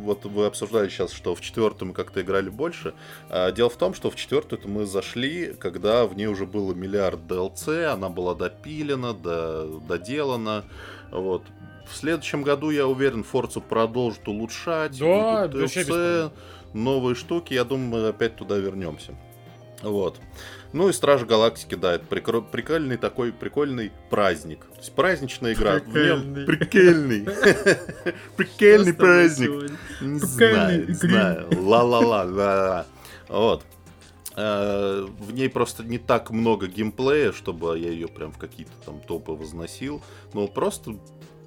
вот 0.04 0.24
вы 0.26 0.46
обсуждали 0.46 0.88
сейчас, 0.88 1.12
что 1.12 1.34
в 1.34 1.40
четвертую 1.40 1.88
мы 1.88 1.94
как-то 1.94 2.20
играли 2.20 2.50
больше. 2.50 2.94
А, 3.30 3.50
дело 3.50 3.70
в 3.70 3.76
том, 3.76 3.94
что 3.94 4.10
в 4.10 4.16
четвертую 4.16 4.60
это 4.60 4.68
мы 4.68 4.84
зашли, 4.84 5.54
когда 5.54 6.06
в 6.06 6.14
ней 6.14 6.26
уже 6.26 6.46
было 6.46 6.74
миллиард 6.74 7.20
DLC, 7.20 7.86
она 7.86 8.10
была 8.10 8.34
допилена, 8.34 9.14
до- 9.14 9.80
доделана. 9.88 10.64
Вот. 11.10 11.42
В 11.90 11.96
следующем 11.96 12.42
году, 12.42 12.70
я 12.70 12.86
уверен, 12.86 13.24
Форцу 13.24 13.60
продолжат 13.60 14.26
улучшать. 14.28 14.98
Да, 14.98 15.46
DLC, 15.46 16.30
новые 16.72 17.14
штуки. 17.14 17.54
Я 17.54 17.64
думаю, 17.64 18.02
мы 18.02 18.08
опять 18.08 18.36
туда 18.36 18.56
вернемся. 18.56 19.14
Вот. 19.82 20.18
Ну 20.72 20.88
и 20.88 20.92
Стражи 20.92 21.24
Галактики, 21.26 21.74
да, 21.76 21.94
это 21.94 22.04
прикро- 22.06 22.44
прикольный 22.50 22.96
такой 22.96 23.32
прикольный 23.32 23.92
праздник. 24.10 24.60
То 24.66 24.78
есть 24.78 24.92
праздничная 24.94 25.52
игра. 25.52 25.78
Нем 25.80 26.46
прикольный. 26.46 27.26
Прикольный 28.36 28.94
праздник. 28.94 29.70
Не 30.00 30.18
знаю, 30.18 30.88
не 30.88 30.94
знаю. 30.94 31.48
Ла-ла-ла, 31.60 32.24
ла-ла. 32.24 32.86
Вот. 33.28 33.62
Э, 34.36 35.06
В 35.20 35.32
ней 35.32 35.48
просто 35.48 35.84
не 35.84 35.98
так 35.98 36.30
много 36.30 36.66
геймплея, 36.66 37.32
чтобы 37.32 37.78
я 37.78 37.90
ее 37.90 38.08
прям 38.08 38.32
в 38.32 38.38
какие-то 38.38 38.72
там 38.84 39.00
топы 39.00 39.32
возносил. 39.32 40.02
Но 40.32 40.48
просто 40.48 40.96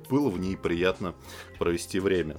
было 0.09 0.29
в 0.29 0.39
ней 0.39 0.55
приятно 0.55 1.13
провести 1.59 1.99
время. 1.99 2.37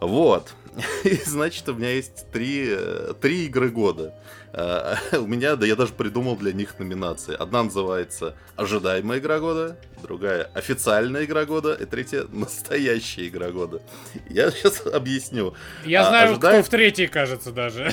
Вот. 0.00 0.54
И 1.04 1.14
значит, 1.24 1.68
у 1.68 1.74
меня 1.74 1.90
есть 1.90 2.30
три, 2.30 2.66
э, 2.68 3.12
три 3.20 3.46
игры 3.46 3.70
года. 3.70 4.14
Э, 4.52 4.94
У 5.18 5.26
меня, 5.26 5.56
да 5.56 5.66
я 5.66 5.76
даже 5.76 5.92
придумал 5.92 6.36
для 6.36 6.52
них 6.52 6.78
номинации. 6.78 7.34
Одна 7.34 7.64
называется 7.64 8.36
«Ожидаемая 8.56 9.18
игра 9.18 9.38
года», 9.38 9.76
другая 10.02 10.44
«Официальная 10.54 11.24
игра 11.24 11.44
года», 11.44 11.74
и 11.74 11.84
третья 11.84 12.24
«Настоящая 12.30 13.28
игра 13.28 13.50
года». 13.50 13.82
Я 14.28 14.50
сейчас 14.50 14.86
объясню. 14.86 15.54
Я 15.84 16.02
а, 16.06 16.08
знаю, 16.08 16.32
ожидаем- 16.32 16.62
кто 16.62 16.66
в 16.66 16.68
третьей, 16.68 17.06
кажется, 17.06 17.52
даже. 17.52 17.92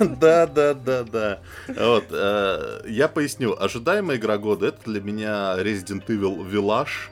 Да, 0.00 0.46
да, 0.46 0.74
да, 0.74 1.02
да. 1.02 1.40
Вот, 1.68 2.04
э, 2.10 2.82
я 2.86 3.08
поясню. 3.08 3.54
Ожидаемая 3.58 4.16
игра 4.16 4.38
года 4.38 4.68
это 4.68 4.80
для 4.84 5.00
меня 5.00 5.56
Resident 5.58 6.06
Evil 6.06 6.48
Village. 6.48 7.10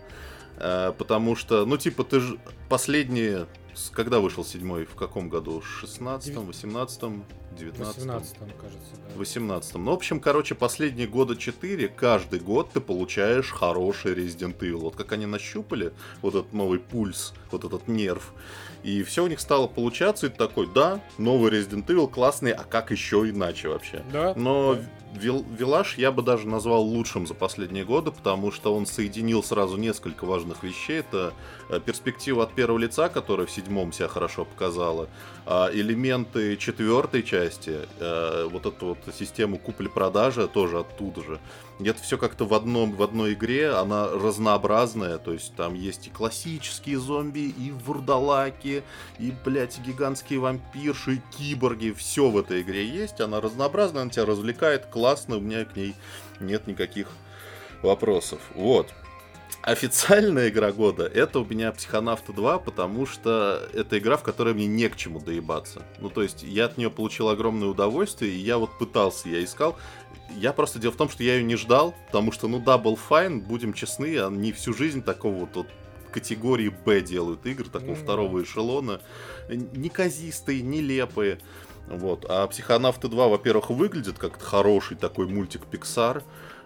потому 0.96 1.34
что, 1.34 1.66
ну, 1.66 1.76
типа, 1.76 2.04
ты 2.04 2.20
же 2.20 2.38
последние. 2.68 3.46
Когда 3.92 4.20
вышел 4.20 4.44
седьмой? 4.44 4.84
В 4.84 4.94
каком 4.94 5.28
году? 5.28 5.62
16-м, 5.82 6.50
18-м? 6.50 7.24
19 7.58 7.96
18 7.96 8.36
кажется, 8.56 8.94
да. 8.96 9.14
18 9.16 9.74
Ну, 9.74 9.90
в 9.90 9.94
общем, 9.94 10.20
короче, 10.20 10.54
последние 10.54 11.06
года 11.06 11.36
4, 11.36 11.88
каждый 11.88 12.40
год 12.40 12.70
ты 12.72 12.80
получаешь 12.80 13.50
хороший 13.50 14.14
Resident 14.14 14.58
Evil. 14.58 14.78
Вот 14.78 14.96
как 14.96 15.12
они 15.12 15.26
нащупали 15.26 15.92
вот 16.22 16.34
этот 16.34 16.52
новый 16.52 16.78
пульс, 16.78 17.34
вот 17.50 17.64
этот 17.64 17.88
нерв. 17.88 18.32
И 18.82 19.02
все 19.02 19.24
у 19.24 19.26
них 19.26 19.40
стало 19.40 19.66
получаться, 19.66 20.26
и 20.26 20.30
ты 20.30 20.36
такой, 20.36 20.66
да, 20.72 21.00
новый 21.18 21.52
Resident 21.52 21.86
Evil 21.86 22.08
классный, 22.08 22.52
а 22.52 22.64
как 22.64 22.90
еще 22.90 23.28
иначе 23.28 23.68
вообще? 23.68 24.02
Да. 24.10 24.34
Но 24.34 24.74
да. 24.74 24.82
Вил- 25.12 25.44
Вилаж 25.58 25.98
я 25.98 26.10
бы 26.10 26.22
даже 26.22 26.48
назвал 26.48 26.82
лучшим 26.82 27.26
за 27.26 27.34
последние 27.34 27.84
годы, 27.84 28.10
потому 28.12 28.50
что 28.50 28.74
он 28.74 28.86
соединил 28.86 29.42
сразу 29.42 29.76
несколько 29.76 30.24
важных 30.24 30.62
вещей. 30.62 31.00
Это 31.00 31.34
э, 31.68 31.80
перспектива 31.80 32.44
от 32.44 32.54
первого 32.54 32.78
лица, 32.78 33.08
которая 33.08 33.46
в 33.46 33.50
седьмом 33.50 33.92
себя 33.92 34.08
хорошо 34.08 34.44
показала, 34.44 35.08
а 35.44 35.70
элементы 35.72 36.56
четвертой 36.56 37.22
части, 37.22 37.80
э, 37.98 38.48
вот 38.50 38.64
эту 38.64 38.86
вот 38.86 38.98
систему 39.14 39.58
купли-продажи 39.58 40.48
тоже 40.48 40.78
оттуда 40.78 41.22
же. 41.22 41.40
Это 41.80 42.00
все 42.00 42.16
как-то 42.16 42.44
в, 42.44 42.54
одном, 42.54 42.92
в 42.92 43.02
одной 43.02 43.32
игре, 43.32 43.70
она 43.70 44.08
разнообразная, 44.08 45.18
то 45.18 45.32
есть 45.32 45.54
там 45.56 45.74
есть 45.74 46.06
и 46.06 46.10
классические 46.10 46.98
зомби, 46.98 47.52
и 47.58 47.72
вурдалаки, 47.72 48.84
и, 49.18 49.32
блядь, 49.44 49.80
гигантские 49.80 50.38
вампирши, 50.38 51.14
и 51.14 51.20
киборги, 51.36 51.92
все 51.96 52.30
в 52.30 52.38
этой 52.38 52.62
игре 52.62 52.86
есть, 52.86 53.20
она 53.20 53.40
разнообразная, 53.40 54.02
она 54.02 54.10
тебя 54.10 54.26
развлекает, 54.26 54.86
классно, 54.86 55.01
у 55.36 55.40
меня 55.40 55.64
к 55.64 55.76
ней 55.76 55.94
нет 56.40 56.66
никаких 56.66 57.08
вопросов. 57.82 58.40
Вот. 58.54 58.88
Официальная 59.62 60.48
игра 60.48 60.72
года 60.72 61.06
это 61.06 61.38
у 61.38 61.44
меня 61.44 61.70
Психонавты 61.70 62.32
2, 62.32 62.58
потому 62.58 63.06
что 63.06 63.68
это 63.72 63.98
игра, 63.98 64.16
в 64.16 64.22
которой 64.22 64.54
мне 64.54 64.66
не 64.66 64.88
к 64.88 64.96
чему 64.96 65.20
доебаться. 65.20 65.82
Ну, 65.98 66.10
то 66.10 66.22
есть, 66.22 66.42
я 66.42 66.64
от 66.64 66.78
нее 66.78 66.90
получил 66.90 67.28
огромное 67.28 67.68
удовольствие, 67.68 68.32
и 68.32 68.38
я 68.38 68.58
вот 68.58 68.76
пытался, 68.78 69.28
я 69.28 69.42
искал. 69.44 69.76
Я 70.34 70.52
просто 70.52 70.80
дело 70.80 70.92
в 70.92 70.96
том, 70.96 71.08
что 71.08 71.22
я 71.22 71.36
ее 71.36 71.44
не 71.44 71.54
ждал, 71.54 71.94
потому 72.06 72.32
что, 72.32 72.48
ну, 72.48 72.58
Double 72.58 72.98
Fine, 73.08 73.40
будем 73.40 73.72
честны, 73.72 74.18
они 74.18 74.52
всю 74.52 74.74
жизнь 74.74 75.02
такого 75.02 75.34
вот, 75.34 75.54
вот 75.54 75.66
категории 76.10 76.68
Б 76.68 77.00
делают 77.00 77.46
игры, 77.46 77.68
такого 77.68 77.92
mm-hmm. 77.92 78.02
второго 78.02 78.42
эшелона. 78.42 79.00
Неказистые, 79.48 80.62
нелепые. 80.62 81.38
Вот. 81.92 82.24
А 82.28 82.46
Психонавты 82.46 83.08
2, 83.08 83.28
во-первых, 83.28 83.68
выглядит 83.70 84.18
как 84.18 84.40
хороший 84.40 84.96
такой 84.96 85.28
мультик 85.28 85.62
Pixar. 85.70 86.22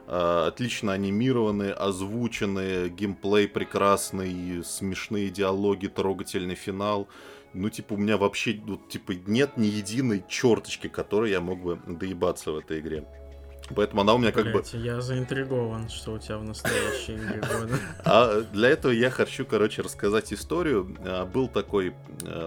Uh, 0.07 0.47
отлично 0.47 0.93
анимированные, 0.93 1.73
озвученные, 1.73 2.89
геймплей 2.91 3.49
прекрасный, 3.49 4.63
смешные 4.65 5.31
диалоги, 5.31 5.89
трогательный 5.89 6.55
финал. 6.55 7.09
Ну, 7.55 7.71
типа, 7.71 7.95
у 7.95 7.97
меня 7.97 8.17
вообще, 8.17 8.61
вот, 8.65 8.89
типа, 8.89 9.15
нет 9.27 9.57
ни 9.57 9.67
единой 9.67 10.23
черточки, 10.29 10.87
которой 10.87 11.33
я 11.33 11.41
мог 11.41 11.61
бы 11.61 11.81
доебаться 11.89 12.53
в 12.53 12.59
этой 12.59 12.79
игре. 12.79 13.05
Поэтому 13.75 14.03
она 14.03 14.15
у 14.15 14.19
меня 14.19 14.33
как 14.33 14.45
Блять, 14.45 14.73
бы... 14.73 14.79
я 14.79 15.01
заинтригован, 15.01 15.89
что 15.89 16.13
у 16.13 16.19
тебя 16.19 16.39
в 16.39 16.45
настоящей 16.45 17.17
игре 17.17 17.41
года. 17.41 17.75
А 18.05 18.41
для 18.53 18.69
этого 18.69 18.93
я 18.93 19.11
хочу, 19.11 19.45
короче, 19.45 19.83
рассказать 19.83 20.33
историю. 20.33 20.97
Был 21.33 21.49
такой 21.49 21.95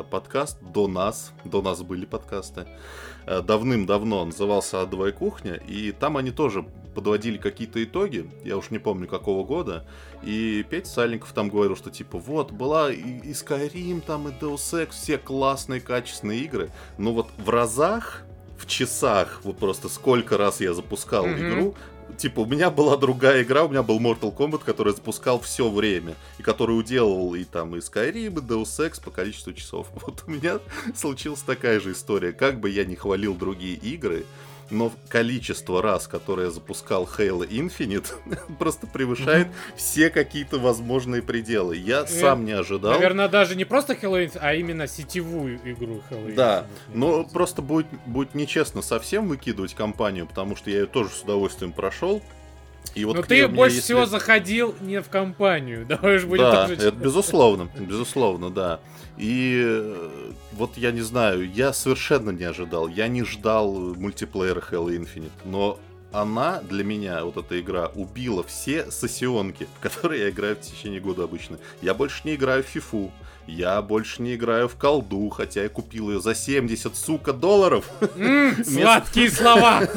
подкаст 0.09 0.57
до 0.61 0.87
нас, 0.87 1.33
до 1.43 1.61
нас 1.61 1.81
были 1.81 2.05
подкасты. 2.05 2.67
Давным-давно 3.25 4.25
назывался 4.25 4.81
«Адовая 4.81 5.11
кухня», 5.11 5.55
и 5.55 5.91
там 5.91 6.17
они 6.17 6.31
тоже 6.31 6.65
подводили 6.95 7.37
какие-то 7.37 7.83
итоги, 7.83 8.29
я 8.43 8.57
уж 8.57 8.71
не 8.71 8.79
помню 8.79 9.07
какого 9.07 9.45
года, 9.45 9.85
и 10.23 10.65
Петя 10.69 10.89
Сальников 10.89 11.31
там 11.33 11.49
говорил, 11.49 11.75
что 11.75 11.89
типа 11.91 12.17
вот, 12.17 12.51
была 12.51 12.91
и, 12.91 13.19
и 13.19 13.31
Skyrim, 13.31 14.01
там 14.01 14.27
и 14.27 14.31
Deus 14.31 14.73
Ex, 14.73 14.91
все 14.91 15.17
классные, 15.17 15.81
качественные 15.81 16.41
игры, 16.41 16.71
но 16.97 17.13
вот 17.13 17.29
в 17.37 17.49
разах 17.49 18.25
в 18.60 18.68
часах, 18.68 19.41
вот 19.44 19.57
просто 19.57 19.90
сколько 19.90 20.38
раз 20.38 20.61
я 20.61 20.73
запускал 20.73 21.26
mm-hmm. 21.26 21.49
игру, 21.49 21.76
типа, 22.18 22.41
у 22.41 22.45
меня 22.45 22.69
была 22.69 22.98
другая 22.98 23.44
игра, 23.44 23.64
у 23.64 23.69
меня 23.69 23.84
был 23.84 23.99
Mortal 23.99 24.36
Kombat, 24.36 24.64
который 24.65 24.94
запускал 24.94 25.40
все 25.40 25.69
время, 25.69 26.15
и 26.38 26.44
который 26.44 26.77
уделывал 26.77 27.36
и 27.36 27.44
там 27.44 27.76
и 27.76 27.80
Skyrim, 27.80 28.27
и 28.27 28.41
Deus 28.41 28.80
Ex 28.80 29.02
по 29.02 29.11
количеству 29.11 29.53
часов. 29.53 29.88
Вот 30.06 30.23
у 30.27 30.31
меня 30.31 30.60
случилась 30.95 31.41
такая 31.41 31.80
же 31.80 31.91
история. 31.91 32.31
Как 32.31 32.60
бы 32.60 32.69
я 32.69 32.86
не 32.86 32.95
хвалил 32.95 33.36
другие 33.36 33.76
игры, 33.76 34.26
но 34.71 34.91
количество 35.07 35.81
раз, 35.81 36.07
которое 36.07 36.47
я 36.47 36.51
запускал 36.51 37.09
Halo 37.17 37.47
Infinite, 37.47 38.07
просто 38.59 38.87
превышает 38.87 39.47
все 39.75 40.09
какие-то 40.09 40.59
возможные 40.59 41.21
пределы. 41.21 41.75
Я 41.77 42.05
сам 42.07 42.45
не 42.45 42.51
ожидал. 42.51 42.91
Наверное, 42.93 43.27
даже 43.27 43.55
не 43.55 43.65
просто 43.65 43.93
Halo 43.93 44.25
Infinite, 44.25 44.39
а 44.41 44.53
именно 44.53 44.87
сетевую 44.87 45.59
игру 45.63 46.01
Halo 46.09 46.27
Infinite. 46.27 46.35
Да, 46.35 46.67
но 46.93 47.23
просто 47.23 47.61
будет, 47.61 47.87
будет 48.05 48.35
нечестно 48.35 48.81
совсем 48.81 49.27
выкидывать 49.27 49.73
компанию, 49.73 50.27
потому 50.27 50.55
что 50.55 50.69
я 50.69 50.79
ее 50.79 50.85
тоже 50.85 51.09
с 51.09 51.21
удовольствием 51.21 51.71
прошел. 51.71 52.21
И 52.95 53.06
вот 53.06 53.16
Но 53.16 53.22
ты 53.22 53.48
больше 53.48 53.78
если... 53.78 53.86
всего 53.86 54.06
заходил 54.06 54.76
не 54.82 55.02
в 55.02 55.10
компанию, 55.10 55.86
давай 55.90 56.18
уж 56.18 56.26
будем 56.26 56.44
Да, 56.44 56.68
это 56.70 56.91
безусловно, 56.91 57.70
безусловно, 57.78 58.49
да. 58.49 58.80
И 59.18 59.61
э, 59.64 60.32
вот 60.53 60.78
я 60.78 60.91
не 60.91 61.02
знаю, 61.02 61.52
я 61.52 61.74
совершенно 61.74 62.30
не 62.30 62.45
ожидал, 62.45 62.88
я 62.88 63.07
не 63.07 63.24
ждал 63.24 63.74
мультиплеера 63.95 64.61
Halo 64.61 64.88
Infinite, 64.88 65.32
но 65.45 65.80
она 66.11 66.61
для 66.61 66.84
меня, 66.84 67.24
вот 67.24 67.38
эта 67.38 67.60
игра, 67.60 67.88
убила 67.95 68.44
все 68.44 68.90
сессионки, 68.91 69.68
в 69.78 69.80
которые 69.80 70.24
я 70.24 70.30
играю 70.30 70.56
в 70.56 70.61
течение 70.61 70.99
года 70.99 71.24
обычно. 71.24 71.60
Я 71.82 71.94
больше 71.94 72.22
не 72.24 72.36
играю 72.36 72.64
в 72.64 72.68
фифу, 72.68 73.11
я 73.49 73.81
больше 73.81 74.21
не 74.21 74.35
играю 74.35 74.67
в 74.67 74.76
колду, 74.76 75.30
хотя 75.30 75.63
я 75.63 75.69
купил 75.69 76.09
ее 76.11 76.21
за 76.21 76.35
70, 76.35 76.95
сука, 76.95 77.34
долларов. 77.34 77.89
Сладкие 78.63 79.31
слова! 79.31 79.88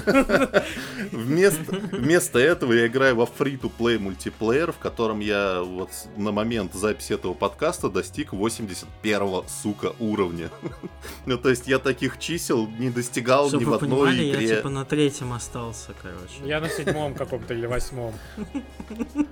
Вместо, 1.10 1.76
вместо 1.92 2.38
этого 2.38 2.72
я 2.72 2.86
играю 2.86 3.16
во 3.16 3.24
free-to-play 3.24 3.98
мультиплеер, 3.98 4.72
в 4.72 4.78
котором 4.78 5.20
я 5.20 5.60
вот 5.62 5.90
на 6.16 6.32
момент 6.32 6.74
записи 6.74 7.12
этого 7.12 7.34
подкаста 7.34 7.88
достиг 7.88 8.32
81 8.32 9.42
сука, 9.48 9.92
уровня. 9.98 10.50
ну, 11.26 11.36
то 11.38 11.50
есть 11.50 11.68
я 11.68 11.78
таких 11.78 12.18
чисел 12.18 12.66
не 12.66 12.90
достигал 12.90 13.50
ни 13.50 13.64
в 13.64 13.74
одной 13.74 14.14
игре. 14.14 14.46
я 14.46 14.56
типа 14.56 14.68
на 14.68 14.84
третьем 14.84 15.32
остался, 15.32 15.92
короче. 16.00 16.44
Я 16.44 16.60
на 16.60 16.68
седьмом 16.68 17.14
каком-то 17.14 17.54
или 17.54 17.66
восьмом. 17.66 18.14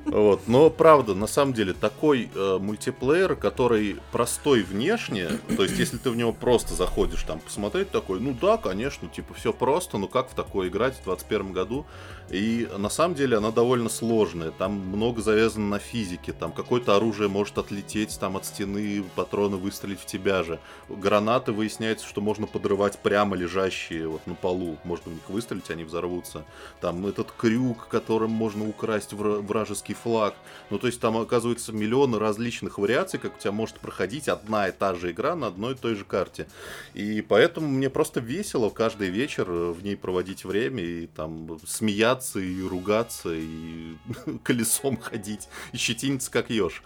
Вот, 0.06 0.48
но 0.48 0.70
правда, 0.70 1.14
на 1.14 1.26
самом 1.26 1.54
деле, 1.54 1.72
такой 1.72 2.28
э, 2.34 2.58
мультиплеер, 2.60 3.36
который 3.36 3.96
простой 4.12 4.62
внешне, 4.62 5.28
то 5.56 5.62
есть 5.62 5.78
если 5.78 5.96
ты 5.96 6.10
в 6.10 6.16
него 6.16 6.32
просто 6.32 6.74
заходишь 6.74 7.22
там 7.22 7.40
посмотреть, 7.40 7.90
такой, 7.90 8.20
ну 8.20 8.36
да, 8.40 8.56
конечно, 8.56 9.08
типа 9.08 9.34
все 9.34 9.52
просто, 9.52 9.98
но 9.98 10.08
как 10.08 10.30
в 10.30 10.34
такое 10.34 10.68
играть 10.68 10.96
в 10.96 11.04
21 11.04 11.52
году? 11.52 11.86
И 12.30 12.68
на 12.78 12.88
самом 12.88 13.16
деле 13.16 13.38
она 13.38 13.50
довольно 13.50 13.88
сложная, 13.88 14.52
там 14.52 14.72
много 14.72 15.20
завязано 15.20 15.66
на 15.66 15.78
физике, 15.80 16.32
там 16.32 16.52
какое-то 16.52 16.94
оружие 16.94 17.28
может 17.28 17.58
отлететь 17.58 18.18
там 18.20 18.36
от 18.36 18.46
стены, 18.46 19.02
патроны 19.16 19.56
выстрелить 19.56 20.00
в 20.00 20.06
тебя 20.06 20.44
же. 20.44 20.60
Гранаты 20.88 21.50
выясняется, 21.52 22.06
что 22.06 22.20
можно 22.20 22.46
подрывать 22.46 23.00
прямо 23.00 23.34
лежащие 23.34 24.06
вот 24.06 24.24
на 24.28 24.34
полу, 24.34 24.78
можно 24.84 25.10
в 25.10 25.14
них 25.14 25.28
выстрелить, 25.28 25.70
они 25.70 25.82
взорвутся. 25.82 26.44
Там 26.80 27.04
этот 27.06 27.32
крюк, 27.32 27.88
которым 27.88 28.30
можно 28.30 28.68
украсть 28.68 29.12
вражеский 29.12 29.94
флаг. 29.94 30.34
Ну 30.70 30.78
то 30.78 30.86
есть 30.86 31.00
там 31.00 31.16
оказывается 31.16 31.72
миллионы 31.72 32.20
различных 32.20 32.78
вариаций, 32.78 33.18
как 33.18 33.36
у 33.36 33.38
тебя 33.40 33.52
может 33.52 33.80
проходить 33.90 34.28
одна 34.28 34.68
и 34.68 34.72
та 34.72 34.94
же 34.94 35.10
игра 35.10 35.34
на 35.34 35.48
одной 35.48 35.72
и 35.72 35.76
той 35.76 35.96
же 35.96 36.04
карте. 36.04 36.46
И 36.94 37.22
поэтому 37.22 37.66
мне 37.66 37.90
просто 37.90 38.20
весело 38.20 38.70
каждый 38.70 39.08
вечер 39.08 39.50
в 39.50 39.82
ней 39.82 39.96
проводить 39.96 40.44
время 40.44 40.80
и 40.84 41.06
там 41.08 41.58
смеяться 41.66 42.38
и 42.38 42.62
ругаться, 42.62 43.30
и 43.34 43.96
колесом 44.44 44.96
ходить, 44.96 45.48
и 45.72 45.76
щетиниться 45.76 46.30
как 46.30 46.50
еж. 46.50 46.84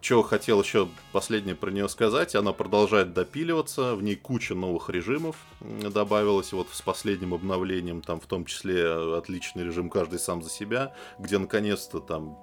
Что 0.00 0.22
хотел 0.22 0.62
еще 0.62 0.88
последнее 1.12 1.56
про 1.56 1.70
нее 1.70 1.88
сказать, 1.88 2.36
она 2.36 2.52
продолжает 2.52 3.12
допиливаться, 3.12 3.96
в 3.96 4.02
ней 4.02 4.14
куча 4.14 4.54
новых 4.54 4.88
режимов 4.88 5.36
добавилось, 5.60 6.52
вот 6.52 6.68
с 6.70 6.80
последним 6.80 7.34
обновлением, 7.34 8.02
там 8.02 8.20
в 8.20 8.26
том 8.26 8.44
числе 8.44 9.16
отличный 9.16 9.64
режим 9.64 9.90
каждый 9.90 10.18
сам 10.20 10.42
за 10.42 10.50
себя, 10.50 10.94
где 11.18 11.38
наконец-то 11.38 11.98
там 11.98 12.38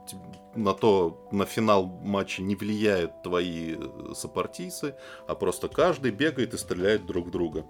на 0.55 0.73
то, 0.73 1.25
на 1.31 1.45
финал 1.45 1.85
матча 1.85 2.41
не 2.41 2.55
влияют 2.55 3.23
твои 3.23 3.75
э, 3.77 4.13
сопартийцы, 4.15 4.95
а 5.27 5.35
просто 5.35 5.69
каждый 5.69 6.11
бегает 6.11 6.53
и 6.53 6.57
стреляет 6.57 7.05
друг 7.05 7.27
в 7.27 7.31
друга 7.31 7.65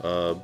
а, 0.00 0.38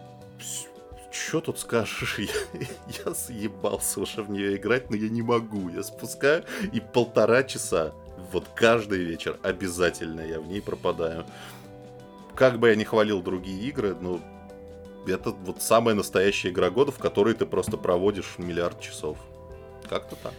что 1.13 1.41
тут 1.41 1.59
скажешь? 1.59 2.19
Я, 2.55 2.67
я 3.07 3.15
съебался 3.15 4.01
уже 4.01 4.23
в 4.23 4.31
нее 4.31 4.57
играть, 4.57 4.89
но 4.91 4.97
я 4.97 5.11
не 5.11 5.21
могу. 5.21 5.69
Я 5.69 5.83
спускаю 5.83 6.45
и 6.73 6.81
полтора 6.81 7.43
часа, 7.43 7.93
вот 8.31 8.47
каждый 8.55 8.99
вечер 9.05 9.39
обязательно 9.43 10.21
я 10.21 10.41
в 10.41 10.47
ней 10.47 10.61
пропадаю. 10.61 11.25
Как 12.35 12.59
бы 12.59 12.69
я 12.71 12.77
ни 12.77 12.85
хвалил 12.85 13.23
другие 13.23 13.61
игры, 13.69 13.95
но 14.01 14.21
это 15.07 15.31
вот 15.31 15.63
самая 15.63 15.95
настоящая 15.95 16.51
игра 16.51 16.71
года, 16.71 16.93
в 16.93 16.99
которой 16.99 17.35
ты 17.35 17.47
просто 17.47 17.77
проводишь 17.77 18.35
миллиард 18.39 18.81
часов. 18.81 19.19
Как-то 19.89 20.17
так. 20.17 20.33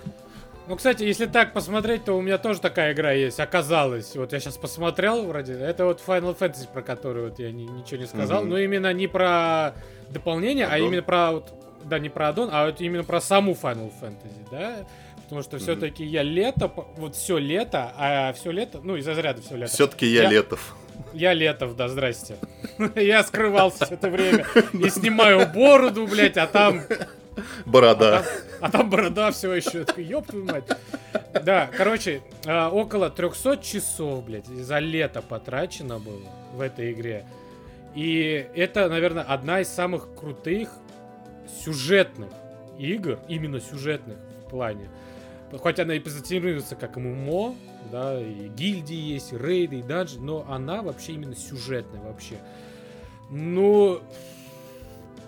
Ну, 0.66 0.78
кстати, 0.78 1.04
если 1.04 1.26
так 1.26 1.52
посмотреть, 1.52 2.06
то 2.06 2.14
у 2.14 2.22
меня 2.22 2.38
тоже 2.38 2.62
такая 2.62 2.94
игра 2.94 3.12
есть, 3.12 3.40
оказалось. 3.42 4.16
Вот 4.16 4.32
я 4.32 4.40
сейчас 4.40 4.58
посмотрел 4.58 5.26
вроде. 5.26 5.54
Это 5.54 5.86
вот 5.86 6.02
Final 6.06 6.38
Fantasy, 6.38 6.72
про 6.72 6.82
который 6.82 7.26
вот 7.30 7.38
я 7.40 7.52
ни- 7.52 7.64
ничего 7.64 8.00
не 8.00 8.08
сказал. 8.08 8.42
Мгм. 8.42 8.50
Но 8.50 8.58
именно 8.60 8.94
не 8.94 9.08
про 9.08 9.74
дополнение, 10.10 10.66
а 10.66 10.76
Аддон? 10.76 10.88
именно 10.88 11.04
про 11.04 11.32
вот. 11.34 11.54
Да, 11.84 12.00
не 12.00 12.08
про 12.08 12.30
аддон, 12.30 12.48
а 12.50 12.66
вот 12.68 12.80
именно 12.80 13.04
про 13.04 13.20
саму 13.20 13.52
Final 13.62 13.92
Fantasy, 14.02 14.48
да? 14.50 14.88
Потому 15.34 15.44
что 15.44 15.56
Мгм. 15.56 15.64
все-таки 15.64 16.04
я 16.06 16.22
лето, 16.22 16.72
вот 16.98 17.16
все 17.16 17.40
лето, 17.40 17.92
а 17.98 18.34
все 18.34 18.52
лето, 18.52 18.80
ну, 18.84 18.96
из 18.96 19.08
разряда 19.08 19.42
все 19.42 19.56
лето. 19.58 19.72
Все-таки 19.74 20.06
я 20.06 20.24
Я- 20.24 20.30
Летов. 20.30 20.76
Я 21.12 21.34
Летов, 21.34 21.76
да, 21.76 21.88
здрасте. 21.90 22.36
Я 22.96 23.24
скрывался 23.24 23.86
все 23.86 23.96
это 23.96 24.10
время 24.12 24.46
и 24.74 24.90
снимаю 24.92 25.48
бороду, 25.52 26.06
блядь, 26.06 26.38
а 26.38 26.46
там 26.46 26.82
Борода. 27.66 28.24
а 28.62 28.70
там 28.70 28.92
борода 28.92 29.32
все 29.32 29.52
еще. 29.54 29.86
Ёб 29.98 30.28
твою 30.28 30.46
мать. 30.46 30.66
Да, 31.44 31.68
короче, 31.76 32.22
а, 32.46 32.70
около 32.70 33.10
300 33.10 33.58
часов, 33.58 34.24
блядь, 34.24 34.46
за 34.46 34.78
лето 34.78 35.24
потрачено 35.24 35.98
было 35.98 36.30
в 36.54 36.62
этой 36.62 36.92
игре. 36.92 37.26
И 37.96 38.46
это, 38.56 38.88
наверное, 38.88 39.24
одна 39.24 39.62
из 39.62 39.68
самых 39.70 40.14
крутых 40.16 40.70
сюжетных 41.66 42.30
игр, 42.78 43.18
именно 43.28 43.60
сюжетных 43.60 44.18
в 44.46 44.50
плане. 44.52 44.90
Хоть 45.60 45.80
она 45.80 45.94
и 45.94 46.00
позиционируется 46.00 46.76
как 46.76 46.98
ММО, 46.98 47.56
да, 47.92 48.20
и 48.20 48.48
гильдии 48.50 48.96
есть, 48.96 49.34
и 49.34 49.38
рейды, 49.38 49.80
и 49.80 49.82
данжи, 49.82 50.20
но 50.20 50.46
она 50.50 50.82
вообще 50.82 51.14
именно 51.14 51.36
сюжетная 51.36 52.02
вообще. 52.02 52.36
Ну, 53.30 54.02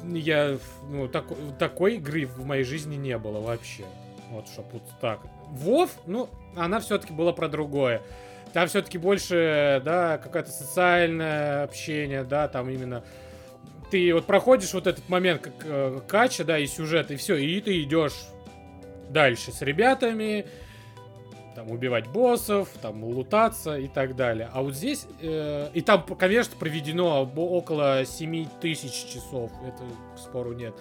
я, 0.04 0.58
ну, 0.90 1.08
тако- 1.08 1.38
такой 1.60 1.96
игры 1.96 2.26
в 2.26 2.46
моей 2.46 2.64
жизни 2.64 2.96
не 2.96 3.18
было 3.18 3.40
вообще. 3.40 3.86
Вот, 4.30 4.48
чтоб 4.48 4.66
вот 4.74 4.84
так. 5.02 5.20
Вов, 5.50 5.92
ну, 6.06 6.30
она 6.56 6.80
все-таки 6.80 7.14
была 7.14 7.32
про 7.32 7.48
другое. 7.48 8.02
Там 8.54 8.68
все-таки 8.68 8.98
больше, 8.98 9.82
да, 9.84 10.18
какое-то 10.18 10.50
социальное 10.50 11.64
общение, 11.64 12.24
да, 12.24 12.48
там 12.48 12.70
именно 12.70 13.04
ты 13.92 14.14
вот 14.14 14.26
проходишь 14.26 14.74
вот 14.74 14.88
этот 14.88 15.08
момент 15.10 15.42
как 15.42 15.54
э, 15.64 16.00
кача, 16.08 16.44
да, 16.44 16.58
и 16.58 16.66
сюжет, 16.66 17.12
и 17.12 17.16
все, 17.16 17.36
и 17.36 17.62
ты 17.62 17.82
идешь 17.84 18.16
дальше 19.10 19.52
с 19.52 19.62
ребятами, 19.62 20.46
там 21.56 21.72
убивать 21.72 22.08
боссов, 22.08 22.70
там 22.82 23.04
лутаться 23.04 23.78
и 23.78 23.88
так 23.88 24.16
далее. 24.16 24.50
А 24.54 24.62
вот 24.62 24.76
здесь, 24.76 25.08
э, 25.22 25.70
и 25.74 25.82
там, 25.82 26.04
конечно, 26.04 26.56
проведено 26.60 27.24
около 27.24 28.06
7 28.06 28.48
тысяч 28.62 29.06
часов, 29.12 29.52
это 29.66 29.84
спору 30.20 30.54
нет. 30.54 30.76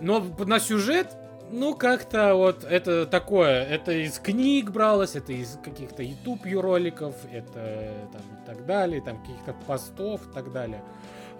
Но 0.00 0.24
на 0.38 0.58
сюжет, 0.58 1.08
ну, 1.50 1.74
как-то 1.74 2.34
вот 2.34 2.64
это 2.64 3.06
такое, 3.06 3.64
это 3.64 3.92
из 3.92 4.18
книг 4.18 4.70
бралось, 4.70 5.14
это 5.14 5.32
из 5.32 5.58
каких-то 5.62 6.02
YouTube 6.02 6.46
роликов, 6.60 7.14
это 7.30 7.92
там 8.12 8.22
и 8.22 8.46
так 8.46 8.66
далее, 8.66 9.00
там 9.02 9.20
каких-то 9.20 9.54
постов 9.66 10.26
и 10.28 10.34
так 10.34 10.50
далее. 10.50 10.82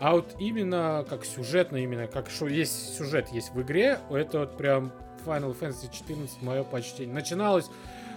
А 0.01 0.12
вот 0.12 0.35
именно 0.39 1.05
как 1.09 1.25
сюжетно, 1.25 1.77
именно 1.77 2.07
как 2.07 2.29
что 2.29 2.47
есть 2.47 2.97
сюжет 2.97 3.29
есть 3.29 3.55
в 3.55 3.62
игре, 3.62 3.99
это 4.11 4.41
вот 4.41 4.57
прям 4.57 4.93
Final 5.24 5.56
Fantasy 5.59 5.90
14 5.92 6.42
мое 6.42 6.62
почтение. 6.62 7.14
Начиналось 7.14 7.70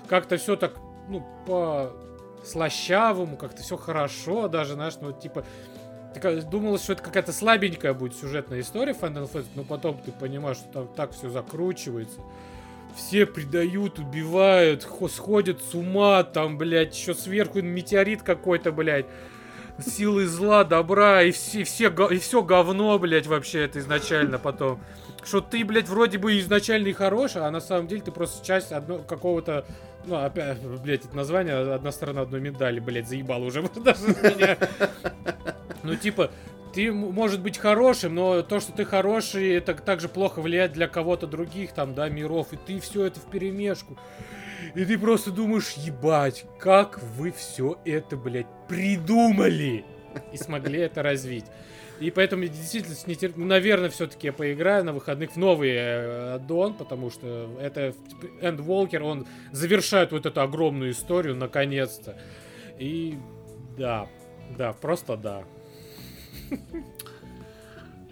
как-то 0.08 0.38
все 0.38 0.56
так, 0.56 0.74
ну, 1.10 1.26
по 1.46 1.92
слащавому, 2.46 3.38
как-то 3.38 3.62
все 3.62 3.78
хорошо, 3.78 4.48
даже, 4.48 4.74
знаешь, 4.76 4.94
ну, 5.02 5.12
типа, 5.12 5.44
думалось, 6.50 6.84
что 6.84 6.94
это 6.94 7.04
какая-то 7.04 7.34
слабенькая 7.34 7.94
будет 7.94 8.16
сюжетная 8.16 8.62
история 8.62 8.94
Final 8.94 9.30
Fantasy, 9.32 9.46
но 9.56 9.64
потом 9.64 9.98
ты 10.04 10.12
понимаешь, 10.12 10.58
что 10.58 10.68
там 10.70 10.88
так 10.88 11.12
все 11.12 11.30
закручивается. 11.30 12.20
Все 12.96 13.26
предают, 13.28 14.00
убивают, 14.00 14.84
хо- 14.84 15.08
сходят 15.08 15.62
с 15.62 15.76
ума, 15.76 16.24
там, 16.24 16.58
блядь, 16.58 16.96
еще 16.98 17.14
сверху 17.14 17.62
метеорит 17.62 18.24
какой-то, 18.24 18.72
блядь. 18.72 19.06
Силы 19.80 20.26
зла, 20.26 20.64
добра, 20.64 21.22
и 21.22 21.30
все, 21.32 21.64
все, 21.64 21.92
го- 21.92 22.08
и 22.08 22.18
все 22.18 22.42
говно, 22.42 22.98
блядь, 22.98 23.28
вообще 23.28 23.66
это 23.66 23.78
изначально 23.78 24.40
потом. 24.40 24.80
Что 25.28 25.42
ты, 25.42 25.66
блядь, 25.66 25.90
вроде 25.90 26.18
бы 26.18 26.40
изначально 26.40 26.88
и 26.88 26.94
хороший, 26.94 27.46
а 27.46 27.52
на 27.52 27.60
самом 27.60 27.88
деле 27.88 28.02
ты 28.02 28.12
просто 28.12 28.46
часть 28.46 28.72
одно, 28.72 29.00
какого-то 29.00 29.66
ну, 30.06 30.16
опять, 30.16 30.58
блядь, 30.62 31.04
это 31.04 31.16
название 31.16 31.56
одна 31.74 31.92
сторона 31.92 32.22
одной 32.22 32.40
медали, 32.40 32.80
блядь, 32.80 33.10
заебало 33.10 33.44
уже 33.44 33.62
даже 33.76 34.08
меня. 34.08 34.58
Ну, 35.84 35.96
типа, 35.96 36.32
ты 36.74 36.94
может 36.94 37.42
быть 37.42 37.58
хорошим, 37.58 38.16
но 38.16 38.42
то, 38.42 38.62
что 38.62 38.72
ты 38.72 38.86
хороший, 38.86 39.56
это 39.56 39.74
также 39.74 40.08
плохо 40.08 40.42
влияет 40.42 40.72
для 40.72 40.88
кого-то 40.88 41.28
других, 41.28 41.74
там, 41.74 41.94
да, 41.94 42.08
миров, 42.08 42.54
и 42.54 42.58
ты 42.58 42.80
все 42.80 43.06
это 43.06 43.20
в 43.20 43.30
перемешку. 43.30 43.98
И 44.76 44.86
ты 44.86 44.98
просто 44.98 45.32
думаешь, 45.32 45.74
ебать, 45.74 46.46
как 46.60 47.02
вы 47.02 47.32
все 47.32 47.80
это, 47.84 48.16
блядь, 48.16 48.48
придумали 48.70 49.84
и 50.32 50.38
смогли 50.38 50.80
это 50.80 51.04
развить. 51.04 51.46
И 52.00 52.12
поэтому 52.12 52.44
я 52.44 52.50
действительно 52.50 52.96
с 52.96 53.06
нетер- 53.08 53.34
ну, 53.36 53.46
наверное, 53.46 53.90
все-таки 53.90 54.28
я 54.28 54.34
поиграю 54.34 54.84
на 54.86 54.94
выходных 54.94 55.32
в 55.32 55.38
новый 55.38 55.72
э, 55.72 56.36
аддон, 56.36 56.76
потому 56.76 57.10
что 57.10 57.50
это 57.60 57.94
Endwalker, 58.42 59.00
он 59.00 59.26
завершает 59.52 60.12
вот 60.12 60.26
эту 60.26 60.42
огромную 60.42 60.92
историю 60.92 61.36
наконец-то. 61.36 62.16
И 62.78 63.18
да, 63.78 64.08
да, 64.58 64.74
просто 64.74 65.18
да. 65.18 65.44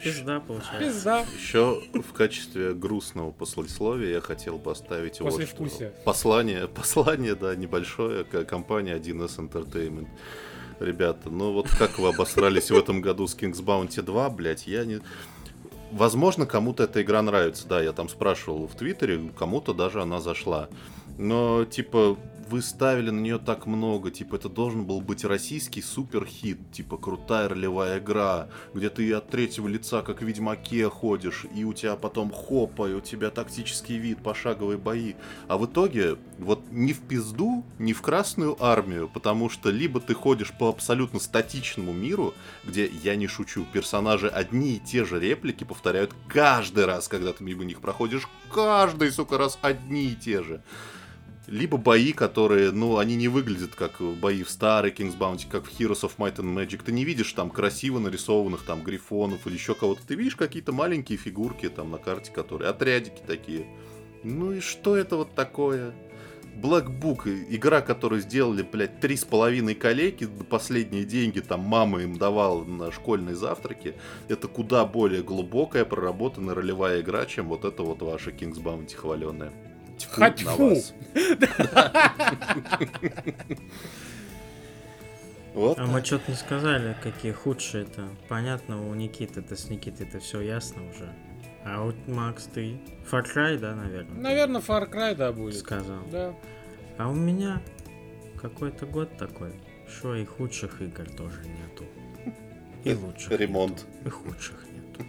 Пизда 0.02 0.40
получается. 0.40 0.80
Пизда. 0.80 1.26
Еще 1.36 1.82
в 1.94 2.14
качестве 2.14 2.74
грустного 2.74 3.32
послесловия 3.32 4.12
я 4.12 4.22
хотел 4.22 4.60
поставить 4.60 5.20
вот 5.20 5.42
что. 5.48 5.92
Послание, 6.04 6.68
послание, 6.76 7.34
да, 7.36 7.56
небольшое, 7.56 8.24
к 8.24 8.46
компании 8.46 8.96
1С 8.96 9.40
Entertainment. 9.40 10.08
Ребята, 10.80 11.30
ну 11.30 11.54
вот 11.54 11.70
как 11.70 11.98
вы 12.00 12.10
обосрались 12.10 12.70
в 12.70 12.76
этом 12.76 13.02
году 13.02 13.28
с 13.28 13.36
King's 13.36 13.64
Bounty 13.64 14.02
2, 14.02 14.30
блять, 14.30 14.68
я 14.68 14.86
не... 14.86 15.00
Возможно, 15.92 16.46
кому-то 16.46 16.84
эта 16.84 17.02
игра 17.02 17.22
нравится, 17.22 17.68
да, 17.68 17.82
я 17.82 17.94
там 17.94 18.10
спрашивал 18.10 18.68
в 18.68 18.76
Твиттере, 18.76 19.32
кому-то 19.38 19.74
даже 19.74 20.02
она 20.02 20.20
зашла. 20.20 20.68
Но, 21.18 21.64
типа, 21.64 22.18
вы 22.50 22.62
ставили 22.62 23.10
на 23.10 23.20
нее 23.20 23.40
так 23.40 23.66
много, 23.66 24.12
типа, 24.12 24.36
это 24.36 24.50
должен 24.50 24.86
был 24.86 25.02
быть 25.02 25.24
российский 25.24 25.82
суперхит, 25.82 26.60
типа, 26.72 26.98
крутая 26.98 27.50
ролевая 27.50 28.00
игра, 28.00 28.50
где 28.74 28.90
ты 28.90 29.12
от 29.14 29.30
третьего 29.30 29.68
лица, 29.68 30.02
как 30.02 30.22
в 30.22 30.26
Ведьмаке, 30.26 30.90
ходишь, 30.90 31.46
и 31.56 31.64
у 31.64 31.74
тебя 31.74 31.96
потом 31.96 32.32
хопа, 32.32 32.90
и 32.90 32.94
у 32.94 33.02
тебя 33.02 33.30
тактический 33.30 33.98
вид, 33.98 34.22
пошаговые 34.24 34.78
бои. 34.78 35.14
А 35.48 35.58
в 35.58 35.66
итоге, 35.66 36.18
вот 36.38 36.62
ни 36.72 36.94
в 36.94 37.02
пизду, 37.02 37.64
ни 37.80 37.94
в 37.94 38.02
Красную 38.02 38.62
Армию, 38.64 39.10
потому 39.14 39.50
что 39.50 39.70
либо 39.70 40.00
ты 40.00 40.14
ходишь 40.14 40.54
по 40.58 40.70
абсолютно 40.70 41.20
статичному 41.20 41.94
миру, 41.94 42.34
где, 42.64 42.86
я 42.86 43.16
не 43.16 43.28
шучу, 43.28 43.66
персонажи 43.72 44.28
одни 44.28 44.76
и 44.76 44.80
те 44.80 45.06
же 45.06 45.20
реплики 45.20 45.64
повторяют 45.64 46.14
каждый 46.28 46.86
раз, 46.86 47.08
когда 47.08 47.34
ты 47.34 47.44
мимо 47.44 47.64
них 47.64 47.82
проходишь, 47.82 48.28
каждый, 48.52 49.12
сука, 49.12 49.38
раз 49.38 49.58
одни 49.62 50.06
и 50.06 50.16
те 50.16 50.44
же. 50.44 50.64
Либо 51.48 51.78
бои, 51.78 52.12
которые, 52.12 52.72
ну, 52.72 52.98
они 52.98 53.16
не 53.16 53.28
выглядят 53.28 53.76
как 53.76 54.02
бои 54.02 54.42
в 54.44 54.50
старой 54.50 54.92
King's 54.92 55.18
Bounty, 55.18 55.46
как 55.50 55.66
в 55.66 55.80
Heroes 55.80 56.02
of 56.02 56.14
Might 56.18 56.38
and 56.38 56.56
Magic. 56.56 56.84
Ты 56.84 56.92
не 56.92 57.06
видишь 57.06 57.34
там 57.34 57.52
красиво 57.52 58.00
нарисованных 58.00 58.64
там 58.64 58.82
грифонов 58.82 59.46
или 59.46 59.54
еще 59.54 59.76
кого-то. 59.76 60.06
Ты 60.08 60.16
видишь 60.16 60.36
какие-то 60.36 60.72
маленькие 60.72 61.18
фигурки 61.18 61.70
там 61.70 61.92
на 61.92 62.00
карте, 62.00 62.32
которые, 62.32 62.70
отрядики 62.70 63.22
такие. 63.26 63.68
Ну 64.24 64.54
и 64.54 64.60
что 64.60 64.96
это 64.96 65.18
вот 65.18 65.36
такое? 65.36 65.94
Black 66.56 66.88
Book, 66.88 67.28
игра, 67.50 67.82
которую 67.82 68.22
сделали, 68.22 68.64
блядь, 68.64 69.00
три 69.00 69.18
с 69.18 69.26
половиной 69.26 69.76
коллеги, 69.76 70.26
последние 70.50 71.04
деньги 71.04 71.42
там 71.42 71.60
мама 71.60 72.02
им 72.02 72.18
давала 72.18 72.64
на 72.64 72.92
школьные 72.92 73.36
завтраки, 73.36 73.96
это 74.30 74.48
куда 74.48 74.86
более 74.86 75.22
глубокая, 75.22 75.84
проработанная 75.84 76.56
ролевая 76.56 77.02
игра, 77.02 77.26
чем 77.26 77.50
вот 77.50 77.66
эта 77.66 77.84
вот 77.84 78.02
ваша 78.02 78.32
King's 78.32 78.64
Bounty 78.64 78.96
хваленая. 78.96 79.52
Тьфу 79.98 80.22
Хоть 80.22 80.44
на 80.46 80.52
фу. 80.52 80.70
вас. 80.70 80.94
Вот. 85.54 85.80
А 85.80 85.86
мы 85.86 86.04
что-то 86.04 86.32
не 86.32 86.36
сказали, 86.38 86.98
какие 87.02 87.32
худшие 87.32 87.84
это. 87.86 88.10
Понятно, 88.28 88.90
у 88.90 88.94
Никиты, 88.94 89.40
это 89.40 89.56
с 89.56 89.70
Никитой 89.70 90.06
это 90.06 90.20
все 90.20 90.42
ясно 90.42 90.82
уже. 90.90 91.14
А 91.64 91.82
вот 91.82 91.96
Макс, 92.08 92.44
ты 92.54 92.78
Far 93.10 93.24
Cry, 93.24 93.58
да, 93.58 93.74
наверное? 93.74 94.22
Наверное, 94.22 94.60
Far 94.62 94.92
Cry, 94.92 95.16
да, 95.16 95.32
будет. 95.32 95.58
Сказал. 95.58 96.04
Да. 96.12 96.36
А 96.98 97.10
у 97.10 97.14
меня 97.14 97.62
какой-то 98.42 98.86
год 98.86 99.16
такой, 99.18 99.54
что 99.88 100.14
и 100.16 100.26
худших 100.26 100.82
игр 100.82 101.06
тоже 101.12 101.40
нету. 101.46 101.86
И 102.84 102.94
лучших. 103.06 103.32
Ремонт. 103.40 103.86
нету, 104.04 104.08
И 104.08 104.10
худших 104.10 104.58
нету. 104.74 105.06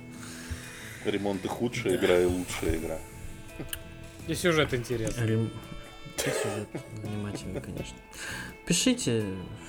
Ремонт 1.05 1.45
и 1.45 1.49
худшая 1.49 1.97
игра, 1.97 2.21
и 2.21 2.25
лучшая 2.25 2.77
игра. 2.77 2.99
И 4.27 4.35
сюжет 4.35 4.75
интересный. 4.75 5.27
Рем- 5.27 5.51
сюжет 6.17 6.69
внимательно, 7.03 7.61
конечно. 7.61 7.97
Пишите 8.67 9.25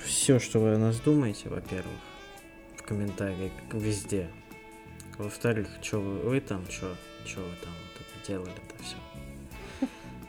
все, 0.05 0.39
что 0.39 0.59
вы 0.59 0.73
о 0.73 0.77
нас 0.77 0.99
думаете, 0.99 1.49
во-первых, 1.49 1.99
в 2.75 2.83
комментариях 2.83 3.51
везде. 3.71 4.29
Во-вторых, 5.17 5.67
что 5.81 5.99
вы, 5.99 6.19
вы 6.29 6.41
там, 6.41 6.63
что 6.69 6.87
вы 6.87 7.55
там 7.63 7.73
вот 7.73 8.01
это 8.01 8.27
делали-то 8.27 8.83
все. 8.83 8.95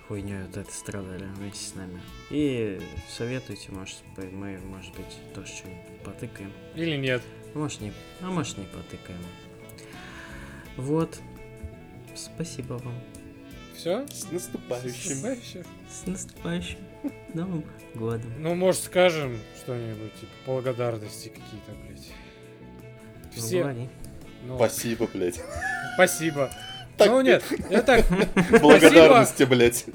хуйней 0.08 0.42
вот 0.42 0.56
этой 0.56 0.72
страдали 0.72 1.24
вместе 1.36 1.64
с 1.64 1.74
нами. 1.74 2.00
И 2.30 2.80
советуйте, 3.08 3.70
может, 3.72 3.96
мы, 4.16 4.58
может 4.58 4.94
быть, 4.94 5.18
тоже 5.34 5.48
что-нибудь 5.48 6.00
потыкаем. 6.04 6.52
Или 6.74 6.96
нет. 6.96 7.22
Может, 7.54 7.80
не, 7.80 7.92
а 8.20 8.30
может, 8.30 8.58
не 8.58 8.64
потыкаем. 8.64 9.20
Вот. 10.76 11.18
Спасибо 12.14 12.74
вам. 12.74 12.94
Все? 13.78 14.04
С 14.08 14.30
наступающим. 14.32 15.64
С 15.88 16.04
наступающим 16.06 16.78
Новым 17.34 17.64
годом. 17.94 18.32
Ну, 18.40 18.56
может, 18.56 18.82
скажем 18.82 19.38
что-нибудь, 19.62 20.12
типа, 20.14 20.32
благодарности 20.46 21.28
какие-то, 21.28 21.70
блядь. 21.86 22.10
Ну, 23.36 23.40
Все. 23.40 23.88
Ну, 24.44 24.56
Спасибо, 24.56 25.08
блядь. 25.14 25.40
спасибо. 25.94 26.50
Так- 26.96 27.08
Ну, 27.10 27.20
нет, 27.20 27.44
я 27.70 27.82
так, 27.82 28.04
Благодарности, 28.60 29.44
блядь. 29.44 29.86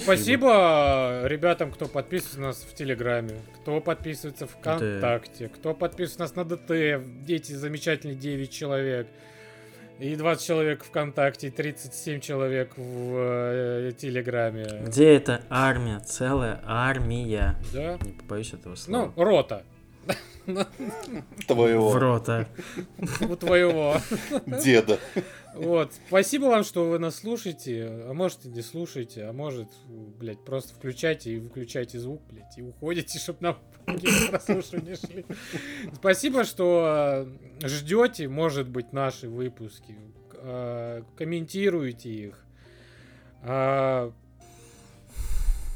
Спасибо 0.00 1.22
ребятам, 1.24 1.70
кто 1.70 1.86
подписывается 1.86 2.40
на 2.40 2.46
нас 2.48 2.66
в 2.68 2.74
Телеграме, 2.74 3.36
кто 3.60 3.80
подписывается 3.80 4.48
в 4.48 4.50
ВКонтакте, 4.50 5.48
кто 5.48 5.74
подписывается 5.74 6.18
на 6.36 6.42
нас 6.42 6.50
на 6.50 6.56
ДТ, 6.56 7.30
эти 7.30 7.52
замечательные 7.52 8.16
9 8.16 8.50
человек, 8.50 9.06
и 10.02 10.16
20 10.16 10.44
человек 10.44 10.82
ВКонтакте, 10.84 11.46
и 11.46 11.50
37 11.50 12.20
человек 12.20 12.72
в 12.76 13.14
э, 13.16 13.92
Телеграме. 13.96 14.66
Где 14.84 15.14
эта 15.14 15.42
армия? 15.48 16.00
Целая 16.00 16.60
армия. 16.66 17.56
Да? 17.72 17.98
Не 18.02 18.10
побоюсь 18.12 18.52
этого 18.52 18.72
Ну, 18.72 18.76
слова. 18.76 19.12
рота. 19.16 19.62
В 20.46 21.46
Твоего 21.46 21.98
рота. 21.98 22.48
У 23.20 23.36
твоего. 23.36 23.96
деда. 24.64 24.98
Вот. 25.54 25.92
Спасибо 26.08 26.46
вам, 26.46 26.64
что 26.64 26.88
вы 26.88 26.98
нас 26.98 27.16
слушаете. 27.16 27.86
А 28.08 28.12
может 28.12 28.44
и 28.46 28.48
не 28.48 28.62
слушаете, 28.62 29.24
а 29.26 29.32
может, 29.32 29.68
блядь, 29.86 30.42
просто 30.44 30.74
включайте 30.74 31.32
и 31.34 31.38
выключайте 31.38 32.00
звук, 32.00 32.22
блядь, 32.28 32.56
и 32.58 32.62
уходите, 32.62 33.18
чтобы 33.18 33.38
нам 33.40 33.58
прослушивания 34.30 34.96
шли. 34.96 35.24
Спасибо, 35.94 36.44
что 36.44 37.26
э, 37.62 37.68
ждете, 37.68 38.28
может 38.28 38.68
быть, 38.68 38.92
наши 38.92 39.28
выпуски. 39.28 39.94
э, 40.34 41.02
Комментируете 41.16 42.08
их. 42.10 42.44
А, 43.42 44.12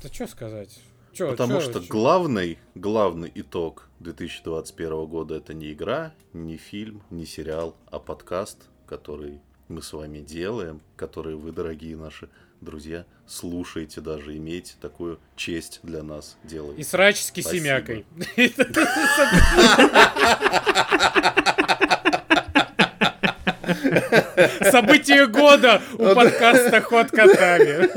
Да 0.02 0.08
что 0.08 0.26
сказать? 0.26 0.78
Чё- 1.16 1.30
Потому 1.30 1.54
чё- 1.54 1.60
что 1.70 1.80
чё? 1.80 1.86
главный, 1.88 2.58
главный 2.74 3.32
итог 3.34 3.88
2021 4.00 5.06
года 5.06 5.36
это 5.36 5.54
не 5.54 5.72
игра, 5.72 6.12
не 6.34 6.58
фильм, 6.58 7.02
не 7.08 7.24
сериал, 7.24 7.74
а 7.90 7.98
подкаст, 7.98 8.68
который 8.86 9.40
мы 9.68 9.80
с 9.80 9.94
вами 9.94 10.18
делаем, 10.18 10.82
который 10.96 11.34
вы, 11.36 11.52
дорогие 11.52 11.96
наши 11.96 12.28
друзья, 12.60 13.06
слушаете 13.26 14.02
даже, 14.02 14.36
имеете 14.36 14.74
такую 14.78 15.18
честь 15.36 15.80
для 15.82 16.02
нас 16.02 16.36
делать. 16.44 16.78
И 16.78 16.82
срач 16.84 17.16
с 17.22 17.28
Спасибо. 17.28 17.50
кисемякой. 17.50 18.04
Событие 24.70 25.26
года 25.26 25.80
у 25.98 26.14
подкаста 26.14 26.80
Ход 26.82 27.10
котами. 27.10 27.88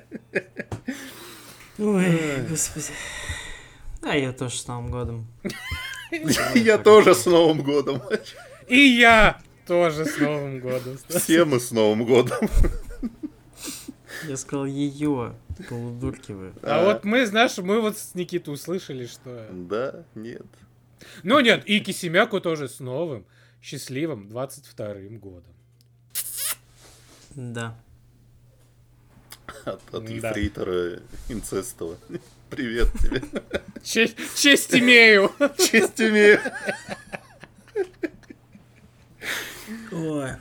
Ой, 1.81 2.45
господи. 2.47 2.93
А 4.03 4.15
я 4.15 4.33
тоже 4.33 4.55
с 4.55 4.67
Новым 4.67 4.91
годом. 4.91 5.27
Я 6.53 6.77
тоже 6.77 7.15
с 7.15 7.25
Новым 7.25 7.63
годом. 7.63 8.01
И 8.67 8.77
я 8.77 9.41
тоже 9.65 10.05
с 10.05 10.17
Новым 10.17 10.59
годом. 10.59 10.97
Все 11.07 11.45
мы 11.45 11.59
с 11.59 11.71
Новым 11.71 12.05
годом. 12.05 12.37
Я 14.27 14.35
сказал 14.35 14.65
ее, 14.65 15.33
полудурки 15.69 16.33
вы. 16.33 16.51
А 16.63 16.83
вот 16.83 17.05
мы, 17.05 17.25
знаешь, 17.25 17.57
мы 17.57 17.79
вот 17.79 17.97
с 17.97 18.13
Никитой 18.13 18.53
услышали, 18.53 19.05
что... 19.05 19.47
Да, 19.51 20.03
нет. 20.13 20.45
Ну 21.23 21.39
нет, 21.39 21.63
и 21.65 21.79
Кисемяку 21.79 22.41
тоже 22.41 22.67
с 22.67 22.81
новым, 22.81 23.25
счастливым 23.61 24.27
22-м 24.27 25.17
годом. 25.17 25.53
Да. 27.35 27.75
От, 29.65 29.81
от 29.93 30.05
Да. 30.05 30.11
ефрейтора 30.11 30.99
Инцестова. 31.29 31.97
Привет 32.49 32.89
тебе. 33.01 33.21
Честь, 33.83 34.15
честь 34.35 34.73
имею. 34.75 35.31
Честь 35.57 35.99
имею. 36.01 36.39
Ой. 39.91 40.31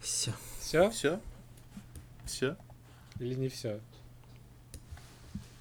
Все. 0.00 0.32
Все? 0.60 0.90
Все? 0.90 0.90
Все? 0.90 1.20
Или 3.24 3.34
не 3.36 3.48
все? 3.48 3.80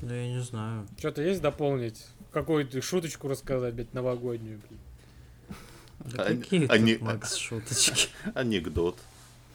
Да 0.01 0.13
я 0.13 0.27
не 0.27 0.41
знаю. 0.41 0.85
Что-то 0.99 1.21
есть 1.21 1.41
дополнить? 1.41 2.05
Какую-то 2.33 2.81
шуточку 2.81 3.29
рассказать, 3.29 3.73
блядь, 3.73 3.93
новогоднюю, 3.93 4.59
блядь. 4.67 6.13
Да 6.13 6.23
Ань- 6.25 6.41
какие 6.41 6.67
они- 6.69 6.95
тут, 6.95 7.03
Макс, 7.03 7.35
шуточки? 7.35 8.09
Анекдот. 8.35 8.97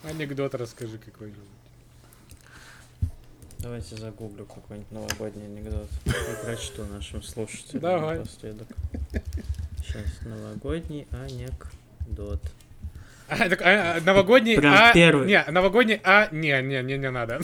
Анекдот 0.04 0.54
расскажи 0.54 0.96
какой-нибудь. 0.96 1.42
Давайте 3.58 3.96
загуглю 3.96 4.46
какой-нибудь 4.46 4.90
новогодний 4.90 5.44
анекдот 5.44 5.90
и 6.06 6.10
прочту 6.44 6.86
нашим 6.86 7.22
слушателям 7.22 7.82
Давай. 7.82 8.18
напоследок. 8.20 8.68
Сейчас, 9.84 10.06
новогодний 10.22 11.06
анекдот. 11.10 12.40
А, 13.28 13.48
так, 13.48 13.60
а, 13.62 13.96
а, 13.96 14.00
новогодний 14.00 14.56
Прям 14.56 14.74
а... 14.74 14.92
первый. 14.92 15.26
Не, 15.26 15.44
новогодний 15.50 16.00
а... 16.02 16.28
Не, 16.32 16.62
не, 16.62 16.82
не, 16.82 16.96
не 16.96 17.10
надо. 17.10 17.40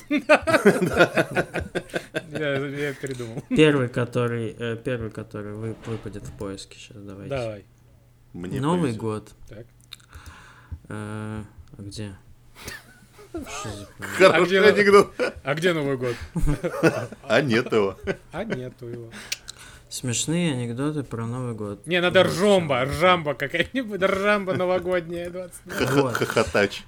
Я 2.30 2.94
передумал. 2.94 3.42
Первый, 3.50 3.88
который, 3.88 4.56
э, 4.58 4.76
первый, 4.76 5.10
который 5.10 5.52
вы, 5.52 5.76
выпадет 5.86 6.26
в 6.26 6.32
поиске 6.38 6.78
сейчас, 6.78 6.96
давайте. 7.02 7.30
Давай. 7.36 7.64
Мне 8.32 8.60
Новый 8.60 8.92
год. 8.94 9.32
Так. 9.48 9.66
Э, 10.88 11.42
а 11.78 11.82
где? 11.82 12.14
А 13.34 13.42
Хороший 14.30 14.60
где- 14.60 14.60
анекдот. 14.60 15.12
А 15.42 15.54
где 15.54 15.72
Новый 15.72 15.96
год? 15.96 16.14
А 17.24 17.40
нет 17.40 17.72
его. 17.72 17.98
А 18.32 18.44
нету 18.44 18.86
его. 18.88 19.10
Смешные 19.94 20.54
анекдоты 20.54 21.04
про 21.04 21.24
Новый 21.24 21.54
год. 21.54 21.86
Не, 21.86 22.00
надо 22.00 22.24
Вот, 22.24 22.32
ржомба, 22.32 22.84
ржамба 22.84 23.34
какая-нибудь, 23.34 24.02
ржамба 24.02 24.54
новогодняя 24.54 25.30
20. 25.30 25.90
Вот. 25.92 26.14
Хохотач. 26.14 26.82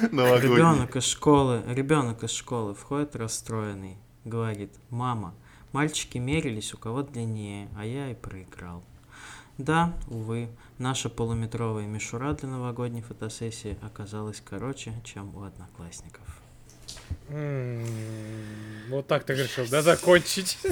Ребенок 0.00 0.96
из 0.96 1.04
школы, 1.04 1.62
ребенок 1.66 2.24
из 2.24 2.30
школы 2.30 2.74
входит 2.74 3.16
расстроенный, 3.16 3.98
говорит, 4.24 4.72
мама, 4.88 5.34
мальчики 5.72 6.16
мерились, 6.16 6.72
у 6.72 6.78
кого 6.78 7.02
длиннее, 7.02 7.68
а 7.76 7.84
я 7.84 8.10
и 8.10 8.14
проиграл. 8.14 8.82
Да, 9.58 9.92
увы, 10.06 10.48
наша 10.78 11.10
полуметровая 11.10 11.86
мишура 11.86 12.32
для 12.32 12.48
новогодней 12.48 13.02
фотосессии 13.02 13.76
оказалась 13.82 14.42
короче, 14.42 14.94
чем 15.04 15.36
у 15.36 15.42
одноклассников. 15.42 16.37
Вот 18.90 19.06
так 19.06 19.24
ты 19.24 19.34
решил, 19.34 19.66
да, 19.70 19.82
закончить? 19.82 20.58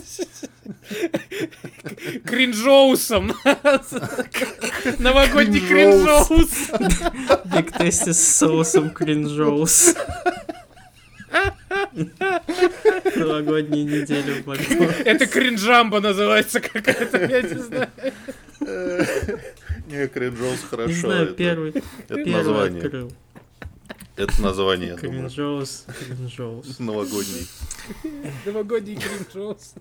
Кринжоусом. 2.24 3.32
Новогодний 4.98 5.60
Кринжоус. 5.60 6.70
Биг 7.44 7.72
тесте 7.76 8.12
с 8.14 8.36
соусом 8.36 8.90
кринжоус. 8.90 9.94
Новогоднюю 13.16 13.84
неделю 13.84 14.42
в 14.42 14.46
Макдональдсе. 14.46 15.02
Это 15.04 15.26
кринжамба 15.26 16.00
называется 16.00 16.60
какая-то, 16.60 17.18
я 17.24 17.42
не 17.42 17.54
знаю. 17.54 17.88
Не, 19.88 20.08
Кринжоус 20.08 20.60
хорошо. 20.70 20.88
Не 20.88 20.94
знаю, 20.94 21.22
это- 21.26 21.34
первый, 21.34 21.74
Это 22.08 22.30
название. 22.30 23.08
Это 24.16 24.40
название, 24.42 24.88
я 24.90 24.96
думаю. 24.96 25.20
Кринжоус, 25.20 25.84
кринжоус. 25.98 26.78
Новогодний. 26.78 27.46
Новогодний 28.46 28.96
кринжоус. 28.96 29.74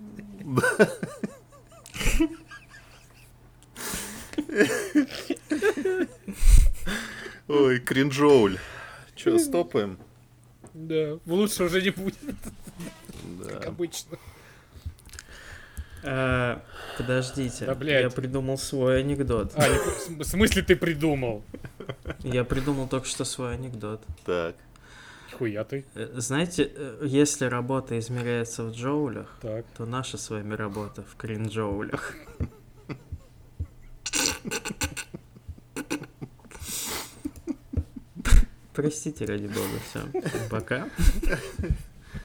Ой, 7.47 7.79
кринжоуль. 7.79 8.57
Че, 9.15 9.39
стопаем? 9.39 9.97
Да, 10.73 11.17
лучше 11.25 11.63
уже 11.63 11.81
не 11.81 11.89
будет, 11.91 12.15
как 13.47 13.61
Да. 13.61 13.67
обычно. 13.67 14.17
А, 16.07 16.61
Подождите, 16.97 17.65
Да, 17.65 17.75
блядь. 17.75 18.03
я 18.03 18.09
придумал 18.09 18.57
свой 18.57 18.99
анекдот. 18.99 19.51
А, 19.55 19.67
не- 19.67 20.19
в 20.19 20.23
смысле 20.23 20.61
ты 20.61 20.75
придумал? 20.75 21.43
Я 22.19 22.43
придумал 22.43 22.87
только 22.87 23.07
что 23.07 23.25
свой 23.25 23.55
анекдот. 23.55 24.01
Так. 24.25 24.55
Хуя 25.37 25.63
ты. 25.63 25.83
Э, 25.95 26.09
Знаете, 26.15 26.71
э, 26.73 26.99
если 27.05 27.45
работа 27.45 27.97
измеряется 27.99 28.63
в 28.63 28.71
джоулях, 28.71 29.37
Так. 29.41 29.65
то 29.77 29.85
наша 29.85 30.17
с 30.17 30.29
вами 30.29 30.53
работа 30.53 31.03
в 31.03 31.15
кринджоулях. 31.17 32.13
Простите, 38.73 39.25
ради 39.25 39.47
бога, 39.47 39.79
все. 39.89 40.01
Пока. 40.49 40.89